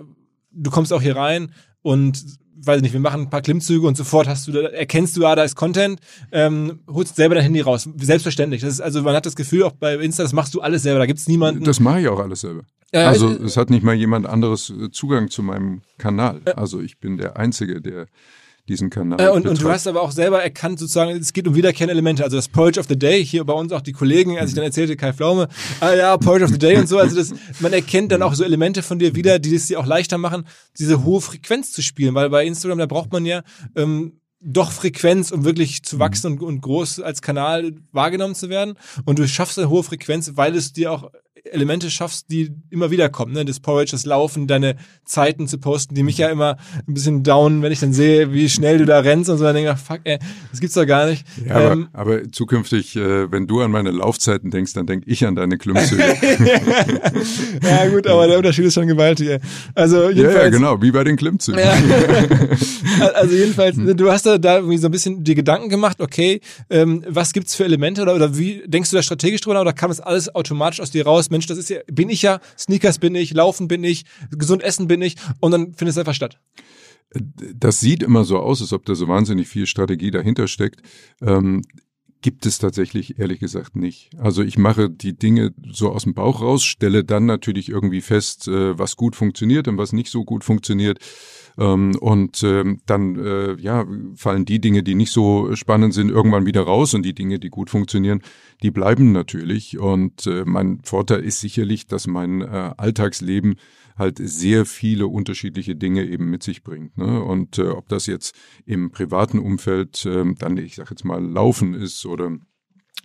du 0.52 0.70
kommst 0.70 0.92
auch 0.92 1.02
hier 1.02 1.16
rein 1.16 1.52
und 1.82 2.22
weiß 2.66 2.82
nicht, 2.82 2.92
wir 2.92 3.00
machen 3.00 3.22
ein 3.22 3.30
paar 3.30 3.42
Klimmzüge 3.42 3.86
und 3.86 3.96
sofort 3.96 4.28
hast 4.28 4.46
du, 4.46 4.52
erkennst 4.52 5.16
du, 5.16 5.26
ah, 5.26 5.34
da 5.34 5.44
ist 5.44 5.56
Content, 5.56 6.00
ähm, 6.32 6.80
holst 6.88 7.16
selber 7.16 7.34
dein 7.34 7.44
Handy 7.44 7.60
raus. 7.60 7.88
Selbstverständlich. 7.96 8.62
Das 8.62 8.74
ist, 8.74 8.80
also 8.80 9.02
man 9.02 9.14
hat 9.14 9.26
das 9.26 9.36
Gefühl, 9.36 9.62
auch 9.64 9.72
bei 9.72 9.94
Insta, 9.96 10.22
das 10.22 10.32
machst 10.32 10.54
du 10.54 10.60
alles 10.60 10.82
selber. 10.82 10.98
Da 10.98 11.06
gibt's 11.06 11.28
niemanden. 11.28 11.64
Das 11.64 11.80
mache 11.80 12.00
ich 12.00 12.08
auch 12.08 12.20
alles 12.20 12.40
selber. 12.40 12.62
Äh, 12.92 12.98
also 12.98 13.28
es 13.28 13.56
hat 13.56 13.70
nicht 13.70 13.82
mal 13.82 13.94
jemand 13.94 14.26
anderes 14.26 14.72
Zugang 14.92 15.28
zu 15.28 15.42
meinem 15.42 15.82
Kanal. 15.98 16.40
Also 16.56 16.80
ich 16.80 16.98
bin 16.98 17.16
der 17.16 17.36
Einzige, 17.36 17.80
der 17.80 18.06
diesen 18.68 18.88
Kanal. 18.88 19.20
Äh, 19.20 19.30
und, 19.30 19.46
und, 19.46 19.60
du 19.60 19.68
hast 19.68 19.86
aber 19.86 20.00
auch 20.00 20.10
selber 20.10 20.42
erkannt, 20.42 20.78
sozusagen, 20.78 21.10
es 21.10 21.32
geht 21.32 21.46
um 21.46 21.54
wiederkehrende 21.54 21.92
Elemente. 21.92 22.24
Also 22.24 22.36
das 22.36 22.48
Porridge 22.48 22.80
of 22.80 22.86
the 22.88 22.98
Day, 22.98 23.24
hier 23.24 23.44
bei 23.44 23.52
uns 23.52 23.72
auch 23.72 23.82
die 23.82 23.92
Kollegen, 23.92 24.38
als 24.38 24.50
ich 24.50 24.56
dann 24.56 24.64
erzählte, 24.64 24.96
Kai 24.96 25.12
Pflaume, 25.12 25.48
ah 25.80 25.92
ja, 25.92 26.16
Porridge 26.16 26.44
of 26.44 26.50
the 26.50 26.58
Day 26.58 26.76
und 26.76 26.88
so. 26.88 26.98
Also 26.98 27.16
das, 27.16 27.34
man 27.60 27.72
erkennt 27.72 28.10
dann 28.12 28.22
auch 28.22 28.34
so 28.34 28.42
Elemente 28.42 28.82
von 28.82 28.98
dir 28.98 29.14
wieder, 29.14 29.38
die 29.38 29.54
es 29.54 29.66
dir 29.66 29.78
auch 29.78 29.86
leichter 29.86 30.16
machen, 30.16 30.46
diese 30.78 31.04
hohe 31.04 31.20
Frequenz 31.20 31.72
zu 31.72 31.82
spielen. 31.82 32.14
Weil 32.14 32.30
bei 32.30 32.46
Instagram, 32.46 32.78
da 32.78 32.86
braucht 32.86 33.12
man 33.12 33.26
ja 33.26 33.42
ähm, 33.76 34.20
doch 34.40 34.72
Frequenz, 34.72 35.30
um 35.30 35.44
wirklich 35.44 35.82
zu 35.82 35.98
wachsen 35.98 36.32
und, 36.32 36.42
und 36.42 36.60
groß 36.60 37.00
als 37.00 37.22
Kanal 37.22 37.74
wahrgenommen 37.92 38.34
zu 38.34 38.48
werden. 38.48 38.74
Und 39.04 39.18
du 39.18 39.28
schaffst 39.28 39.58
eine 39.58 39.68
hohe 39.68 39.82
Frequenz, 39.82 40.32
weil 40.36 40.54
es 40.54 40.72
dir 40.72 40.92
auch 40.92 41.10
Elemente 41.50 41.90
schaffst, 41.90 42.30
die 42.30 42.50
immer 42.70 42.90
wieder 42.90 43.08
kommen. 43.08 43.32
Ne? 43.32 43.44
Das 43.44 43.60
Porridge, 43.60 43.92
das 43.92 44.06
Laufen, 44.06 44.46
deine 44.46 44.76
Zeiten 45.04 45.46
zu 45.46 45.58
posten, 45.58 45.94
die 45.94 46.02
mich 46.02 46.18
ja 46.18 46.28
immer 46.28 46.56
ein 46.86 46.94
bisschen 46.94 47.22
down, 47.22 47.62
wenn 47.62 47.70
ich 47.70 47.80
dann 47.80 47.92
sehe, 47.92 48.32
wie 48.32 48.48
schnell 48.48 48.78
du 48.78 48.86
da 48.86 49.00
rennst 49.00 49.28
und 49.30 49.38
so, 49.38 49.44
dann 49.44 49.54
denke 49.54 49.72
ich, 49.72 49.78
fuck, 49.78 50.00
ey, 50.04 50.18
das 50.50 50.60
gibt's 50.60 50.74
doch 50.74 50.86
gar 50.86 51.06
nicht. 51.06 51.26
Ja, 51.46 51.72
ähm, 51.72 51.88
aber, 51.92 52.14
aber, 52.14 52.32
zukünftig, 52.32 52.96
äh, 52.96 53.30
wenn 53.30 53.46
du 53.46 53.60
an 53.60 53.70
meine 53.70 53.90
Laufzeiten 53.90 54.50
denkst, 54.50 54.72
dann 54.72 54.86
denk 54.86 55.04
ich 55.06 55.26
an 55.26 55.34
deine 55.34 55.58
Klimmzüge. 55.58 56.02
ja 57.62 57.88
gut, 57.88 58.06
aber 58.06 58.26
der 58.26 58.38
Unterschied 58.38 58.64
ist 58.64 58.74
schon 58.74 58.86
gewaltig. 58.86 59.28
Ey. 59.28 59.38
Also 59.74 60.08
jedenfalls, 60.10 60.34
ja, 60.34 60.42
ja, 60.44 60.48
genau, 60.48 60.82
wie 60.82 60.90
bei 60.90 61.04
den 61.04 61.16
Klimmzügen. 61.16 61.60
Also 63.14 63.34
jedenfalls, 63.34 63.76
hm. 63.76 63.96
du 63.96 64.10
hast 64.10 64.26
da, 64.26 64.38
da 64.38 64.56
irgendwie 64.56 64.78
so 64.78 64.88
ein 64.88 64.90
bisschen 64.90 65.24
die 65.24 65.34
Gedanken 65.34 65.68
gemacht, 65.68 66.00
okay, 66.00 66.40
ähm, 66.70 67.04
was 67.08 67.32
gibt's 67.32 67.54
für 67.54 67.64
Elemente 67.64 68.02
oder, 68.02 68.14
oder 68.14 68.36
wie 68.36 68.62
denkst 68.66 68.90
du 68.90 68.96
da 68.96 69.02
strategisch 69.02 69.40
drüber 69.40 69.60
oder 69.60 69.72
kam 69.72 69.90
das 69.90 70.00
alles 70.00 70.34
automatisch 70.34 70.80
aus 70.80 70.90
dir 70.90 71.04
raus? 71.04 71.30
Mensch, 71.34 71.46
das 71.46 71.58
ist 71.58 71.68
ja, 71.68 71.80
bin 71.90 72.08
ich 72.10 72.22
ja, 72.22 72.40
Sneakers 72.56 72.98
bin 72.98 73.14
ich, 73.16 73.34
Laufen 73.34 73.66
bin 73.66 73.82
ich, 73.82 74.04
gesund 74.30 74.62
essen 74.62 74.86
bin 74.86 75.02
ich 75.02 75.16
und 75.40 75.50
dann 75.50 75.74
findet 75.74 75.92
es 75.92 75.98
einfach 75.98 76.14
statt. 76.14 76.38
Das 77.10 77.80
sieht 77.80 78.02
immer 78.02 78.24
so 78.24 78.38
aus, 78.38 78.60
als 78.60 78.72
ob 78.72 78.86
da 78.86 78.94
so 78.94 79.08
wahnsinnig 79.08 79.48
viel 79.48 79.66
Strategie 79.66 80.10
dahinter 80.10 80.46
steckt. 80.46 80.82
Ähm, 81.20 81.62
gibt 82.22 82.46
es 82.46 82.58
tatsächlich 82.58 83.18
ehrlich 83.18 83.40
gesagt 83.40 83.76
nicht. 83.76 84.10
Also 84.16 84.42
ich 84.42 84.56
mache 84.56 84.88
die 84.88 85.14
Dinge 85.18 85.52
so 85.70 85.90
aus 85.90 86.04
dem 86.04 86.14
Bauch 86.14 86.40
raus, 86.40 86.64
stelle 86.64 87.04
dann 87.04 87.26
natürlich 87.26 87.68
irgendwie 87.68 88.00
fest, 88.00 88.48
äh, 88.48 88.78
was 88.78 88.96
gut 88.96 89.14
funktioniert 89.16 89.68
und 89.68 89.76
was 89.76 89.92
nicht 89.92 90.10
so 90.10 90.24
gut 90.24 90.44
funktioniert. 90.44 91.00
Ähm, 91.58 91.96
und 92.00 92.42
ähm, 92.42 92.80
dann 92.86 93.16
äh, 93.16 93.54
ja, 93.60 93.86
fallen 94.16 94.44
die 94.44 94.60
Dinge, 94.60 94.82
die 94.82 94.94
nicht 94.94 95.12
so 95.12 95.54
spannend 95.54 95.94
sind, 95.94 96.10
irgendwann 96.10 96.46
wieder 96.46 96.62
raus 96.62 96.94
und 96.94 97.02
die 97.04 97.14
Dinge, 97.14 97.38
die 97.38 97.50
gut 97.50 97.70
funktionieren, 97.70 98.22
die 98.62 98.70
bleiben 98.70 99.12
natürlich. 99.12 99.78
Und 99.78 100.26
äh, 100.26 100.44
mein 100.44 100.80
Vorteil 100.82 101.20
ist 101.20 101.40
sicherlich, 101.40 101.86
dass 101.86 102.06
mein 102.06 102.40
äh, 102.42 102.72
Alltagsleben 102.76 103.56
halt 103.96 104.18
sehr 104.20 104.66
viele 104.66 105.06
unterschiedliche 105.06 105.76
Dinge 105.76 106.04
eben 106.04 106.28
mit 106.28 106.42
sich 106.42 106.64
bringt. 106.64 106.98
Ne? 106.98 107.22
Und 107.22 107.58
äh, 107.58 107.68
ob 107.68 107.88
das 107.88 108.06
jetzt 108.06 108.34
im 108.66 108.90
privaten 108.90 109.38
Umfeld 109.38 110.04
äh, 110.06 110.24
dann, 110.36 110.56
ich 110.56 110.74
sag 110.74 110.90
jetzt 110.90 111.04
mal, 111.04 111.24
Laufen 111.24 111.74
ist 111.74 112.04
oder 112.06 112.36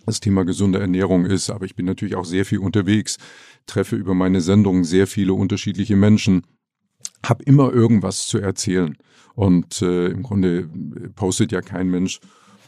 das 0.06 0.20
Thema 0.20 0.44
gesunde 0.44 0.80
Ernährung 0.80 1.26
ist, 1.26 1.50
aber 1.50 1.66
ich 1.66 1.76
bin 1.76 1.86
natürlich 1.86 2.16
auch 2.16 2.24
sehr 2.24 2.44
viel 2.44 2.58
unterwegs, 2.58 3.18
treffe 3.66 3.96
über 3.96 4.14
meine 4.14 4.40
Sendung 4.40 4.82
sehr 4.82 5.06
viele 5.06 5.34
unterschiedliche 5.34 5.94
Menschen, 5.94 6.42
habe 7.24 7.44
immer 7.44 7.72
irgendwas 7.72 8.26
zu 8.26 8.38
erzählen. 8.38 8.96
Und 9.34 9.80
äh, 9.82 10.08
im 10.08 10.22
Grunde 10.22 10.68
postet 11.14 11.52
ja 11.52 11.62
kein 11.62 11.88
Mensch, 11.88 12.20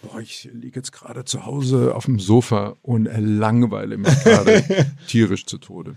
boah, 0.03 0.20
ich 0.20 0.48
liege 0.53 0.80
jetzt 0.80 0.92
gerade 0.92 1.24
zu 1.24 1.46
Hause 1.46 1.94
auf 1.94 2.07
dem 2.07 2.18
Sofa 2.18 2.76
und 2.82 3.09
langweile 3.14 3.96
mich 3.96 4.14
gerade 4.24 4.64
tierisch 5.07 5.46
zu 5.46 5.59
Tode. 5.59 5.96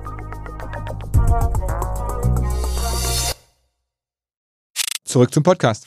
Zurück 5.03 5.33
zum 5.33 5.43
Podcast. 5.43 5.85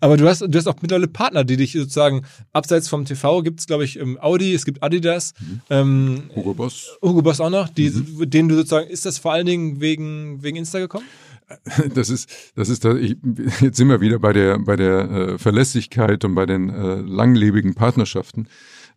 Aber 0.00 0.16
du 0.16 0.28
hast, 0.28 0.40
du 0.40 0.58
hast 0.58 0.66
auch 0.66 0.76
mittlerweile 0.82 1.08
Partner, 1.08 1.44
die 1.44 1.56
dich 1.56 1.72
sozusagen 1.72 2.26
abseits 2.52 2.88
vom 2.88 3.04
TV 3.04 3.42
gibt 3.42 3.60
es, 3.60 3.66
glaube 3.66 3.84
ich, 3.84 4.00
Audi, 4.20 4.52
es 4.52 4.64
gibt 4.64 4.82
Adidas, 4.82 5.32
mhm. 5.40 5.60
ähm, 5.70 6.22
Hugo 6.34 6.54
Boss. 6.54 6.98
Hugo 7.00 7.22
Boss 7.22 7.40
auch 7.40 7.50
noch, 7.50 7.68
die, 7.68 7.90
mhm. 7.90 8.28
denen 8.28 8.48
du 8.48 8.56
sozusagen, 8.56 8.88
ist 8.88 9.06
das 9.06 9.18
vor 9.18 9.32
allen 9.32 9.46
Dingen 9.46 9.80
wegen, 9.80 10.42
wegen 10.42 10.56
Insta 10.56 10.78
gekommen? 10.78 11.06
Das 11.94 12.10
ist, 12.10 12.28
das 12.56 12.68
ist, 12.68 12.84
ich, 12.84 13.16
jetzt 13.62 13.78
sind 13.78 13.88
wir 13.88 14.02
wieder 14.02 14.18
bei 14.18 14.34
der, 14.34 14.58
bei 14.58 14.76
der 14.76 15.10
äh, 15.10 15.38
Verlässlichkeit 15.38 16.22
und 16.26 16.34
bei 16.34 16.44
den 16.44 16.68
äh, 16.68 16.96
langlebigen 16.96 17.74
Partnerschaften. 17.74 18.48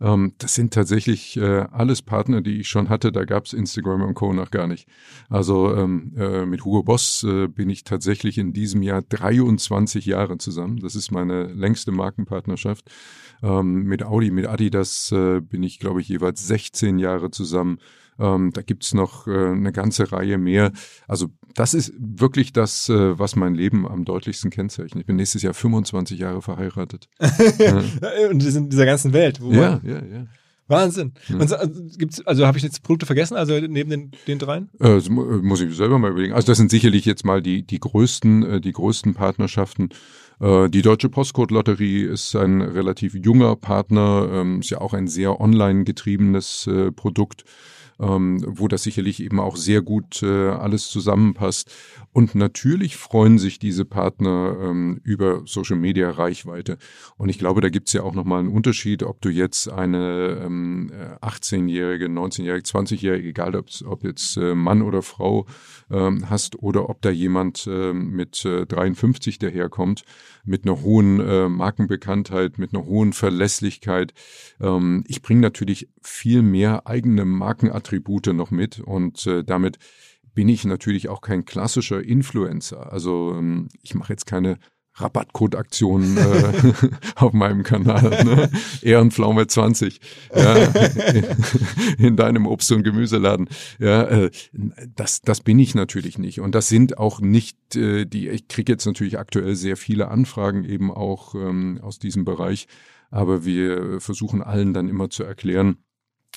Ähm, 0.01 0.33
das 0.39 0.55
sind 0.55 0.73
tatsächlich 0.73 1.37
äh, 1.37 1.65
alles 1.71 2.01
Partner, 2.01 2.41
die 2.41 2.59
ich 2.59 2.67
schon 2.67 2.89
hatte. 2.89 3.11
Da 3.11 3.23
gab's 3.23 3.53
Instagram 3.53 4.01
und 4.01 4.15
Co. 4.15 4.33
noch 4.33 4.51
gar 4.51 4.67
nicht. 4.67 4.87
Also 5.29 5.75
ähm, 5.75 6.13
äh, 6.17 6.45
mit 6.45 6.65
Hugo 6.65 6.83
Boss 6.83 7.23
äh, 7.23 7.47
bin 7.47 7.69
ich 7.69 7.83
tatsächlich 7.83 8.37
in 8.37 8.51
diesem 8.51 8.81
Jahr 8.81 9.03
23 9.03 10.05
Jahre 10.05 10.37
zusammen. 10.37 10.77
Das 10.77 10.95
ist 10.95 11.11
meine 11.11 11.45
längste 11.53 11.91
Markenpartnerschaft. 11.91 12.89
Ähm, 13.43 13.83
mit 13.83 14.03
Audi, 14.03 14.31
mit 14.31 14.47
Adidas 14.47 15.11
äh, 15.11 15.39
bin 15.39 15.63
ich, 15.63 15.79
glaube 15.79 16.01
ich, 16.01 16.09
jeweils 16.09 16.47
16 16.47 16.97
Jahre 16.97 17.29
zusammen. 17.29 17.79
Ähm, 18.21 18.51
da 18.53 18.61
gibt's 18.61 18.93
noch 18.93 19.27
äh, 19.27 19.31
eine 19.31 19.71
ganze 19.71 20.11
Reihe 20.11 20.37
mehr. 20.37 20.71
Also 21.07 21.29
das 21.55 21.73
ist 21.73 21.93
wirklich 21.97 22.53
das, 22.53 22.87
äh, 22.89 23.17
was 23.19 23.35
mein 23.35 23.55
Leben 23.55 23.87
am 23.87 24.05
deutlichsten 24.05 24.51
kennzeichnet. 24.51 25.01
Ich 25.01 25.05
bin 25.07 25.15
nächstes 25.15 25.41
Jahr 25.41 25.53
25 25.53 26.19
Jahre 26.19 26.41
verheiratet. 26.41 27.09
Und 28.29 28.45
in 28.45 28.69
dieser 28.69 28.85
ganzen 28.85 29.13
Welt. 29.13 29.39
ja, 29.39 29.81
ja, 29.83 30.03
ja. 30.05 30.27
Wahnsinn. 30.67 31.11
Mhm. 31.27 31.41
Und, 31.41 31.53
also, 31.53 31.81
gibt's, 31.97 32.25
also 32.25 32.47
habe 32.47 32.57
ich 32.57 32.63
jetzt 32.63 32.81
Produkte 32.81 33.05
vergessen, 33.05 33.35
also 33.35 33.59
neben 33.59 33.89
den, 33.89 34.11
den 34.27 34.39
dreien? 34.39 34.69
Äh, 34.79 35.01
muss 35.09 35.61
ich 35.61 35.75
selber 35.75 35.99
mal 35.99 36.11
überlegen. 36.11 36.33
Also 36.33 36.47
das 36.47 36.57
sind 36.57 36.71
sicherlich 36.71 37.05
jetzt 37.05 37.25
mal 37.25 37.41
die, 37.41 37.61
die 37.63 37.79
größten, 37.79 38.43
äh, 38.43 38.61
die 38.61 38.71
größten 38.71 39.13
Partnerschaften. 39.13 39.89
Äh, 40.39 40.69
die 40.69 40.81
Deutsche 40.81 41.09
Postcode-Lotterie 41.09 42.03
ist 42.03 42.35
ein 42.35 42.61
relativ 42.61 43.13
junger 43.13 43.55
Partner, 43.55 44.29
ähm, 44.31 44.61
ist 44.61 44.71
ja 44.71 44.79
auch 44.79 44.93
ein 44.93 45.07
sehr 45.07 45.39
online 45.39 45.83
getriebenes 45.83 46.67
äh, 46.67 46.91
Produkt 46.91 47.43
ähm, 48.01 48.43
wo 48.47 48.67
das 48.67 48.83
sicherlich 48.83 49.21
eben 49.23 49.39
auch 49.39 49.55
sehr 49.55 49.81
gut 49.81 50.23
äh, 50.23 50.49
alles 50.49 50.89
zusammenpasst. 50.89 51.71
Und 52.13 52.35
natürlich 52.35 52.97
freuen 52.97 53.39
sich 53.39 53.57
diese 53.57 53.85
Partner 53.85 54.57
ähm, 54.61 54.99
über 55.03 55.43
Social 55.45 55.77
Media 55.77 56.09
Reichweite. 56.09 56.77
Und 57.17 57.29
ich 57.29 57.39
glaube, 57.39 57.61
da 57.61 57.69
gibt 57.69 57.87
es 57.87 57.93
ja 57.93 58.03
auch 58.03 58.13
nochmal 58.13 58.39
einen 58.39 58.49
Unterschied, 58.49 59.03
ob 59.03 59.21
du 59.21 59.29
jetzt 59.29 59.69
eine 59.69 60.41
ähm, 60.43 60.91
18-jährige, 61.21 62.07
19-jährige, 62.07 62.65
20-jährige, 62.65 63.29
egal 63.29 63.55
ob, 63.55 63.67
ob 63.85 64.03
jetzt 64.03 64.35
äh, 64.35 64.55
Mann 64.55 64.81
oder 64.81 65.01
Frau 65.01 65.45
ähm, 65.89 66.29
hast 66.29 66.61
oder 66.61 66.89
ob 66.89 67.01
da 67.01 67.09
jemand 67.09 67.65
äh, 67.67 67.93
mit 67.93 68.43
äh, 68.43 68.65
53 68.65 69.39
daherkommt, 69.39 70.03
mit 70.43 70.65
einer 70.65 70.81
hohen 70.81 71.21
äh, 71.21 71.47
Markenbekanntheit, 71.47 72.57
mit 72.57 72.73
einer 72.73 72.85
hohen 72.85 73.13
Verlässlichkeit. 73.13 74.13
Ähm, 74.59 75.05
ich 75.07 75.21
bringe 75.21 75.41
natürlich 75.41 75.87
viel 76.01 76.41
mehr 76.41 76.87
eigene 76.87 77.23
Markenattribute 77.23 78.27
noch 78.33 78.51
mit 78.51 78.81
und 78.81 79.25
äh, 79.27 79.45
damit 79.45 79.79
bin 80.33 80.49
ich 80.49 80.65
natürlich 80.65 81.09
auch 81.09 81.21
kein 81.21 81.45
klassischer 81.45 82.01
Influencer. 82.01 82.91
Also 82.91 83.35
ähm, 83.37 83.69
ich 83.81 83.95
mache 83.95 84.13
jetzt 84.13 84.25
keine 84.25 84.57
Rabattcode-Aktionen 84.95 86.17
äh, 86.17 86.73
auf 87.15 87.33
meinem 87.33 87.63
Kanal. 87.63 88.23
Ne? 88.23 88.51
Ehrenpflaume 88.81 89.47
20 89.47 90.01
ja, 90.35 90.55
in, 90.55 91.25
in 92.05 92.15
deinem 92.17 92.45
Obst- 92.45 92.71
und 92.71 92.83
Gemüseladen. 92.83 93.47
Ja, 93.79 94.03
äh, 94.03 94.31
das, 94.95 95.21
das 95.21 95.41
bin 95.41 95.59
ich 95.59 95.75
natürlich 95.75 96.17
nicht. 96.17 96.41
Und 96.41 96.55
das 96.55 96.67
sind 96.67 96.97
auch 96.97 97.21
nicht 97.21 97.75
äh, 97.75 98.05
die, 98.05 98.29
ich 98.29 98.47
kriege 98.47 98.73
jetzt 98.73 98.85
natürlich 98.85 99.17
aktuell 99.17 99.55
sehr 99.55 99.77
viele 99.77 100.09
Anfragen 100.09 100.65
eben 100.65 100.91
auch 100.91 101.35
ähm, 101.35 101.79
aus 101.81 101.99
diesem 101.99 102.25
Bereich. 102.25 102.67
Aber 103.09 103.45
wir 103.45 103.99
versuchen 103.99 104.41
allen 104.41 104.73
dann 104.73 104.87
immer 104.87 105.09
zu 105.09 105.23
erklären, 105.23 105.77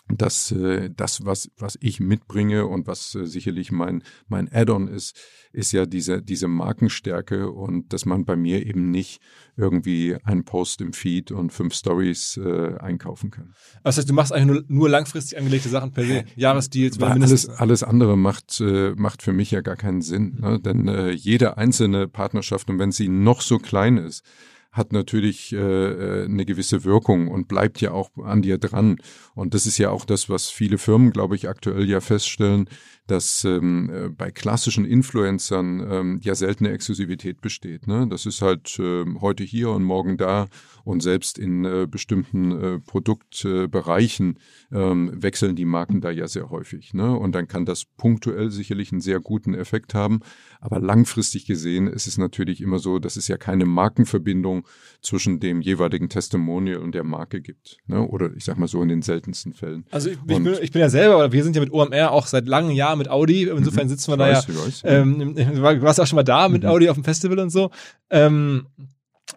dass 0.09 0.53
äh, 0.53 0.91
das, 0.95 1.25
was, 1.25 1.51
was 1.57 1.79
ich 1.81 1.99
mitbringe 1.99 2.67
und 2.67 2.87
was 2.87 3.15
äh, 3.15 3.27
sicherlich 3.27 3.73
mein, 3.73 4.03
mein 4.29 4.53
Add-on 4.53 4.87
ist, 4.87 5.19
ist 5.53 5.73
ja 5.73 5.87
diese, 5.87 6.21
diese 6.21 6.47
Markenstärke 6.47 7.51
und 7.51 7.93
dass 7.93 8.05
man 8.05 8.27
bei 8.27 8.37
mir 8.37 8.67
eben 8.67 8.91
nicht 8.91 9.23
irgendwie 9.57 10.17
einen 10.25 10.45
Post 10.45 10.83
im 10.83 10.93
Feed 10.93 11.33
und 11.33 11.53
fünf 11.53 11.75
Stories 11.75 12.37
äh, 12.37 12.77
einkaufen 12.79 13.31
kann. 13.31 13.55
Das 13.83 13.97
heißt, 13.97 14.09
du 14.09 14.13
machst 14.13 14.33
eigentlich 14.33 14.47
nur, 14.47 14.65
nur 14.69 14.89
langfristig 14.91 15.39
angelegte 15.39 15.71
Sachen 15.71 15.93
per 15.93 16.05
se, 16.05 16.25
Jahresdeals. 16.37 17.01
Weil 17.01 17.13
alles, 17.13 17.49
alles 17.49 17.83
andere 17.83 18.19
macht, 18.19 18.61
äh, 18.61 18.93
macht 18.97 19.23
für 19.23 19.33
mich 19.33 19.53
ja 19.53 19.63
gar 19.63 19.77
keinen 19.77 20.03
Sinn, 20.03 20.39
ne? 20.41 20.61
denn 20.61 20.87
äh, 20.87 21.13
jede 21.13 21.57
einzelne 21.57 22.09
Partnerschaft 22.09 22.69
und 22.69 22.79
wenn 22.79 22.93
sie 22.93 23.09
noch 23.09 23.41
so 23.41 23.59
klein 23.59 23.97
ist, 23.97 24.23
hat 24.75 24.93
natürlich 24.93 25.53
äh, 25.53 25.57
äh, 25.57 26.25
eine 26.25 26.45
gewisse 26.45 26.83
Wirkung 26.83 27.29
und 27.29 27.47
bleibt 27.47 27.81
ja 27.81 27.93
auch 27.93 28.11
an 28.23 28.43
dir 28.43 28.59
dran. 28.59 28.99
Und 29.35 29.55
das 29.55 29.67
ist 29.67 29.79
ja 29.79 29.91
auch 29.91 30.05
das, 30.05 30.29
was 30.29 30.51
viele 30.51 30.79
Firmen, 30.79 31.13
glaube 31.13 31.37
ich, 31.37 31.49
aktuell 31.49 31.89
ja 31.89 32.01
feststellen, 32.01 32.69
dass 33.07 33.45
ähm, 33.45 33.91
äh, 33.93 34.09
bei 34.09 34.31
klassischen 34.31 34.85
Influencern 34.85 35.87
ähm, 35.91 36.21
ja 36.23 36.35
seltene 36.35 36.71
Exklusivität 36.71 37.41
besteht. 37.41 37.87
Ne? 37.87 38.07
Das 38.09 38.25
ist 38.25 38.41
halt 38.41 38.79
äh, 38.79 39.05
heute 39.21 39.45
hier 39.45 39.71
und 39.71 39.85
morgen 39.85 40.17
da 40.17 40.47
und 40.85 41.03
selbst 41.03 41.39
in 41.39 41.65
äh, 41.65 41.87
bestimmten 41.91 42.53
äh, 42.53 42.79
Produktbereichen 42.79 44.39
äh, 44.71 44.79
ähm, 44.79 45.11
wechseln 45.15 45.57
die 45.57 45.65
Marken 45.65 46.01
da 46.01 46.11
ja 46.11 46.27
sehr 46.29 46.51
häufig. 46.51 46.95
Ne? 46.95 47.15
Und 47.17 47.35
dann 47.35 47.47
kann 47.47 47.67
das 47.67 47.85
punktuell 47.85 48.51
sicherlich 48.51 48.93
einen 48.93 49.01
sehr 49.01 49.21
guten 49.21 49.55
Effekt 49.55 49.95
haben. 49.95 50.21
Aber 50.61 50.81
langfristig 50.81 51.47
gesehen 51.47 51.87
ist 51.87 52.07
es 52.07 52.17
natürlich 52.17 52.63
immer 52.63 52.79
so, 52.79 52.99
dass 52.99 53.17
es 53.17 53.29
ja 53.29 53.37
keine 53.37 53.67
Markenverbindung 53.67 54.67
zwischen 55.03 55.41
dem 55.41 55.61
jeweiligen 55.61 56.09
Testimonial 56.09 56.79
und 56.79 56.95
der 56.95 57.05
Marke 57.05 57.43
gibt. 57.43 57.79
Ne? 57.87 58.01
Oder 58.01 58.35
ich 58.35 58.45
sag 58.45 58.59
mal 58.59 58.69
so 58.69 58.83
in 58.83 58.89
den 58.89 59.03
seltensten 59.03 59.53
Fällen. 59.53 59.85
Also 59.91 60.09
ich, 60.09 60.17
ich, 60.17 60.25
bin, 60.25 60.47
ich 60.63 60.73
bin 60.73 60.81
ja 60.81 60.89
selber, 60.89 61.19
oder 61.19 61.33
wir 61.33 61.45
sind 61.45 61.55
ja 61.55 61.61
mit 61.61 61.73
OMR 61.73 62.11
auch 62.11 62.27
seit 62.27 62.47
langen 62.47 62.71
Jahren 62.71 62.94
mit 62.97 63.09
Audi. 63.09 63.45
Insofern 63.45 63.85
mhm. 63.85 63.91
sitzen 63.91 64.13
wir 64.13 64.17
da 64.17 64.31
ja. 64.31 64.43
Ähm, 64.85 65.35
du 65.35 65.63
warst 65.63 66.01
auch 66.01 66.07
schon 66.07 66.17
mal 66.17 66.23
da 66.23 66.49
mit 66.49 66.63
mhm. 66.63 66.69
Audi 66.69 66.89
auf 66.89 66.97
dem 66.97 67.05
Festival 67.05 67.39
und 67.39 67.51
so. 67.51 67.71
Ähm, 68.11 68.67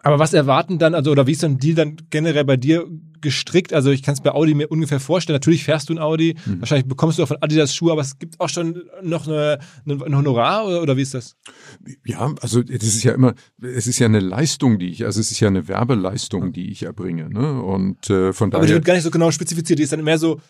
aber 0.02 0.18
was 0.18 0.34
erwarten 0.34 0.78
dann, 0.78 0.94
also 0.94 1.10
oder 1.10 1.26
wie 1.26 1.32
ist 1.32 1.42
dann 1.42 1.58
Deal 1.58 1.74
dann 1.74 1.96
generell 2.10 2.44
bei 2.44 2.56
dir 2.56 2.86
gestrickt? 3.20 3.72
Also 3.72 3.90
ich 3.90 4.02
kann 4.02 4.14
es 4.14 4.20
bei 4.20 4.32
Audi 4.32 4.54
mir 4.54 4.70
ungefähr 4.70 5.00
vorstellen. 5.00 5.34
Natürlich 5.34 5.64
fährst 5.64 5.88
du 5.88 5.94
ein 5.94 5.98
Audi, 5.98 6.36
mhm. 6.44 6.60
wahrscheinlich 6.60 6.86
bekommst 6.86 7.18
du 7.18 7.22
auch 7.22 7.28
von 7.28 7.38
Adidas 7.40 7.74
Schuhe, 7.74 7.92
aber 7.92 8.02
es 8.02 8.18
gibt 8.18 8.38
auch 8.38 8.50
schon 8.50 8.82
noch 9.02 9.26
eine, 9.26 9.58
eine, 9.86 10.04
ein 10.04 10.16
Honorar 10.16 10.66
oder, 10.66 10.82
oder 10.82 10.96
wie 10.96 11.02
ist 11.02 11.14
das? 11.14 11.36
Ja, 12.04 12.32
also 12.40 12.62
das 12.62 12.82
ist 12.82 13.02
ja 13.02 13.12
immer, 13.12 13.34
es 13.60 13.86
ist 13.86 13.98
ja 13.98 14.06
eine 14.06 14.20
Leistung, 14.20 14.78
die 14.78 14.90
ich, 14.90 15.04
also 15.04 15.20
es 15.20 15.30
ist 15.30 15.40
ja 15.40 15.48
eine 15.48 15.68
Werbeleistung, 15.68 16.52
die 16.52 16.70
ich 16.70 16.82
erbringe. 16.82 17.30
Ne? 17.30 17.62
Und 17.62 18.10
äh, 18.10 18.32
von 18.32 18.50
daher. 18.50 18.60
Aber 18.60 18.66
die 18.66 18.74
wird 18.74 18.84
gar 18.84 18.94
nicht 18.94 19.04
so 19.04 19.10
genau 19.10 19.30
spezifiziert, 19.30 19.78
die 19.78 19.84
ist 19.84 19.92
dann 19.92 20.04
mehr 20.04 20.18
so 20.18 20.40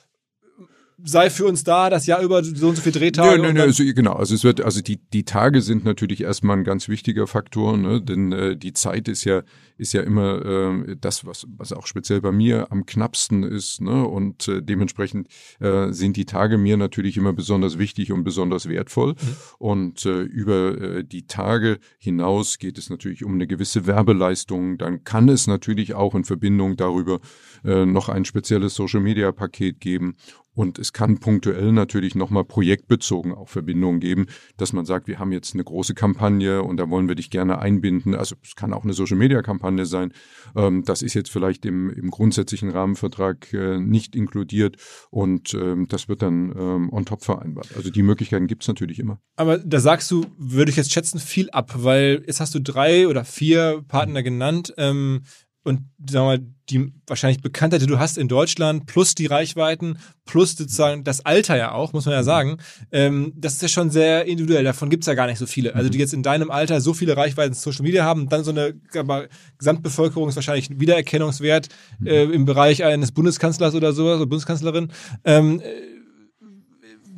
sei 1.05 1.31
für 1.31 1.47
uns 1.47 1.63
da, 1.63 1.91
das 1.91 2.07
Jahr 2.07 2.21
über 2.23 2.43
so 2.43 2.69
und 2.69 2.77
so 2.77 2.83
viele 2.83 2.99
Drehtage. 2.99 3.37
Ja, 3.37 3.47
nee, 3.47 3.53
nee, 3.53 3.61
also, 3.61 3.85
genau. 3.85 4.15
Also 4.15 4.35
es 4.35 4.43
wird, 4.43 4.61
also 4.61 4.81
die, 4.81 4.97
die 5.13 5.25
Tage 5.25 5.63
sind 5.63 5.85
natürlich 5.85 6.23
erstmal 6.23 6.57
ein 6.57 6.65
ganz 6.65 6.89
wichtiger 6.89 7.27
Faktor, 7.27 7.77
ne? 7.77 8.03
denn 8.03 8.33
äh, 8.33 8.57
die 8.57 8.73
Zeit 8.73 9.07
ist 9.07 9.25
ja, 9.25 9.43
ist 9.77 9.93
ja 9.93 10.03
immer 10.03 10.45
äh, 10.45 10.97
das, 11.01 11.25
was, 11.25 11.47
was 11.57 11.73
auch 11.73 11.87
speziell 11.87 12.21
bei 12.21 12.33
mir 12.33 12.73
am 12.73 12.85
knappsten 12.85 13.45
ist. 13.45 13.81
Ne? 13.81 14.07
Und 14.07 14.49
äh, 14.49 14.61
dementsprechend 14.61 15.29
äh, 15.61 15.93
sind 15.93 16.17
die 16.17 16.25
Tage 16.25 16.59
mir 16.59 16.77
natürlich 16.77 17.17
immer 17.17 17.33
besonders 17.33 17.79
wichtig 17.79 18.11
und 18.11 18.25
besonders 18.25 18.69
wertvoll. 18.69 19.11
Mhm. 19.13 19.37
Und 19.59 20.05
äh, 20.05 20.23
über 20.23 20.81
äh, 20.81 21.05
die 21.05 21.29
Tage 21.29 21.79
hinaus 21.99 22.59
geht 22.59 22.77
es 22.77 22.91
natürlich 22.91 23.25
um 23.25 23.35
eine 23.35 23.47
gewisse 23.47 23.87
Werbeleistung. 23.87 24.79
Dann 24.79 25.05
kann 25.05 25.29
es 25.29 25.47
natürlich 25.47 25.95
auch 25.95 26.17
in 26.17 26.25
Verbindung 26.25 26.77
darüber 26.77 27.21
äh, 27.65 27.87
noch 27.87 28.09
ein 28.09 28.25
spezielles 28.25 28.75
Social-Media-Paket 28.75 29.81
geben 29.81 30.17
und 30.59 30.81
es 30.81 30.93
kann 30.93 31.21
punktuell 31.21 31.71
natürlich 31.71 32.17
nochmal 32.17 32.45
projektbezogen 32.45 33.33
auch 33.33 33.49
Verbindungen 33.49 34.01
geben, 34.01 34.27
dass 34.57 34.73
man 34.73 34.87
sagt, 34.87 35.07
wir 35.07 35.21
haben 35.21 35.31
jetzt 35.31 35.55
eine 35.55 35.63
große 35.63 35.95
Kampagne 35.95 36.65
und 36.65 36.79
da 36.79 36.91
wollen 36.91 37.07
wir 37.07 37.15
dich 37.15 37.31
gerne 37.31 37.61
einbinden. 37.61 38.17
Also 38.17 38.35
es 38.43 38.57
kann 38.57 38.73
auch 38.73 38.83
eine 38.83 38.93
Social-Media-Kampagne 38.93 39.87
sein. 39.87 40.13
Ähm, 40.57 40.83
das 40.85 41.03
ist 41.03 41.15
jetzt 41.15 41.31
vielleicht 41.31 41.65
im, 41.65 41.91
im 41.91 42.11
grundsätzlichen 42.11 42.71
Rahmenvertrag 42.71 43.53
äh, 43.53 43.79
nicht 43.79 44.17
inkludiert 44.17 44.79
und 45.11 45.55
ähm, 45.55 45.87
das 45.87 46.09
wird 46.09 46.23
dann 46.23 46.53
ähm, 46.59 46.93
on 46.93 47.05
top 47.05 47.23
vereinbart. 47.23 47.69
Also 47.77 47.91
die 47.91 48.03
Möglichkeiten 48.03 48.49
gibt 48.49 48.65
es 48.65 48.69
natürlich 48.69 48.99
immer. 48.99 49.21
Aber 49.37 49.59
da 49.59 49.79
sagst 49.79 50.11
du, 50.11 50.27
würde 50.39 50.73
ich 50.73 50.77
jetzt 50.77 50.91
schätzen, 50.91 51.21
viel 51.21 51.51
ab, 51.51 51.73
weil 51.77 52.25
jetzt 52.27 52.41
hast 52.41 52.57
du 52.57 52.61
drei 52.61 53.07
oder 53.07 53.25
vier 53.25 53.85
Partner 53.87 54.25
genannt. 54.25 54.75
Ähm, 54.77 55.21
und 55.69 55.83
wir 55.99 56.21
mal, 56.21 56.41
die 56.71 56.93
wahrscheinlich 57.07 57.41
Bekanntheit, 57.41 57.81
die 57.83 57.87
du 57.87 57.99
hast 57.99 58.19
in 58.19 58.29
Deutschland, 58.29 58.87
plus 58.87 59.15
die 59.15 59.27
Reichweiten, 59.27 59.99
plus 60.27 60.57
sozusagen 60.57 61.05
das 61.05 61.25
Alter 61.25 61.57
ja 61.57 61.73
auch, 61.73 61.93
muss 61.93 62.05
man 62.05 62.15
ja 62.15 62.23
sagen, 62.23 62.59
ähm, 62.93 63.33
das 63.37 63.55
ist 63.55 63.63
ja 63.63 63.69
schon 63.69 63.91
sehr 63.91 64.27
individuell. 64.27 64.65
Davon 64.65 64.91
gibt's 64.91 65.07
ja 65.07 65.15
gar 65.15 65.27
nicht 65.27 65.39
so 65.39 65.47
viele. 65.47 65.75
Also 65.75 65.89
die 65.89 65.99
jetzt 65.99 66.13
in 66.13 66.23
deinem 66.23 66.51
Alter 66.51 66.81
so 66.81 66.93
viele 66.93 67.17
Reichweiten 67.17 67.53
in 67.53 67.59
Social 67.59 67.85
Media 67.85 68.05
haben, 68.05 68.29
dann 68.29 68.45
so 68.45 68.51
eine 68.51 68.75
aber 68.97 69.29
Gesamtbevölkerung 69.59 70.29
ist 70.29 70.37
wahrscheinlich 70.37 70.69
Wiedererkennungswert 70.79 71.69
äh, 72.05 72.25
im 72.25 72.45
Bereich 72.45 72.85
eines 72.85 73.13
Bundeskanzlers 73.13 73.75
oder 73.75 73.93
sowas, 73.93 74.17
oder 74.17 74.27
Bundeskanzlerin. 74.27 74.89
Ähm, 75.25 75.61
äh, 75.61 75.65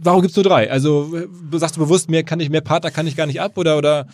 warum 0.02 0.22
gibt's 0.22 0.36
nur 0.36 0.44
drei? 0.44 0.70
Also 0.70 1.16
sagst 1.52 1.76
du 1.76 1.80
bewusst, 1.80 2.10
mehr 2.10 2.24
kann 2.24 2.40
ich, 2.40 2.50
mehr 2.50 2.60
Partner 2.60 2.90
kann 2.90 3.06
ich 3.06 3.16
gar 3.16 3.26
nicht 3.26 3.40
ab 3.40 3.58
oder 3.58 3.76
oder 3.78 4.06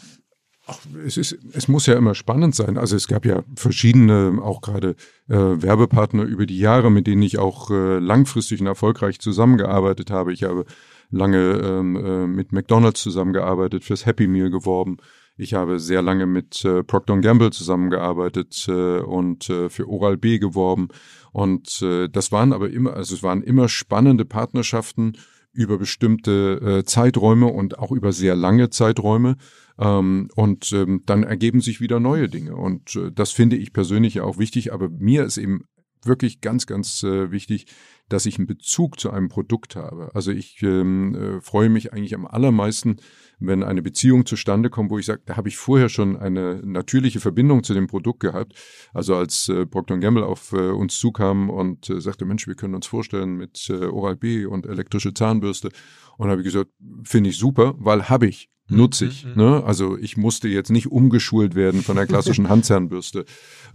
Ach, 0.69 0.79
es, 1.07 1.17
ist, 1.17 1.39
es 1.53 1.69
muss 1.69 1.87
ja 1.87 1.95
immer 1.95 2.17
spannend 2.17 2.57
sein. 2.57 2.77
Also 2.77 2.97
es 2.97 3.07
gab 3.07 3.25
ja 3.25 3.45
verschiedene, 3.55 4.41
auch 4.43 4.61
gerade 4.61 4.97
äh, 5.29 5.37
Werbepartner 5.37 6.25
über 6.25 6.45
die 6.45 6.59
Jahre, 6.59 6.91
mit 6.91 7.07
denen 7.07 7.23
ich 7.23 7.39
auch 7.39 7.71
äh, 7.71 7.99
langfristig 8.01 8.61
und 8.61 8.67
erfolgreich 8.67 9.21
zusammengearbeitet 9.21 10.11
habe. 10.11 10.33
Ich 10.33 10.43
habe 10.43 10.65
lange 11.11 11.61
ähm, 11.63 11.97
äh, 11.97 12.27
mit 12.27 12.51
McDonald's 12.51 13.01
zusammengearbeitet, 13.01 13.85
fürs 13.85 14.07
Happy 14.07 14.27
Meal 14.27 14.51
geworben. 14.51 14.97
Ich 15.37 15.55
habe 15.55 15.79
sehr 15.79 16.03
lange 16.03 16.27
mit 16.27 16.65
äh, 16.65 16.83
Procter 16.83 17.17
Gamble 17.19 17.51
zusammengearbeitet 17.51 18.67
äh, 18.69 18.99
und 18.99 19.49
äh, 19.49 19.69
für 19.69 19.89
Oral 19.89 20.17
B 20.17 20.39
geworben. 20.39 20.89
Und 21.31 21.81
äh, 21.83 22.09
das 22.09 22.33
waren 22.33 22.53
aber 22.53 22.71
immer, 22.71 22.95
also 22.95 23.15
es 23.15 23.23
waren 23.23 23.43
immer 23.43 23.69
spannende 23.69 24.25
Partnerschaften 24.25 25.13
über 25.57 25.79
bestimmte 25.79 26.61
äh, 26.81 26.85
Zeiträume 26.85 27.47
und 27.47 27.79
auch 27.79 27.91
über 27.91 28.13
sehr 28.13 28.37
lange 28.37 28.71
Zeiträume. 28.71 29.37
Ähm, 29.79 30.29
und 30.37 30.73
ähm, 30.73 31.03
dann 31.07 31.23
ergeben 31.23 31.61
sich 31.61 31.81
wieder 31.81 31.99
neue 31.99 32.29
Dinge. 32.29 32.55
Und 32.57 32.95
äh, 32.97 33.11
das 33.13 33.33
finde 33.33 33.57
ich 33.57 33.73
persönlich 33.73 34.21
auch 34.21 34.39
wichtig. 34.39 34.73
Aber 34.73 34.89
mir 34.89 35.25
ist 35.25 35.39
eben 35.39 35.65
wirklich 36.05 36.41
ganz, 36.41 36.67
ganz 36.67 37.03
äh, 37.03 37.31
wichtig, 37.31 37.67
dass 38.09 38.27
ich 38.27 38.39
einen 38.39 38.47
Bezug 38.47 39.01
zu 39.01 39.11
einem 39.11 39.29
Produkt 39.29 39.77
habe. 39.77 40.11
Also 40.15 40.31
ich 40.31 40.63
ähm, 40.63 41.15
äh, 41.15 41.41
freue 41.41 41.69
mich 41.69 41.93
eigentlich 41.93 42.15
am 42.15 42.27
allermeisten, 42.27 42.97
wenn 43.39 43.63
eine 43.63 43.83
Beziehung 43.83 44.25
zustande 44.27 44.71
kommt, 44.71 44.91
wo 44.91 44.99
ich 44.99 45.07
sage, 45.07 45.23
da 45.27 45.37
habe 45.37 45.49
ich 45.49 45.57
vorher 45.57 45.89
schon 45.89 46.17
eine 46.17 46.61
natürliche 46.65 47.21
Verbindung 47.21 47.63
zu 47.63 47.75
dem 47.75 47.87
Produkt 47.87 48.21
gehabt. 48.21 48.55
Also 48.95 49.15
als 49.15 49.49
äh, 49.49 49.67
Procter 49.67 49.99
Gamble 49.99 50.25
auf 50.25 50.53
äh, 50.53 50.71
uns 50.71 50.99
zukam 50.99 51.51
und 51.51 51.91
äh, 51.91 52.01
sagte, 52.01 52.25
Mensch, 52.25 52.47
wir 52.47 52.55
können 52.55 52.75
uns 52.75 52.87
vorstellen 52.87 53.37
mit 53.37 53.69
äh, 53.69 53.87
Oral-B 53.87 54.47
und 54.47 54.67
elektrische 54.67 55.13
Zahnbürste. 55.13 55.71
Und 56.17 56.31
habe 56.31 56.41
ich 56.41 56.47
gesagt, 56.47 56.71
finde 57.05 57.31
ich 57.31 57.37
super, 57.39 57.75
weil 57.79 58.09
habe 58.09 58.27
ich 58.27 58.49
nutze 58.69 59.07
ich. 59.07 59.25
Mhm. 59.25 59.33
Ne? 59.37 59.65
Also 59.65 59.97
ich 59.97 60.17
musste 60.17 60.49
jetzt 60.49 60.71
nicht 60.71 60.91
umgeschult 60.91 61.55
werden 61.55 61.83
von 61.83 61.97
der 61.97 62.07
klassischen 62.07 62.49
Handzahnbürste. 62.49 63.25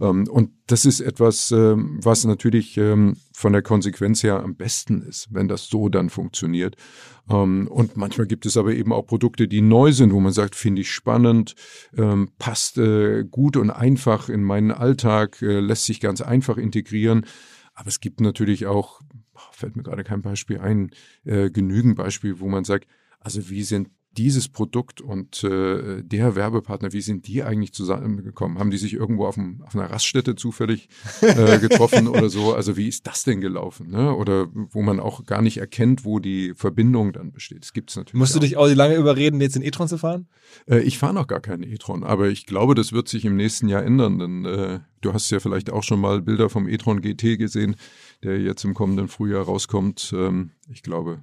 ähm, 0.00 0.28
und 0.28 0.50
das 0.66 0.84
ist 0.84 1.00
etwas, 1.00 1.50
ähm, 1.50 1.98
was 2.02 2.24
natürlich 2.24 2.76
ähm, 2.76 3.16
von 3.32 3.52
der 3.52 3.62
Konsequenz 3.62 4.22
her 4.22 4.42
am 4.42 4.56
besten 4.56 5.02
ist, 5.02 5.28
wenn 5.30 5.48
das 5.48 5.66
so 5.66 5.88
dann 5.88 6.10
funktioniert. 6.10 6.76
Ähm, 7.30 7.68
und 7.68 7.96
manchmal 7.96 8.26
gibt 8.26 8.46
es 8.46 8.56
aber 8.56 8.74
eben 8.74 8.92
auch 8.92 9.06
Produkte, 9.06 9.48
die 9.48 9.62
neu 9.62 9.92
sind, 9.92 10.12
wo 10.12 10.20
man 10.20 10.32
sagt, 10.32 10.54
finde 10.54 10.82
ich 10.82 10.90
spannend, 10.90 11.54
ähm, 11.96 12.30
passt 12.38 12.78
äh, 12.78 13.24
gut 13.24 13.56
und 13.56 13.70
einfach 13.70 14.28
in 14.28 14.42
meinen 14.42 14.72
Alltag, 14.72 15.40
äh, 15.42 15.60
lässt 15.60 15.86
sich 15.86 16.00
ganz 16.00 16.20
einfach 16.20 16.58
integrieren. 16.58 17.26
Aber 17.74 17.88
es 17.88 18.00
gibt 18.00 18.20
natürlich 18.20 18.66
auch, 18.66 19.00
fällt 19.52 19.76
mir 19.76 19.82
gerade 19.82 20.04
kein 20.04 20.20
Beispiel 20.20 20.58
ein, 20.58 20.90
äh, 21.24 21.50
genügend 21.50 21.96
Beispiele, 21.96 22.40
wo 22.40 22.48
man 22.48 22.64
sagt, 22.64 22.86
also 23.18 23.48
wie 23.48 23.62
sind 23.62 23.88
dieses 24.16 24.48
Produkt 24.48 25.00
und 25.00 25.42
äh, 25.42 26.02
der 26.02 26.36
Werbepartner, 26.36 26.92
wie 26.92 27.00
sind 27.00 27.26
die 27.26 27.42
eigentlich 27.42 27.72
zusammengekommen? 27.72 28.58
Haben 28.58 28.70
die 28.70 28.76
sich 28.76 28.92
irgendwo 28.92 29.26
auf, 29.26 29.36
dem, 29.36 29.62
auf 29.62 29.74
einer 29.74 29.90
Raststätte 29.90 30.34
zufällig 30.36 30.88
äh, 31.22 31.58
getroffen 31.58 32.08
oder 32.08 32.28
so? 32.28 32.54
Also 32.54 32.76
wie 32.76 32.88
ist 32.88 33.06
das 33.06 33.24
denn 33.24 33.40
gelaufen? 33.40 33.90
Ne? 33.90 34.14
Oder 34.14 34.48
wo 34.52 34.82
man 34.82 35.00
auch 35.00 35.24
gar 35.24 35.40
nicht 35.40 35.58
erkennt, 35.58 36.04
wo 36.04 36.18
die 36.18 36.52
Verbindung 36.54 37.12
dann 37.12 37.32
besteht. 37.32 37.62
Das 37.62 37.72
gibt's 37.72 37.96
natürlich. 37.96 38.18
Musst 38.18 38.32
auch. 38.32 38.40
du 38.40 38.46
dich 38.46 38.56
auch 38.56 38.68
lange 38.68 38.96
überreden, 38.96 39.40
jetzt 39.40 39.56
in 39.56 39.62
e-tron 39.62 39.88
zu 39.88 39.96
fahren? 39.96 40.28
Äh, 40.66 40.80
ich 40.80 40.98
fahre 40.98 41.14
noch 41.14 41.26
gar 41.26 41.40
keinen 41.40 41.62
e-tron, 41.62 42.04
aber 42.04 42.28
ich 42.28 42.44
glaube, 42.44 42.74
das 42.74 42.92
wird 42.92 43.08
sich 43.08 43.24
im 43.24 43.36
nächsten 43.36 43.68
Jahr 43.68 43.82
ändern, 43.82 44.18
denn 44.18 44.44
äh, 44.44 44.80
du 45.00 45.14
hast 45.14 45.30
ja 45.30 45.40
vielleicht 45.40 45.70
auch 45.70 45.82
schon 45.82 46.00
mal 46.00 46.20
Bilder 46.20 46.50
vom 46.50 46.68
e-tron 46.68 47.00
GT 47.00 47.38
gesehen, 47.38 47.76
der 48.22 48.38
jetzt 48.40 48.64
im 48.64 48.74
kommenden 48.74 49.08
Frühjahr 49.08 49.44
rauskommt. 49.44 50.12
Ähm, 50.14 50.50
ich 50.70 50.82
glaube. 50.82 51.22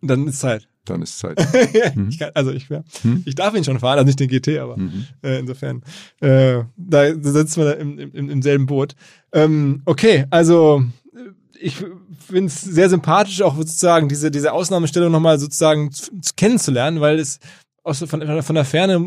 Dann 0.00 0.26
ist 0.26 0.40
Zeit 0.40 0.69
dann 0.84 1.02
ist 1.02 1.18
Zeit. 1.18 1.38
mhm. 1.94 2.08
ich 2.08 2.18
kann, 2.18 2.30
also 2.34 2.50
ich, 2.50 2.68
ja, 2.68 2.82
hm? 3.02 3.22
ich 3.26 3.34
darf 3.34 3.54
ihn 3.54 3.64
schon 3.64 3.78
fahren, 3.78 3.98
also 3.98 4.06
nicht 4.06 4.20
den 4.20 4.28
GT, 4.28 4.58
aber 4.58 4.76
mhm. 4.76 5.06
äh, 5.22 5.38
insofern, 5.38 5.82
äh, 6.20 6.64
da 6.76 7.14
sitzen 7.14 7.62
wir 7.62 7.76
im, 7.78 7.98
im, 7.98 8.30
im 8.30 8.42
selben 8.42 8.66
Boot. 8.66 8.94
Ähm, 9.32 9.82
okay, 9.84 10.26
also 10.30 10.82
äh, 11.14 11.30
ich 11.60 11.76
finde 11.76 12.46
es 12.46 12.60
sehr 12.60 12.88
sympathisch, 12.88 13.42
auch 13.42 13.56
sozusagen 13.56 14.08
diese, 14.08 14.30
diese 14.30 14.52
Ausnahmestellung 14.52 15.12
nochmal 15.12 15.38
sozusagen 15.38 15.92
zu, 15.92 16.10
zu 16.20 16.32
kennenzulernen, 16.36 17.00
weil 17.00 17.18
es 17.18 17.40
aus, 17.82 17.98
von, 17.98 18.42
von 18.42 18.54
der 18.54 18.64
Ferne, 18.64 18.98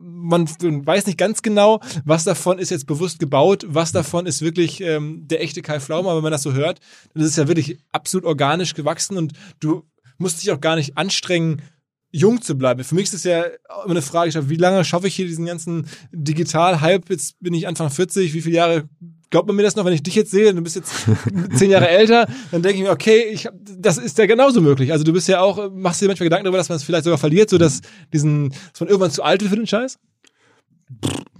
man 0.00 0.48
weiß 0.48 1.06
nicht 1.06 1.18
ganz 1.18 1.42
genau, 1.42 1.80
was 2.04 2.24
davon 2.24 2.58
ist 2.58 2.70
jetzt 2.70 2.86
bewusst 2.86 3.18
gebaut, 3.18 3.64
was 3.68 3.92
davon 3.92 4.26
ist 4.26 4.42
wirklich 4.42 4.80
ähm, 4.80 5.26
der 5.28 5.40
echte 5.40 5.62
Kai 5.62 5.80
Pflaume, 5.80 6.08
aber 6.08 6.18
wenn 6.18 6.24
man 6.24 6.32
das 6.32 6.42
so 6.42 6.52
hört, 6.52 6.80
dann 7.14 7.22
ist 7.22 7.30
es 7.30 7.36
ja 7.36 7.48
wirklich 7.48 7.78
absolut 7.92 8.26
organisch 8.26 8.74
gewachsen 8.74 9.16
und 9.16 9.32
du 9.60 9.84
musst 10.18 10.42
dich 10.42 10.50
auch 10.52 10.60
gar 10.60 10.76
nicht 10.76 10.96
anstrengen, 10.98 11.62
jung 12.10 12.40
zu 12.42 12.56
bleiben. 12.56 12.82
Für 12.84 12.94
mich 12.94 13.04
ist 13.04 13.14
es 13.14 13.24
ja 13.24 13.42
immer 13.84 13.90
eine 13.90 14.02
Frage, 14.02 14.48
wie 14.48 14.56
lange 14.56 14.84
schaffe 14.84 15.08
ich 15.08 15.14
hier 15.14 15.26
diesen 15.26 15.46
ganzen 15.46 15.86
Digital-Hype? 16.12 17.10
Jetzt 17.10 17.40
bin 17.40 17.54
ich 17.54 17.68
Anfang 17.68 17.90
40, 17.90 18.34
wie 18.34 18.40
viele 18.40 18.56
Jahre 18.56 18.88
glaubt 19.30 19.46
man 19.46 19.56
mir 19.56 19.62
das 19.62 19.76
noch, 19.76 19.84
wenn 19.84 19.92
ich 19.92 20.02
dich 20.02 20.14
jetzt 20.14 20.30
sehe, 20.30 20.54
du 20.54 20.62
bist 20.62 20.76
jetzt 20.76 20.92
zehn 21.54 21.70
Jahre 21.70 21.88
älter, 21.88 22.26
dann 22.50 22.62
denke 22.62 22.78
ich 22.78 22.84
mir, 22.84 22.90
okay, 22.90 23.24
ich 23.30 23.46
hab, 23.46 23.54
das 23.78 23.98
ist 23.98 24.16
ja 24.16 24.26
genauso 24.26 24.60
möglich. 24.60 24.92
Also 24.92 25.04
du 25.04 25.12
bist 25.12 25.28
ja 25.28 25.40
auch, 25.40 25.70
machst 25.70 26.00
dir 26.00 26.06
manchmal 26.06 26.26
Gedanken 26.26 26.44
darüber, 26.44 26.58
dass 26.58 26.70
man 26.70 26.76
es 26.76 26.82
vielleicht 26.82 27.04
sogar 27.04 27.18
verliert, 27.18 27.50
so 27.50 27.58
dass 27.58 27.82
diesen, 28.12 28.50
dass 28.72 28.80
man 28.80 28.88
irgendwann 28.88 29.10
zu 29.10 29.22
alt 29.22 29.42
wird 29.42 29.50
für 29.50 29.56
den 29.56 29.66
Scheiß? 29.66 29.98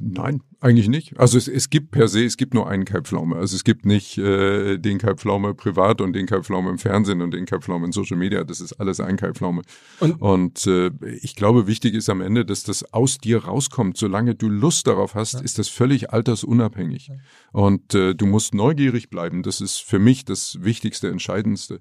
Nein, 0.00 0.42
eigentlich 0.60 0.88
nicht. 0.88 1.18
Also 1.18 1.36
es, 1.36 1.48
es 1.48 1.70
gibt 1.70 1.90
per 1.90 2.06
se, 2.06 2.24
es 2.24 2.36
gibt 2.36 2.54
nur 2.54 2.68
einen 2.68 2.84
Kalbpflaume. 2.84 3.34
Also 3.34 3.56
es 3.56 3.64
gibt 3.64 3.84
nicht 3.84 4.16
äh, 4.16 4.78
den 4.78 4.98
Kalbpflaume 4.98 5.54
privat 5.54 6.00
und 6.00 6.12
den 6.12 6.26
Kalbpflaume 6.26 6.70
im 6.70 6.78
Fernsehen 6.78 7.20
und 7.20 7.32
den 7.32 7.46
Kalbpflaume 7.46 7.84
in 7.84 7.90
Social 7.90 8.16
Media. 8.16 8.44
Das 8.44 8.60
ist 8.60 8.74
alles 8.74 9.00
ein 9.00 9.16
Kalbpflaume. 9.16 9.62
Und, 9.98 10.22
und 10.22 10.66
äh, 10.68 10.90
ich 11.20 11.34
glaube, 11.34 11.66
wichtig 11.66 11.94
ist 11.94 12.08
am 12.10 12.20
Ende, 12.20 12.44
dass 12.44 12.62
das 12.62 12.92
aus 12.92 13.18
dir 13.18 13.44
rauskommt. 13.44 13.96
Solange 13.96 14.36
du 14.36 14.48
Lust 14.48 14.86
darauf 14.86 15.16
hast, 15.16 15.34
ja. 15.34 15.40
ist 15.40 15.58
das 15.58 15.68
völlig 15.68 16.12
altersunabhängig. 16.12 17.10
Und 17.50 17.94
äh, 17.94 18.14
du 18.14 18.26
musst 18.26 18.54
neugierig 18.54 19.10
bleiben. 19.10 19.42
Das 19.42 19.60
ist 19.60 19.78
für 19.78 19.98
mich 19.98 20.24
das 20.24 20.58
Wichtigste, 20.62 21.08
Entscheidendste. 21.08 21.80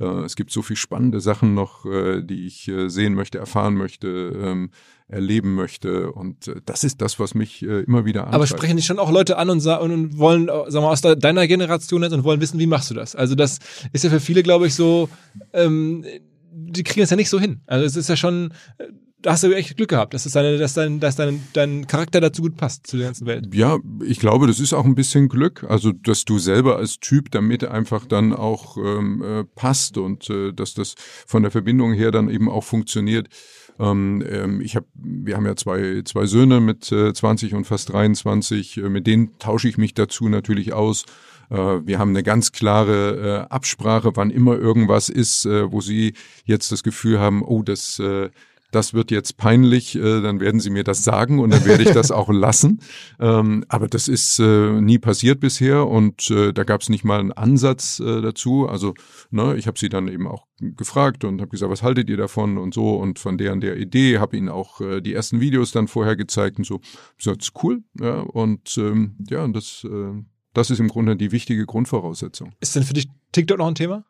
Äh, 0.00 0.04
es 0.24 0.36
gibt 0.36 0.52
so 0.52 0.62
viel 0.62 0.76
spannende 0.76 1.20
Sachen 1.20 1.52
noch, 1.52 1.84
äh, 1.84 2.22
die 2.22 2.46
ich 2.46 2.66
äh, 2.68 2.88
sehen 2.88 3.12
möchte, 3.12 3.36
erfahren 3.36 3.74
möchte. 3.74 4.08
Ähm, 4.08 4.70
erleben 5.08 5.54
möchte. 5.54 6.12
Und 6.12 6.48
äh, 6.48 6.60
das 6.64 6.84
ist 6.84 7.00
das, 7.00 7.18
was 7.18 7.34
mich 7.34 7.62
äh, 7.62 7.80
immer 7.80 8.04
wieder 8.04 8.20
antreibt. 8.20 8.34
Aber 8.34 8.46
sprechen 8.46 8.76
dich 8.76 8.86
schon 8.86 8.98
auch 8.98 9.10
Leute 9.10 9.38
an 9.38 9.50
und, 9.50 9.66
und 9.66 10.18
wollen, 10.18 10.48
äh, 10.48 10.70
sagen 10.70 10.84
wir, 10.84 10.90
aus 10.90 11.00
deiner 11.00 11.46
Generation 11.46 12.02
jetzt 12.02 12.12
und 12.12 12.24
wollen 12.24 12.40
wissen, 12.40 12.58
wie 12.58 12.66
machst 12.66 12.90
du 12.90 12.94
das? 12.94 13.16
Also 13.16 13.34
das 13.34 13.58
ist 13.92 14.04
ja 14.04 14.10
für 14.10 14.20
viele, 14.20 14.42
glaube 14.42 14.66
ich, 14.66 14.74
so, 14.74 15.08
ähm, 15.52 16.04
die 16.50 16.82
kriegen 16.82 17.02
es 17.02 17.10
ja 17.10 17.16
nicht 17.16 17.30
so 17.30 17.40
hin. 17.40 17.60
Also 17.66 17.86
es 17.86 17.96
ist 17.96 18.08
ja 18.08 18.16
schon, 18.16 18.52
äh, 18.78 18.84
da 19.20 19.32
hast 19.32 19.42
du 19.42 19.52
echt 19.52 19.76
Glück 19.76 19.88
gehabt, 19.88 20.14
dass, 20.14 20.24
deine, 20.24 20.58
dass, 20.58 20.74
dein, 20.74 21.00
dass 21.00 21.16
dein, 21.16 21.42
dein 21.52 21.86
Charakter 21.86 22.20
dazu 22.20 22.42
gut 22.42 22.56
passt, 22.56 22.86
zu 22.86 22.96
der 22.96 23.06
ganzen 23.06 23.26
Welt. 23.26 23.52
Ja, 23.52 23.78
ich 24.04 24.20
glaube, 24.20 24.46
das 24.46 24.60
ist 24.60 24.72
auch 24.72 24.84
ein 24.84 24.94
bisschen 24.94 25.28
Glück. 25.28 25.64
Also, 25.68 25.92
dass 25.92 26.24
du 26.24 26.38
selber 26.38 26.76
als 26.76 27.00
Typ 27.00 27.30
damit 27.30 27.64
einfach 27.64 28.06
dann 28.06 28.32
auch 28.32 28.76
ähm, 28.76 29.22
äh, 29.22 29.44
passt 29.44 29.98
und 29.98 30.30
äh, 30.30 30.52
dass 30.52 30.74
das 30.74 30.94
von 31.26 31.42
der 31.42 31.50
Verbindung 31.50 31.92
her 31.94 32.12
dann 32.12 32.30
eben 32.30 32.48
auch 32.48 32.64
funktioniert. 32.64 33.28
Ähm, 33.78 34.24
ähm, 34.28 34.60
ich 34.60 34.76
habe, 34.76 34.86
wir 34.94 35.36
haben 35.36 35.46
ja 35.46 35.56
zwei, 35.56 36.02
zwei 36.04 36.26
Söhne 36.26 36.60
mit 36.60 36.90
äh, 36.92 37.12
20 37.12 37.54
und 37.54 37.64
fast 37.64 37.92
23. 37.92 38.78
Äh, 38.78 38.88
mit 38.88 39.06
denen 39.06 39.38
tausche 39.38 39.68
ich 39.68 39.78
mich 39.78 39.94
dazu 39.94 40.28
natürlich 40.28 40.72
aus. 40.72 41.04
Äh, 41.50 41.56
wir 41.56 41.98
haben 41.98 42.10
eine 42.10 42.22
ganz 42.22 42.52
klare 42.52 43.46
äh, 43.48 43.52
Absprache, 43.52 44.12
wann 44.14 44.30
immer 44.30 44.56
irgendwas 44.56 45.08
ist, 45.08 45.44
wo 45.44 45.80
sie 45.80 46.14
jetzt 46.44 46.72
das 46.72 46.82
Gefühl 46.82 47.20
haben, 47.20 47.42
oh, 47.42 47.62
das 47.62 48.00
das 48.70 48.92
wird 48.92 49.10
jetzt 49.10 49.36
peinlich, 49.36 49.96
äh, 49.96 50.20
dann 50.20 50.40
werden 50.40 50.60
sie 50.60 50.70
mir 50.70 50.84
das 50.84 51.04
sagen 51.04 51.38
und 51.38 51.50
dann 51.50 51.64
werde 51.64 51.82
ich 51.82 51.90
das 51.90 52.10
auch 52.10 52.28
lassen. 52.32 52.80
Ähm, 53.18 53.64
aber 53.68 53.88
das 53.88 54.08
ist 54.08 54.38
äh, 54.38 54.80
nie 54.80 54.98
passiert 54.98 55.40
bisher 55.40 55.86
und 55.86 56.30
äh, 56.30 56.52
da 56.52 56.64
gab 56.64 56.82
es 56.82 56.88
nicht 56.88 57.04
mal 57.04 57.20
einen 57.20 57.32
Ansatz 57.32 58.00
äh, 58.00 58.20
dazu. 58.20 58.68
Also 58.68 58.94
ne, 59.30 59.56
ich 59.56 59.66
habe 59.66 59.78
sie 59.78 59.88
dann 59.88 60.08
eben 60.08 60.26
auch 60.26 60.46
gefragt 60.58 61.24
und 61.24 61.40
habe 61.40 61.50
gesagt, 61.50 61.72
was 61.72 61.82
haltet 61.82 62.10
ihr 62.10 62.16
davon 62.16 62.58
und 62.58 62.74
so 62.74 62.96
und 62.96 63.18
von 63.18 63.38
der 63.38 63.52
und 63.52 63.60
der 63.60 63.76
Idee, 63.76 64.18
habe 64.18 64.36
ihnen 64.36 64.48
auch 64.48 64.80
äh, 64.80 65.00
die 65.00 65.14
ersten 65.14 65.40
Videos 65.40 65.72
dann 65.72 65.88
vorher 65.88 66.16
gezeigt 66.16 66.58
und 66.58 66.64
so. 66.64 66.80
Ich 67.16 67.24
gesagt, 67.24 67.42
ist 67.42 67.52
cool, 67.62 67.82
ja 67.98 68.20
und 68.20 68.76
ähm, 68.76 69.16
ja, 69.30 69.46
das, 69.48 69.84
äh, 69.84 70.22
das 70.52 70.70
ist 70.70 70.80
im 70.80 70.88
Grunde 70.88 71.16
die 71.16 71.32
wichtige 71.32 71.64
Grundvoraussetzung. 71.64 72.52
Ist 72.60 72.76
denn 72.76 72.82
für 72.82 72.94
dich 72.94 73.08
TikTok 73.32 73.58
noch 73.58 73.68
ein 73.68 73.74
Thema? 73.74 74.04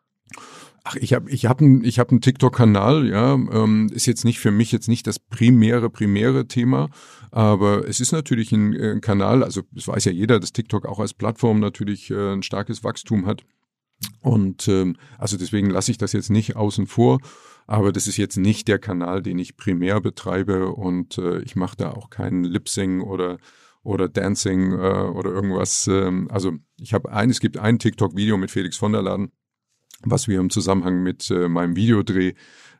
Ach, 0.83 0.95
ich 0.95 1.13
habe 1.13 1.29
ich 1.29 1.45
hab 1.45 1.61
einen 1.61 1.83
hab 1.83 2.09
einen 2.09 2.21
TikTok-Kanal, 2.21 3.07
ja, 3.07 3.33
ähm, 3.33 3.89
ist 3.93 4.05
jetzt 4.05 4.25
nicht 4.25 4.39
für 4.39 4.51
mich 4.51 4.71
jetzt 4.71 4.87
nicht 4.87 5.07
das 5.07 5.19
primäre 5.19 5.89
primäre 5.89 6.47
Thema, 6.47 6.89
aber 7.31 7.87
es 7.87 7.99
ist 7.99 8.11
natürlich 8.11 8.51
ein, 8.51 8.73
äh, 8.73 8.91
ein 8.91 9.01
Kanal, 9.01 9.43
also 9.43 9.61
es 9.75 9.87
weiß 9.87 10.05
ja 10.05 10.11
jeder, 10.11 10.39
dass 10.39 10.53
TikTok 10.53 10.85
auch 10.85 10.99
als 10.99 11.13
Plattform 11.13 11.59
natürlich 11.59 12.09
äh, 12.11 12.33
ein 12.33 12.43
starkes 12.43 12.83
Wachstum 12.83 13.25
hat 13.25 13.43
und 14.21 14.67
ähm, 14.67 14.95
also 15.17 15.37
deswegen 15.37 15.69
lasse 15.69 15.91
ich 15.91 15.97
das 15.97 16.13
jetzt 16.13 16.29
nicht 16.29 16.55
außen 16.55 16.87
vor, 16.87 17.19
aber 17.67 17.91
das 17.91 18.07
ist 18.07 18.17
jetzt 18.17 18.37
nicht 18.37 18.67
der 18.67 18.79
Kanal, 18.79 19.21
den 19.21 19.37
ich 19.39 19.57
primär 19.57 20.01
betreibe 20.01 20.69
und 20.69 21.17
äh, 21.17 21.39
ich 21.41 21.55
mache 21.55 21.77
da 21.77 21.91
auch 21.91 22.09
keinen 22.09 22.43
Lip-Sing 22.43 23.01
oder 23.01 23.37
oder 23.83 24.09
Dancing 24.09 24.73
äh, 24.73 24.75
oder 24.75 25.31
irgendwas. 25.31 25.87
Ähm, 25.87 26.27
also 26.31 26.53
ich 26.77 26.93
habe 26.93 27.11
ein, 27.11 27.29
es 27.29 27.39
gibt 27.39 27.57
ein 27.57 27.79
TikTok-Video 27.79 28.37
mit 28.37 28.51
Felix 28.51 28.77
von 28.77 28.91
der 28.91 29.01
Laden, 29.01 29.31
was 30.03 30.27
wir 30.27 30.39
im 30.39 30.49
Zusammenhang 30.49 31.03
mit 31.03 31.29
äh, 31.29 31.47
meinem 31.47 31.75
Videodreh 31.75 32.33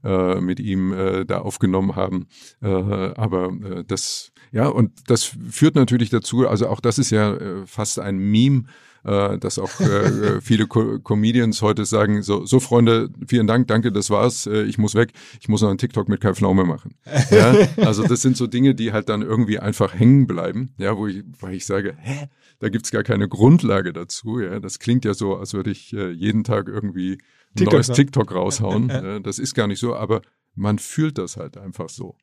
äh, 0.03 0.39
mit 0.39 0.59
ihm 0.59 0.93
äh, 0.93 1.25
da 1.25 1.39
aufgenommen 1.39 1.95
haben. 1.95 2.27
Äh, 2.61 2.67
aber 2.67 3.51
äh, 3.63 3.83
das, 3.85 4.31
ja, 4.51 4.67
und 4.67 4.91
das 5.07 5.23
führt 5.23 5.75
natürlich 5.75 6.09
dazu, 6.09 6.47
also 6.47 6.67
auch 6.67 6.79
das 6.79 6.99
ist 6.99 7.09
ja 7.09 7.33
äh, 7.33 7.65
fast 7.65 7.99
ein 7.99 8.17
Meme, 8.17 8.63
äh, 9.03 9.37
dass 9.37 9.59
auch 9.59 9.79
äh, 9.79 10.41
viele 10.41 10.67
Co 10.67 10.99
Comedians 10.99 11.61
heute 11.61 11.85
sagen, 11.85 12.21
so, 12.23 12.45
so 12.45 12.59
Freunde, 12.59 13.09
vielen 13.27 13.47
Dank, 13.47 13.67
danke, 13.67 13.91
das 13.91 14.09
war's, 14.09 14.47
äh, 14.47 14.63
ich 14.63 14.77
muss 14.77 14.95
weg, 14.95 15.11
ich 15.39 15.49
muss 15.49 15.61
noch 15.61 15.69
einen 15.69 15.77
TikTok 15.77 16.09
mit 16.09 16.21
Kai 16.21 16.33
Pflaume 16.33 16.63
machen. 16.65 16.95
Ja, 17.31 17.53
also 17.77 18.03
das 18.07 18.21
sind 18.21 18.37
so 18.37 18.47
Dinge, 18.47 18.73
die 18.75 18.91
halt 18.91 19.09
dann 19.09 19.21
irgendwie 19.21 19.59
einfach 19.59 19.93
hängen 19.93 20.25
bleiben, 20.25 20.73
ja, 20.77 20.97
wo 20.97 21.07
ich, 21.07 21.23
weil 21.39 21.53
ich 21.53 21.65
sage, 21.65 21.95
hä, 21.99 22.27
da 22.59 22.69
gibt's 22.69 22.91
gar 22.91 23.03
keine 23.03 23.27
Grundlage 23.27 23.93
dazu. 23.93 24.39
Ja, 24.39 24.59
das 24.59 24.79
klingt 24.79 25.05
ja 25.05 25.13
so, 25.13 25.35
als 25.35 25.53
würde 25.53 25.71
ich 25.71 25.93
äh, 25.93 26.11
jeden 26.11 26.43
Tag 26.43 26.67
irgendwie 26.67 27.13
ein 27.13 27.19
TikTok, 27.55 27.73
neues 27.73 27.87
TikTok 27.87 28.31
raushauen. 28.33 28.89
ja, 28.89 29.19
das 29.19 29.39
ist 29.39 29.53
gar 29.55 29.67
nicht 29.67 29.79
so, 29.79 29.95
aber 29.95 30.21
man 30.55 30.77
fühlt 30.79 31.17
das 31.17 31.37
halt 31.37 31.57
einfach 31.57 31.89
so. 31.89 32.15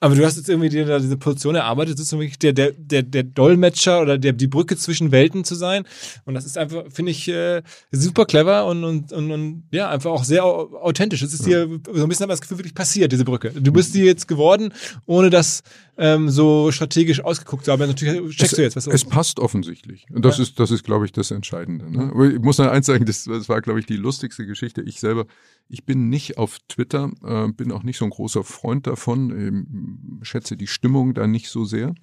Aber 0.00 0.16
du 0.16 0.24
hast 0.24 0.36
jetzt 0.36 0.48
irgendwie 0.48 0.68
dir 0.68 0.84
da 0.84 0.98
diese 0.98 1.16
Position 1.16 1.54
erarbeitet, 1.54 1.96
wirklich 1.96 2.40
der, 2.40 2.52
der, 2.52 2.72
der, 2.72 3.04
der 3.04 3.22
Dolmetscher 3.22 4.02
oder 4.02 4.18
der, 4.18 4.32
die 4.32 4.48
Brücke 4.48 4.76
zwischen 4.76 5.12
Welten 5.12 5.44
zu 5.44 5.54
sein. 5.54 5.84
Und 6.24 6.34
das 6.34 6.44
ist 6.44 6.58
einfach, 6.58 6.84
finde 6.90 7.12
ich, 7.12 7.28
äh, 7.28 7.62
super 7.92 8.24
clever 8.26 8.66
und, 8.66 8.82
und, 8.82 9.12
und, 9.12 9.30
und 9.30 9.62
ja, 9.70 9.88
einfach 9.88 10.10
auch 10.10 10.24
sehr 10.24 10.44
au- 10.44 10.74
authentisch. 10.76 11.22
Es 11.22 11.32
ist 11.32 11.46
dir 11.46 11.68
so 11.92 12.02
ein 12.02 12.08
bisschen 12.08 12.24
aber 12.24 12.32
das 12.32 12.40
Gefühl 12.40 12.58
wirklich 12.58 12.74
passiert, 12.74 13.12
diese 13.12 13.24
Brücke. 13.24 13.50
Du 13.50 13.70
bist 13.72 13.94
die 13.94 14.00
jetzt 14.02 14.26
geworden, 14.26 14.72
ohne 15.06 15.30
das 15.30 15.62
ähm, 16.02 16.30
so 16.30 16.72
strategisch 16.72 17.22
ausgeguckt 17.22 17.68
haben. 17.68 17.80
Natürlich 17.86 18.34
checkst 18.34 18.52
es, 18.52 18.56
du 18.56 18.62
jetzt, 18.62 18.76
was 18.76 18.86
Es 18.86 19.04
passt 19.04 19.38
offensichtlich. 19.38 20.06
Und 20.10 20.24
das 20.24 20.38
Ja. 20.38 20.44
ist, 20.44 20.58
das 20.58 20.70
ist, 20.70 20.82
glaube 20.82 21.04
ich, 21.04 21.12
das 21.12 21.30
Entscheidende. 21.30 21.92
Ne? 21.92 22.08
Aber 22.10 22.26
ich 22.30 22.38
muss 22.40 22.56
noch 22.56 22.68
eins 22.68 22.86
sagen, 22.86 23.04
das, 23.04 23.24
das 23.24 23.50
war, 23.50 23.60
glaube 23.60 23.80
ich, 23.80 23.86
die 23.86 23.96
lustigste 23.96 24.46
Geschichte. 24.46 24.80
Ich 24.80 24.98
selber, 24.98 25.26
ich 25.68 25.84
bin 25.84 26.08
nicht 26.08 26.38
auf 26.38 26.56
Twitter, 26.68 27.10
äh, 27.22 27.48
bin 27.52 27.70
auch 27.70 27.82
nicht 27.82 27.98
so 27.98 28.06
ein 28.06 28.10
großer 28.10 28.44
Freund 28.44 28.86
davon, 28.86 29.30
ähm, 29.30 30.20
schätze 30.22 30.56
die 30.56 30.66
Stimmung 30.66 31.12
da 31.12 31.26
nicht 31.26 31.50
so 31.50 31.66
sehr. 31.66 31.94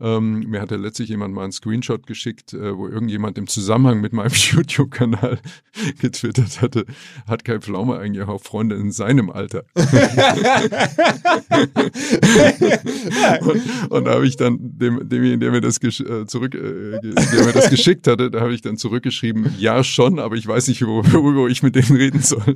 Ähm, 0.00 0.40
mir 0.48 0.60
hatte 0.60 0.76
letztlich 0.76 1.08
jemand 1.08 1.34
mal 1.34 1.42
einen 1.42 1.52
Screenshot 1.52 2.06
geschickt, 2.06 2.54
äh, 2.54 2.76
wo 2.78 2.86
irgendjemand 2.86 3.36
im 3.36 3.48
Zusammenhang 3.48 4.00
mit 4.00 4.12
meinem 4.12 4.30
YouTube-Kanal 4.32 5.40
getwittert 6.00 6.62
hatte, 6.62 6.86
hat 7.26 7.44
Kai 7.44 7.58
Pflaume 7.58 7.98
eigentlich 7.98 8.24
auch 8.26 8.40
Freunde 8.42 8.76
in 8.76 8.92
seinem 8.92 9.28
Alter. 9.28 9.64
und, 13.40 13.90
und 13.90 14.04
da 14.04 14.12
habe 14.12 14.26
ich 14.26 14.36
dann 14.36 14.58
dem, 14.60 15.08
demjenigen, 15.08 15.40
der 15.40 15.50
mir 15.50 15.60
das 15.60 15.78
äh, 15.82 16.26
zurück, 16.26 16.54
äh, 16.54 17.00
der 17.00 17.44
mir 17.44 17.52
das 17.52 17.70
geschickt 17.70 18.06
hatte, 18.06 18.30
da 18.30 18.40
habe 18.40 18.52
ich 18.54 18.62
dann 18.62 18.76
zurückgeschrieben, 18.76 19.54
ja 19.58 19.82
schon, 19.84 20.18
aber 20.18 20.36
ich 20.36 20.46
weiß 20.46 20.68
nicht, 20.68 20.82
wo- 20.86 21.02
worüber 21.12 21.48
ich 21.48 21.62
mit 21.62 21.74
denen 21.76 21.96
reden 21.96 22.20
soll. 22.22 22.42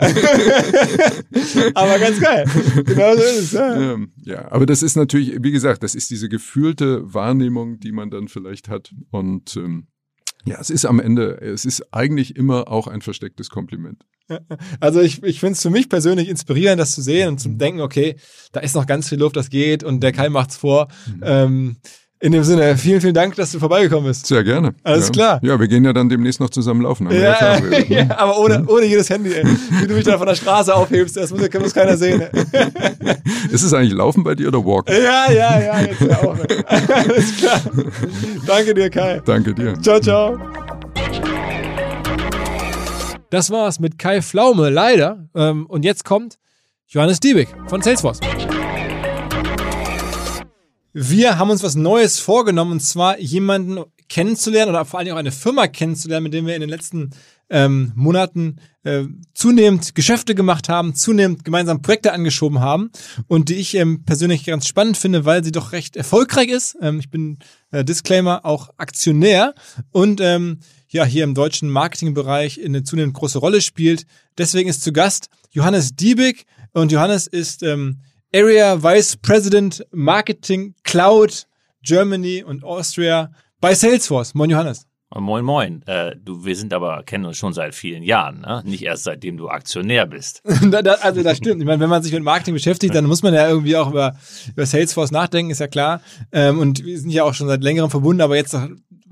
Aber 1.74 1.98
ganz 1.98 2.20
geil. 2.20 2.44
Genau 2.84 3.14
so 3.14 3.20
ist 3.22 3.38
es. 3.38 3.52
Ja. 3.52 3.92
ähm, 3.94 4.12
ja, 4.24 4.50
aber 4.50 4.66
das 4.66 4.82
ist 4.82 4.96
natürlich, 4.96 5.36
wie 5.42 5.50
gesagt, 5.52 5.82
das 5.82 5.94
ist 5.94 6.10
diese 6.10 6.28
gefühlte 6.28 7.02
Wahrnehmung, 7.12 7.80
die 7.80 7.92
man 7.92 8.10
dann 8.10 8.28
vielleicht 8.28 8.68
hat. 8.68 8.92
Und 9.10 9.56
ähm, 9.56 9.86
ja, 10.46 10.58
es 10.60 10.70
ist 10.70 10.84
am 10.84 11.00
Ende, 11.00 11.40
es 11.40 11.64
ist 11.64 11.92
eigentlich 11.92 12.36
immer 12.36 12.68
auch 12.68 12.86
ein 12.86 13.00
verstecktes 13.00 13.48
Kompliment. 13.48 14.04
Also 14.80 15.00
ich, 15.00 15.22
ich 15.22 15.40
finde 15.40 15.52
es 15.52 15.62
für 15.62 15.70
mich 15.70 15.88
persönlich 15.88 16.28
inspirierend, 16.28 16.80
das 16.80 16.92
zu 16.92 17.02
sehen 17.02 17.28
und 17.28 17.38
zu 17.38 17.50
denken, 17.50 17.80
okay, 17.80 18.16
da 18.52 18.60
ist 18.60 18.74
noch 18.74 18.86
ganz 18.86 19.08
viel 19.08 19.18
Luft, 19.18 19.36
das 19.36 19.50
geht 19.50 19.84
und 19.84 20.00
der 20.02 20.12
Kai 20.12 20.30
macht's 20.30 20.56
vor. 20.56 20.88
Ähm, 21.22 21.76
in 22.20 22.32
dem 22.32 22.42
Sinne, 22.42 22.76
vielen, 22.78 23.00
vielen 23.00 23.14
Dank, 23.14 23.34
dass 23.36 23.52
du 23.52 23.58
vorbeigekommen 23.58 24.06
bist. 24.06 24.26
Sehr 24.26 24.42
gerne. 24.44 24.74
Alles 24.82 25.08
ja. 25.08 25.12
klar. 25.12 25.40
Ja, 25.42 25.60
wir 25.60 25.68
gehen 25.68 25.84
ja 25.84 25.92
dann 25.92 26.08
demnächst 26.08 26.40
noch 26.40 26.48
zusammen 26.48 26.80
laufen. 26.82 27.10
Ja, 27.10 27.60
ne? 27.60 27.84
ja, 27.88 28.06
aber 28.16 28.38
ohne, 28.38 28.64
ohne 28.66 28.86
jedes 28.86 29.10
Handy, 29.10 29.32
ey. 29.34 29.44
Wie 29.44 29.86
du 29.86 29.94
mich 29.94 30.04
da 30.04 30.16
von 30.16 30.26
der 30.26 30.34
Straße 30.34 30.74
aufhebst, 30.74 31.16
das 31.16 31.30
muss, 31.32 31.42
ja- 31.42 31.60
muss 31.60 31.74
keiner 31.74 31.96
sehen. 31.96 32.22
ey. 32.22 33.14
Ist 33.50 33.62
es 33.62 33.74
eigentlich 33.74 33.92
Laufen 33.92 34.24
bei 34.24 34.34
dir 34.34 34.48
oder 34.48 34.64
Walken? 34.64 34.94
Ja, 34.94 35.30
ja, 35.30 35.60
ja, 35.60 35.80
jetzt 35.80 36.00
ja 36.00 36.18
auch. 36.22 36.38
Alles 36.66 37.36
klar. 37.36 37.60
Danke 38.46 38.74
dir, 38.74 38.88
Kai. 38.88 39.20
Danke 39.24 39.52
dir. 39.52 39.74
Ciao, 39.82 40.00
ciao. 40.00 40.38
Das 43.28 43.50
war's 43.50 43.80
mit 43.80 43.98
Kai 43.98 44.22
Pflaume, 44.22 44.70
leider. 44.70 45.28
Ähm, 45.34 45.66
und 45.66 45.84
jetzt 45.84 46.04
kommt 46.04 46.38
Johannes 46.86 47.20
Diebig 47.20 47.48
von 47.66 47.82
Salesforce. 47.82 48.20
Wir 50.96 51.38
haben 51.38 51.50
uns 51.50 51.64
was 51.64 51.74
Neues 51.74 52.20
vorgenommen, 52.20 52.70
und 52.70 52.80
zwar 52.80 53.18
jemanden 53.18 53.80
kennenzulernen 54.08 54.70
oder 54.70 54.84
vor 54.84 55.00
allem 55.00 55.12
auch 55.12 55.18
eine 55.18 55.32
Firma 55.32 55.66
kennenzulernen, 55.66 56.22
mit 56.22 56.34
der 56.34 56.46
wir 56.46 56.54
in 56.54 56.60
den 56.60 56.70
letzten 56.70 57.10
ähm, 57.50 57.90
Monaten 57.96 58.60
äh, 58.84 59.02
zunehmend 59.34 59.96
Geschäfte 59.96 60.36
gemacht 60.36 60.68
haben, 60.68 60.94
zunehmend 60.94 61.44
gemeinsam 61.44 61.82
Projekte 61.82 62.12
angeschoben 62.12 62.60
haben 62.60 62.92
und 63.26 63.48
die 63.48 63.56
ich 63.56 63.74
ähm, 63.74 64.04
persönlich 64.04 64.44
ganz 64.44 64.68
spannend 64.68 64.96
finde, 64.96 65.24
weil 65.24 65.42
sie 65.42 65.50
doch 65.50 65.72
recht 65.72 65.96
erfolgreich 65.96 66.48
ist. 66.48 66.76
Ähm, 66.80 67.00
ich 67.00 67.10
bin 67.10 67.40
äh, 67.72 67.84
Disclaimer 67.84 68.44
auch 68.44 68.70
Aktionär 68.76 69.56
und 69.90 70.20
ähm, 70.20 70.60
ja 70.88 71.04
hier 71.04 71.24
im 71.24 71.34
deutschen 71.34 71.70
Marketingbereich 71.70 72.64
eine 72.64 72.84
zunehmend 72.84 73.14
große 73.14 73.38
Rolle 73.38 73.62
spielt. 73.62 74.06
Deswegen 74.38 74.70
ist 74.70 74.82
zu 74.82 74.92
Gast 74.92 75.28
Johannes 75.50 75.96
Diebig 75.96 76.46
und 76.72 76.92
Johannes 76.92 77.26
ist 77.26 77.64
ähm, 77.64 77.98
Area 78.34 78.82
Vice 78.82 79.16
President 79.18 79.86
Marketing 79.92 80.74
Cloud 80.82 81.46
Germany 81.82 82.42
und 82.42 82.64
Austria 82.64 83.30
bei 83.60 83.76
Salesforce. 83.76 84.34
Moin 84.34 84.50
Johannes. 84.50 84.88
Moin, 85.16 85.44
moin. 85.44 85.82
Äh, 85.86 86.16
du, 86.16 86.44
wir 86.44 86.56
sind 86.56 86.74
aber, 86.74 87.04
kennen 87.04 87.26
uns 87.26 87.36
schon 87.36 87.52
seit 87.52 87.76
vielen 87.76 88.02
Jahren, 88.02 88.40
ne? 88.40 88.60
Nicht 88.64 88.82
erst 88.82 89.04
seitdem 89.04 89.36
du 89.36 89.48
Aktionär 89.48 90.06
bist. 90.06 90.42
also 91.02 91.22
das 91.22 91.36
stimmt. 91.36 91.60
Ich 91.60 91.66
meine, 91.66 91.78
wenn 91.78 91.88
man 91.88 92.02
sich 92.02 92.12
mit 92.12 92.24
Marketing 92.24 92.54
beschäftigt, 92.54 92.92
dann 92.96 93.04
muss 93.04 93.22
man 93.22 93.32
ja 93.34 93.48
irgendwie 93.48 93.76
auch 93.76 93.88
über, 93.88 94.16
über 94.50 94.66
Salesforce 94.66 95.12
nachdenken, 95.12 95.52
ist 95.52 95.60
ja 95.60 95.68
klar. 95.68 96.00
Ähm, 96.32 96.58
und 96.58 96.84
wir 96.84 96.98
sind 96.98 97.10
ja 97.10 97.22
auch 97.22 97.34
schon 97.34 97.46
seit 97.46 97.62
längerem 97.62 97.90
verbunden, 97.90 98.22
aber 98.22 98.34
jetzt 98.34 98.56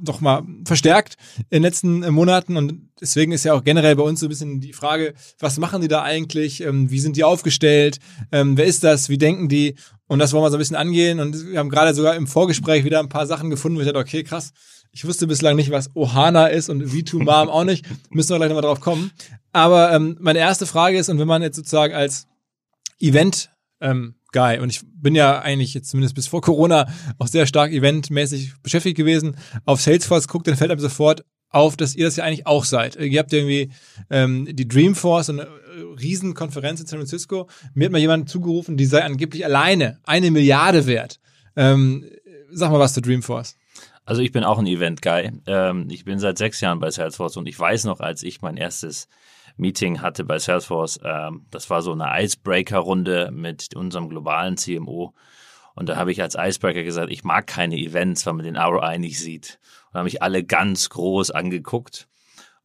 doch 0.02 0.20
mal 0.20 0.42
verstärkt 0.64 1.16
in 1.38 1.56
den 1.56 1.62
letzten 1.62 2.02
äh, 2.02 2.10
Monaten. 2.10 2.56
Und 2.56 2.90
deswegen 3.00 3.32
ist 3.32 3.44
ja 3.44 3.54
auch 3.54 3.64
generell 3.64 3.96
bei 3.96 4.02
uns 4.02 4.20
so 4.20 4.26
ein 4.26 4.28
bisschen 4.28 4.60
die 4.60 4.72
Frage, 4.72 5.14
was 5.38 5.58
machen 5.58 5.80
die 5.80 5.88
da 5.88 6.02
eigentlich? 6.02 6.60
Ähm, 6.62 6.90
wie 6.90 7.00
sind 7.00 7.16
die 7.16 7.24
aufgestellt? 7.24 7.98
Ähm, 8.30 8.56
wer 8.56 8.66
ist 8.66 8.84
das? 8.84 9.08
Wie 9.08 9.18
denken 9.18 9.48
die? 9.48 9.76
Und 10.06 10.18
das 10.18 10.32
wollen 10.32 10.44
wir 10.44 10.50
so 10.50 10.56
ein 10.56 10.60
bisschen 10.60 10.76
angehen. 10.76 11.20
Und 11.20 11.50
wir 11.50 11.58
haben 11.58 11.70
gerade 11.70 11.94
sogar 11.94 12.16
im 12.16 12.26
Vorgespräch 12.26 12.84
wieder 12.84 13.00
ein 13.00 13.08
paar 13.08 13.26
Sachen 13.26 13.50
gefunden, 13.50 13.78
wo 13.78 13.80
ich 13.80 13.86
dachte, 13.86 13.98
okay, 13.98 14.24
krass. 14.24 14.52
Ich 14.94 15.06
wusste 15.06 15.26
bislang 15.26 15.56
nicht, 15.56 15.70
was 15.70 15.88
Ohana 15.96 16.48
ist 16.48 16.68
und 16.68 16.82
V2Mom 16.84 17.48
auch 17.48 17.64
nicht. 17.64 17.86
Müssen 18.10 18.30
wir 18.30 18.36
gleich 18.36 18.50
nochmal 18.50 18.62
drauf 18.62 18.80
kommen. 18.80 19.10
Aber 19.52 19.92
ähm, 19.92 20.18
meine 20.20 20.38
erste 20.38 20.66
Frage 20.66 20.98
ist, 20.98 21.08
und 21.08 21.18
wenn 21.18 21.28
man 21.28 21.40
jetzt 21.40 21.56
sozusagen 21.56 21.94
als 21.94 22.26
Event 22.98 23.50
Guy 24.32 24.58
und 24.58 24.70
ich 24.70 24.80
bin 24.84 25.14
ja 25.14 25.40
eigentlich 25.40 25.74
jetzt 25.74 25.90
zumindest 25.90 26.14
bis 26.14 26.26
vor 26.26 26.40
Corona 26.40 26.88
auch 27.18 27.26
sehr 27.26 27.46
stark 27.46 27.72
eventmäßig 27.72 28.54
beschäftigt 28.62 28.96
gewesen, 28.96 29.36
auf 29.64 29.80
Salesforce 29.80 30.28
guckt, 30.28 30.46
dann 30.46 30.56
fällt 30.56 30.70
einem 30.70 30.80
sofort 30.80 31.24
auf, 31.52 31.76
dass 31.76 31.94
ihr 31.94 32.06
das 32.06 32.16
ja 32.16 32.24
eigentlich 32.24 32.46
auch 32.46 32.64
seid. 32.64 32.96
Ihr 32.96 33.18
habt 33.18 33.32
irgendwie 33.32 33.70
ähm, 34.10 34.48
die 34.50 34.66
Dreamforce, 34.66 35.30
eine 35.30 35.42
äh, 35.42 35.48
Riesenkonferenz 36.00 36.80
in 36.80 36.86
San 36.86 36.98
Francisco. 36.98 37.48
Mir 37.74 37.84
hat 37.86 37.92
mal 37.92 37.98
jemand 37.98 38.28
zugerufen, 38.28 38.76
die 38.76 38.86
sei 38.86 39.04
angeblich 39.04 39.44
alleine 39.44 39.98
eine 40.04 40.30
Milliarde 40.30 40.86
wert. 40.86 41.20
Ähm, 41.54 42.06
sag 42.50 42.70
mal 42.70 42.80
was 42.80 42.94
zu 42.94 43.02
Dreamforce. 43.02 43.56
Also 44.04 44.22
ich 44.22 44.32
bin 44.32 44.44
auch 44.44 44.58
ein 44.58 44.66
Event-Guy. 44.66 45.30
Ähm, 45.46 45.88
ich 45.90 46.04
bin 46.04 46.18
seit 46.18 46.38
sechs 46.38 46.60
Jahren 46.60 46.80
bei 46.80 46.90
Salesforce 46.90 47.36
und 47.36 47.46
ich 47.46 47.58
weiß 47.58 47.84
noch, 47.84 48.00
als 48.00 48.22
ich 48.22 48.40
mein 48.40 48.56
erstes 48.56 49.08
Meeting 49.56 50.00
hatte 50.00 50.24
bei 50.24 50.38
Salesforce, 50.38 51.00
ähm, 51.04 51.46
das 51.50 51.70
war 51.70 51.82
so 51.82 51.92
eine 51.92 52.08
Icebreaker-Runde 52.22 53.30
mit 53.32 53.74
unserem 53.74 54.08
globalen 54.08 54.56
CMO. 54.56 55.14
Und 55.74 55.88
da 55.88 55.96
habe 55.96 56.12
ich 56.12 56.20
als 56.20 56.36
Icebreaker 56.38 56.82
gesagt, 56.82 57.10
ich 57.10 57.24
mag 57.24 57.46
keine 57.46 57.76
Events, 57.76 58.26
weil 58.26 58.34
man 58.34 58.44
den 58.44 58.56
ROI 58.56 58.98
nicht 58.98 59.18
sieht. 59.18 59.58
Und 59.86 59.94
da 59.94 59.98
haben 60.00 60.04
mich 60.04 60.22
alle 60.22 60.44
ganz 60.44 60.90
groß 60.90 61.30
angeguckt. 61.30 62.08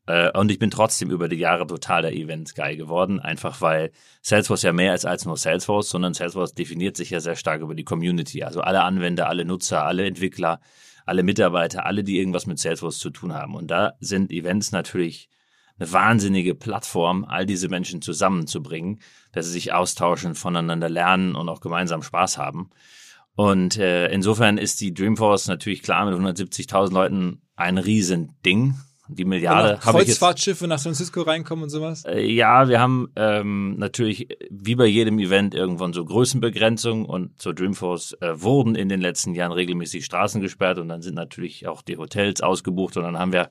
Äh, 0.07 0.31
und 0.37 0.51
ich 0.51 0.59
bin 0.59 0.71
trotzdem 0.71 1.11
über 1.11 1.27
die 1.27 1.37
Jahre 1.37 1.67
total 1.67 2.01
der 2.01 2.13
Event-Guy 2.13 2.77
geworden, 2.77 3.19
einfach 3.19 3.61
weil 3.61 3.91
Salesforce 4.21 4.63
ja 4.63 4.73
mehr 4.73 4.95
ist 4.95 5.05
als 5.05 5.25
nur 5.25 5.37
Salesforce, 5.37 5.89
sondern 5.89 6.13
Salesforce 6.13 6.53
definiert 6.53 6.97
sich 6.97 7.09
ja 7.11 7.19
sehr 7.19 7.35
stark 7.35 7.61
über 7.61 7.75
die 7.75 7.83
Community. 7.83 8.43
Also 8.43 8.61
alle 8.61 8.83
Anwender, 8.83 9.27
alle 9.29 9.45
Nutzer, 9.45 9.85
alle 9.85 10.05
Entwickler, 10.05 10.59
alle 11.05 11.23
Mitarbeiter, 11.23 11.85
alle, 11.85 12.03
die 12.03 12.19
irgendwas 12.19 12.47
mit 12.47 12.59
Salesforce 12.59 12.99
zu 12.99 13.09
tun 13.09 13.33
haben. 13.33 13.55
Und 13.55 13.67
da 13.67 13.93
sind 13.99 14.31
Events 14.31 14.71
natürlich 14.71 15.29
eine 15.79 15.91
wahnsinnige 15.91 16.55
Plattform, 16.55 17.25
all 17.25 17.45
diese 17.45 17.69
Menschen 17.69 18.01
zusammenzubringen, 18.01 18.99
dass 19.31 19.45
sie 19.45 19.51
sich 19.53 19.73
austauschen, 19.73 20.35
voneinander 20.35 20.89
lernen 20.89 21.35
und 21.35 21.49
auch 21.49 21.61
gemeinsam 21.61 22.01
Spaß 22.01 22.37
haben. 22.37 22.69
Und 23.35 23.77
äh, 23.77 24.07
insofern 24.07 24.57
ist 24.57 24.81
die 24.81 24.93
Dreamforce 24.93 25.47
natürlich 25.47 25.83
klar 25.83 26.09
mit 26.09 26.15
170.000 26.15 26.91
Leuten 26.91 27.41
ein 27.55 27.77
Riesending. 27.77 28.75
Die 29.09 29.25
Milliarde 29.25 29.79
habe 29.81 30.01
ich 30.01 30.07
jetzt. 30.07 30.19
Kreuzfahrtschiffe 30.19 30.67
nach 30.67 30.79
San 30.79 30.93
Francisco 30.93 31.21
reinkommen 31.21 31.63
und 31.63 31.69
sowas. 31.69 32.03
Äh, 32.05 32.25
Ja, 32.29 32.67
wir 32.67 32.79
haben 32.79 33.09
ähm, 33.15 33.77
natürlich 33.77 34.27
wie 34.49 34.75
bei 34.75 34.87
jedem 34.87 35.19
Event 35.19 35.53
irgendwann 35.55 35.93
so 35.93 36.03
Größenbegrenzungen 36.03 37.05
und 37.05 37.39
zur 37.39 37.53
Dreamforce 37.53 38.17
äh, 38.19 38.41
wurden 38.41 38.75
in 38.75 38.89
den 38.89 38.99
letzten 38.99 39.33
Jahren 39.33 39.53
regelmäßig 39.53 40.03
Straßen 40.03 40.41
gesperrt 40.41 40.79
und 40.79 40.89
dann 40.89 41.01
sind 41.03 41.15
natürlich 41.15 41.67
auch 41.67 41.83
die 41.83 41.97
Hotels 41.97 42.41
ausgebucht 42.41 42.97
und 42.97 43.03
dann 43.03 43.17
haben 43.17 43.31
wir 43.31 43.49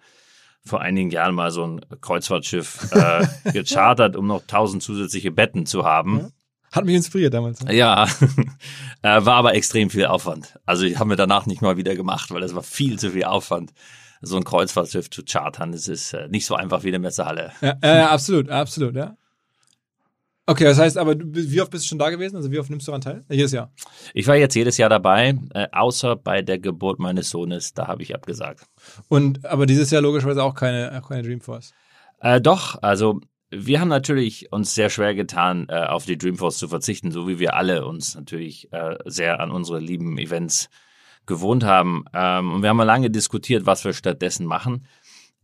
vor 0.67 0.81
einigen 0.81 1.11
Jahren 1.11 1.35
mal 1.35 1.51
so 1.51 1.65
ein 1.67 1.81
Kreuzfahrtschiff 2.01 2.93
äh, 2.93 3.27
gechartert, 3.53 4.17
um 4.17 4.27
noch 4.27 4.47
tausend 4.47 4.83
zusätzliche 4.83 5.31
Betten 5.31 5.67
zu 5.67 5.85
haben. 5.85 6.33
Hat 6.73 6.85
mich 6.85 6.97
inspiriert 6.97 7.33
damals. 7.33 7.61
Ja, 7.71 8.05
äh, 9.03 9.25
war 9.25 9.37
aber 9.37 9.55
extrem 9.55 9.89
viel 9.89 10.07
Aufwand. 10.07 10.59
Also 10.67 10.85
ich 10.85 10.99
haben 10.99 11.09
wir 11.09 11.17
danach 11.17 11.47
nicht 11.47 11.63
mal 11.63 11.77
wieder 11.77 11.95
gemacht, 11.95 12.31
weil 12.33 12.41
das 12.41 12.55
war 12.55 12.63
viel 12.63 12.99
zu 12.99 13.13
viel 13.13 13.25
Aufwand, 13.25 13.73
so 14.21 14.37
ein 14.37 14.45
Kreuzfahrtschiff 14.45 15.09
zu 15.09 15.23
chartern. 15.25 15.73
Das 15.73 15.89
ist 15.89 16.13
äh, 16.13 16.29
nicht 16.29 16.45
so 16.45 16.55
einfach 16.55 16.83
wie 16.83 16.89
eine 16.89 16.99
Messehalle. 16.99 17.53
Ja, 17.61 17.75
ja, 17.83 17.97
ja, 17.97 18.11
absolut, 18.11 18.51
absolut, 18.51 18.97
ja. 18.97 19.17
Okay, 20.49 20.63
das 20.63 20.79
heißt 20.79 20.97
aber, 20.97 21.17
wie 21.19 21.61
oft 21.61 21.73
bist 21.73 21.85
du 21.85 21.89
schon 21.89 21.99
da 21.99 22.09
gewesen? 22.11 22.37
Also 22.37 22.53
wie 22.53 22.59
oft 22.61 22.71
nimmst 22.71 22.87
du 22.87 22.93
daran 22.93 23.01
teil? 23.01 23.25
Jedes 23.29 23.51
Jahr. 23.51 23.73
Ich 24.15 24.29
war 24.29 24.37
jetzt 24.37 24.55
jedes 24.55 24.79
Jahr 24.79 24.89
dabei, 24.89 25.37
äh, 25.53 25.67
außer 25.73 26.15
bei 26.15 26.41
der 26.41 26.61
Geburt 26.61 27.01
meines 27.01 27.31
Sohnes, 27.31 27.75
da 27.75 27.89
habe 27.89 28.05
ich 28.05 28.15
abgesagt. 28.15 28.65
Und 29.09 29.45
aber 29.45 29.67
dieses 29.67 29.91
Jahr 29.91 30.03
logischerweise 30.03 30.45
auch 30.45 30.55
keine, 30.55 31.01
auch 31.03 31.09
keine 31.09 31.23
Dreamforce. 31.23 31.75
Äh, 32.21 32.41
doch, 32.41 32.81
also 32.81 33.21
wir 33.51 33.81
haben 33.81 33.89
natürlich 33.89 34.53
uns 34.53 34.75
sehr 34.75 34.89
schwer 34.89 35.15
getan, 35.15 35.67
äh, 35.69 35.85
auf 35.85 36.05
die 36.05 36.17
Dreamforce 36.17 36.59
zu 36.59 36.69
verzichten, 36.69 37.11
so 37.11 37.27
wie 37.27 37.41
wir 37.41 37.55
alle 37.55 37.85
uns 37.85 38.15
natürlich 38.15 38.73
äh, 38.73 38.97
sehr 39.05 39.41
an 39.41 39.51
unsere 39.51 39.81
lieben 39.81 40.17
Events 40.17 40.69
gewohnt 41.27 41.65
haben. 41.65 42.05
Ähm, 42.15 42.53
und 42.53 42.63
wir 42.63 42.71
haben 42.71 42.77
mal 42.77 42.85
lange 42.85 43.11
diskutiert, 43.11 43.67
was 43.67 43.85
wir 43.85 43.93
stattdessen 43.93 44.47
machen. 44.47 44.87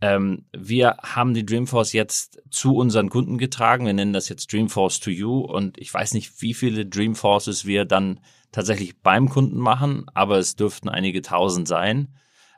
Ähm, 0.03 0.45
wir 0.53 0.97
haben 1.03 1.33
die 1.33 1.47
Dreamforce 1.47 1.93
jetzt 1.93 2.43
zu 2.51 2.75
unseren 2.77 3.09
Kunden 3.09 3.39
getragen. 3.39 3.87
Wir 3.87 3.93
nennen 3.95 4.13
das 4.13 4.29
jetzt 4.29 4.53
Dreamforce 4.53 4.99
to 5.01 5.11
You. 5.11 5.39
Und 5.41 5.79
ich 5.79 5.95
weiß 5.95 6.13
nicht, 6.15 6.43
wie 6.43 6.55
viele 6.55 6.85
Dreamforces 6.85 7.65
wir 7.65 7.85
dann 7.85 8.19
tatsächlich 8.51 9.01
beim 9.01 9.29
Kunden 9.29 9.59
machen, 9.59 10.05
aber 10.13 10.39
es 10.39 10.57
dürften 10.57 10.89
einige 10.89 11.23
tausend 11.23 11.69
sein. 11.69 12.09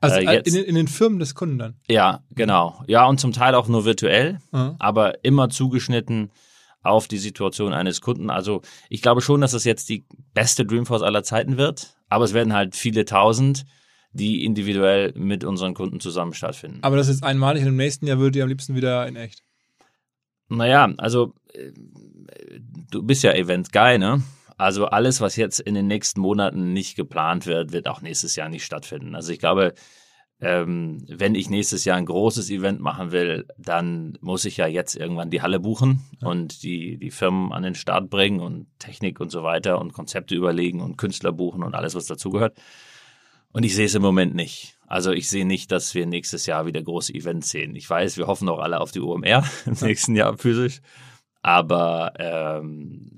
Also 0.00 0.16
Äh, 0.16 0.24
äh, 0.24 0.32
jetzt- 0.32 0.48
in, 0.48 0.54
den- 0.54 0.64
in 0.64 0.74
den 0.74 0.88
Firmen 0.88 1.18
des 1.18 1.34
Kunden 1.34 1.58
dann. 1.58 1.74
Ja, 1.88 2.24
genau. 2.30 2.82
Ja, 2.88 3.06
und 3.06 3.20
zum 3.20 3.32
Teil 3.32 3.54
auch 3.54 3.68
nur 3.68 3.84
virtuell, 3.84 4.38
Mhm. 4.50 4.76
aber 4.78 5.22
immer 5.24 5.50
zugeschnitten 5.50 6.30
auf 6.82 7.08
die 7.08 7.18
Situation 7.18 7.72
eines 7.72 8.00
Kunden. 8.00 8.28
Also 8.30 8.62
ich 8.88 9.02
glaube 9.02 9.20
schon, 9.20 9.40
dass 9.42 9.52
es 9.52 9.64
jetzt 9.64 9.88
die 9.90 10.04
beste 10.32 10.66
Dreamforce 10.66 11.02
aller 11.02 11.22
Zeiten 11.22 11.56
wird, 11.58 11.94
aber 12.08 12.24
es 12.24 12.34
werden 12.34 12.52
halt 12.54 12.74
viele 12.74 13.04
tausend, 13.04 13.64
die 14.14 14.44
individuell 14.44 15.12
mit 15.16 15.44
unseren 15.44 15.74
Kunden 15.74 16.00
zusammen 16.00 16.32
stattfinden. 16.32 16.78
Aber 16.82 16.96
das 16.96 17.08
ist 17.08 17.22
einmalig 17.22 17.62
und 17.62 17.68
im 17.68 17.76
nächsten 17.76 18.06
Jahr 18.06 18.18
würdet 18.18 18.36
ihr 18.36 18.44
am 18.44 18.48
liebsten 18.48 18.74
wieder 18.74 19.06
in 19.06 19.16
echt. 19.16 19.42
Naja, 20.48 20.92
also 20.98 21.34
äh, 21.52 21.72
du 22.90 23.02
bist 23.02 23.22
ja 23.22 23.32
Event-Guy, 23.32 23.98
ne? 23.98 24.22
Also 24.56 24.86
alles, 24.86 25.20
was 25.20 25.34
jetzt 25.34 25.58
in 25.58 25.74
den 25.74 25.88
nächsten 25.88 26.20
Monaten 26.20 26.72
nicht 26.72 26.94
geplant 26.94 27.46
wird, 27.46 27.72
wird 27.72 27.88
auch 27.88 28.02
nächstes 28.02 28.36
Jahr 28.36 28.48
nicht 28.48 28.64
stattfinden. 28.64 29.16
Also 29.16 29.32
ich 29.32 29.40
glaube, 29.40 29.74
ähm, 30.40 31.04
wenn 31.08 31.34
ich 31.34 31.50
nächstes 31.50 31.84
Jahr 31.84 31.96
ein 31.96 32.06
großes 32.06 32.50
Event 32.50 32.80
machen 32.80 33.10
will, 33.10 33.46
dann 33.58 34.16
muss 34.20 34.44
ich 34.44 34.56
ja 34.56 34.68
jetzt 34.68 34.94
irgendwann 34.94 35.30
die 35.30 35.42
Halle 35.42 35.58
buchen 35.58 36.04
und 36.22 36.62
die, 36.62 36.98
die 36.98 37.10
Firmen 37.10 37.52
an 37.52 37.64
den 37.64 37.74
Start 37.74 38.10
bringen 38.10 38.40
und 38.40 38.66
Technik 38.78 39.20
und 39.20 39.30
so 39.30 39.42
weiter 39.42 39.80
und 39.80 39.92
Konzepte 39.92 40.36
überlegen 40.36 40.80
und 40.80 40.98
Künstler 40.98 41.32
buchen 41.32 41.64
und 41.64 41.74
alles, 41.74 41.96
was 41.96 42.06
dazugehört. 42.06 42.56
Und 43.54 43.62
ich 43.62 43.76
sehe 43.76 43.86
es 43.86 43.94
im 43.94 44.02
Moment 44.02 44.34
nicht. 44.34 44.76
Also 44.88 45.12
ich 45.12 45.30
sehe 45.30 45.46
nicht, 45.46 45.70
dass 45.70 45.94
wir 45.94 46.06
nächstes 46.06 46.44
Jahr 46.46 46.66
wieder 46.66 46.82
große 46.82 47.14
Events 47.14 47.50
sehen. 47.50 47.76
Ich 47.76 47.88
weiß, 47.88 48.16
wir 48.16 48.26
hoffen 48.26 48.48
auch 48.48 48.58
alle 48.58 48.80
auf 48.80 48.90
die 48.90 49.00
OMR 49.00 49.44
im 49.66 49.76
nächsten 49.80 50.16
Jahr 50.16 50.36
physisch. 50.36 50.80
Aber 51.40 52.14
ähm, 52.18 53.12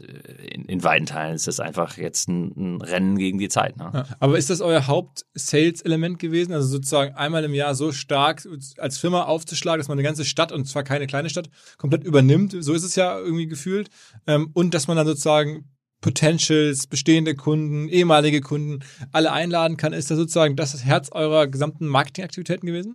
in, 0.51 0.67
in 0.67 0.85
weiten 0.85 1.07
Teilen 1.07 1.37
ist 1.37 1.47
das 1.47 1.59
einfach 1.59 1.97
jetzt 1.97 2.29
ein, 2.29 2.53
ein 2.57 2.83
Rennen 2.83 3.17
gegen 3.17 3.39
die 3.39 3.49
Zeit. 3.49 3.79
Ne? 3.79 3.91
Ja. 3.95 4.05
Aber 4.21 4.37
ist 4.37 4.51
das 4.51 4.61
euer 4.61 4.87
Haupt-Sales-Element 4.87 6.19
gewesen? 6.19 6.53
Also 6.53 6.69
sozusagen 6.69 7.15
einmal 7.15 7.45
im 7.45 7.55
Jahr 7.55 7.75
so 7.75 7.93
stark 7.93 8.47
als 8.77 8.99
Firma 8.99 9.23
aufzuschlagen, 9.23 9.81
dass 9.81 9.89
man 9.89 9.97
eine 9.97 10.07
ganze 10.07 10.27
Stadt, 10.27 10.53
und 10.53 10.67
zwar 10.67 10.83
keine 10.83 11.07
kleine 11.07 11.31
Stadt, 11.31 11.49
komplett 11.79 12.05
übernimmt. 12.05 12.55
So 12.59 12.75
ist 12.75 12.85
es 12.85 12.95
ja 12.95 13.19
irgendwie 13.19 13.47
gefühlt. 13.47 13.89
Ähm, 14.27 14.51
und 14.53 14.75
dass 14.75 14.87
man 14.87 14.99
dann 14.99 15.07
sozusagen 15.07 15.65
Potentials, 16.07 16.87
bestehende 16.87 17.35
Kunden, 17.35 17.89
ehemalige 17.89 18.41
Kunden, 18.41 18.85
alle 19.11 19.33
einladen 19.33 19.77
kann. 19.77 19.93
Ist 19.93 20.09
das 20.09 20.16
sozusagen 20.16 20.55
das, 20.55 20.70
das 20.70 20.85
Herz 20.85 21.11
eurer 21.11 21.49
gesamten 21.49 21.89
Marketingaktivitäten 21.89 22.65
gewesen? 22.65 22.95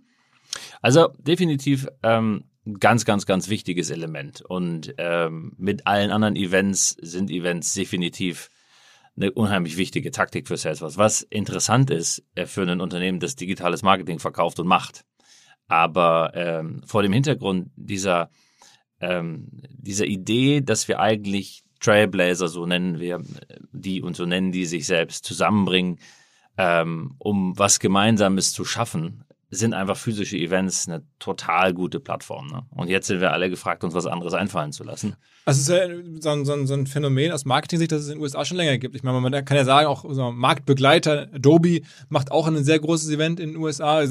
Also 0.80 1.08
definitiv 1.18 1.88
ähm, 2.02 2.44
ein 2.64 2.78
ganz, 2.80 3.04
ganz, 3.04 3.26
ganz 3.26 3.50
wichtiges 3.50 3.90
Element. 3.90 4.40
Und 4.40 4.94
ähm, 4.96 5.52
mit 5.58 5.86
allen 5.86 6.10
anderen 6.10 6.36
Events 6.36 6.96
sind 7.02 7.30
Events 7.30 7.74
definitiv 7.74 8.48
eine 9.14 9.30
unheimlich 9.30 9.76
wichtige 9.76 10.10
Taktik 10.10 10.48
für 10.48 10.56
Salesforce. 10.56 10.96
Was 10.96 11.20
interessant 11.20 11.90
ist 11.90 12.24
äh, 12.34 12.46
für 12.46 12.62
ein 12.62 12.80
Unternehmen, 12.80 13.20
das 13.20 13.36
digitales 13.36 13.82
Marketing 13.82 14.20
verkauft 14.20 14.58
und 14.58 14.66
macht. 14.66 15.04
Aber 15.68 16.32
ähm, 16.34 16.80
vor 16.86 17.02
dem 17.02 17.12
Hintergrund 17.12 17.72
dieser, 17.76 18.30
ähm, 19.00 19.50
dieser 19.68 20.06
Idee, 20.06 20.62
dass 20.62 20.88
wir 20.88 20.98
eigentlich 20.98 21.62
Trailblazer, 21.82 22.48
so 22.48 22.64
nennen 22.66 23.00
wir 23.00 23.22
die 23.72 24.02
und 24.02 24.16
so 24.16 24.24
nennen 24.24 24.52
die 24.52 24.64
sich 24.64 24.86
selbst, 24.86 25.24
zusammenbringen, 25.24 25.98
ähm, 26.56 27.14
um 27.18 27.58
was 27.58 27.78
Gemeinsames 27.78 28.52
zu 28.52 28.64
schaffen, 28.64 29.24
sind 29.54 29.74
einfach 29.74 29.98
physische 29.98 30.38
Events 30.38 30.88
eine 30.88 31.04
total 31.18 31.74
gute 31.74 32.00
Plattform. 32.00 32.46
Ne? 32.46 32.62
Und 32.70 32.88
jetzt 32.88 33.06
sind 33.06 33.20
wir 33.20 33.32
alle 33.32 33.50
gefragt, 33.50 33.84
uns 33.84 33.92
was 33.92 34.06
anderes 34.06 34.32
einfallen 34.32 34.72
zu 34.72 34.82
lassen. 34.82 35.14
Also 35.44 35.60
es 35.60 35.68
ist 35.68 36.22
ja 36.22 36.40
so 36.44 36.52
ein, 36.52 36.66
so 36.66 36.74
ein, 36.74 36.86
Phänomen 36.86 37.32
aus 37.32 37.44
Marketing-Sicht, 37.44 37.92
das 37.92 38.02
es 38.02 38.08
in 38.08 38.14
den 38.14 38.22
USA 38.22 38.46
schon 38.46 38.56
länger 38.56 38.78
gibt. 38.78 38.96
Ich 38.96 39.02
meine, 39.02 39.20
man 39.20 39.44
kann 39.44 39.56
ja 39.56 39.64
sagen, 39.64 39.88
auch 39.88 40.04
ein 40.04 40.34
Marktbegleiter, 40.36 41.28
Adobe 41.34 41.82
macht 42.08 42.32
auch 42.32 42.46
ein 42.46 42.64
sehr 42.64 42.78
großes 42.78 43.10
Event 43.10 43.40
in 43.40 43.50
den 43.50 43.56
USA. 43.58 44.02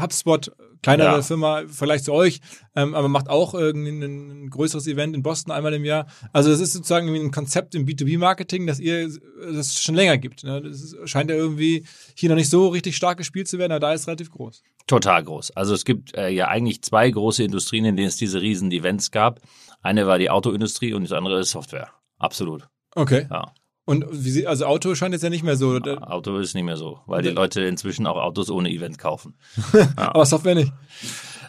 HubSpot, 0.00 0.50
kleinere 0.82 1.16
Ja. 1.16 1.22
Firma 1.22 1.62
Vergleich 1.68 2.02
zu 2.02 2.12
euch, 2.12 2.40
ähm, 2.74 2.94
aber 2.94 3.08
macht 3.08 3.28
auch 3.28 3.54
irgendwie 3.54 3.90
ein, 3.90 4.02
ein 4.44 4.50
größeres 4.50 4.86
Event 4.86 5.14
in 5.14 5.22
Boston 5.22 5.52
einmal 5.52 5.74
im 5.74 5.84
Jahr. 5.84 6.06
Also 6.32 6.50
das 6.50 6.60
ist 6.60 6.72
sozusagen 6.72 7.08
ein 7.14 7.30
Konzept 7.30 7.74
im 7.74 7.86
B2B-Marketing, 7.86 8.66
das 8.66 8.80
ihr 8.80 9.10
das 9.52 9.82
schon 9.82 9.94
länger 9.94 10.18
gibt. 10.18 10.44
Ne? 10.44 10.62
Das 10.62 10.80
ist, 10.80 10.96
scheint 11.08 11.30
ja 11.30 11.36
irgendwie 11.36 11.84
hier 12.14 12.28
noch 12.28 12.36
nicht 12.36 12.50
so 12.50 12.68
richtig 12.68 12.96
stark 12.96 13.18
gespielt 13.18 13.48
zu 13.48 13.58
werden, 13.58 13.72
aber 13.72 13.80
da 13.80 13.92
ist 13.92 14.02
es 14.02 14.06
relativ 14.06 14.30
groß. 14.30 14.62
Total 14.86 15.24
groß. 15.24 15.50
Also 15.56 15.74
es 15.74 15.84
gibt 15.84 16.16
äh, 16.16 16.28
ja 16.28 16.48
eigentlich 16.48 16.82
zwei 16.82 17.10
große 17.10 17.42
Industrien, 17.42 17.84
in 17.84 17.96
denen 17.96 18.08
es 18.08 18.16
diese 18.16 18.40
riesen 18.40 18.70
Events 18.70 19.10
gab. 19.10 19.40
Eine 19.82 20.06
war 20.06 20.18
die 20.18 20.30
Autoindustrie 20.30 20.94
und 20.94 21.02
das 21.02 21.12
andere 21.12 21.40
ist 21.40 21.50
Software. 21.50 21.90
Absolut. 22.18 22.68
Okay. 22.94 23.26
Ja. 23.30 23.52
Und 23.86 24.04
wie 24.10 24.30
sie, 24.30 24.46
also 24.48 24.66
Auto 24.66 24.96
scheint 24.96 25.14
jetzt 25.14 25.22
ja 25.22 25.30
nicht 25.30 25.44
mehr 25.44 25.56
so, 25.56 25.78
Auto 25.78 26.36
ist 26.38 26.54
nicht 26.54 26.64
mehr 26.64 26.76
so, 26.76 26.98
weil 27.06 27.22
die 27.22 27.30
Leute 27.30 27.62
inzwischen 27.62 28.06
auch 28.08 28.16
Autos 28.16 28.50
ohne 28.50 28.68
Event 28.68 28.98
kaufen. 28.98 29.38
aber 29.96 30.26
Software 30.26 30.56
nicht. 30.56 30.72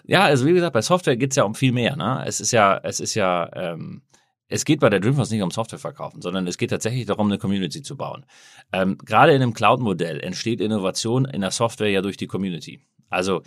Ja, 0.06 0.26
also 0.26 0.46
wie 0.46 0.54
gesagt, 0.54 0.74
bei 0.74 0.84
Software 0.84 1.18
geht's 1.18 1.36
ja 1.36 1.44
um 1.44 1.56
viel 1.56 1.72
mehr. 1.72 1.96
Ne? 1.96 2.24
Es 2.28 2.40
ist 2.40 2.52
ja, 2.52 2.80
es 2.84 3.00
ist 3.00 3.16
ja, 3.16 3.50
ähm, 3.54 4.04
es 4.50 4.66
geht 4.66 4.80
bei 4.80 4.90
der 4.90 5.00
Dreamforce 5.00 5.32
nicht 5.32 5.42
um 5.42 5.50
Software 5.50 5.80
verkaufen, 5.80 6.22
sondern 6.22 6.46
es 6.46 6.60
geht 6.60 6.70
tatsächlich 6.70 7.08
darum, 7.08 7.26
eine 7.26 7.40
Community 7.40 7.82
zu 7.82 7.98
bauen. 7.98 8.24
Ähm, 8.72 9.00
Gerade 9.00 9.34
in 9.34 9.42
einem 9.42 9.56
Cloud-Modell 9.56 10.20
entsteht 10.20 10.62
Innovation 10.62 11.26
in 11.26 11.42
der 11.42 11.52
Software 11.52 11.90
ja 11.90 12.04
durch 12.04 12.18
die 12.18 12.28
Community. 12.28 12.80
Also 13.10 13.42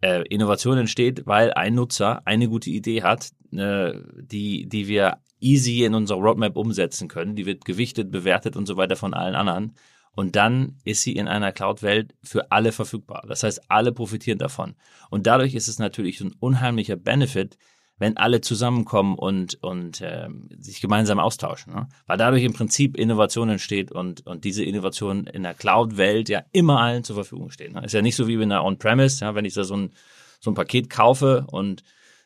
äh, 0.00 0.22
Innovation 0.28 0.78
entsteht, 0.78 1.26
weil 1.26 1.52
ein 1.54 1.74
Nutzer 1.74 2.22
eine 2.24 2.48
gute 2.48 2.70
Idee 2.70 3.02
hat, 3.02 3.30
äh, 3.52 3.94
die, 4.16 4.68
die 4.68 4.86
wir 4.86 5.18
easy 5.40 5.84
in 5.84 5.94
unserer 5.94 6.18
Roadmap 6.18 6.56
umsetzen 6.56 7.08
können. 7.08 7.36
Die 7.36 7.46
wird 7.46 7.64
gewichtet, 7.64 8.10
bewertet 8.10 8.56
und 8.56 8.66
so 8.66 8.76
weiter 8.76 8.96
von 8.96 9.14
allen 9.14 9.34
anderen. 9.34 9.74
Und 10.14 10.34
dann 10.34 10.76
ist 10.84 11.02
sie 11.02 11.12
in 11.12 11.28
einer 11.28 11.52
Cloud-Welt 11.52 12.14
für 12.24 12.50
alle 12.50 12.72
verfügbar. 12.72 13.24
Das 13.28 13.44
heißt, 13.44 13.70
alle 13.70 13.92
profitieren 13.92 14.38
davon. 14.38 14.74
Und 15.10 15.26
dadurch 15.26 15.54
ist 15.54 15.68
es 15.68 15.78
natürlich 15.78 16.20
ein 16.20 16.34
unheimlicher 16.40 16.96
Benefit, 16.96 17.56
wenn 17.98 18.16
alle 18.16 18.40
zusammenkommen 18.40 19.16
und, 19.16 19.62
und 19.62 20.00
ähm, 20.02 20.48
sich 20.58 20.80
gemeinsam 20.80 21.18
austauschen. 21.18 21.72
Ne? 21.72 21.88
Weil 22.06 22.16
dadurch 22.16 22.44
im 22.44 22.52
Prinzip 22.52 22.96
Innovation 22.96 23.48
entsteht 23.48 23.92
und, 23.92 24.26
und 24.26 24.44
diese 24.44 24.64
Innovation 24.64 25.26
in 25.26 25.42
der 25.42 25.54
Cloud-Welt 25.54 26.28
ja 26.28 26.42
immer 26.52 26.80
allen 26.80 27.04
zur 27.04 27.16
Verfügung 27.16 27.50
stehen. 27.50 27.74
Ne? 27.74 27.84
Ist 27.84 27.94
ja 27.94 28.02
nicht 28.02 28.16
so 28.16 28.28
wie 28.28 28.34
in 28.34 28.48
der 28.48 28.64
On-Premise, 28.64 29.24
ja, 29.24 29.34
wenn 29.34 29.44
ich 29.44 29.54
da 29.54 29.64
so 29.64 29.76
ein, 29.76 29.92
so 30.40 30.50
ein 30.50 30.54
Paket 30.54 30.90
kaufe 30.90 31.46
und 31.50 31.82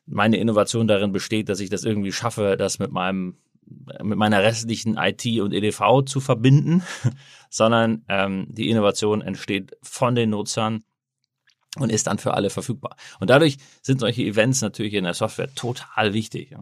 meine 0.06 0.36
Innovation 0.36 0.88
darin 0.88 1.12
besteht, 1.12 1.48
dass 1.48 1.60
ich 1.60 1.70
das 1.70 1.84
irgendwie 1.84 2.12
schaffe, 2.12 2.56
das 2.56 2.78
mit 2.78 2.92
meinem 2.92 3.36
mit 4.02 4.18
meiner 4.18 4.42
restlichen 4.42 4.96
IT 4.98 5.24
und 5.40 5.52
EDV 5.52 6.02
zu 6.04 6.20
verbinden, 6.20 6.82
sondern 7.50 8.04
ähm, 8.08 8.46
die 8.50 8.68
Innovation 8.68 9.22
entsteht 9.22 9.76
von 9.82 10.14
den 10.14 10.30
Nutzern 10.30 10.82
und 11.78 11.90
ist 11.90 12.06
dann 12.06 12.18
für 12.18 12.34
alle 12.34 12.50
verfügbar. 12.50 12.96
Und 13.20 13.30
dadurch 13.30 13.56
sind 13.80 14.00
solche 14.00 14.22
Events 14.22 14.60
natürlich 14.60 14.94
in 14.94 15.04
der 15.04 15.14
Software 15.14 15.54
total 15.54 16.12
wichtig. 16.12 16.54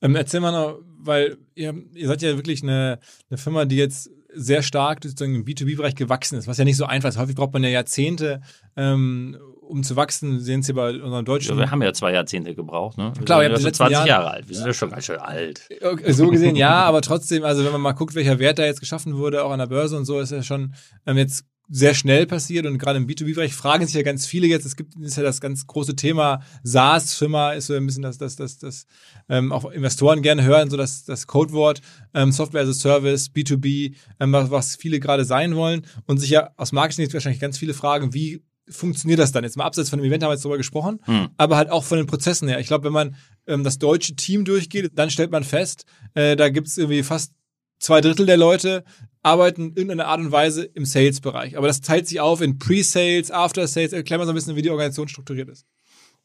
Ähm, 0.00 0.16
erzähl 0.16 0.40
mal 0.40 0.52
noch, 0.52 0.80
weil 0.98 1.36
ihr, 1.54 1.74
ihr 1.94 2.06
seid 2.06 2.22
ja 2.22 2.36
wirklich 2.36 2.62
eine, 2.62 3.00
eine 3.28 3.38
Firma, 3.38 3.64
die 3.66 3.76
jetzt 3.76 4.10
sehr 4.34 4.62
stark 4.62 5.00
sozusagen 5.02 5.34
im 5.34 5.44
B2B-Bereich 5.44 5.94
gewachsen 5.94 6.38
ist, 6.38 6.46
was 6.46 6.58
ja 6.58 6.64
nicht 6.64 6.76
so 6.76 6.84
einfach 6.84 7.08
ist. 7.08 7.18
Häufig 7.18 7.34
braucht 7.36 7.52
man 7.52 7.62
ja 7.64 7.68
Jahrzehnte, 7.70 8.40
ähm, 8.76 9.36
um 9.62 9.82
zu 9.82 9.96
wachsen. 9.96 10.34
Wir 10.34 10.40
sehen 10.40 10.60
es 10.60 10.66
hier 10.66 10.74
bei 10.74 10.90
unseren 11.00 11.24
deutschen. 11.24 11.56
Wir 11.56 11.70
haben 11.70 11.82
ja 11.82 11.92
zwei 11.92 12.12
Jahrzehnte 12.12 12.54
gebraucht. 12.54 12.98
Ne? 12.98 13.12
Wir 13.16 13.24
Klar, 13.24 13.42
ihr 13.42 13.48
sind 13.48 13.52
ja 13.52 13.56
die 13.56 13.62
schon 13.62 13.64
letzten 13.66 13.76
20 13.78 13.92
Jahre- 13.96 14.08
Jahre 14.08 14.30
alt. 14.30 14.48
Wir 14.48 14.56
sind 14.56 14.66
ja 14.66 14.72
schon 14.72 14.90
ganz 14.90 15.04
schön 15.04 15.18
alt. 15.18 15.68
Okay, 15.82 16.12
So 16.12 16.28
gesehen 16.28 16.56
ja, 16.56 16.82
aber 16.84 17.00
trotzdem, 17.02 17.44
also 17.44 17.64
wenn 17.64 17.72
man 17.72 17.80
mal 17.80 17.92
guckt, 17.92 18.14
welcher 18.14 18.38
Wert 18.38 18.58
da 18.58 18.64
jetzt 18.64 18.80
geschaffen 18.80 19.16
wurde, 19.16 19.44
auch 19.44 19.50
an 19.52 19.58
der 19.58 19.66
Börse 19.66 19.96
und 19.96 20.04
so, 20.04 20.18
ist 20.20 20.32
ja 20.32 20.42
schon 20.42 20.74
ähm, 21.06 21.16
jetzt 21.18 21.44
sehr 21.72 21.94
schnell 21.94 22.26
passiert 22.26 22.66
und 22.66 22.78
gerade 22.78 22.98
im 22.98 23.06
B2B-Bereich 23.06 23.54
fragen 23.54 23.86
sich 23.86 23.94
ja 23.94 24.02
ganz 24.02 24.26
viele 24.26 24.48
jetzt, 24.48 24.66
es 24.66 24.74
gibt 24.74 24.96
ist 25.00 25.16
ja 25.16 25.22
das 25.22 25.40
ganz 25.40 25.66
große 25.68 25.94
Thema 25.94 26.42
SaaS-Firma 26.64 27.52
ist 27.52 27.66
so 27.68 27.74
ein 27.74 27.86
bisschen 27.86 28.02
das, 28.02 28.18
das, 28.18 28.34
das, 28.34 28.58
das 28.58 28.86
ähm, 29.28 29.52
auch 29.52 29.70
Investoren 29.70 30.20
gerne 30.20 30.42
hören, 30.42 30.68
so 30.68 30.76
das, 30.76 31.04
das 31.04 31.28
Codewort 31.28 31.80
ähm, 32.12 32.32
Software 32.32 32.62
as 32.62 32.68
a 32.68 32.72
Service, 32.72 33.30
B2B, 33.30 33.94
ähm, 34.18 34.32
was, 34.32 34.50
was 34.50 34.76
viele 34.76 34.98
gerade 34.98 35.24
sein 35.24 35.54
wollen 35.54 35.86
und 36.06 36.18
sich 36.18 36.30
ja 36.30 36.50
aus 36.56 36.72
Marketing 36.72 37.12
wahrscheinlich 37.12 37.40
ganz 37.40 37.56
viele 37.56 37.72
fragen, 37.72 38.12
wie 38.12 38.42
funktioniert 38.68 39.20
das 39.20 39.32
dann? 39.32 39.44
Jetzt 39.44 39.56
mal 39.56 39.64
abseits 39.64 39.90
von 39.90 39.98
dem 39.98 40.06
Event 40.06 40.22
haben 40.22 40.30
wir 40.30 40.34
jetzt 40.34 40.44
darüber 40.44 40.58
gesprochen, 40.58 41.00
Hm. 41.04 41.28
aber 41.36 41.56
halt 41.56 41.70
auch 41.70 41.84
von 41.84 41.98
den 41.98 42.06
Prozessen 42.06 42.48
her. 42.48 42.60
Ich 42.60 42.66
glaube, 42.66 42.84
wenn 42.84 42.92
man 42.92 43.16
ähm, 43.46 43.64
das 43.64 43.78
deutsche 43.78 44.16
Team 44.16 44.44
durchgeht, 44.44 44.92
dann 44.94 45.10
stellt 45.10 45.30
man 45.30 45.44
fest, 45.44 45.84
äh, 46.14 46.36
da 46.36 46.48
gibt's 46.48 46.78
irgendwie 46.78 47.02
fast 47.02 47.32
zwei 47.78 48.00
Drittel 48.00 48.26
der 48.26 48.36
Leute 48.36 48.84
arbeiten 49.22 49.70
in 49.70 49.76
irgendeiner 49.76 50.06
Art 50.06 50.20
und 50.20 50.32
Weise 50.32 50.64
im 50.64 50.84
Sales-Bereich. 50.84 51.56
Aber 51.56 51.66
das 51.66 51.80
teilt 51.80 52.08
sich 52.08 52.20
auf 52.20 52.40
in 52.40 52.58
Pre-Sales, 52.58 53.30
After-Sales. 53.30 53.92
Erklär 53.92 54.18
mal 54.18 54.24
so 54.24 54.32
ein 54.32 54.34
bisschen, 54.34 54.56
wie 54.56 54.62
die 54.62 54.70
Organisation 54.70 55.08
strukturiert 55.08 55.48
ist. 55.48 55.66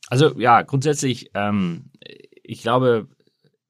Also 0.09 0.39
ja, 0.39 0.61
grundsätzlich, 0.61 1.31
ähm, 1.34 1.91
ich 2.43 2.61
glaube, 2.61 3.07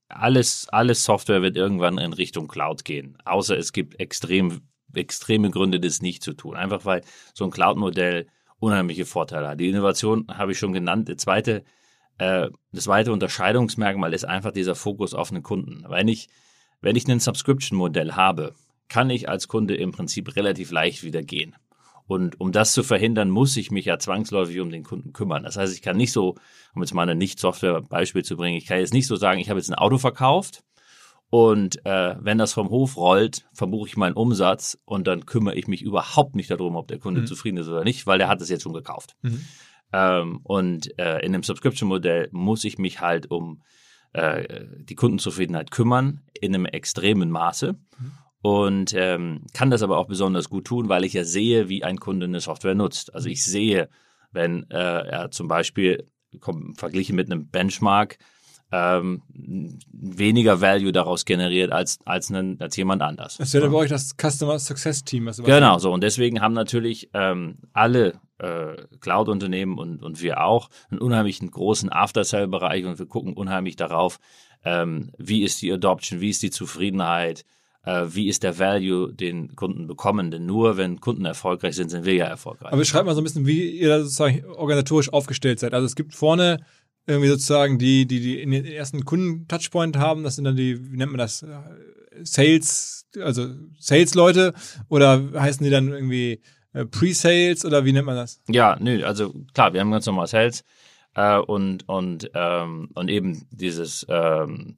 alles, 0.10 0.68
alles 0.70 1.04
Software 1.04 1.42
wird 1.42 1.56
irgendwann 1.56 1.98
in 1.98 2.14
Richtung 2.14 2.48
Cloud 2.48 2.86
gehen. 2.86 3.18
Außer 3.26 3.58
es 3.58 3.74
gibt 3.74 4.00
extrem, 4.00 4.62
extreme 4.94 5.50
Gründe, 5.50 5.80
das 5.80 6.02
nicht 6.02 6.24
zu 6.24 6.34
tun. 6.34 6.56
Einfach 6.56 6.86
weil 6.86 7.02
so 7.34 7.46
ein 7.46 7.52
Cloud-Modell 7.52 8.28
unheimliche 8.60 9.06
Vorteile 9.06 9.50
hat. 9.50 9.60
Die 9.60 9.70
Innovation 9.70 10.28
habe 10.32 10.52
ich 10.52 10.60
schon 10.60 10.74
genannt. 10.74 11.08
Der 11.08 11.18
zweite, 11.18 11.64
äh, 12.18 12.50
das 12.72 12.84
zweite 12.86 13.12
Unterscheidungsmerkmal 13.12 14.14
ist 14.14 14.26
einfach 14.26 14.52
dieser 14.52 14.76
Fokus 14.76 15.14
auf 15.14 15.30
den 15.30 15.44
Kunden. 15.44 15.84
Wenn 15.90 16.08
ich, 16.08 16.30
wenn 16.82 16.96
ich 16.96 17.08
ein 17.08 17.20
Subscription-Modell 17.20 18.14
habe, 18.14 18.54
kann 18.88 19.10
ich 19.10 19.30
als 19.30 19.48
Kunde 19.48 19.76
im 19.76 19.92
Prinzip 19.92 20.36
relativ 20.36 20.72
leicht 20.72 21.04
wieder 21.04 21.24
gehen. 21.24 21.56
Und 22.08 22.40
um 22.40 22.52
das 22.52 22.74
zu 22.74 22.84
verhindern, 22.84 23.30
muss 23.30 23.58
ich 23.58 23.72
mich 23.72 23.86
ja 23.86 23.98
zwangsläufig 23.98 24.60
um 24.60 24.70
den 24.70 24.84
Kunden 24.84 25.12
kümmern. 25.12 25.44
Das 25.44 25.58
heißt, 25.58 25.74
ich 25.74 25.82
kann 25.82 25.98
nicht 25.98 26.12
so, 26.12 26.36
um 26.76 26.82
jetzt 26.82 26.94
mal 26.94 27.10
ein 27.10 27.18
Nicht-Software-Beispiel 27.18 28.24
zu 28.24 28.38
bringen, 28.38 28.58
ich 28.58 28.68
kann 28.68 28.80
jetzt 28.80 28.94
nicht 28.94 29.08
so 29.08 29.16
sagen, 29.16 29.40
ich 29.40 29.50
habe 29.50 29.60
jetzt 29.60 29.70
ein 29.70 29.76
Auto 29.76 29.98
verkauft 29.98 30.64
und 31.30 31.84
äh, 31.86 32.16
wenn 32.20 32.38
das 32.38 32.54
vom 32.54 32.70
Hof 32.70 32.96
rollt, 32.98 33.48
verbuche 33.54 33.88
ich 33.88 33.98
meinen 33.98 34.14
Umsatz 34.14 34.78
und 34.86 35.08
dann 35.08 35.26
kümmere 35.26 35.56
ich 35.56 35.68
mich 35.68 35.82
überhaupt 35.82 36.36
nicht 36.36 36.52
darum, 36.52 36.76
ob 36.76 36.88
der 36.88 37.00
Kunde 37.00 37.22
mhm. 37.22 37.26
zufrieden 37.26 37.58
ist 37.58 37.68
oder 37.68 37.84
nicht, 37.84 38.06
weil 38.06 38.20
der 38.20 38.28
hat 38.28 38.42
es 38.42 38.50
jetzt 38.50 38.62
schon 38.62 38.74
gekauft. 38.74 39.16
Mhm. 39.24 39.46
Ähm, 39.92 40.40
und 40.44 40.98
äh, 41.00 41.20
in 41.20 41.34
einem 41.34 41.44
Subscription-Modell 41.44 42.30
muss 42.32 42.64
ich 42.64 42.78
mich 42.78 43.02
halt 43.02 43.32
um 43.32 43.64
äh, 44.14 44.66
die 44.78 44.96
Kundenzufriedenheit 44.96 45.72
kümmern 45.72 46.22
in 46.40 46.54
einem 46.54 46.66
extremen 46.66 47.32
Maße. 47.32 47.74
Mhm 47.98 48.12
und 48.46 48.94
ähm, 48.94 49.42
kann 49.56 49.72
das 49.72 49.82
aber 49.82 49.98
auch 49.98 50.06
besonders 50.06 50.52
gut 50.52 50.66
tun, 50.66 50.88
weil 50.88 51.04
ich 51.04 51.14
ja 51.14 51.24
sehe, 51.24 51.68
wie 51.68 51.84
ein 51.84 51.98
Kunde 52.00 52.28
eine 52.28 52.40
Software 52.40 52.76
nutzt. 52.76 53.12
Also 53.16 53.28
ich 53.28 53.44
sehe, 53.44 53.90
wenn 54.32 54.70
äh, 54.70 54.76
er 54.76 55.32
zum 55.32 55.48
Beispiel 55.48 56.06
komm, 56.42 56.76
verglichen 56.76 57.16
mit 57.16 57.32
einem 57.32 57.48
Benchmark 57.48 58.20
ähm, 58.72 59.24
weniger 59.34 60.62
Value 60.62 60.92
daraus 60.92 61.26
generiert 61.26 61.72
als, 61.72 61.98
als, 62.06 62.30
einen, 62.30 62.62
als 62.62 62.76
jemand 62.76 63.02
anders. 63.02 63.38
Das 63.38 63.52
wäre 63.56 63.66
ja. 63.66 63.72
bei 63.72 63.78
euch 63.78 63.90
das 63.90 64.16
Customer 64.16 64.60
Success 64.60 65.04
Team. 65.04 65.26
Was 65.26 65.42
genau, 65.42 65.80
so. 65.80 65.92
Und 65.92 66.04
deswegen 66.04 66.40
haben 66.40 66.54
natürlich 66.54 67.10
ähm, 67.16 67.58
alle 67.74 68.14
äh, 68.38 68.76
Cloud-Unternehmen 69.00 69.80
und, 69.80 70.04
und 70.04 70.22
wir 70.22 70.44
auch 70.44 70.70
einen 70.92 71.02
unheimlichen 71.02 71.50
großen 71.50 71.92
After-Sale-Bereich 71.92 72.86
und 72.86 73.00
wir 73.00 73.08
gucken 73.08 73.34
unheimlich 73.34 73.76
darauf, 73.76 74.20
ähm, 74.64 75.10
wie 75.18 75.42
ist 75.42 75.64
die 75.64 75.74
Adoption, 75.74 76.22
wie 76.22 76.30
ist 76.30 76.44
die 76.44 76.52
Zufriedenheit, 76.52 77.44
wie 77.86 78.30
ist 78.30 78.44
der 78.44 78.58
Value, 78.58 79.14
den 79.14 79.56
Kunden 79.56 79.88
bekommen. 79.88 80.32
Denn 80.32 80.46
nur 80.46 80.78
wenn 80.78 81.00
Kunden 81.00 81.26
erfolgreich 81.26 81.76
sind, 81.76 81.90
sind 81.90 82.06
wir 82.06 82.16
ja 82.16 82.26
erfolgreich. 82.26 82.70
Aber 82.70 82.78
beschreibt 82.78 83.06
mal 83.06 83.14
so 83.14 83.22
ein 83.22 83.24
bisschen, 83.24 83.46
wie 83.46 83.70
ihr 83.70 83.90
da 83.90 84.00
sozusagen 84.02 84.44
organisatorisch 84.46 85.14
aufgestellt 85.14 85.60
seid. 85.60 85.74
Also 85.74 85.86
es 85.86 85.96
gibt 85.96 86.16
vorne 86.16 86.66
irgendwie 87.08 87.30
sozusagen 87.30 87.78
die, 87.78 88.08
die, 88.08 88.20
die 88.20 88.42
in 88.42 88.52
den 88.52 88.66
ersten 88.66 89.06
Kunden-Touchpoint 89.06 89.98
haben, 89.98 90.24
das 90.24 90.36
sind 90.36 90.46
dann 90.46 90.56
die, 90.56 90.92
wie 90.92 90.98
nennt 90.98 91.12
man 91.12 91.20
das, 91.20 91.46
Sales, 92.24 93.08
also 93.20 93.48
Sales-Leute 93.80 94.54
oder 94.90 95.32
heißen 95.34 95.64
die 95.64 95.70
dann 95.70 95.92
irgendwie 95.92 96.42
äh, 96.74 96.86
Pre-Sales 96.86 97.66
oder 97.66 97.86
wie 97.86 97.94
nennt 97.94 98.06
man 98.06 98.16
das? 98.16 98.42
Ja, 98.48 98.78
nö, 98.80 99.04
also 99.04 99.34
klar, 99.54 99.74
wir 99.74 99.82
haben 99.82 99.92
ganz 99.92 100.06
normal 100.06 100.28
Sales 100.28 100.64
äh, 101.16 101.38
und, 101.38 101.88
und, 101.88 102.30
ähm, 102.34 102.90
und 102.94 103.10
eben 103.10 103.48
dieses, 103.52 104.06
ähm, 104.10 104.76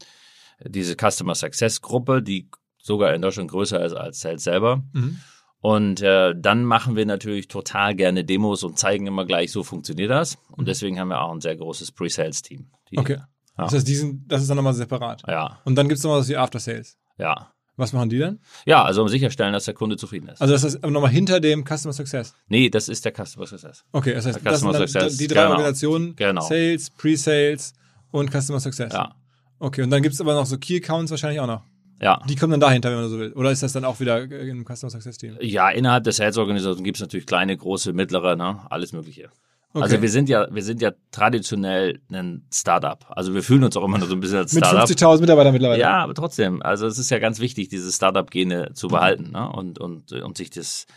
diese 0.64 0.96
Customer 0.96 1.36
Success 1.36 1.82
Gruppe, 1.82 2.22
die 2.22 2.50
sogar 2.88 3.14
in 3.14 3.22
Deutschland 3.22 3.52
größer 3.52 3.84
ist 3.86 3.94
als 3.94 4.22
Sales 4.22 4.44
selber. 4.44 4.84
Mhm. 4.94 5.20
Und 5.60 6.02
äh, 6.02 6.34
dann 6.36 6.64
machen 6.64 6.96
wir 6.96 7.06
natürlich 7.06 7.48
total 7.48 7.96
gerne 7.96 8.24
Demos 8.24 8.64
und 8.64 8.80
zeigen 8.80 9.06
immer 9.06 9.26
gleich, 9.26 9.52
so 9.52 9.64
funktioniert 9.64 10.10
das. 10.10 10.38
Und 10.50 10.62
mhm. 10.62 10.66
deswegen 10.66 11.00
haben 11.00 11.10
wir 11.10 11.22
auch 11.22 11.34
ein 11.34 11.42
sehr 11.42 11.56
großes 11.56 11.92
Pre-Sales-Team. 11.92 12.68
Okay. 12.96 13.18
Ja. 13.18 13.28
Das 13.58 13.74
heißt, 13.74 13.88
diesen, 13.88 14.26
das 14.28 14.42
ist 14.42 14.50
dann 14.50 14.56
nochmal 14.56 14.74
separat. 14.74 15.24
Ja. 15.28 15.60
Und 15.66 15.76
dann 15.76 15.90
gibt 15.90 15.98
es 15.98 16.04
nochmal 16.04 16.20
das 16.20 16.30
wie 16.30 16.38
After 16.38 16.60
Sales. 16.60 16.98
Ja. 17.18 17.52
Was 17.76 17.94
machen 17.94 18.10
die 18.10 18.18
dann? 18.18 18.40
Ja, 18.66 18.84
also 18.84 19.04
um 19.04 19.08
sicherstellen, 19.08 19.54
dass 19.54 19.66
der 19.66 19.74
Kunde 19.74 19.98
zufrieden 19.98 20.30
ist. 20.30 20.42
Also 20.42 20.54
das 20.54 20.64
ist 20.64 20.84
nochmal 20.84 21.12
hinter 21.12 21.40
dem 21.40 21.64
Customer 21.64 21.94
Success? 21.94 22.34
Nee, 22.48 22.70
das 22.70 22.90
ist 22.90 23.06
der 23.06 23.14
Customer 23.14 23.46
Success. 23.46 23.84
Okay, 23.92 24.14
das 24.14 24.26
heißt, 24.26 24.40
das 24.44 24.62
sind 24.62 24.74
dann 24.74 25.18
die 25.18 25.28
drei 25.28 25.42
genau. 25.42 25.52
Organisationen, 25.52 26.16
genau. 26.16 26.42
Sales, 26.42 26.90
Pre-Sales 26.92 27.74
und 28.12 28.32
Customer 28.32 28.60
Success. 28.60 28.94
Ja. 28.94 29.16
Okay, 29.60 29.84
und 29.84 29.90
dann 29.90 30.02
gibt 30.02 30.16
es 30.16 30.22
aber 30.22 30.34
noch 30.34 30.46
so 30.46 30.58
Key 30.58 30.78
Accounts 30.78 31.12
wahrscheinlich 31.12 31.40
auch 31.40 31.48
noch. 31.48 31.64
Ja. 32.02 32.22
Die 32.30 32.36
kommen 32.36 32.52
dann 32.52 32.60
dahinter, 32.60 32.90
wenn 32.92 32.98
man 32.98 33.10
so 33.10 33.20
will. 33.20 33.34
Oder 33.34 33.52
ist 33.52 33.64
das 33.64 33.74
dann 33.74 33.86
auch 33.86 34.00
wieder 34.00 34.22
im 34.22 34.66
Customer 34.66 34.90
Success 34.90 35.18
Team? 35.18 35.38
Ja, 35.42 35.70
innerhalb 35.70 36.04
der 36.04 36.14
Sales-Organisation 36.14 36.84
gibt 36.84 36.98
es 36.98 37.02
natürlich 37.02 37.26
kleine, 37.26 37.58
große, 37.58 37.94
mittlere, 37.94 38.36
ne? 38.36 38.60
alles 38.70 38.94
Mögliche. 38.94 39.30
Okay. 39.74 39.84
Also 39.84 40.02
wir 40.02 40.10
sind 40.10 40.30
ja, 40.30 40.48
wir 40.50 40.64
sind 40.64 40.82
ja 40.82 40.92
traditionell 41.12 42.00
ein 42.12 42.48
Startup. 42.54 43.06
Also 43.10 43.34
wir 43.34 43.44
fühlen 43.44 43.64
uns 43.64 43.76
auch 43.78 43.84
immer 43.84 43.98
noch 43.98 44.08
so 44.08 44.14
ein 44.14 44.20
bisschen 44.20 44.40
als 44.40 44.52
Startup. 44.52 44.88
Mit 44.88 44.98
50.000 44.98 45.22
Mitarbeitern 45.22 45.54
mittlerweile. 45.54 45.82
Ja, 45.82 45.98
aber 45.98 46.14
trotzdem. 46.14 46.62
Also 46.62 46.88
es 46.88 46.98
ist 46.98 47.10
ja 47.10 47.20
ganz 47.20 47.40
wichtig, 47.40 47.70
diese 47.70 47.92
Startup-Gene 47.92 48.74
zu 48.74 48.88
behalten 48.88 49.32
ne? 49.32 49.50
und, 49.52 49.80
und, 49.80 50.14
und 50.14 50.38
sich 50.38 50.50
das, 50.52 50.88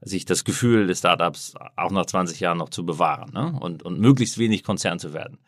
sich 0.00 0.24
das 0.24 0.44
Gefühl 0.44 0.86
des 0.86 0.98
Startups 0.98 1.54
auch 1.76 1.90
nach 1.90 2.06
20 2.06 2.40
Jahren 2.40 2.58
noch 2.58 2.70
zu 2.70 2.84
bewahren 2.84 3.32
ne? 3.32 3.56
und, 3.60 3.82
und 3.82 4.00
möglichst 4.00 4.38
wenig 4.38 4.64
Konzern 4.64 4.98
zu 4.98 5.14
werden. 5.14 5.38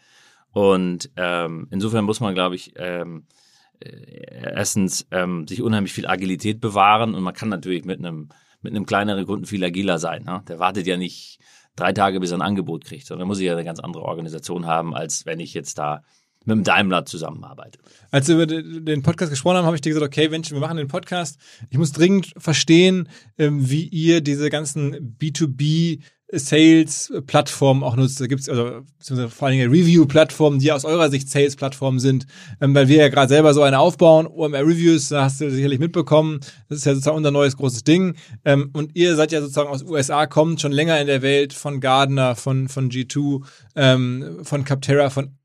Und 0.53 1.11
ähm, 1.17 1.69
insofern 1.71 2.05
muss 2.05 2.21
man, 2.21 2.35
glaube 2.35 2.55
ich, 2.55 2.73
ähm, 2.77 3.25
äh, 3.29 3.40
erstens 3.81 5.07
ähm, 5.11 5.47
sich 5.49 5.63
unheimlich 5.63 5.93
viel 5.93 6.07
Agilität 6.07 6.61
bewahren 6.61 7.15
und 7.15 7.23
man 7.23 7.35
kann 7.35 7.49
natürlich 7.49 7.85
mit 7.85 7.99
einem 7.99 8.29
mit 8.63 8.75
einem 8.75 8.87
kleineren 8.87 9.25
Kunden 9.27 9.47
viel 9.47 9.65
agiler 9.65 9.99
sein. 9.99 10.25
Ne? 10.25 10.43
Der 10.49 10.59
wartet 10.59 10.87
ja 10.87 10.99
nicht 10.99 11.39
drei 11.77 11.93
Tage, 11.93 12.21
bis 12.21 12.31
er 12.31 12.39
ein 12.39 12.43
Angebot 12.43 12.85
kriegt, 12.85 13.07
sondern 13.07 13.27
muss 13.27 13.39
ich 13.39 13.47
ja 13.47 13.53
eine 13.53 13.65
ganz 13.65 13.81
andere 13.81 14.03
Organisation 14.03 14.67
haben, 14.67 14.95
als 14.95 15.25
wenn 15.25 15.41
ich 15.41 15.55
jetzt 15.55 15.79
da 15.79 16.03
mit 16.45 16.57
dem 16.57 16.65
Daimler 16.65 17.05
zusammenarbeite. 17.05 17.79
Als 18.11 18.29
wir 18.29 18.35
über 18.35 18.47
den 18.47 19.03
Podcast 19.03 19.31
gesprochen 19.31 19.59
haben, 19.59 19.67
habe 19.67 19.77
ich 19.77 19.83
dir 19.83 19.93
gesagt, 19.93 20.07
okay, 20.07 20.29
Mensch, 20.29 20.51
wir 20.51 20.59
machen 20.59 20.79
den 20.79 20.89
Podcast. 20.89 21.39
Ich 21.69 21.79
muss 21.79 21.93
dringend 21.93 22.33
verstehen, 22.37 23.09
ähm, 23.39 23.69
wie 23.71 23.87
ihr 23.87 24.21
diese 24.21 24.49
ganzen 24.49 25.17
B2B 25.19 26.01
Sales-Plattformen 26.33 27.83
auch 27.83 27.97
nutzt. 27.97 28.21
Da 28.21 28.27
gibt's 28.27 28.49
also 28.49 28.83
vor 29.29 29.49
allen 29.49 29.59
Dingen 29.59 29.71
Review-Plattformen, 29.71 30.59
die 30.59 30.73
aus 30.73 30.85
eurer 30.85 31.11
Sicht 31.11 31.29
Sales-Plattformen 31.29 31.99
sind, 31.99 32.27
ähm, 32.61 32.75
weil 32.75 32.89
wir 32.89 32.97
ja 32.97 33.09
gerade 33.09 33.29
selber 33.29 33.55
so 33.55 33.63
eine 33.63 33.79
aufbauen. 33.79 34.27
OMR 34.27 34.61
Reviews, 34.61 35.09
da 35.09 35.25
hast 35.25 35.41
du 35.41 35.51
sicherlich 35.51 35.79
mitbekommen. 35.79 36.41
Das 36.69 36.79
ist 36.79 36.85
ja 36.85 36.95
sozusagen 36.95 37.17
unser 37.17 37.31
neues 37.31 37.57
großes 37.57 37.85
Ding. 37.85 38.17
Ähm, 38.45 38.71
und 38.73 38.95
ihr 38.95 39.17
seid 39.17 39.33
ja 39.33 39.41
sozusagen 39.41 39.69
aus 39.69 39.83
USA, 39.83 40.27
kommt 40.27 40.61
schon 40.61 40.73
länger 40.73 41.01
in 41.01 41.07
der 41.07 41.23
Welt 41.23 41.53
von 41.53 41.81
Gardner, 41.81 42.37
von, 42.37 42.69
von 42.69 42.91
G2, 42.91 43.45
ähm, 43.77 44.39
von 44.43 44.65
Capterra, 44.65 45.11
von 45.11 45.37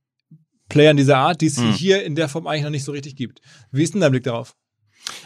Playern 0.70 0.98
dieser 0.98 1.18
Art, 1.18 1.41
die 1.41 1.48
es 1.48 1.57
mhm. 1.57 1.72
hier 1.72 2.03
in 2.03 2.16
der 2.16 2.28
Form 2.28 2.48
eigentlich 2.48 2.64
noch 2.64 2.72
nicht 2.72 2.84
so 2.84 2.91
richtig 2.91 3.16
gibt. 3.16 3.40
Wie 3.72 3.84
ist 3.84 3.94
denn 3.94 4.02
dein 4.02 4.12
Blick 4.12 4.24
darauf? 4.24 4.56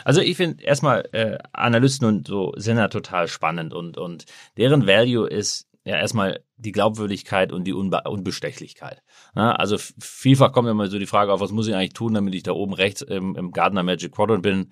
Also 0.03 0.21
ich 0.21 0.37
finde 0.37 0.63
erstmal 0.63 1.07
äh, 1.11 1.37
Analysten 1.53 2.07
und 2.07 2.27
so 2.27 2.53
sind 2.57 2.77
ja 2.77 2.87
total 2.87 3.27
spannend 3.27 3.73
und 3.73 3.97
und 3.97 4.25
deren 4.57 4.87
Value 4.87 5.27
ist 5.27 5.67
ja 5.85 5.95
erstmal 5.95 6.43
die 6.57 6.71
Glaubwürdigkeit 6.71 7.51
und 7.51 7.65
die 7.65 7.73
Unbe 7.73 8.01
Unbestechlichkeit. 8.05 9.01
Ja, 9.35 9.51
also 9.51 9.77
vielfach 9.99 10.51
kommt 10.51 10.67
immer 10.67 10.87
so 10.87 10.99
die 10.99 11.05
Frage 11.05 11.31
auf, 11.31 11.39
was 11.39 11.51
muss 11.51 11.67
ich 11.67 11.75
eigentlich 11.75 11.93
tun, 11.93 12.13
damit 12.13 12.35
ich 12.35 12.43
da 12.43 12.51
oben 12.51 12.73
rechts 12.73 13.01
im, 13.01 13.35
im 13.35 13.51
Gardner 13.51 13.83
Magic 13.83 14.11
Quadrant 14.11 14.43
bin? 14.43 14.71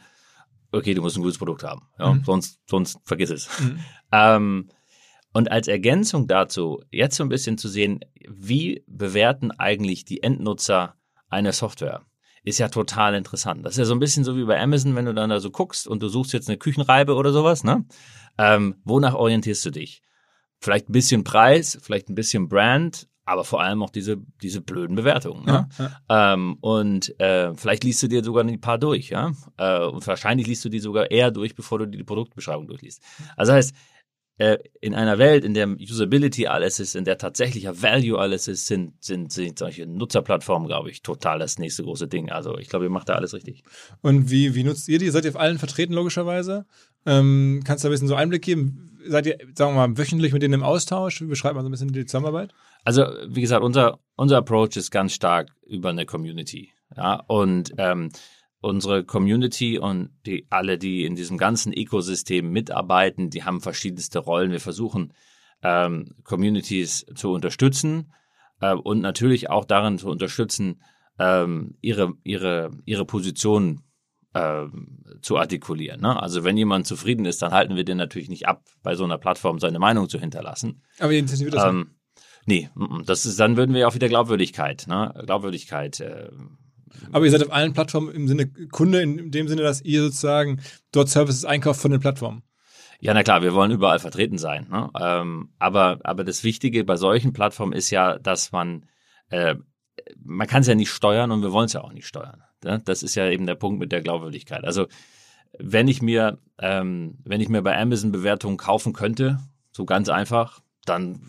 Okay, 0.72 0.94
du 0.94 1.02
musst 1.02 1.18
ein 1.18 1.24
gutes 1.24 1.38
Produkt 1.38 1.64
haben, 1.64 1.88
ja, 1.98 2.14
mhm. 2.14 2.24
sonst 2.26 2.60
sonst 2.66 3.00
vergiss 3.06 3.30
es. 3.30 3.50
Mhm. 3.60 3.80
Ähm, 4.12 4.70
und 5.34 5.52
als 5.52 5.68
Ergänzung 5.68 6.28
dazu 6.28 6.82
jetzt 6.92 7.16
so 7.16 7.24
ein 7.24 7.30
bisschen 7.30 7.58
zu 7.58 7.70
sehen, 7.70 8.00
wie 8.28 8.84
bewerten 8.88 9.52
eigentlich 9.52 10.04
die 10.04 10.24
Endnutzer 10.24 10.96
eine 11.30 11.54
Software? 11.54 12.06
Ist 12.48 12.60
ja 12.60 12.70
total 12.70 13.16
interessant. 13.16 13.66
Das 13.66 13.74
ist 13.74 13.80
ja 13.80 13.86
so 13.86 13.94
ein 13.94 14.00
bisschen 14.00 14.24
so 14.24 14.38
wie 14.38 14.46
bei 14.46 14.60
Amazon, 14.62 14.96
wenn 14.96 15.06
du 15.06 15.14
dann 15.14 15.30
da 15.30 15.40
so 15.40 15.52
guckst 15.52 15.88
und 15.88 16.02
du 16.02 16.08
suchst 16.08 16.34
jetzt 16.34 16.48
eine 16.48 16.58
Küchenreibe 16.58 17.16
oder 17.16 17.32
sowas, 17.32 17.64
ne? 17.64 17.86
Ähm, 18.38 18.76
wonach 18.86 19.16
orientierst 19.16 19.66
du 19.66 19.72
dich? 19.72 20.02
Vielleicht 20.60 20.90
ein 20.90 20.94
bisschen 20.94 21.24
Preis, 21.24 21.78
vielleicht 21.82 22.10
ein 22.10 22.16
bisschen 22.16 22.48
Brand, 22.48 23.08
aber 23.26 23.44
vor 23.44 23.62
allem 23.62 23.84
auch 23.84 23.90
diese, 23.90 24.18
diese 24.42 24.62
blöden 24.62 24.96
Bewertungen. 24.96 25.46
Ne? 25.46 25.68
Ja, 25.78 25.92
ja. 26.10 26.34
Ähm, 26.34 26.58
und 26.62 27.20
äh, 27.20 27.54
vielleicht 27.56 27.84
liest 27.84 28.02
du 28.02 28.08
dir 28.08 28.24
sogar 28.24 28.46
ein 28.46 28.62
paar 28.62 28.78
durch, 28.78 29.10
ja. 29.10 29.34
Äh, 29.58 29.86
und 29.86 30.08
wahrscheinlich 30.08 30.48
liest 30.48 30.64
du 30.64 30.70
die 30.70 30.80
sogar 30.80 31.12
eher 31.12 31.32
durch, 31.32 31.54
bevor 31.54 31.80
du 31.80 31.88
die 31.88 32.04
Produktbeschreibung 32.04 32.68
durchliest. 32.68 33.04
Also 33.36 33.52
das 33.52 33.58
heißt, 33.58 33.76
in 34.38 34.94
einer 34.94 35.18
Welt, 35.18 35.44
in 35.44 35.56
der 35.56 35.68
Usability 35.68 36.46
alles 36.46 36.80
ist, 36.80 36.96
in 36.96 37.06
der 37.06 37.18
tatsächlicher 37.18 37.82
Value 37.82 38.20
alles 38.20 38.48
ist, 38.48 38.68
sind, 38.68 38.94
sind, 39.04 39.32
sind 39.34 39.58
solche 39.58 39.88
Nutzerplattformen, 39.88 40.68
glaube 40.68 40.92
ich, 40.92 41.02
total 41.02 41.40
das 41.40 41.58
nächste 41.58 41.84
große 41.84 42.08
Ding. 42.08 42.30
Also 42.30 42.56
ich 42.60 42.70
glaube, 42.70 42.86
ihr 42.86 42.92
macht 42.92 43.10
da 43.10 43.16
alles 43.16 43.34
richtig. 43.34 43.64
Und 44.02 44.30
wie, 44.30 44.54
wie 44.54 44.64
nutzt 44.64 44.88
ihr 44.90 45.00
die? 45.00 45.10
Seid 45.10 45.26
ihr 45.26 45.32
auf 45.32 45.40
allen 45.40 45.58
vertreten, 45.58 45.94
logischerweise? 45.94 46.68
Ähm, 47.08 47.62
kannst 47.66 47.84
du 47.84 47.88
ein 47.88 47.92
bisschen 47.92 48.08
so 48.08 48.14
Einblick 48.14 48.44
geben? 48.44 49.00
Seid 49.08 49.26
ihr, 49.26 49.38
sagen 49.56 49.76
wir 49.76 49.88
mal, 49.88 49.98
wöchentlich 49.98 50.34
mit 50.34 50.44
denen 50.44 50.56
im 50.56 50.64
Austausch? 50.64 51.20
Wie 51.22 51.26
beschreibt 51.26 51.56
man 51.56 51.64
so 51.64 51.70
ein 51.70 51.72
bisschen 51.72 51.92
die 51.92 52.06
Zusammenarbeit? 52.06 52.54
Also, 52.84 53.06
wie 53.28 53.42
gesagt, 53.42 53.64
unser, 53.64 54.00
unser 54.18 54.38
Approach 54.38 54.76
ist 54.76 54.92
ganz 54.92 55.14
stark 55.14 55.50
über 55.66 55.90
eine 55.90 56.06
Community. 56.06 56.74
Ja, 56.96 57.24
und 57.28 57.74
ähm, 57.78 58.12
unsere 58.60 59.04
Community 59.04 59.78
und 59.78 60.10
die 60.26 60.48
alle, 60.50 60.78
die 60.78 61.06
in 61.06 61.16
diesem 61.16 61.38
ganzen 61.38 61.74
Ökosystem 61.74 62.50
mitarbeiten, 62.52 63.30
die 63.30 63.44
haben 63.44 63.62
verschiedenste 63.62 64.20
Rollen. 64.20 64.52
Wir 64.52 64.60
versuchen 64.60 65.14
ähm, 65.62 66.16
Communities 66.24 67.06
zu 67.16 67.32
unterstützen 67.32 68.14
äh, 68.62 68.74
und 68.74 69.02
natürlich 69.02 69.50
auch 69.50 69.66
darin 69.66 69.98
zu 69.98 70.10
unterstützen, 70.10 70.82
ähm, 71.20 71.78
ihre, 71.82 72.14
ihre, 72.24 72.72
ihre 72.86 73.06
Position 73.06 73.84
ähm, 74.34 75.04
zu 75.22 75.38
artikulieren. 75.38 76.02
Ne? 76.02 76.22
Also 76.22 76.44
wenn 76.44 76.58
jemand 76.58 76.86
zufrieden 76.86 77.26
ist, 77.26 77.42
dann 77.42 77.52
halten 77.52 77.76
wir 77.76 77.84
den 77.84 77.98
natürlich 77.98 78.30
nicht 78.30 78.48
ab, 78.48 78.64
bei 78.84 78.96
so 78.96 79.04
einer 79.04 79.18
Plattform 79.18 79.60
seine 79.60 79.80
Meinung 79.80 80.10
zu 80.10 80.20
hinterlassen. 80.20 80.84
Aber 81.00 81.12
wie 81.12 81.20
intensiviert 81.20 81.56
das? 81.56 81.64
Ähm, 81.64 81.96
nee, 82.46 82.70
das 83.06 83.26
ist, 83.26 83.40
dann 83.40 83.58
würden 83.58 83.74
wir 83.74 83.88
auch 83.88 83.96
wieder 83.96 84.10
Glaubwürdigkeit, 84.10 84.86
ne? 84.88 85.14
Glaubwürdigkeit. 85.26 86.00
Äh, 86.00 86.30
aber 87.12 87.26
ihr 87.26 87.32
seid 87.32 87.44
auf 87.44 87.52
allen 87.52 87.74
Plattformen 87.74 88.12
im 88.12 88.28
Sinne 88.28 88.48
Kunde, 88.72 89.02
in 89.02 89.32
dem 89.32 89.48
Sinne, 89.48 89.62
dass 89.62 89.82
ihr 89.82 90.02
sozusagen 90.04 90.62
dort 90.92 91.10
Services 91.10 91.46
einkauft 91.46 91.82
von 91.82 91.92
den 91.92 92.00
Plattformen. 92.00 92.44
Ja, 93.00 93.14
na 93.14 93.24
klar, 93.24 93.44
wir 93.44 93.54
wollen 93.54 93.72
überall 93.72 94.00
vertreten 94.00 94.38
sein. 94.38 94.68
Ne? 94.70 94.90
Ähm, 95.00 95.50
aber, 95.60 96.00
aber 96.04 96.24
das 96.24 96.44
Wichtige 96.44 96.84
bei 96.84 96.96
solchen 96.96 97.32
Plattformen 97.32 97.74
ist 97.74 97.92
ja, 97.92 98.18
dass 98.18 98.52
man, 98.52 98.86
äh, 99.30 99.56
man 100.24 100.48
kann 100.48 100.62
es 100.62 100.68
ja 100.68 100.76
nicht 100.76 100.90
steuern 100.90 101.32
und 101.32 101.44
wir 101.44 101.52
wollen 101.52 101.66
es 101.66 101.74
ja 101.74 101.82
auch 101.82 101.94
nicht 101.94 102.08
steuern. 102.08 102.42
Ne? 102.64 102.82
Das 102.86 103.04
ist 103.04 103.16
ja 103.16 103.30
eben 103.30 103.46
der 103.46 103.56
Punkt 103.56 103.80
mit 103.80 103.92
der 103.92 104.02
Glaubwürdigkeit. 104.02 104.64
Also 104.64 104.88
wenn 105.60 105.88
ich 105.88 106.02
mir, 106.02 106.40
ähm, 106.60 107.20
wenn 107.24 107.42
ich 107.42 107.50
mir 107.50 107.62
bei 107.62 107.78
Amazon 107.80 108.12
Bewertungen 108.12 108.58
kaufen 108.58 108.94
könnte, 108.94 109.40
so 109.72 109.86
ganz 109.86 110.10
einfach, 110.10 110.62
dann 110.86 111.22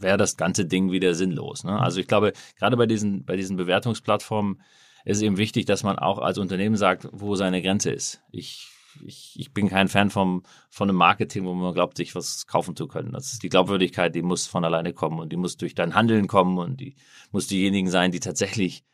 wäre 0.00 0.16
das 0.16 0.36
ganze 0.36 0.64
Ding 0.66 0.90
wieder 0.90 1.14
sinnlos. 1.14 1.64
Ne? 1.64 1.78
Also 1.78 2.00
ich 2.00 2.06
glaube, 2.06 2.32
gerade 2.58 2.76
bei 2.76 2.86
diesen, 2.86 3.24
bei 3.24 3.36
diesen 3.36 3.56
Bewertungsplattformen 3.56 4.60
ist 5.04 5.18
es 5.18 5.22
eben 5.22 5.38
wichtig, 5.38 5.64
dass 5.66 5.82
man 5.82 5.98
auch 5.98 6.18
als 6.18 6.38
Unternehmen 6.38 6.76
sagt, 6.76 7.08
wo 7.12 7.34
seine 7.34 7.62
Grenze 7.62 7.90
ist. 7.90 8.22
Ich, 8.30 8.68
ich, 9.06 9.34
ich 9.36 9.52
bin 9.52 9.68
kein 9.68 9.88
Fan 9.88 10.10
vom, 10.10 10.42
von 10.70 10.88
einem 10.88 10.98
Marketing, 10.98 11.44
wo 11.44 11.54
man 11.54 11.74
glaubt, 11.74 11.96
sich 11.96 12.14
was 12.14 12.46
kaufen 12.46 12.76
zu 12.76 12.88
können. 12.88 13.12
Das 13.12 13.32
ist 13.32 13.42
die 13.42 13.48
Glaubwürdigkeit, 13.48 14.14
die 14.14 14.22
muss 14.22 14.46
von 14.46 14.64
alleine 14.64 14.92
kommen 14.92 15.18
und 15.18 15.32
die 15.32 15.36
muss 15.36 15.56
durch 15.56 15.74
dein 15.74 15.94
Handeln 15.94 16.26
kommen 16.26 16.58
und 16.58 16.80
die 16.80 16.96
muss 17.30 17.46
diejenigen 17.46 17.90
sein, 17.90 18.12
die 18.12 18.20
tatsächlich 18.20 18.84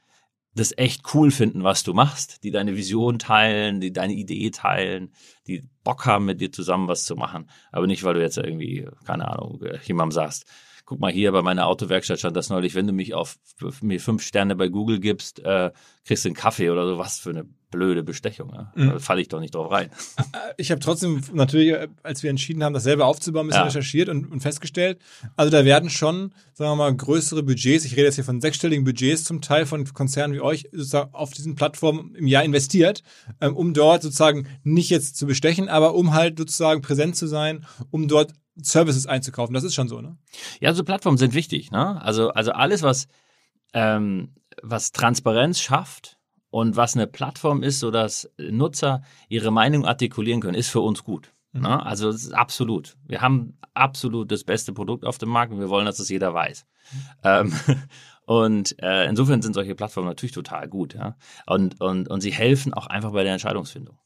das 0.54 0.76
echt 0.76 1.02
cool 1.14 1.30
finden, 1.30 1.64
was 1.64 1.82
du 1.82 1.94
machst, 1.94 2.44
die 2.44 2.52
deine 2.52 2.76
Vision 2.76 3.18
teilen, 3.18 3.80
die 3.80 3.92
deine 3.92 4.12
Idee 4.12 4.50
teilen, 4.50 5.12
die 5.48 5.64
Bock 5.82 6.06
haben, 6.06 6.26
mit 6.26 6.40
dir 6.40 6.52
zusammen 6.52 6.86
was 6.86 7.04
zu 7.04 7.16
machen. 7.16 7.50
Aber 7.72 7.86
nicht, 7.86 8.04
weil 8.04 8.14
du 8.14 8.20
jetzt 8.20 8.38
irgendwie, 8.38 8.88
keine 9.04 9.28
Ahnung, 9.28 9.60
jemandem 9.84 10.12
sagst, 10.12 10.46
guck 10.84 11.00
mal 11.00 11.12
hier 11.12 11.32
bei 11.32 11.42
meiner 11.42 11.66
Autowerkstatt 11.66 12.18
stand 12.18 12.36
das 12.36 12.50
neulich, 12.50 12.74
wenn 12.74 12.86
du 12.86 12.92
mich 12.92 13.14
auf 13.14 13.38
mir 13.80 14.00
fünf 14.00 14.22
Sterne 14.22 14.56
bei 14.56 14.68
Google 14.68 15.00
gibst, 15.00 15.40
äh, 15.40 15.70
kriegst 16.04 16.24
du 16.24 16.28
einen 16.28 16.36
Kaffee 16.36 16.70
oder 16.70 16.86
so, 16.86 16.98
was 16.98 17.18
für 17.18 17.30
eine 17.30 17.46
blöde 17.70 18.02
Bestechung. 18.02 18.52
Ja? 18.54 18.72
Mhm. 18.74 18.90
Da 18.90 18.98
falle 18.98 19.20
ich 19.20 19.28
doch 19.28 19.40
nicht 19.40 19.54
drauf 19.54 19.70
rein. 19.70 19.90
Ich 20.56 20.70
habe 20.70 20.80
trotzdem 20.80 21.20
natürlich, 21.32 21.70
äh, 21.70 21.88
als 22.04 22.22
wir 22.22 22.30
entschieden 22.30 22.62
haben, 22.62 22.74
das 22.74 22.84
selber 22.84 23.06
aufzubauen, 23.06 23.46
ein 23.46 23.48
bisschen 23.48 23.62
ja. 23.62 23.66
recherchiert 23.66 24.08
und, 24.08 24.30
und, 24.30 24.40
festgestellt. 24.40 25.00
Also 25.34 25.50
da 25.50 25.64
werden 25.64 25.90
schon, 25.90 26.32
sagen 26.52 26.70
wir 26.70 26.76
mal, 26.76 26.94
größere 26.94 27.42
Budgets, 27.42 27.84
ich 27.84 27.92
rede 27.92 28.04
jetzt 28.04 28.14
hier 28.14 28.24
von 28.24 28.40
sechsstelligen 28.40 28.84
Budgets 28.84 29.24
zum 29.24 29.40
Teil 29.40 29.66
von 29.66 29.84
Konzernen 29.92 30.36
wie 30.36 30.40
euch, 30.40 30.68
sozusagen 30.70 31.12
auf 31.12 31.32
diesen 31.32 31.56
Plattformen 31.56 32.14
im 32.14 32.28
Jahr 32.28 32.44
investiert, 32.44 33.02
ähm, 33.40 33.56
um 33.56 33.74
dort 33.74 34.02
sozusagen 34.02 34.46
nicht 34.62 34.90
jetzt 34.90 35.16
zu 35.16 35.26
bestechen, 35.26 35.68
aber 35.68 35.94
um 35.94 36.14
halt 36.14 36.38
sozusagen 36.38 36.82
präsent 36.82 37.16
zu 37.16 37.26
sein, 37.26 37.66
um 37.90 38.06
dort 38.06 38.32
Services 38.56 39.06
einzukaufen. 39.06 39.54
Das 39.54 39.64
ist 39.64 39.74
schon 39.74 39.88
so, 39.88 40.00
ne? 40.00 40.16
Ja, 40.60 40.72
so 40.74 40.84
Plattformen 40.84 41.18
sind 41.18 41.34
wichtig, 41.34 41.70
ne? 41.70 42.00
Also, 42.02 42.30
also 42.30 42.52
alles, 42.52 42.82
was, 42.82 43.08
ähm, 43.72 44.34
was 44.62 44.92
Transparenz 44.92 45.60
schafft 45.60 46.18
und 46.50 46.76
was 46.76 46.94
eine 46.94 47.06
Plattform 47.06 47.62
ist, 47.62 47.80
sodass 47.80 48.30
Nutzer 48.38 49.02
ihre 49.28 49.50
Meinung 49.50 49.84
artikulieren 49.84 50.40
können, 50.40 50.54
ist 50.54 50.68
für 50.68 50.80
uns 50.80 51.02
gut. 51.02 51.32
Mhm. 51.52 51.62
Ne? 51.62 51.84
Also 51.84 52.12
das 52.12 52.22
ist 52.22 52.32
absolut. 52.32 52.96
Wir 53.06 53.22
haben 53.22 53.58
absolut 53.74 54.30
das 54.30 54.44
beste 54.44 54.72
Produkt 54.72 55.04
auf 55.04 55.18
dem 55.18 55.30
Markt 55.30 55.52
und 55.52 55.58
wir 55.58 55.68
wollen, 55.68 55.86
dass 55.86 55.96
das 55.96 56.08
jeder 56.08 56.32
weiß. 56.32 56.64
Mhm. 56.92 56.98
Ähm, 57.24 57.52
und 58.26 58.80
äh, 58.80 59.06
insofern 59.08 59.42
sind 59.42 59.54
solche 59.54 59.74
Plattformen 59.74 60.08
natürlich 60.08 60.32
total 60.32 60.68
gut, 60.68 60.94
ja. 60.94 61.16
Und, 61.46 61.80
und, 61.80 62.08
und 62.08 62.20
sie 62.20 62.32
helfen 62.32 62.72
auch 62.72 62.86
einfach 62.86 63.12
bei 63.12 63.24
der 63.24 63.32
Entscheidungsfindung. 63.32 63.98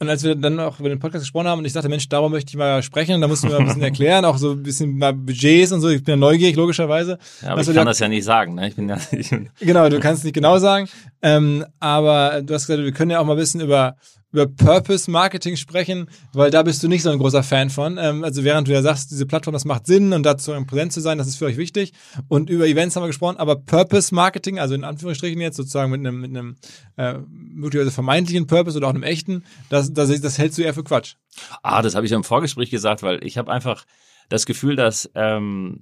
Und 0.00 0.08
als 0.08 0.24
wir 0.24 0.34
dann 0.34 0.58
auch 0.58 0.80
über 0.80 0.88
den 0.88 0.98
Podcast 0.98 1.24
gesprochen 1.24 1.46
haben 1.46 1.60
und 1.60 1.64
ich 1.64 1.72
sagte, 1.72 1.88
Mensch, 1.88 2.08
darüber 2.08 2.28
möchte 2.28 2.50
ich 2.50 2.56
mal 2.56 2.82
sprechen, 2.82 3.20
da 3.20 3.28
mussten 3.28 3.48
wir 3.48 3.58
ein 3.58 3.66
bisschen 3.66 3.82
erklären, 3.90 4.24
auch 4.24 4.38
so 4.38 4.52
ein 4.52 4.62
bisschen 4.62 4.98
mal 4.98 5.14
Budgets 5.14 5.70
und 5.70 5.80
so. 5.80 5.88
Ich 5.88 6.02
bin 6.02 6.12
ja 6.12 6.16
neugierig, 6.16 6.56
logischerweise. 6.56 7.18
Ja, 7.42 7.50
aber 7.50 7.60
ich 7.60 7.72
kann 7.72 7.86
das 7.86 8.00
ja 8.00 8.08
nicht 8.08 8.24
sagen, 8.24 8.54
ne? 8.54 8.68
Ich 8.68 8.74
bin 8.74 8.88
ja, 8.88 8.98
ich 9.12 9.30
genau, 9.60 9.88
du 9.88 10.00
kannst 10.00 10.24
nicht 10.24 10.34
genau 10.34 10.58
sagen. 10.58 10.88
Ähm, 11.22 11.64
aber 11.78 12.42
du 12.42 12.54
hast 12.54 12.66
gesagt, 12.66 12.84
wir 12.84 12.92
können 12.92 13.12
ja 13.12 13.20
auch 13.20 13.24
mal 13.24 13.32
ein 13.32 13.38
bisschen 13.38 13.60
über 13.60 13.96
über 14.34 14.48
Purpose 14.48 15.08
Marketing 15.08 15.54
sprechen, 15.56 16.08
weil 16.32 16.50
da 16.50 16.64
bist 16.64 16.82
du 16.82 16.88
nicht 16.88 17.02
so 17.02 17.10
ein 17.10 17.18
großer 17.18 17.44
Fan 17.44 17.70
von. 17.70 17.98
Ähm, 17.98 18.24
also 18.24 18.42
während 18.42 18.66
du 18.66 18.72
ja 18.72 18.82
sagst, 18.82 19.12
diese 19.12 19.26
Plattform, 19.26 19.52
das 19.52 19.64
macht 19.64 19.86
Sinn 19.86 20.12
und 20.12 20.24
dazu 20.24 20.52
präsent 20.66 20.92
zu 20.92 21.00
sein, 21.00 21.18
das 21.18 21.28
ist 21.28 21.36
für 21.36 21.46
euch 21.46 21.56
wichtig. 21.56 21.92
Und 22.26 22.50
über 22.50 22.66
Events 22.66 22.96
haben 22.96 23.04
wir 23.04 23.08
gesprochen, 23.08 23.36
aber 23.36 23.54
Purpose 23.54 24.12
Marketing, 24.12 24.58
also 24.58 24.74
in 24.74 24.82
Anführungsstrichen 24.82 25.40
jetzt 25.40 25.56
sozusagen 25.56 25.92
mit 25.92 26.00
einem, 26.00 26.20
mit 26.20 26.30
einem 26.30 26.56
äh, 26.96 27.14
möglicherweise 27.28 27.92
vermeintlichen 27.92 28.48
Purpose 28.48 28.76
oder 28.76 28.88
auch 28.88 28.94
einem 28.94 29.04
echten, 29.04 29.44
das, 29.70 29.92
das, 29.92 30.20
das 30.20 30.36
hältst 30.36 30.58
du 30.58 30.62
eher 30.62 30.74
für 30.74 30.84
Quatsch. 30.84 31.14
Ah, 31.62 31.80
das 31.80 31.94
habe 31.94 32.04
ich 32.04 32.10
ja 32.10 32.16
im 32.16 32.24
Vorgespräch 32.24 32.70
gesagt, 32.70 33.04
weil 33.04 33.24
ich 33.24 33.38
habe 33.38 33.52
einfach 33.52 33.84
das 34.28 34.46
Gefühl, 34.46 34.74
dass 34.74 35.10
ähm, 35.14 35.80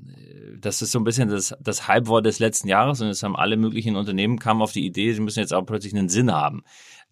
das 0.60 0.82
ist 0.82 0.92
so 0.92 0.98
ein 0.98 1.04
bisschen 1.04 1.28
das, 1.28 1.54
das 1.60 1.88
Hypewort 1.88 2.26
des 2.26 2.38
letzten 2.38 2.68
Jahres 2.68 3.00
und 3.00 3.08
es 3.08 3.22
haben 3.22 3.36
alle 3.36 3.56
möglichen 3.56 3.96
Unternehmen 3.96 4.38
kamen 4.38 4.62
auf 4.62 4.72
die 4.72 4.84
Idee, 4.84 5.12
sie 5.12 5.20
müssen 5.20 5.40
jetzt 5.40 5.54
auch 5.54 5.64
plötzlich 5.64 5.94
einen 5.94 6.08
Sinn 6.08 6.32
haben. 6.32 6.62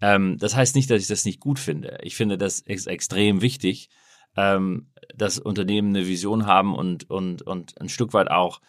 Ähm, 0.01 0.39
das 0.39 0.56
heißt 0.56 0.74
nicht, 0.74 0.90
dass 0.90 1.02
ich 1.02 1.09
das 1.09 1.24
nicht 1.24 1.40
gut 1.40 1.59
finde. 1.59 1.98
Ich 2.02 2.16
finde 2.16 2.39
das 2.39 2.60
ist 2.60 2.86
extrem 2.86 3.43
wichtig, 3.43 3.90
ähm, 4.36 4.90
dass 5.14 5.39
Unternehmen 5.39 5.94
eine 5.94 6.06
Vision 6.06 6.47
haben 6.47 6.74
und, 6.74 7.10
und, 7.10 7.43
und 7.43 7.81
ein 7.81 7.89
Stück 7.89 8.14
weit 8.14 8.31
auch 8.31 8.60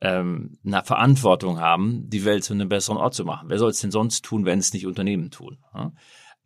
ähm, 0.00 0.58
eine 0.64 0.82
Verantwortung 0.84 1.60
haben, 1.60 2.08
die 2.08 2.24
Welt 2.24 2.44
zu 2.44 2.52
einem 2.52 2.68
besseren 2.68 2.98
Ort 2.98 3.14
zu 3.14 3.24
machen. 3.24 3.48
Wer 3.48 3.58
soll 3.58 3.70
es 3.70 3.80
denn 3.80 3.90
sonst 3.90 4.24
tun, 4.24 4.44
wenn 4.44 4.58
es 4.58 4.72
nicht 4.72 4.86
Unternehmen 4.86 5.30
tun? 5.30 5.58
Ja? 5.74 5.92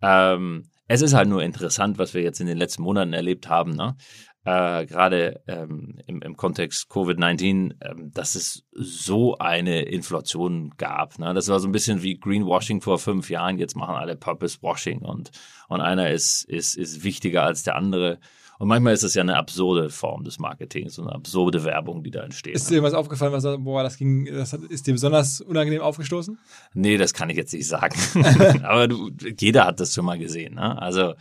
Ähm, 0.03 0.69
es 0.87 1.03
ist 1.03 1.15
halt 1.15 1.29
nur 1.29 1.43
interessant, 1.43 1.99
was 1.99 2.15
wir 2.15 2.23
jetzt 2.23 2.41
in 2.41 2.47
den 2.47 2.59
letzten 2.59 2.83
Monaten 2.83 3.13
erlebt 3.13 3.49
haben. 3.49 3.73
Ne? 3.73 3.97
Äh, 4.45 4.87
gerade 4.87 5.43
ähm, 5.47 5.99
im, 6.07 6.23
im 6.23 6.37
Kontext 6.37 6.91
Covid-19, 6.91 7.75
ähm, 7.83 8.11
dass 8.13 8.35
es 8.35 8.65
so 8.73 9.37
eine 9.39 9.83
Inflation 9.83 10.71
gab. 10.79 11.19
Ne? 11.19 11.35
Das 11.35 11.49
war 11.49 11.61
so 11.61 11.69
ein 11.69 11.73
bisschen 11.73 12.03
wie 12.03 12.19
Greenwashing 12.19 12.81
vor 12.81 12.99
fünf 12.99 13.29
Jahren. 13.29 13.59
Jetzt 13.59 13.77
machen 13.77 13.97
alle 13.97 14.17
Purpose 14.17 14.59
Washing 14.63 15.01
und, 15.01 15.31
und 15.69 15.81
einer 15.81 16.11
ist, 16.11 16.45
ist, 16.45 16.77
ist 16.77 17.05
wichtiger 17.05 17.43
als 17.43 17.65
der 17.65 17.77
andere. 17.77 18.19
Und 18.59 18.69
manchmal 18.69 18.93
ist 18.93 19.03
es 19.03 19.15
ja 19.15 19.23
eine 19.23 19.37
absurde 19.37 19.89
Form 19.89 20.25
des 20.25 20.39
Marketings, 20.39 20.95
so 20.95 21.03
eine 21.03 21.13
absurde 21.13 21.65
Werbung, 21.65 22.03
die 22.03 22.11
da 22.11 22.23
entsteht. 22.23 22.55
Ist 22.55 22.69
dir 22.69 22.75
irgendwas 22.75 22.93
aufgefallen, 22.93 23.33
was 23.33 23.45
boah, 23.59 23.83
das 23.83 23.97
ging, 23.97 24.27
das 24.27 24.53
hat, 24.53 24.61
ist 24.65 24.87
dir 24.87 24.93
besonders 24.93 25.41
unangenehm 25.41 25.81
aufgestoßen? 25.81 26.39
Nee, 26.75 26.99
das 26.99 27.15
kann 27.15 27.31
ich 27.31 27.39
jetzt 27.39 27.55
nicht 27.55 27.67
sagen. 27.67 27.97
Aber 28.63 28.87
du, 28.87 29.11
jeder 29.39 29.65
hat 29.65 29.81
das 29.81 29.95
schon 29.95 30.05
mal 30.05 30.19
gesehen. 30.19 30.57
Ne? 30.57 30.81
Also 30.81 31.15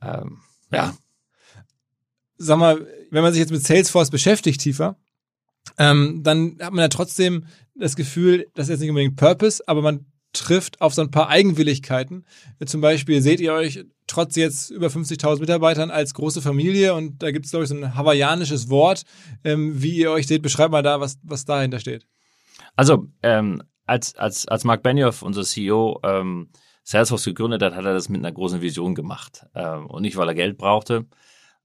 ähm, 0.00 0.38
ja, 0.70 0.94
sag 2.42 2.58
mal, 2.58 2.86
wenn 3.10 3.22
man 3.22 3.32
sich 3.32 3.40
jetzt 3.40 3.52
mit 3.52 3.62
Salesforce 3.62 4.10
beschäftigt 4.10 4.60
tiefer, 4.60 4.96
ähm, 5.78 6.22
dann 6.22 6.58
hat 6.60 6.72
man 6.72 6.82
ja 6.82 6.88
trotzdem 6.88 7.46
das 7.74 7.96
Gefühl, 7.96 8.48
das 8.54 8.64
ist 8.64 8.70
jetzt 8.70 8.80
nicht 8.80 8.90
unbedingt 8.90 9.16
Purpose, 9.16 9.62
aber 9.66 9.82
man 9.82 10.06
trifft 10.32 10.80
auf 10.80 10.94
so 10.94 11.02
ein 11.02 11.10
paar 11.10 11.28
Eigenwilligkeiten. 11.28 12.24
Zum 12.64 12.80
Beispiel 12.80 13.20
seht 13.20 13.40
ihr 13.40 13.52
euch 13.52 13.84
trotz 14.06 14.36
jetzt 14.36 14.70
über 14.70 14.88
50.000 14.88 15.40
Mitarbeitern 15.40 15.90
als 15.90 16.14
große 16.14 16.42
Familie 16.42 16.94
und 16.94 17.22
da 17.22 17.30
gibt 17.30 17.44
es, 17.44 17.52
glaube 17.52 17.64
ich, 17.64 17.68
so 17.68 17.76
ein 17.76 17.94
hawaiianisches 17.94 18.68
Wort. 18.70 19.04
Ähm, 19.44 19.82
wie 19.82 19.96
ihr 19.96 20.10
euch 20.10 20.26
seht, 20.26 20.42
beschreibt 20.42 20.72
mal 20.72 20.82
da, 20.82 21.00
was, 21.00 21.18
was 21.22 21.44
dahinter 21.44 21.80
steht. 21.80 22.06
Also, 22.76 23.08
ähm, 23.22 23.62
als, 23.86 24.14
als, 24.16 24.48
als 24.48 24.64
Mark 24.64 24.82
Benioff, 24.82 25.22
unser 25.22 25.42
CEO, 25.42 26.00
ähm, 26.02 26.48
Salesforce 26.84 27.24
gegründet 27.24 27.62
hat, 27.62 27.74
hat 27.74 27.84
er 27.84 27.94
das 27.94 28.08
mit 28.08 28.20
einer 28.20 28.32
großen 28.32 28.60
Vision 28.60 28.94
gemacht. 28.94 29.46
Ähm, 29.54 29.86
und 29.86 30.02
nicht, 30.02 30.16
weil 30.16 30.28
er 30.28 30.34
Geld 30.34 30.58
brauchte, 30.58 31.06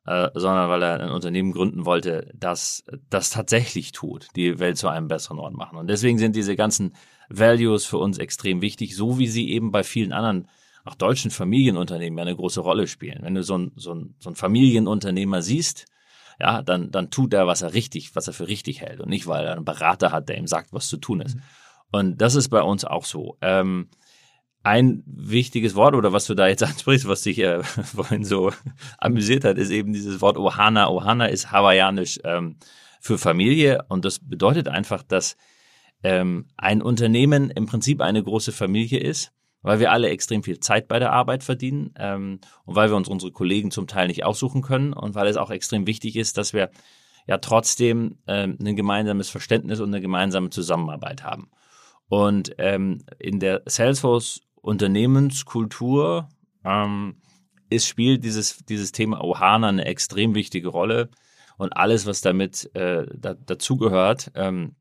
äh, 0.07 0.29
sondern 0.33 0.69
weil 0.69 0.81
er 0.81 1.01
ein 1.01 1.11
Unternehmen 1.11 1.51
gründen 1.51 1.85
wollte, 1.85 2.31
das 2.33 2.83
das 3.09 3.29
tatsächlich 3.29 3.91
tut, 3.91 4.29
die 4.35 4.57
Welt 4.57 4.77
zu 4.77 4.87
einem 4.87 5.07
besseren 5.07 5.39
Ort 5.39 5.53
machen. 5.53 5.77
Und 5.77 5.87
deswegen 5.87 6.17
sind 6.17 6.35
diese 6.35 6.55
ganzen 6.55 6.95
Values 7.29 7.85
für 7.85 7.97
uns 7.97 8.17
extrem 8.17 8.61
wichtig, 8.61 8.95
so 8.95 9.19
wie 9.19 9.27
sie 9.27 9.49
eben 9.49 9.71
bei 9.71 9.83
vielen 9.83 10.13
anderen 10.13 10.47
auch 10.85 10.95
deutschen 10.95 11.29
Familienunternehmen 11.29 12.17
eine 12.19 12.35
große 12.35 12.61
Rolle 12.61 12.87
spielen. 12.87 13.19
Wenn 13.21 13.35
du 13.35 13.43
so 13.43 13.57
ein, 13.57 13.73
so 13.75 13.93
ein, 13.93 14.15
so 14.19 14.29
ein 14.29 14.35
Familienunternehmer 14.35 15.41
siehst, 15.41 15.85
ja, 16.39 16.61
dann, 16.61 16.91
dann 16.91 17.09
tut 17.09 17.33
er, 17.33 17.45
was 17.45 17.61
er 17.61 17.73
richtig, 17.73 18.15
was 18.15 18.27
er 18.27 18.33
für 18.33 18.47
richtig 18.47 18.81
hält 18.81 19.01
und 19.01 19.09
nicht, 19.09 19.27
weil 19.27 19.45
er 19.45 19.53
einen 19.53 19.65
Berater 19.65 20.13
hat, 20.13 20.29
der 20.29 20.37
ihm 20.37 20.47
sagt, 20.47 20.71
was 20.71 20.87
zu 20.87 20.95
tun 20.95 21.19
ist. 21.19 21.35
Mhm. 21.35 21.41
Und 21.91 22.21
das 22.21 22.35
ist 22.35 22.47
bei 22.49 22.61
uns 22.61 22.85
auch 22.85 23.03
so. 23.03 23.37
Ähm, 23.41 23.89
ein 24.67 25.01
wichtiges 25.05 25.75
Wort 25.75 25.95
oder 25.95 26.11
was 26.11 26.25
du 26.25 26.35
da 26.35 26.47
jetzt 26.47 26.63
ansprichst, 26.71 27.07
was 27.07 27.21
dich 27.21 27.39
äh, 27.39 27.63
vorhin 27.63 28.25
so 28.25 28.51
amüsiert 28.97 29.45
hat, 29.45 29.57
ist 29.57 29.71
eben 29.71 29.93
dieses 29.93 30.21
Wort 30.21 30.37
Ohana. 30.37 30.89
Ohana 30.89 31.27
ist 31.27 31.51
hawaiianisch 31.51 32.19
ähm, 32.23 32.57
für 32.99 33.17
Familie 33.17 33.85
und 33.87 34.03
das 34.03 34.19
bedeutet 34.19 34.67
einfach, 34.67 35.03
dass 35.03 35.37
ähm, 36.03 36.47
ein 36.57 36.81
Unternehmen 36.81 37.49
im 37.49 37.65
Prinzip 37.65 38.01
eine 38.01 38.21
große 38.21 38.51
Familie 38.51 38.99
ist, 38.99 39.31
weil 39.61 39.79
wir 39.79 39.91
alle 39.91 40.09
extrem 40.09 40.43
viel 40.43 40.59
Zeit 40.59 40.87
bei 40.87 40.99
der 40.99 41.13
Arbeit 41.13 41.43
verdienen 41.43 41.93
ähm, 41.97 42.39
und 42.65 42.75
weil 42.75 42.89
wir 42.89 42.97
uns 42.97 43.07
unsere 43.07 43.31
Kollegen 43.31 43.71
zum 43.71 43.87
Teil 43.87 44.07
nicht 44.07 44.25
aussuchen 44.25 44.61
können 44.61 44.93
und 44.93 45.15
weil 45.15 45.27
es 45.27 45.37
auch 45.37 45.49
extrem 45.49 45.87
wichtig 45.87 46.17
ist, 46.17 46.37
dass 46.37 46.53
wir 46.53 46.69
ja 47.25 47.37
trotzdem 47.37 48.17
ähm, 48.27 48.57
ein 48.61 48.75
gemeinsames 48.75 49.29
Verständnis 49.29 49.79
und 49.79 49.89
eine 49.89 50.01
gemeinsame 50.01 50.49
Zusammenarbeit 50.49 51.23
haben. 51.23 51.49
Und 52.09 52.55
ähm, 52.57 52.99
in 53.19 53.39
der 53.39 53.63
Salesforce 53.65 54.41
Unternehmenskultur 54.67 56.27
ähm, 56.65 57.21
ist, 57.69 57.87
spielt 57.87 58.23
dieses, 58.23 58.57
dieses 58.65 58.91
Thema 58.91 59.23
Ohana 59.23 59.69
eine 59.69 59.85
extrem 59.85 60.35
wichtige 60.35 60.67
Rolle 60.67 61.09
und 61.57 61.75
alles, 61.75 62.05
was 62.05 62.21
damit 62.21 62.69
äh, 62.75 63.05
da, 63.15 63.33
dazugehört, 63.33 64.31
ähm, 64.35 64.75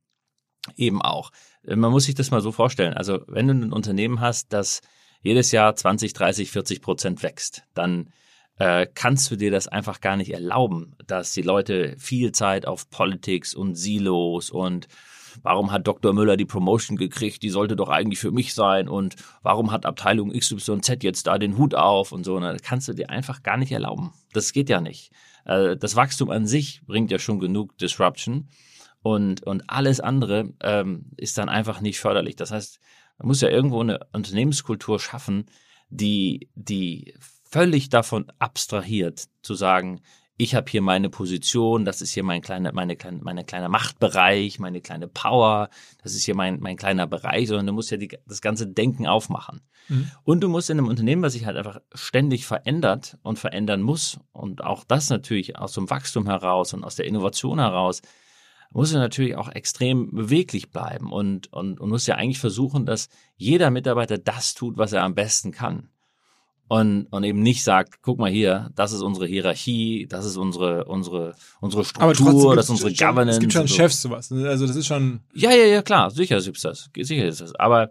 eben 0.76 1.00
auch. 1.00 1.30
Man 1.64 1.92
muss 1.92 2.04
sich 2.04 2.16
das 2.16 2.32
mal 2.32 2.40
so 2.40 2.50
vorstellen. 2.50 2.94
Also 2.94 3.20
wenn 3.28 3.46
du 3.46 3.54
ein 3.54 3.72
Unternehmen 3.72 4.20
hast, 4.20 4.52
das 4.52 4.80
jedes 5.22 5.52
Jahr 5.52 5.74
20, 5.74 6.12
30, 6.12 6.50
40 6.50 6.82
Prozent 6.82 7.22
wächst, 7.22 7.62
dann 7.74 8.10
äh, 8.58 8.86
kannst 8.92 9.30
du 9.30 9.36
dir 9.36 9.52
das 9.52 9.68
einfach 9.68 10.00
gar 10.00 10.16
nicht 10.16 10.32
erlauben, 10.32 10.96
dass 11.06 11.32
die 11.32 11.42
Leute 11.42 11.94
viel 11.98 12.32
Zeit 12.32 12.66
auf 12.66 12.90
Politics 12.90 13.54
und 13.54 13.76
Silos 13.76 14.50
und 14.50 14.88
warum 15.42 15.72
hat 15.72 15.86
Dr. 15.86 16.12
Müller 16.12 16.36
die 16.36 16.44
Promotion 16.44 16.96
gekriegt, 16.96 17.42
die 17.42 17.50
sollte 17.50 17.76
doch 17.76 17.88
eigentlich 17.88 18.18
für 18.18 18.30
mich 18.30 18.54
sein 18.54 18.88
und 18.88 19.16
warum 19.42 19.72
hat 19.72 19.86
Abteilung 19.86 20.30
XYZ 20.30 21.02
jetzt 21.02 21.26
da 21.26 21.38
den 21.38 21.56
Hut 21.58 21.74
auf 21.74 22.12
und 22.12 22.24
so, 22.24 22.38
ne? 22.40 22.52
das 22.52 22.62
kannst 22.62 22.88
du 22.88 22.92
dir 22.92 23.10
einfach 23.10 23.42
gar 23.42 23.56
nicht 23.56 23.72
erlauben. 23.72 24.12
Das 24.32 24.52
geht 24.52 24.68
ja 24.68 24.80
nicht. 24.80 25.12
Äh, 25.44 25.76
das 25.76 25.96
Wachstum 25.96 26.30
an 26.30 26.46
sich 26.46 26.82
bringt 26.86 27.10
ja 27.10 27.18
schon 27.18 27.38
genug 27.38 27.76
Disruption 27.78 28.48
und, 29.02 29.42
und 29.44 29.64
alles 29.68 30.00
andere 30.00 30.52
ähm, 30.60 31.06
ist 31.16 31.38
dann 31.38 31.48
einfach 31.48 31.80
nicht 31.80 32.00
förderlich. 32.00 32.36
Das 32.36 32.50
heißt, 32.50 32.80
man 33.18 33.28
muss 33.28 33.40
ja 33.40 33.48
irgendwo 33.48 33.80
eine 33.80 34.00
Unternehmenskultur 34.12 34.98
schaffen, 35.00 35.46
die, 35.88 36.50
die 36.54 37.14
völlig 37.44 37.88
davon 37.88 38.26
abstrahiert, 38.38 39.28
zu 39.42 39.54
sagen, 39.54 40.00
ich 40.38 40.54
habe 40.54 40.70
hier 40.70 40.82
meine 40.82 41.08
Position, 41.08 41.84
das 41.84 42.02
ist 42.02 42.12
hier 42.12 42.22
mein 42.22 42.42
kleiner, 42.42 42.72
meine 42.72 42.96
meine 43.22 43.44
kleiner 43.44 43.68
Machtbereich, 43.68 44.58
meine 44.58 44.82
kleine 44.82 45.08
Power, 45.08 45.70
das 46.02 46.14
ist 46.14 46.24
hier 46.24 46.34
mein, 46.34 46.60
mein 46.60 46.76
kleiner 46.76 47.06
Bereich, 47.06 47.48
sondern 47.48 47.66
du 47.66 47.72
musst 47.72 47.90
ja 47.90 47.96
die, 47.96 48.18
das 48.26 48.42
ganze 48.42 48.66
Denken 48.66 49.06
aufmachen. 49.06 49.62
Mhm. 49.88 50.10
Und 50.24 50.40
du 50.42 50.48
musst 50.48 50.68
in 50.68 50.78
einem 50.78 50.88
Unternehmen, 50.88 51.22
was 51.22 51.32
sich 51.32 51.46
halt 51.46 51.56
einfach 51.56 51.80
ständig 51.94 52.44
verändert 52.44 53.16
und 53.22 53.38
verändern 53.38 53.80
muss, 53.80 54.20
und 54.32 54.62
auch 54.62 54.84
das 54.84 55.08
natürlich 55.08 55.58
aus 55.58 55.72
dem 55.72 55.88
Wachstum 55.88 56.26
heraus 56.26 56.74
und 56.74 56.84
aus 56.84 56.96
der 56.96 57.06
Innovation 57.06 57.58
heraus, 57.58 58.02
muss 58.70 58.92
du 58.92 58.98
natürlich 58.98 59.36
auch 59.36 59.48
extrem 59.48 60.10
beweglich 60.14 60.70
bleiben 60.70 61.10
und, 61.10 61.50
und, 61.52 61.80
und 61.80 61.88
muss 61.88 62.06
ja 62.06 62.16
eigentlich 62.16 62.40
versuchen, 62.40 62.84
dass 62.84 63.08
jeder 63.36 63.70
Mitarbeiter 63.70 64.18
das 64.18 64.54
tut, 64.54 64.76
was 64.76 64.92
er 64.92 65.02
am 65.02 65.14
besten 65.14 65.50
kann 65.50 65.88
und, 66.68 67.06
und 67.06 67.24
eben 67.24 67.40
nicht 67.40 67.62
sagt, 67.62 68.02
guck 68.02 68.18
mal 68.18 68.30
hier, 68.30 68.70
das 68.74 68.92
ist 68.92 69.02
unsere 69.02 69.26
Hierarchie, 69.26 70.06
das 70.08 70.24
ist 70.24 70.36
unsere, 70.36 70.84
unsere, 70.86 71.34
unsere 71.60 71.84
Struktur, 71.84 72.56
das 72.56 72.66
ist 72.66 72.70
unsere 72.70 72.94
schon, 72.94 73.08
Governance. 73.08 73.36
Es 73.36 73.40
gibt 73.40 73.52
schon 73.52 73.68
so. 73.68 73.74
Chefs 73.74 74.02
sowas. 74.02 74.30
Ne? 74.30 74.48
Also 74.48 74.66
das 74.66 74.74
ist 74.74 74.86
schon. 74.86 75.20
Ja, 75.32 75.52
ja, 75.52 75.64
ja, 75.64 75.82
klar, 75.82 76.10
sicher 76.10 76.36
ist 76.36 76.64
das. 76.64 76.90
Sicher 76.96 77.24
ist 77.24 77.40
das. 77.40 77.54
Aber, 77.54 77.90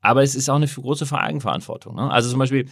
aber 0.00 0.22
es 0.22 0.34
ist 0.34 0.48
auch 0.48 0.56
eine 0.56 0.68
große 0.68 1.10
Eigenverantwortung. 1.12 1.96
Ne? 1.96 2.10
Also 2.10 2.30
zum 2.30 2.38
Beispiel, 2.38 2.68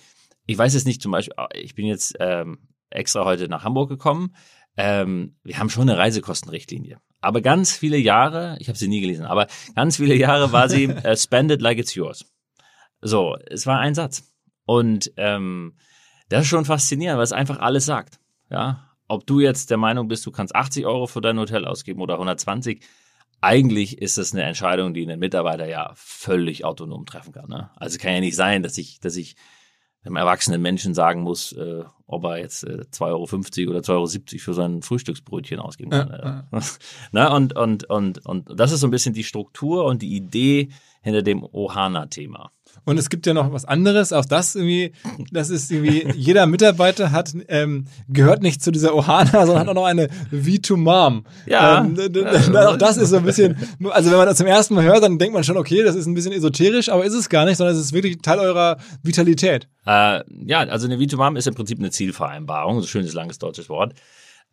ich 0.46 0.56
weiß 0.56 0.74
jetzt 0.74 0.86
nicht, 0.86 1.02
zum 1.02 1.12
Beispiel, 1.12 1.34
ich 1.54 1.74
bin 1.74 1.86
jetzt 1.86 2.14
ähm, 2.20 2.58
extra 2.90 3.24
heute 3.24 3.48
nach 3.48 3.64
Hamburg 3.64 3.88
gekommen. 3.88 4.34
Ähm, 4.76 5.36
wir 5.42 5.58
haben 5.58 5.68
schon 5.68 5.88
eine 5.88 5.98
Reisekostenrichtlinie. 5.98 7.00
Aber 7.20 7.40
ganz 7.40 7.72
viele 7.72 7.98
Jahre, 7.98 8.56
ich 8.60 8.68
habe 8.68 8.78
sie 8.78 8.88
nie 8.88 9.00
gelesen, 9.00 9.26
aber 9.26 9.46
ganz 9.74 9.96
viele 9.96 10.14
Jahre 10.14 10.52
war 10.52 10.68
sie 10.68 10.88
uh, 11.04 11.16
spend 11.16 11.50
it 11.50 11.60
like 11.60 11.78
it's 11.78 11.94
yours. 11.94 12.24
So, 13.02 13.36
es 13.46 13.66
war 13.66 13.78
ein 13.78 13.94
Satz. 13.94 14.29
Und 14.70 15.10
ähm, 15.16 15.74
das 16.28 16.42
ist 16.42 16.46
schon 16.46 16.64
faszinierend, 16.64 17.16
weil 17.16 17.24
es 17.24 17.32
einfach 17.32 17.58
alles 17.58 17.86
sagt. 17.86 18.20
Ja, 18.50 18.88
ob 19.08 19.26
du 19.26 19.40
jetzt 19.40 19.68
der 19.70 19.78
Meinung 19.78 20.06
bist, 20.06 20.24
du 20.24 20.30
kannst 20.30 20.54
80 20.54 20.86
Euro 20.86 21.08
für 21.08 21.20
dein 21.20 21.40
Hotel 21.40 21.64
ausgeben 21.64 22.00
oder 22.00 22.14
120, 22.14 22.80
eigentlich 23.40 24.00
ist 24.00 24.16
das 24.16 24.32
eine 24.32 24.44
Entscheidung, 24.44 24.94
die 24.94 25.10
ein 25.10 25.18
Mitarbeiter 25.18 25.66
ja 25.66 25.90
völlig 25.96 26.64
autonom 26.64 27.04
treffen 27.04 27.32
kann. 27.32 27.48
Ne? 27.48 27.68
Also 27.74 27.98
kann 27.98 28.12
ja 28.12 28.20
nicht 28.20 28.36
sein, 28.36 28.62
dass 28.62 28.78
ich, 28.78 29.00
dass 29.00 29.16
ich 29.16 29.34
einem 30.04 30.14
erwachsenen 30.14 30.62
Menschen 30.62 30.94
sagen 30.94 31.22
muss, 31.22 31.50
äh, 31.50 31.82
ob 32.06 32.22
er 32.22 32.38
jetzt 32.38 32.62
äh, 32.62 32.84
2,50 32.92 33.62
Euro 33.62 33.70
oder 33.72 33.80
2,70 33.80 33.90
Euro 33.90 34.38
für 34.38 34.54
sein 34.54 34.82
Frühstücksbrötchen 34.82 35.58
ausgeben 35.58 35.90
kann. 35.90 36.10
Ja, 36.10 36.48
ja. 36.52 36.60
Na, 37.10 37.34
und, 37.34 37.56
und, 37.56 37.90
und, 37.90 38.24
und 38.24 38.48
das 38.54 38.70
ist 38.70 38.82
so 38.82 38.86
ein 38.86 38.92
bisschen 38.92 39.14
die 39.14 39.24
Struktur 39.24 39.84
und 39.86 40.00
die 40.00 40.14
Idee 40.14 40.68
hinter 41.02 41.22
dem 41.22 41.42
Ohana-Thema. 41.42 42.52
Und 42.84 42.98
es 42.98 43.10
gibt 43.10 43.26
ja 43.26 43.34
noch 43.34 43.52
was 43.52 43.64
anderes, 43.64 44.12
auch 44.12 44.24
das 44.24 44.54
irgendwie, 44.54 44.92
das 45.30 45.50
ist 45.50 45.70
irgendwie, 45.70 46.10
jeder 46.16 46.46
Mitarbeiter 46.46 47.12
hat, 47.12 47.32
ähm, 47.48 47.86
gehört 48.08 48.42
nicht 48.42 48.62
zu 48.62 48.70
dieser 48.70 48.94
Ohana, 48.94 49.46
sondern 49.46 49.58
hat 49.58 49.68
auch 49.68 49.74
noch 49.74 49.84
eine 49.84 50.08
V2Mom. 50.32 51.24
Ja. 51.46 51.84
Ähm, 51.84 51.96
auch 52.56 52.76
das 52.76 52.96
ist 52.96 53.10
so 53.10 53.18
ein 53.18 53.24
bisschen, 53.24 53.56
also 53.90 54.10
wenn 54.10 54.18
man 54.18 54.26
das 54.26 54.38
zum 54.38 54.46
ersten 54.46 54.74
Mal 54.74 54.84
hört, 54.84 55.02
dann 55.02 55.18
denkt 55.18 55.34
man 55.34 55.44
schon, 55.44 55.56
okay, 55.56 55.82
das 55.82 55.94
ist 55.94 56.06
ein 56.06 56.14
bisschen 56.14 56.32
esoterisch, 56.32 56.88
aber 56.88 57.04
ist 57.04 57.14
es 57.14 57.28
gar 57.28 57.44
nicht, 57.44 57.56
sondern 57.56 57.76
es 57.76 57.82
ist 57.82 57.92
wirklich 57.92 58.18
Teil 58.22 58.38
eurer 58.38 58.78
Vitalität. 59.02 59.68
Äh, 59.86 60.22
ja, 60.46 60.60
also 60.60 60.86
eine 60.86 60.96
V2Mom 60.96 61.36
ist 61.36 61.46
im 61.46 61.54
Prinzip 61.54 61.78
eine 61.78 61.90
Zielvereinbarung, 61.90 62.80
so 62.80 62.86
ein 62.86 62.88
schönes 62.88 63.12
langes 63.12 63.38
deutsches 63.38 63.68
Wort. 63.68 63.94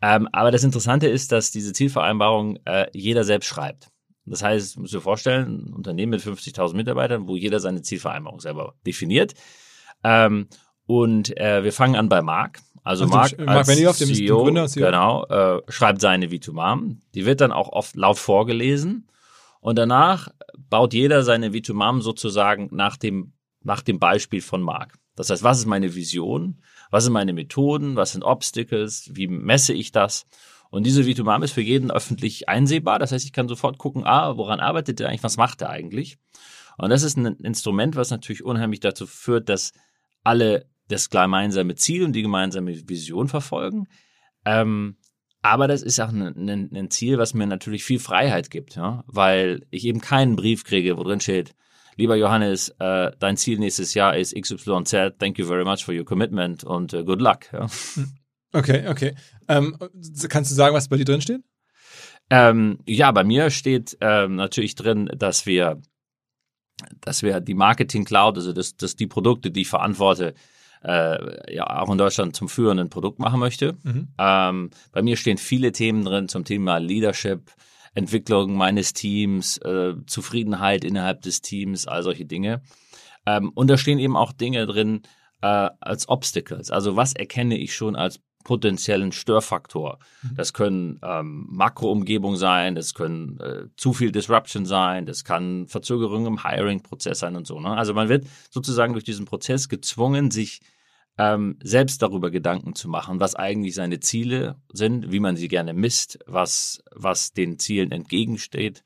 Ähm, 0.02 0.28
aber 0.32 0.52
das 0.52 0.64
Interessante 0.64 1.08
ist, 1.08 1.32
dass 1.32 1.52
diese 1.52 1.74
Zielvereinbarung 1.74 2.60
äh, 2.66 2.86
jeder 2.94 3.24
selbst 3.24 3.48
schreibt. 3.48 3.90
Das 4.30 4.44
heißt, 4.44 4.78
muss 4.78 4.92
dir 4.92 5.02
vorstellen, 5.02 5.70
ein 5.70 5.74
Unternehmen 5.74 6.12
mit 6.12 6.22
50.000 6.22 6.76
Mitarbeitern, 6.76 7.28
wo 7.28 7.36
jeder 7.36 7.60
seine 7.60 7.82
Zielvereinbarung 7.82 8.40
selber 8.40 8.76
definiert. 8.86 9.34
Ähm, 10.04 10.48
und 10.86 11.36
äh, 11.38 11.64
wir 11.64 11.74
fangen 11.74 11.96
an 11.96 12.10
bei 12.10 12.22
Marc. 12.22 12.60
Also 12.84 13.06
Ach, 13.06 13.10
Marc, 13.10 13.38
Marc 13.40 13.58
als 13.58 13.68
Benioff, 13.68 13.98
dem 13.98 14.14
CEO, 14.14 14.44
Gründer, 14.44 14.68
CEO, 14.68 14.86
genau, 14.86 15.26
äh, 15.26 15.62
schreibt 15.70 16.02
seine 16.02 16.28
V2MAM. 16.28 16.98
Die 17.16 17.26
wird 17.26 17.42
dann 17.42 17.52
auch 17.52 17.70
oft 17.70 17.96
laut 17.96 18.18
vorgelesen. 18.18 19.08
Und 19.60 19.78
danach 19.78 20.30
baut 20.70 20.94
jeder 20.94 21.24
seine 21.24 21.50
V2MAM 21.50 22.02
sozusagen 22.02 22.70
nach 22.72 22.96
dem, 22.98 23.34
nach 23.64 23.82
dem 23.82 24.00
Beispiel 24.00 24.42
von 24.42 24.62
Marc. 24.62 24.94
Das 25.16 25.30
heißt, 25.30 25.44
was 25.44 25.60
ist 25.60 25.66
meine 25.66 25.96
Vision? 25.96 26.62
Was 26.92 27.04
sind 27.04 27.14
meine 27.14 27.34
Methoden? 27.34 27.96
Was 27.96 28.14
sind 28.14 28.24
Obstacles? 28.24 29.10
Wie 29.14 29.28
messe 29.28 29.74
ich 29.74 29.92
das? 29.92 30.26
Und 30.70 30.86
diese 30.86 31.06
Vitomam 31.06 31.44
ist 31.44 31.52
für 31.52 31.62
jeden 31.62 31.92
öffentlich 31.92 32.50
einsehbar. 32.50 33.00
Das 33.00 33.12
heißt, 33.12 33.26
ich 33.26 33.34
kann 33.34 33.48
sofort 33.48 33.78
gucken, 33.78 34.06
ah, 34.06 34.38
woran 34.38 34.60
arbeitet 34.60 35.00
der 35.00 35.10
eigentlich, 35.10 35.24
was 35.24 35.38
macht 35.38 35.62
er 35.62 35.70
eigentlich? 35.70 36.18
Und 36.78 36.90
das 36.90 37.04
ist 37.04 37.18
ein 37.18 37.26
Instrument, 37.38 37.96
was 37.96 38.12
natürlich 38.12 38.44
unheimlich 38.44 38.80
dazu 38.80 39.08
führt, 39.08 39.50
dass 39.50 39.74
alle 40.24 40.68
das 40.88 41.10
gemeinsame 41.10 41.76
Ziel 41.76 42.04
und 42.04 42.14
die 42.14 42.22
gemeinsame 42.22 42.88
Vision 42.88 43.28
verfolgen. 43.28 43.88
Ähm, 44.46 44.98
aber 45.42 45.68
das 45.68 45.82
ist 45.82 46.00
auch 46.00 46.10
ein, 46.10 46.50
ein, 46.50 46.70
ein, 46.74 46.92
Ziel, 46.92 47.18
was 47.18 47.34
mir 47.34 47.48
natürlich 47.48 47.84
viel 47.84 48.00
Freiheit 48.00 48.50
gibt, 48.50 48.76
ja? 48.76 49.04
weil 49.08 49.66
ich 49.70 49.86
eben 49.86 50.02
keinen 50.02 50.36
Brief 50.36 50.64
kriege, 50.64 50.98
wo 50.98 51.04
drin 51.04 51.20
steht, 51.20 51.56
lieber 51.96 52.16
Johannes, 52.16 52.70
äh, 52.80 53.12
dein 53.20 53.38
Ziel 53.38 53.60
nächstes 53.60 53.94
Jahr 53.94 54.16
ist 54.16 54.36
XYZ, 54.36 55.18
thank 55.20 55.38
you 55.38 55.46
very 55.46 55.66
much 55.66 55.84
for 55.84 55.94
your 55.94 56.06
commitment 56.06 56.64
und 56.64 56.94
uh, 56.94 57.04
good 57.04 57.22
luck. 57.22 57.52
Ja? 57.54 57.68
Okay, 58.54 58.88
okay. 58.88 59.16
Ähm, 59.48 59.78
kannst 60.30 60.52
du 60.52 60.56
sagen, 60.56 60.76
was 60.76 60.88
bei 60.88 60.98
dir 60.98 61.06
drin 61.06 61.22
steht? 61.22 61.42
Ähm, 62.30 62.80
ja, 62.86 63.12
bei 63.12 63.24
mir 63.24 63.50
steht 63.50 63.98
ähm, 64.02 64.36
natürlich 64.36 64.76
drin, 64.76 65.10
dass 65.18 65.46
wir, 65.46 65.82
dass 67.02 67.24
wir 67.24 67.40
die 67.40 67.54
Marketing 67.54 68.06
Cloud, 68.06 68.38
also 68.38 68.54
dass, 68.54 68.76
dass 68.76 68.96
die 68.96 69.08
Produkte, 69.08 69.52
die 69.52 69.62
ich 69.62 69.70
verantworte, 69.70 70.34
äh, 70.84 71.56
ja 71.56 71.82
auch 71.82 71.90
in 71.92 71.98
Deutschland 71.98 72.36
zum 72.36 72.50
führenden 72.50 72.90
Produkt 72.90 73.20
machen 73.20 73.40
möchte. 73.40 73.78
Mhm. 73.84 74.10
Ähm, 74.18 74.70
bei 74.92 75.02
mir 75.02 75.18
stehen 75.18 75.38
viele 75.38 75.72
Themen 75.72 76.04
drin 76.04 76.28
zum 76.28 76.44
Thema 76.44 76.78
Leadership, 76.78 77.52
Entwicklung 77.94 78.56
meines 78.56 78.94
Teams, 78.94 79.58
äh, 79.60 79.94
Zufriedenheit 80.06 80.84
innerhalb 80.84 81.22
des 81.22 81.42
Teams, 81.42 81.88
all 81.88 82.04
solche 82.04 82.26
Dinge. 82.26 82.62
Ähm, 83.26 83.52
und 83.56 83.70
da 83.70 83.78
stehen 83.78 84.00
eben 84.00 84.16
auch 84.16 84.34
Dinge 84.34 84.68
drin 84.68 85.02
äh, 85.42 85.70
als 85.80 86.08
Obstacles. 86.10 86.72
Also 86.72 86.96
was 86.96 87.14
erkenne 87.14 87.58
ich 87.58 87.74
schon 87.74 87.96
als 87.96 88.20
potenziellen 88.48 89.12
Störfaktor. 89.12 90.00
Mhm. 90.24 90.36
Das 90.36 90.54
können 90.54 91.02
ähm, 91.04 91.48
Makroumgebung 91.50 92.38
sein, 92.38 92.76
das 92.76 92.94
können 92.94 93.38
äh, 93.42 93.66
zu 93.76 93.92
viel 93.92 94.14
Disruption 94.14 94.66
sein, 94.66 95.06
das 95.06 95.26
kann 95.26 95.68
Verzögerung 95.68 96.26
im 96.26 96.44
Hiring-Prozess 96.44 97.20
sein 97.20 97.36
und 97.36 97.46
so. 97.46 97.60
Ne? 97.60 97.76
Also 97.76 97.94
man 97.94 98.08
wird 98.08 98.26
sozusagen 98.50 98.94
durch 98.94 99.04
diesen 99.04 99.26
Prozess 99.26 99.68
gezwungen, 99.68 100.32
sich 100.32 100.62
ähm, 101.18 101.58
selbst 101.62 102.02
darüber 102.02 102.32
Gedanken 102.32 102.74
zu 102.74 102.88
machen, 102.88 103.20
was 103.20 103.36
eigentlich 103.36 103.76
seine 103.76 104.00
Ziele 104.00 104.56
sind, 104.72 105.12
wie 105.12 105.20
man 105.20 105.36
sie 105.36 105.50
gerne 105.50 105.74
misst, 105.74 106.18
was, 106.26 106.82
was 106.96 107.34
den 107.34 107.60
Zielen 107.60 107.92
entgegensteht. 107.92 108.82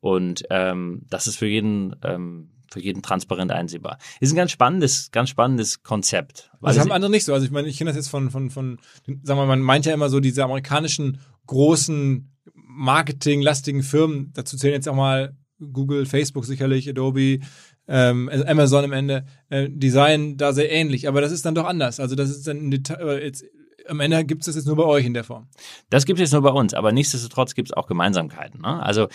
Und 0.00 0.44
ähm, 0.50 1.06
das 1.08 1.26
ist 1.26 1.36
für 1.36 1.46
jeden 1.46 1.96
ähm, 2.02 2.50
für 2.70 2.80
jeden 2.80 3.02
transparent 3.02 3.50
einsehbar. 3.50 3.98
Ist 4.20 4.32
ein 4.32 4.36
ganz 4.36 4.50
spannendes, 4.50 5.10
ganz 5.10 5.28
spannendes 5.28 5.82
Konzept. 5.82 6.50
Das 6.60 6.78
haben 6.78 6.92
andere 6.92 7.10
nicht 7.10 7.24
so. 7.24 7.34
Also 7.34 7.44
ich 7.44 7.52
meine, 7.52 7.68
ich 7.68 7.78
kenne 7.78 7.90
das 7.90 7.96
jetzt 7.96 8.08
von, 8.08 8.30
von, 8.30 8.50
von, 8.50 8.78
sagen 9.06 9.24
wir 9.24 9.34
mal, 9.34 9.46
man 9.46 9.60
meint 9.60 9.86
ja 9.86 9.94
immer 9.94 10.08
so 10.08 10.20
diese 10.20 10.44
amerikanischen 10.44 11.20
großen 11.46 12.30
marketinglastigen 12.54 13.82
Firmen, 13.82 14.32
dazu 14.34 14.56
zählen 14.56 14.74
jetzt 14.74 14.88
auch 14.88 14.94
mal 14.94 15.36
Google, 15.72 16.06
Facebook 16.06 16.44
sicherlich, 16.44 16.88
Adobe, 16.88 17.40
ähm, 17.88 18.30
Amazon 18.46 18.84
im 18.84 18.92
Ende, 18.92 19.24
äh, 19.48 19.68
Design 19.68 20.36
da 20.36 20.52
sehr 20.52 20.70
ähnlich, 20.70 21.08
aber 21.08 21.20
das 21.20 21.32
ist 21.32 21.44
dann 21.44 21.54
doch 21.54 21.66
anders. 21.66 22.00
Also 22.00 22.14
das 22.14 22.30
ist 22.30 22.46
dann 22.46 22.72
äh, 22.72 23.24
jetzt 23.24 23.44
am 23.88 24.00
Ende 24.00 24.24
gibt 24.24 24.42
es 24.42 24.46
das 24.46 24.54
jetzt 24.54 24.66
nur 24.66 24.76
bei 24.76 24.84
euch 24.84 25.04
in 25.04 25.14
der 25.14 25.24
Form. 25.24 25.48
Das 25.90 26.06
gibt 26.06 26.18
es 26.18 26.22
jetzt 26.22 26.32
nur 26.32 26.42
bei 26.42 26.50
uns, 26.50 26.74
aber 26.74 26.92
nichtsdestotrotz 26.92 27.54
gibt 27.54 27.68
es 27.68 27.76
auch 27.76 27.86
Gemeinsamkeiten. 27.86 28.60
Ne? 28.60 28.80
Also 28.82 29.08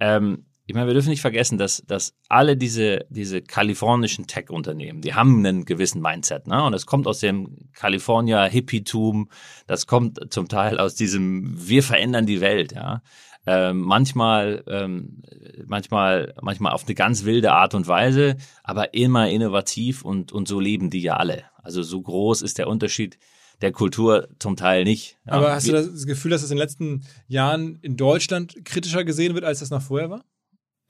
ähm, 0.00 0.46
ich 0.72 0.74
meine, 0.74 0.86
wir 0.86 0.94
dürfen 0.94 1.10
nicht 1.10 1.20
vergessen, 1.20 1.58
dass, 1.58 1.82
dass 1.86 2.14
alle 2.30 2.56
diese, 2.56 3.04
diese 3.10 3.42
kalifornischen 3.42 4.26
Tech-Unternehmen, 4.26 5.02
die 5.02 5.12
haben 5.12 5.44
einen 5.44 5.66
gewissen 5.66 6.00
Mindset, 6.00 6.46
ne? 6.46 6.64
Und 6.64 6.72
das 6.72 6.86
kommt 6.86 7.06
aus 7.06 7.18
dem 7.18 7.68
California 7.74 8.46
Hippietum, 8.46 9.28
das 9.66 9.86
kommt 9.86 10.32
zum 10.32 10.48
Teil 10.48 10.78
aus 10.78 10.94
diesem 10.94 11.68
Wir 11.68 11.82
verändern 11.82 12.24
die 12.24 12.40
Welt, 12.40 12.72
ja. 12.72 13.02
Ähm, 13.44 13.80
manchmal, 13.80 14.64
ähm, 14.66 15.20
manchmal, 15.66 16.32
manchmal 16.40 16.72
auf 16.72 16.86
eine 16.86 16.94
ganz 16.94 17.24
wilde 17.24 17.52
Art 17.52 17.74
und 17.74 17.86
Weise, 17.86 18.36
aber 18.64 18.94
immer 18.94 19.28
innovativ 19.28 20.06
und, 20.06 20.32
und 20.32 20.48
so 20.48 20.58
leben 20.58 20.88
die 20.88 21.02
ja 21.02 21.18
alle. 21.18 21.44
Also 21.62 21.82
so 21.82 22.00
groß 22.00 22.40
ist 22.40 22.56
der 22.56 22.66
Unterschied 22.66 23.18
der 23.60 23.72
Kultur 23.72 24.26
zum 24.38 24.56
Teil 24.56 24.84
nicht. 24.84 25.18
Ja. 25.26 25.34
Aber 25.34 25.52
hast 25.52 25.68
du 25.68 25.72
das 25.72 26.06
Gefühl, 26.06 26.30
dass 26.30 26.42
es 26.42 26.50
in 26.50 26.56
den 26.56 26.62
letzten 26.62 27.04
Jahren 27.28 27.78
in 27.82 27.98
Deutschland 27.98 28.64
kritischer 28.64 29.04
gesehen 29.04 29.34
wird, 29.34 29.44
als 29.44 29.60
das 29.60 29.68
noch 29.68 29.82
vorher 29.82 30.08
war? 30.08 30.24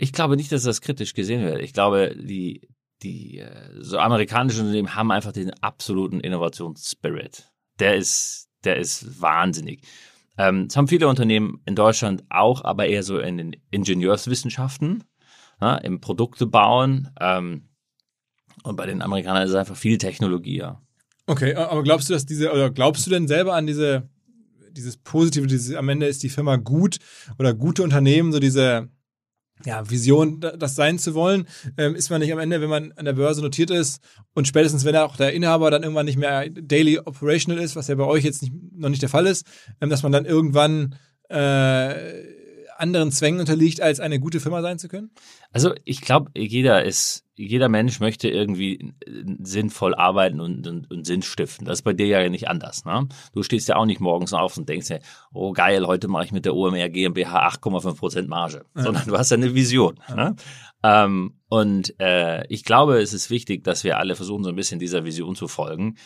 Ich 0.03 0.13
glaube 0.13 0.37
nicht, 0.37 0.51
dass 0.51 0.65
das 0.65 0.81
kritisch 0.81 1.15
gesehen 1.15 1.45
wird. 1.45 1.61
Ich 1.61 1.73
glaube, 1.73 2.17
die, 2.17 2.69
die 3.05 3.39
äh, 3.39 3.71
so 3.79 3.99
amerikanischen 3.99 4.63
Unternehmen 4.63 4.97
haben 4.97 5.13
einfach 5.13 5.31
den 5.31 5.51
absoluten 5.63 6.19
Innovationsspirit. 6.19 7.53
Der 7.79 7.95
ist, 7.95 8.49
der 8.65 8.79
ist 8.79 9.23
wahnsinnig. 9.23 9.83
Ähm, 10.37 10.67
das 10.67 10.77
haben 10.77 10.89
viele 10.89 11.07
Unternehmen 11.07 11.63
in 11.67 11.77
Deutschland 11.77 12.25
auch, 12.31 12.65
aber 12.65 12.87
eher 12.87 13.05
so 13.05 13.21
in 13.21 13.37
den 13.39 13.57
Ingenieurswissenschaften, 13.71 15.05
ja, 15.61 15.77
im 15.77 16.01
Produkte 16.01 16.47
bauen. 16.47 17.11
Ähm, 17.21 17.69
und 18.65 18.75
bei 18.75 18.87
den 18.87 19.03
Amerikanern 19.03 19.45
ist 19.45 19.51
es 19.51 19.57
einfach 19.57 19.77
viel 19.77 19.99
Technologie, 19.99 20.59
ja. 20.59 20.83
Okay, 21.27 21.55
aber 21.55 21.85
glaubst 21.85 22.11
du, 22.11 22.15
dass 22.15 22.27
diese, 22.27 22.51
oder 22.51 22.71
glaubst 22.71 23.07
du 23.07 23.11
denn 23.13 23.29
selber 23.29 23.55
an 23.55 23.69
diese, 23.69 24.09
dieses 24.73 24.97
Positive, 24.97 25.47
dieses, 25.47 25.77
am 25.77 25.89
Ende 25.89 26.07
ist 26.07 26.25
die 26.25 26.29
Firma 26.29 26.57
gut 26.57 26.97
oder 27.39 27.55
gute 27.55 27.85
Unternehmen, 27.85 28.33
so 28.33 28.41
diese, 28.41 28.89
ja, 29.65 29.89
Vision, 29.89 30.41
das 30.41 30.75
sein 30.75 30.99
zu 30.99 31.15
wollen, 31.15 31.47
ähm, 31.77 31.95
ist 31.95 32.11
man 32.11 32.21
nicht 32.21 32.33
am 32.33 32.39
Ende, 32.39 32.61
wenn 32.61 32.71
man 32.71 32.93
an 32.93 33.05
der 33.05 33.13
Börse 33.15 33.43
notiert 33.43 33.71
ist. 33.71 34.01
Und 34.35 34.49
spätestens, 34.49 34.85
wenn 34.85 34.97
auch 34.97 35.17
der 35.17 35.33
Inhaber 35.33 35.71
dann 35.71 35.83
irgendwann 35.83 36.07
nicht 36.07 36.19
mehr 36.19 36.49
daily 36.49 36.99
operational 36.99 37.63
ist, 37.63 37.77
was 37.77 37.89
ja 37.89 37.95
bei 37.95 38.05
euch 38.05 38.25
jetzt 38.25 38.43
nicht, 38.43 38.53
noch 38.75 38.89
nicht 38.89 39.03
der 39.03 39.09
Fall 39.09 39.27
ist, 39.27 39.47
ähm, 39.81 39.91
dass 39.91 40.03
man 40.03 40.13
dann 40.13 40.25
irgendwann 40.25 40.97
äh, 41.29 42.42
anderen 42.83 43.13
Zwängen 43.13 43.41
unterliegt, 43.41 43.81
als 43.81 44.01
eine 44.01 44.21
gute 44.21 44.41
Firma 44.41 44.61
sein 44.61 44.79
zu 44.79 44.89
können? 44.89 45.11
Also 45.53 45.73
ich 45.85 46.01
glaube, 46.01 46.31
jeder 46.37 46.85
ist, 46.85 47.25
jeder 47.35 47.69
Mensch 47.69 48.01
möchte 48.01 48.29
irgendwie 48.29 48.93
sinnvoll 49.43 49.95
arbeiten 49.95 50.41
und, 50.41 50.67
und, 50.67 50.91
und 50.91 51.07
Sinn 51.07 51.23
stiften. 51.23 51.65
Das 51.65 51.79
ist 51.79 51.83
bei 51.83 51.93
dir 51.93 52.07
ja 52.07 52.29
nicht 52.29 52.49
anders. 52.49 52.85
Ne? 52.85 53.09
Du 53.33 53.43
stehst 53.43 53.69
ja 53.69 53.77
auch 53.77 53.87
nicht 53.87 54.01
morgens 54.01 54.33
auf 54.33 54.57
und 54.57 54.69
denkst 54.69 54.89
dir, 54.89 55.01
oh 55.33 55.53
geil, 55.53 55.87
heute 55.87 56.09
mache 56.09 56.25
ich 56.25 56.33
mit 56.33 56.45
der 56.45 56.55
OMR 56.55 56.89
GmbH 56.89 57.49
8,5 57.49 57.97
Prozent 57.97 58.29
Marge, 58.29 58.65
ja. 58.77 58.83
sondern 58.83 59.07
du 59.07 59.17
hast 59.17 59.31
ja 59.31 59.37
eine 59.37 59.55
Vision. 59.55 60.01
Ja. 60.09 60.15
Ne? 60.15 60.37
Ähm, 60.83 61.39
und 61.49 61.99
äh, 62.01 62.45
ich 62.49 62.65
glaube, 62.65 63.01
es 63.01 63.13
ist 63.13 63.31
wichtig, 63.31 63.63
dass 63.65 63.85
wir 63.85 63.99
alle 63.99 64.17
versuchen, 64.17 64.43
so 64.43 64.51
ein 64.51 64.57
bisschen 64.57 64.81
dieser 64.81 65.05
Vision 65.05 65.37
zu 65.37 65.47
folgen, 65.47 65.97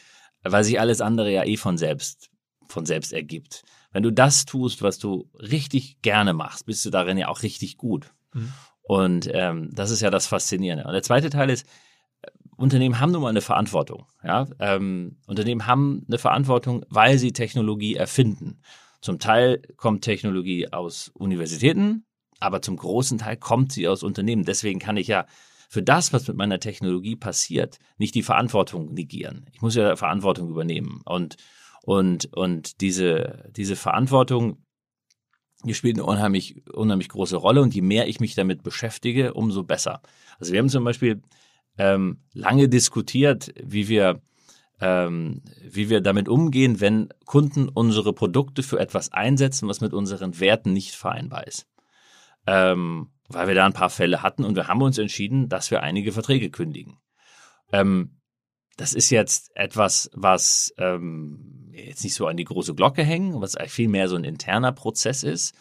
weil 0.42 0.62
sich 0.62 0.78
alles 0.78 1.00
andere 1.00 1.32
ja 1.32 1.44
eh 1.44 1.56
von 1.56 1.78
selbst 1.78 2.30
von 2.68 2.86
selbst 2.86 3.12
ergibt. 3.12 3.62
Wenn 3.92 4.02
du 4.02 4.10
das 4.10 4.44
tust, 4.44 4.82
was 4.82 4.98
du 4.98 5.30
richtig 5.34 6.02
gerne 6.02 6.32
machst, 6.32 6.66
bist 6.66 6.84
du 6.84 6.90
darin 6.90 7.18
ja 7.18 7.28
auch 7.28 7.42
richtig 7.42 7.76
gut. 7.76 8.12
Mhm. 8.32 8.52
Und 8.82 9.28
ähm, 9.32 9.70
das 9.72 9.90
ist 9.90 10.00
ja 10.00 10.10
das 10.10 10.26
Faszinierende. 10.26 10.84
Und 10.84 10.92
der 10.92 11.02
zweite 11.02 11.30
Teil 11.30 11.50
ist, 11.50 11.66
äh, 12.22 12.30
Unternehmen 12.56 13.00
haben 13.00 13.12
nun 13.12 13.22
mal 13.22 13.30
eine 13.30 13.40
Verantwortung. 13.40 14.06
Ja? 14.22 14.46
Ähm, 14.60 15.18
Unternehmen 15.26 15.66
haben 15.66 16.04
eine 16.06 16.18
Verantwortung, 16.18 16.84
weil 16.88 17.18
sie 17.18 17.32
Technologie 17.32 17.96
erfinden. 17.96 18.60
Zum 19.00 19.18
Teil 19.18 19.62
kommt 19.76 20.02
Technologie 20.02 20.72
aus 20.72 21.10
Universitäten, 21.14 22.04
aber 22.40 22.62
zum 22.62 22.76
großen 22.76 23.18
Teil 23.18 23.36
kommt 23.36 23.72
sie 23.72 23.88
aus 23.88 24.02
Unternehmen. 24.02 24.44
Deswegen 24.44 24.78
kann 24.78 24.96
ich 24.96 25.08
ja 25.08 25.26
für 25.68 25.82
das, 25.82 26.12
was 26.12 26.28
mit 26.28 26.36
meiner 26.36 26.60
Technologie 26.60 27.16
passiert, 27.16 27.78
nicht 27.98 28.14
die 28.14 28.22
Verantwortung 28.22 28.94
negieren. 28.94 29.46
Ich 29.52 29.62
muss 29.62 29.74
ja 29.74 29.96
Verantwortung 29.96 30.48
übernehmen. 30.48 31.00
Und 31.04 31.36
und, 31.86 32.32
und 32.32 32.80
diese, 32.80 33.48
diese 33.56 33.76
Verantwortung, 33.76 34.58
die 35.62 35.72
spielt 35.72 35.94
eine 35.96 36.04
unheimlich, 36.04 36.68
unheimlich 36.68 37.08
große 37.08 37.36
Rolle. 37.36 37.62
Und 37.62 37.76
je 37.76 37.80
mehr 37.80 38.08
ich 38.08 38.18
mich 38.18 38.34
damit 38.34 38.64
beschäftige, 38.64 39.34
umso 39.34 39.62
besser. 39.62 40.02
Also 40.40 40.52
wir 40.52 40.58
haben 40.58 40.68
zum 40.68 40.82
Beispiel 40.82 41.22
ähm, 41.78 42.24
lange 42.34 42.68
diskutiert, 42.68 43.54
wie 43.62 43.86
wir, 43.86 44.20
ähm, 44.80 45.42
wie 45.62 45.88
wir 45.88 46.00
damit 46.00 46.28
umgehen, 46.28 46.80
wenn 46.80 47.08
Kunden 47.24 47.68
unsere 47.68 48.12
Produkte 48.12 48.64
für 48.64 48.80
etwas 48.80 49.12
einsetzen, 49.12 49.68
was 49.68 49.80
mit 49.80 49.94
unseren 49.94 50.40
Werten 50.40 50.72
nicht 50.72 50.96
vereinbar 50.96 51.46
ist. 51.46 51.68
Ähm, 52.48 53.12
weil 53.28 53.46
wir 53.46 53.54
da 53.54 53.64
ein 53.64 53.72
paar 53.72 53.90
Fälle 53.90 54.24
hatten 54.24 54.44
und 54.44 54.56
wir 54.56 54.66
haben 54.66 54.82
uns 54.82 54.98
entschieden, 54.98 55.48
dass 55.48 55.70
wir 55.70 55.84
einige 55.84 56.10
Verträge 56.10 56.50
kündigen. 56.50 56.98
Ähm, 57.72 58.16
das 58.76 58.92
ist 58.92 59.10
jetzt 59.10 59.52
etwas, 59.54 60.10
was 60.14 60.74
ähm, 60.78 61.65
jetzt 61.84 62.04
nicht 62.04 62.14
so 62.14 62.26
an 62.26 62.36
die 62.36 62.44
große 62.44 62.74
Glocke 62.74 63.02
hängen, 63.02 63.40
was 63.40 63.56
viel 63.68 63.88
mehr 63.88 64.08
so 64.08 64.16
ein 64.16 64.24
interner 64.24 64.72
Prozess 64.72 65.22
ist. 65.22 65.54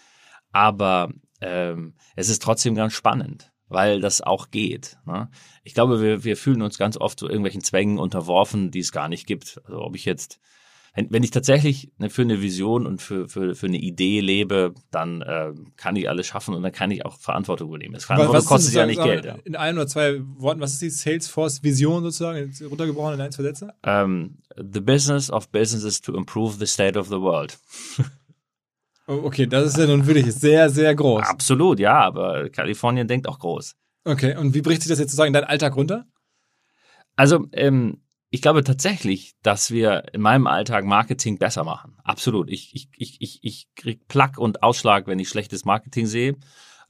Aber 0.51 1.11
ähm, 1.41 1.95
es 2.15 2.29
ist 2.29 2.41
trotzdem 2.41 2.75
ganz 2.75 2.93
spannend, 2.93 3.51
weil 3.67 3.99
das 3.99 4.21
auch 4.21 4.51
geht. 4.51 4.97
Ne? 5.05 5.29
Ich 5.63 5.73
glaube, 5.73 6.01
wir, 6.01 6.23
wir 6.23 6.37
fühlen 6.37 6.61
uns 6.61 6.77
ganz 6.77 6.97
oft 6.97 7.19
so 7.19 7.27
irgendwelchen 7.27 7.63
Zwängen 7.63 7.99
unterworfen, 7.99 8.71
die 8.71 8.79
es 8.79 8.91
gar 8.91 9.09
nicht 9.09 9.27
gibt. 9.27 9.61
Also 9.65 9.81
ob 9.81 9.95
ich 9.95 10.05
jetzt 10.05 10.39
wenn, 10.95 11.23
ich 11.23 11.31
tatsächlich 11.31 11.91
ne, 11.97 12.09
für 12.09 12.21
eine 12.21 12.41
Vision 12.41 12.85
und 12.85 13.01
für, 13.01 13.27
für, 13.27 13.53
für 13.53 13.67
eine 13.67 13.77
Idee 13.77 14.21
lebe, 14.21 14.73
dann 14.91 15.21
äh, 15.21 15.53
kann 15.75 15.95
ich 15.95 16.07
alles 16.07 16.27
schaffen 16.27 16.55
und 16.55 16.63
dann 16.63 16.71
kann 16.71 16.89
ich 16.91 17.05
auch 17.05 17.19
Verantwortung 17.19 17.67
übernehmen. 17.69 17.95
Das 17.95 18.05
Verantwortung 18.05 18.45
kostet 18.45 18.73
ja 18.73 18.85
nicht 18.85 19.03
Geld. 19.03 19.25
Ja. 19.25 19.35
In 19.43 19.55
ein 19.55 19.75
oder 19.75 19.87
zwei 19.87 20.21
Worten, 20.37 20.61
was 20.61 20.73
ist 20.73 20.81
die 20.81 20.89
Salesforce-Vision 20.89 22.03
sozusagen, 22.03 22.53
runtergebrochen 22.69 23.15
in 23.15 23.21
ein, 23.21 23.31
zwei 23.31 23.43
Sätze? 23.43 23.73
Um, 23.83 23.91
ähm, 23.91 24.37
the 24.55 24.79
business 24.79 25.29
of 25.29 25.49
businesses 25.49 25.99
to 25.99 26.15
improve 26.15 26.57
the 26.59 26.65
state 26.65 26.97
of 26.97 27.07
the 27.07 27.19
world. 27.19 27.57
Oh, 29.07 29.21
okay, 29.25 29.45
das 29.45 29.67
ist 29.67 29.77
ja 29.77 29.85
nun 29.85 30.07
wirklich 30.07 30.33
sehr, 30.33 30.67
sehr 30.71 30.95
groß. 30.95 31.27
Absolut, 31.27 31.79
ja, 31.79 31.99
aber 31.99 32.49
Kalifornien 32.49 33.07
denkt 33.07 33.27
auch 33.27 33.37
groß. 33.37 33.75
Okay, 34.03 34.35
und 34.35 34.55
wie 34.55 34.61
bricht 34.61 34.81
sich 34.81 34.89
das 34.89 34.97
jetzt 34.97 35.11
sozusagen 35.11 35.27
in 35.27 35.33
deinen 35.33 35.43
Alltag 35.43 35.75
runter? 35.75 36.07
Also, 37.15 37.45
ähm, 37.51 38.01
ich 38.35 38.41
glaube 38.41 38.65
tatsächlich, 38.65 39.33
dass 39.43 39.71
wir 39.71 40.13
in 40.13 40.19
meinem 40.19 40.45
Alltag 40.45 40.83
Marketing 40.83 41.37
besser 41.37 41.63
machen. 41.63 41.95
Absolut. 42.03 42.49
Ich, 42.49 42.75
ich, 42.75 42.89
ich, 42.97 43.21
ich, 43.21 43.39
ich 43.41 44.07
Plack 44.09 44.37
und 44.37 44.61
Ausschlag, 44.61 45.07
wenn 45.07 45.19
ich 45.19 45.29
schlechtes 45.29 45.63
Marketing 45.63 46.05
sehe. 46.05 46.35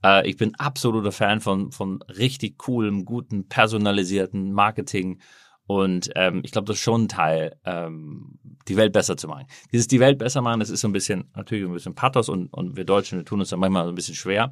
Äh, 0.04 0.28
ich 0.28 0.38
bin 0.38 0.56
absoluter 0.56 1.12
Fan 1.12 1.42
von, 1.42 1.72
von 1.72 2.02
richtig 2.04 2.58
coolem, 2.58 3.06
guten, 3.06 3.48
personalisierten 3.48 4.54
Marketing. 4.54 5.22
Und 5.68 6.10
ähm, 6.16 6.42
ich 6.44 6.52
glaube, 6.52 6.66
das 6.66 6.78
ist 6.78 6.84
schon 6.84 7.04
ein 7.04 7.10
Teil, 7.10 7.56
ähm, 7.64 8.40
die 8.68 8.76
Welt 8.76 8.92
besser 8.92 9.16
zu 9.16 9.28
machen. 9.28 9.46
Dieses 9.72 9.86
die 9.86 10.00
Welt 10.00 10.18
besser 10.18 10.42
machen, 10.42 10.62
das 10.62 10.72
ist 10.72 10.82
so 10.82 10.88
ein 10.88 10.94
bisschen, 10.94 11.30
natürlich 11.36 11.64
ein 11.64 11.74
bisschen 11.74 11.94
Pathos 11.94 12.28
und, 12.28 12.52
und 12.54 12.76
wir 12.76 12.86
Deutschen, 12.86 13.20
wir 13.20 13.26
tun 13.26 13.40
uns 13.40 13.50
da 13.50 13.58
manchmal 13.58 13.84
so 13.84 13.90
ein 13.90 13.96
bisschen 13.96 14.16
schwer. 14.16 14.52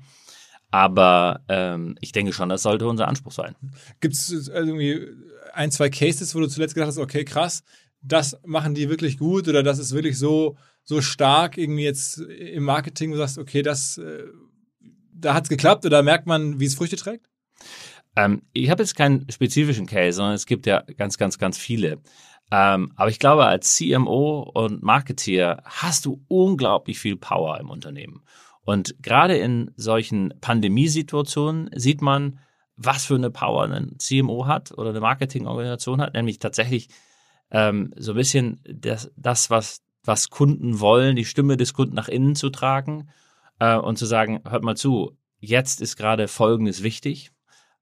Aber 0.73 1.41
ähm, 1.49 1.95
ich 2.01 2.13
denke 2.13 2.33
schon, 2.33 2.49
das 2.49 2.63
sollte 2.63 2.87
unser 2.87 3.07
Anspruch 3.07 3.31
sein. 3.31 3.55
Gibt 3.99 4.15
es 4.15 4.47
irgendwie 4.47 5.07
ein, 5.53 5.69
zwei 5.69 5.91
Cases, 5.91 6.33
wo 6.33 6.39
du 6.39 6.47
zuletzt 6.47 6.73
gedacht 6.73 6.87
hast, 6.87 6.97
okay, 6.97 7.23
krass, 7.25 7.61
das 8.01 8.39
machen 8.43 8.73
die 8.73 8.89
wirklich 8.89 9.19
gut 9.19 9.47
oder 9.47 9.61
das 9.61 9.77
ist 9.77 9.93
wirklich 9.93 10.17
so, 10.17 10.57
so 10.83 10.99
stark 10.99 11.59
irgendwie 11.59 11.83
jetzt 11.83 12.17
im 12.17 12.63
Marketing, 12.63 13.11
wo 13.11 13.13
du 13.13 13.19
sagst, 13.19 13.37
okay, 13.37 13.61
das, 13.61 13.99
äh, 13.99 14.23
da 15.13 15.35
hat 15.35 15.43
es 15.43 15.49
geklappt 15.49 15.85
oder 15.85 16.01
merkt 16.01 16.25
man, 16.25 16.59
wie 16.59 16.65
es 16.65 16.73
Früchte 16.73 16.95
trägt? 16.95 17.29
Ähm, 18.15 18.41
ich 18.51 18.71
habe 18.71 18.81
jetzt 18.81 18.95
keinen 18.95 19.29
spezifischen 19.29 19.85
Case, 19.85 20.15
sondern 20.15 20.33
es 20.33 20.47
gibt 20.47 20.65
ja 20.65 20.81
ganz, 20.97 21.19
ganz, 21.19 21.37
ganz 21.37 21.55
viele. 21.55 22.01
Ähm, 22.49 22.93
aber 22.95 23.11
ich 23.11 23.19
glaube, 23.19 23.45
als 23.45 23.75
CMO 23.75 24.39
und 24.55 24.81
Marketeer 24.81 25.61
hast 25.65 26.07
du 26.07 26.23
unglaublich 26.29 26.97
viel 26.97 27.15
Power 27.15 27.59
im 27.59 27.69
Unternehmen. 27.69 28.23
Und 28.65 28.95
gerade 29.01 29.37
in 29.37 29.71
solchen 29.75 30.33
Pandemiesituationen 30.39 31.69
sieht 31.75 32.01
man, 32.01 32.39
was 32.75 33.05
für 33.05 33.15
eine 33.15 33.29
Power 33.29 33.69
ein 33.69 33.97
CMO 33.99 34.47
hat 34.47 34.71
oder 34.71 34.89
eine 34.89 35.01
Marketingorganisation 35.01 36.01
hat, 36.01 36.13
nämlich 36.13 36.39
tatsächlich 36.39 36.89
ähm, 37.51 37.93
so 37.97 38.13
ein 38.13 38.17
bisschen 38.17 38.61
das, 38.63 39.11
das 39.15 39.49
was, 39.49 39.81
was 40.03 40.29
Kunden 40.29 40.79
wollen, 40.79 41.15
die 41.15 41.25
Stimme 41.25 41.57
des 41.57 41.73
Kunden 41.73 41.95
nach 41.95 42.07
innen 42.07 42.35
zu 42.35 42.49
tragen 42.49 43.09
äh, 43.59 43.75
und 43.75 43.97
zu 43.97 44.05
sagen, 44.05 44.41
hört 44.47 44.63
mal 44.63 44.77
zu, 44.77 45.17
jetzt 45.39 45.81
ist 45.81 45.97
gerade 45.97 46.27
Folgendes 46.27 46.83
wichtig, 46.83 47.31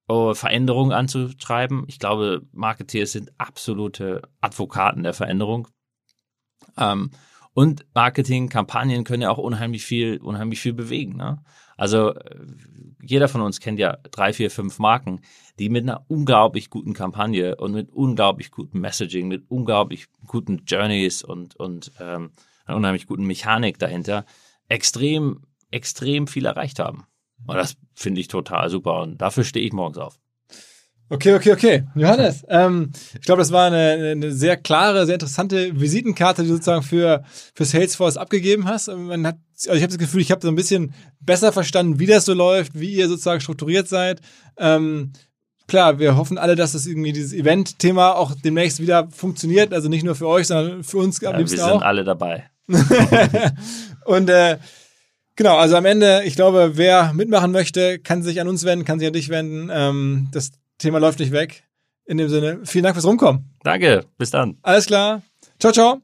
uh, 0.10 0.34
Veränderungen 0.34 0.92
anzutreiben. 0.92 1.86
Ich 1.88 2.00
glaube, 2.00 2.42
Marketeers 2.52 3.14
sind 3.14 3.32
absolute 3.38 4.24
Advokaten 4.42 5.04
der 5.04 5.14
Veränderung. 5.14 5.68
Ähm, 6.78 7.12
und 7.54 7.86
Marketingkampagnen 7.94 9.04
können 9.04 9.24
ja 9.24 9.30
auch 9.30 9.38
unheimlich 9.38 9.86
viel, 9.86 10.18
unheimlich 10.18 10.62
viel 10.62 10.74
bewegen. 10.74 11.18
Ne? 11.18 11.44
Also 11.78 12.14
äh, 12.14 12.36
jeder 13.02 13.28
von 13.28 13.42
uns 13.42 13.60
kennt 13.60 13.80
ja 13.80 13.98
drei, 14.12 14.34
vier, 14.34 14.52
fünf 14.52 14.80
Marken, 14.80 15.22
die 15.60 15.70
mit 15.70 15.84
einer 15.84 16.06
unglaublich 16.08 16.70
guten 16.70 16.94
Kampagne 16.94 17.56
und 17.56 17.74
mit 17.74 17.90
unglaublich 17.92 18.52
gutem 18.52 18.82
Messaging, 18.82 19.28
mit 19.28 19.44
unglaublich 19.50 20.08
guten 20.26 20.64
Journeys 20.66 21.24
und, 21.24 21.56
und 21.56 21.92
ähm, 22.00 22.32
einer 22.66 22.78
unheimlich 22.78 23.08
guten 23.08 23.26
Mechanik 23.26 23.80
dahinter 23.80 24.26
extrem, 24.70 25.42
extrem 25.72 26.28
viel 26.28 26.46
erreicht 26.46 26.80
haben. 26.80 27.06
Und 27.48 27.56
das 27.56 27.76
finde 27.96 28.22
ich 28.22 28.28
total 28.28 28.70
super 28.70 29.02
und 29.02 29.20
dafür 29.20 29.44
stehe 29.44 29.66
ich 29.66 29.74
morgens 29.74 29.98
auf. 29.98 30.20
Okay, 31.12 31.36
okay, 31.36 31.52
okay. 31.52 31.84
Johannes, 31.94 32.46
ähm, 32.48 32.90
ich 33.14 33.26
glaube, 33.26 33.42
das 33.42 33.52
war 33.52 33.68
eine, 33.68 34.12
eine 34.12 34.32
sehr 34.32 34.56
klare, 34.56 35.06
sehr 35.06 35.16
interessante 35.16 35.78
Visitenkarte, 35.78 36.42
die 36.44 36.48
du 36.48 36.54
sozusagen 36.54 36.84
für, 36.84 37.26
für 37.54 37.66
Salesforce 37.66 38.16
abgegeben 38.16 38.66
hast. 38.66 38.88
Man 38.88 39.28
hat, 39.28 39.36
also 39.68 39.74
ich 39.76 39.84
habe 39.84 39.90
das 39.90 39.98
Gefühl, 39.98 40.22
ich 40.22 40.32
habe 40.32 40.42
so 40.42 40.48
ein 40.48 40.56
bisschen 40.56 40.94
besser 41.20 41.52
verstanden, 41.52 42.00
wie 42.00 42.06
das 42.06 42.24
so 42.24 42.34
läuft, 42.34 42.80
wie 42.80 42.94
ihr 42.94 43.10
sozusagen 43.10 43.42
strukturiert 43.42 43.90
seid. 43.90 44.22
Ähm, 44.58 45.12
klar, 45.68 46.00
wir 46.00 46.16
hoffen 46.16 46.38
alle, 46.38 46.56
dass 46.56 46.72
das 46.72 46.88
irgendwie 46.88 47.12
dieses 47.12 47.34
Event-Thema 47.34 48.16
auch 48.16 48.34
demnächst 48.34 48.80
wieder 48.80 49.10
funktioniert. 49.12 49.74
Also 49.74 49.90
nicht 49.90 50.06
nur 50.06 50.16
für 50.16 50.30
euch, 50.30 50.48
sondern 50.48 50.86
für 50.86 51.00
uns 51.00 51.20
am 51.20 51.26
Ja, 51.26 51.32
wir 51.34 51.40
liebsten 51.40 51.58
sind 51.58 51.70
auch. 51.72 51.82
alle 51.82 52.06
dabei. 52.06 52.46
Und 54.06 54.30
äh, 54.30 54.60
genau, 55.36 55.58
also 55.58 55.76
am 55.76 55.84
Ende, 55.84 56.22
ich 56.24 56.36
glaube, 56.36 56.72
wer 56.76 57.12
mitmachen 57.12 57.52
möchte, 57.52 58.00
kann 58.00 58.24
sich 58.24 58.40
an 58.40 58.48
uns 58.48 58.64
wenden, 58.64 58.86
kann 58.86 59.00
sich 59.00 59.10
an 59.10 59.14
dich 59.14 59.28
wenden. 59.28 59.70
Ähm, 59.74 60.30
das 60.32 60.52
Thema 60.82 61.00
läuft 61.00 61.20
nicht 61.20 61.32
weg. 61.32 61.64
In 62.06 62.18
dem 62.18 62.30
Sinne, 62.30 62.62
vielen 62.66 62.84
Dank 62.84 62.96
fürs 62.96 63.06
Rumkommen. 63.06 63.54
Danke, 63.64 64.06
bis 64.18 64.32
dann. 64.32 64.58
Alles 64.64 64.88
klar. 64.88 65.22
Ciao, 65.60 65.72
ciao. 65.72 66.02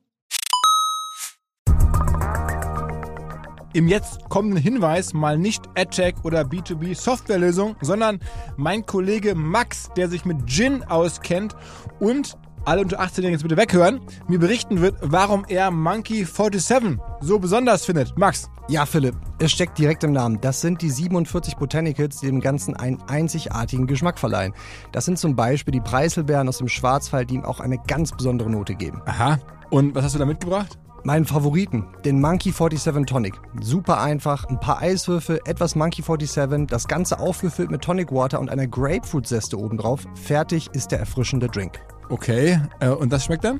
Im 3.74 3.88
jetzt 3.88 4.28
kommenden 4.30 4.62
Hinweis 4.62 5.14
mal 5.14 5.38
nicht 5.38 5.64
AdTech 5.76 6.24
oder 6.24 6.41
B2B 6.41 6.95
Softwarelösung, 6.95 7.76
sondern 7.82 8.20
mein 8.56 8.86
Kollege 8.86 9.36
Max, 9.36 9.90
der 9.95 10.10
sich 10.10 10.26
mit 10.26 10.48
Gin 10.48 10.84
auskennt 10.84 11.56
und 11.99 12.38
alle 12.68 12.81
unter 12.81 12.99
18 12.99 13.23
jetzt 13.23 13.44
bitte 13.44 13.56
weghören, 13.56 14.02
mir 14.27 14.39
berichten 14.39 14.81
wird, 14.81 14.98
warum 15.02 15.45
er 15.48 15.72
Monkey 15.72 16.26
47 16.26 16.99
so 17.22 17.39
besonders 17.39 17.85
findet. 17.85 18.18
Max. 18.18 18.49
Ja, 18.68 18.85
Philipp, 18.85 19.15
es 19.39 19.53
steckt 19.53 19.77
direkt 19.77 20.03
im 20.03 20.11
Namen. 20.11 20.41
Das 20.41 20.60
sind 20.60 20.81
die 20.81 20.89
47 20.89 21.56
Botanicals, 21.56 22.19
die 22.19 22.26
dem 22.26 22.41
Ganzen 22.41 22.76
einen 22.76 23.02
einzigartigen 23.03 23.88
Geschmack 23.88 24.19
verleihen. 24.19 24.53
Das 24.91 25.06
sind 25.06 25.18
zum 25.18 25.35
Beispiel 25.35 25.72
die 25.72 25.80
Preiselbeeren 25.80 26.49
aus 26.49 26.57
dem 26.57 26.68
Schwarzwald, 26.68 27.30
die 27.30 27.35
ihm 27.35 27.45
auch 27.45 27.61
eine 27.61 27.77
ganz 27.88 28.11
besondere 28.11 28.49
Note 28.49 28.76
geben. 28.76 29.02
Aha. 29.06 29.39
Und 29.69 29.95
was 29.95 30.03
hast 30.03 30.15
du 30.15 30.19
da 30.19 30.26
mitgebracht? 30.26 30.77
Meinen 31.03 31.26
Favoriten, 31.26 31.86
den 32.06 32.19
Monkey 32.19 32.52
47 32.52 33.06
Tonic. 33.06 33.34
Super 33.61 34.02
einfach, 34.02 34.45
ein 34.45 34.60
paar 34.60 34.80
Eiswürfel, 34.82 35.40
etwas 35.45 35.76
Monkey 35.76 36.02
47, 36.02 36.68
das 36.68 36.88
Ganze 36.88 37.19
aufgefüllt 37.19 37.72
mit 37.72 37.82
Tonic 37.82 38.11
Water 38.11 38.40
und 38.40 38.49
einer 38.49 38.68
Grapefruit-Zeste 38.68 39.57
obendrauf. 39.57 40.06
Fertig 40.15 40.69
ist 40.74 40.91
der 40.91 40.99
erfrischende 40.99 41.48
Drink. 41.48 41.80
Okay. 42.10 42.60
Äh, 42.80 42.90
und 42.90 43.11
das 43.11 43.26
schmeckt 43.26 43.44
dann? 43.44 43.60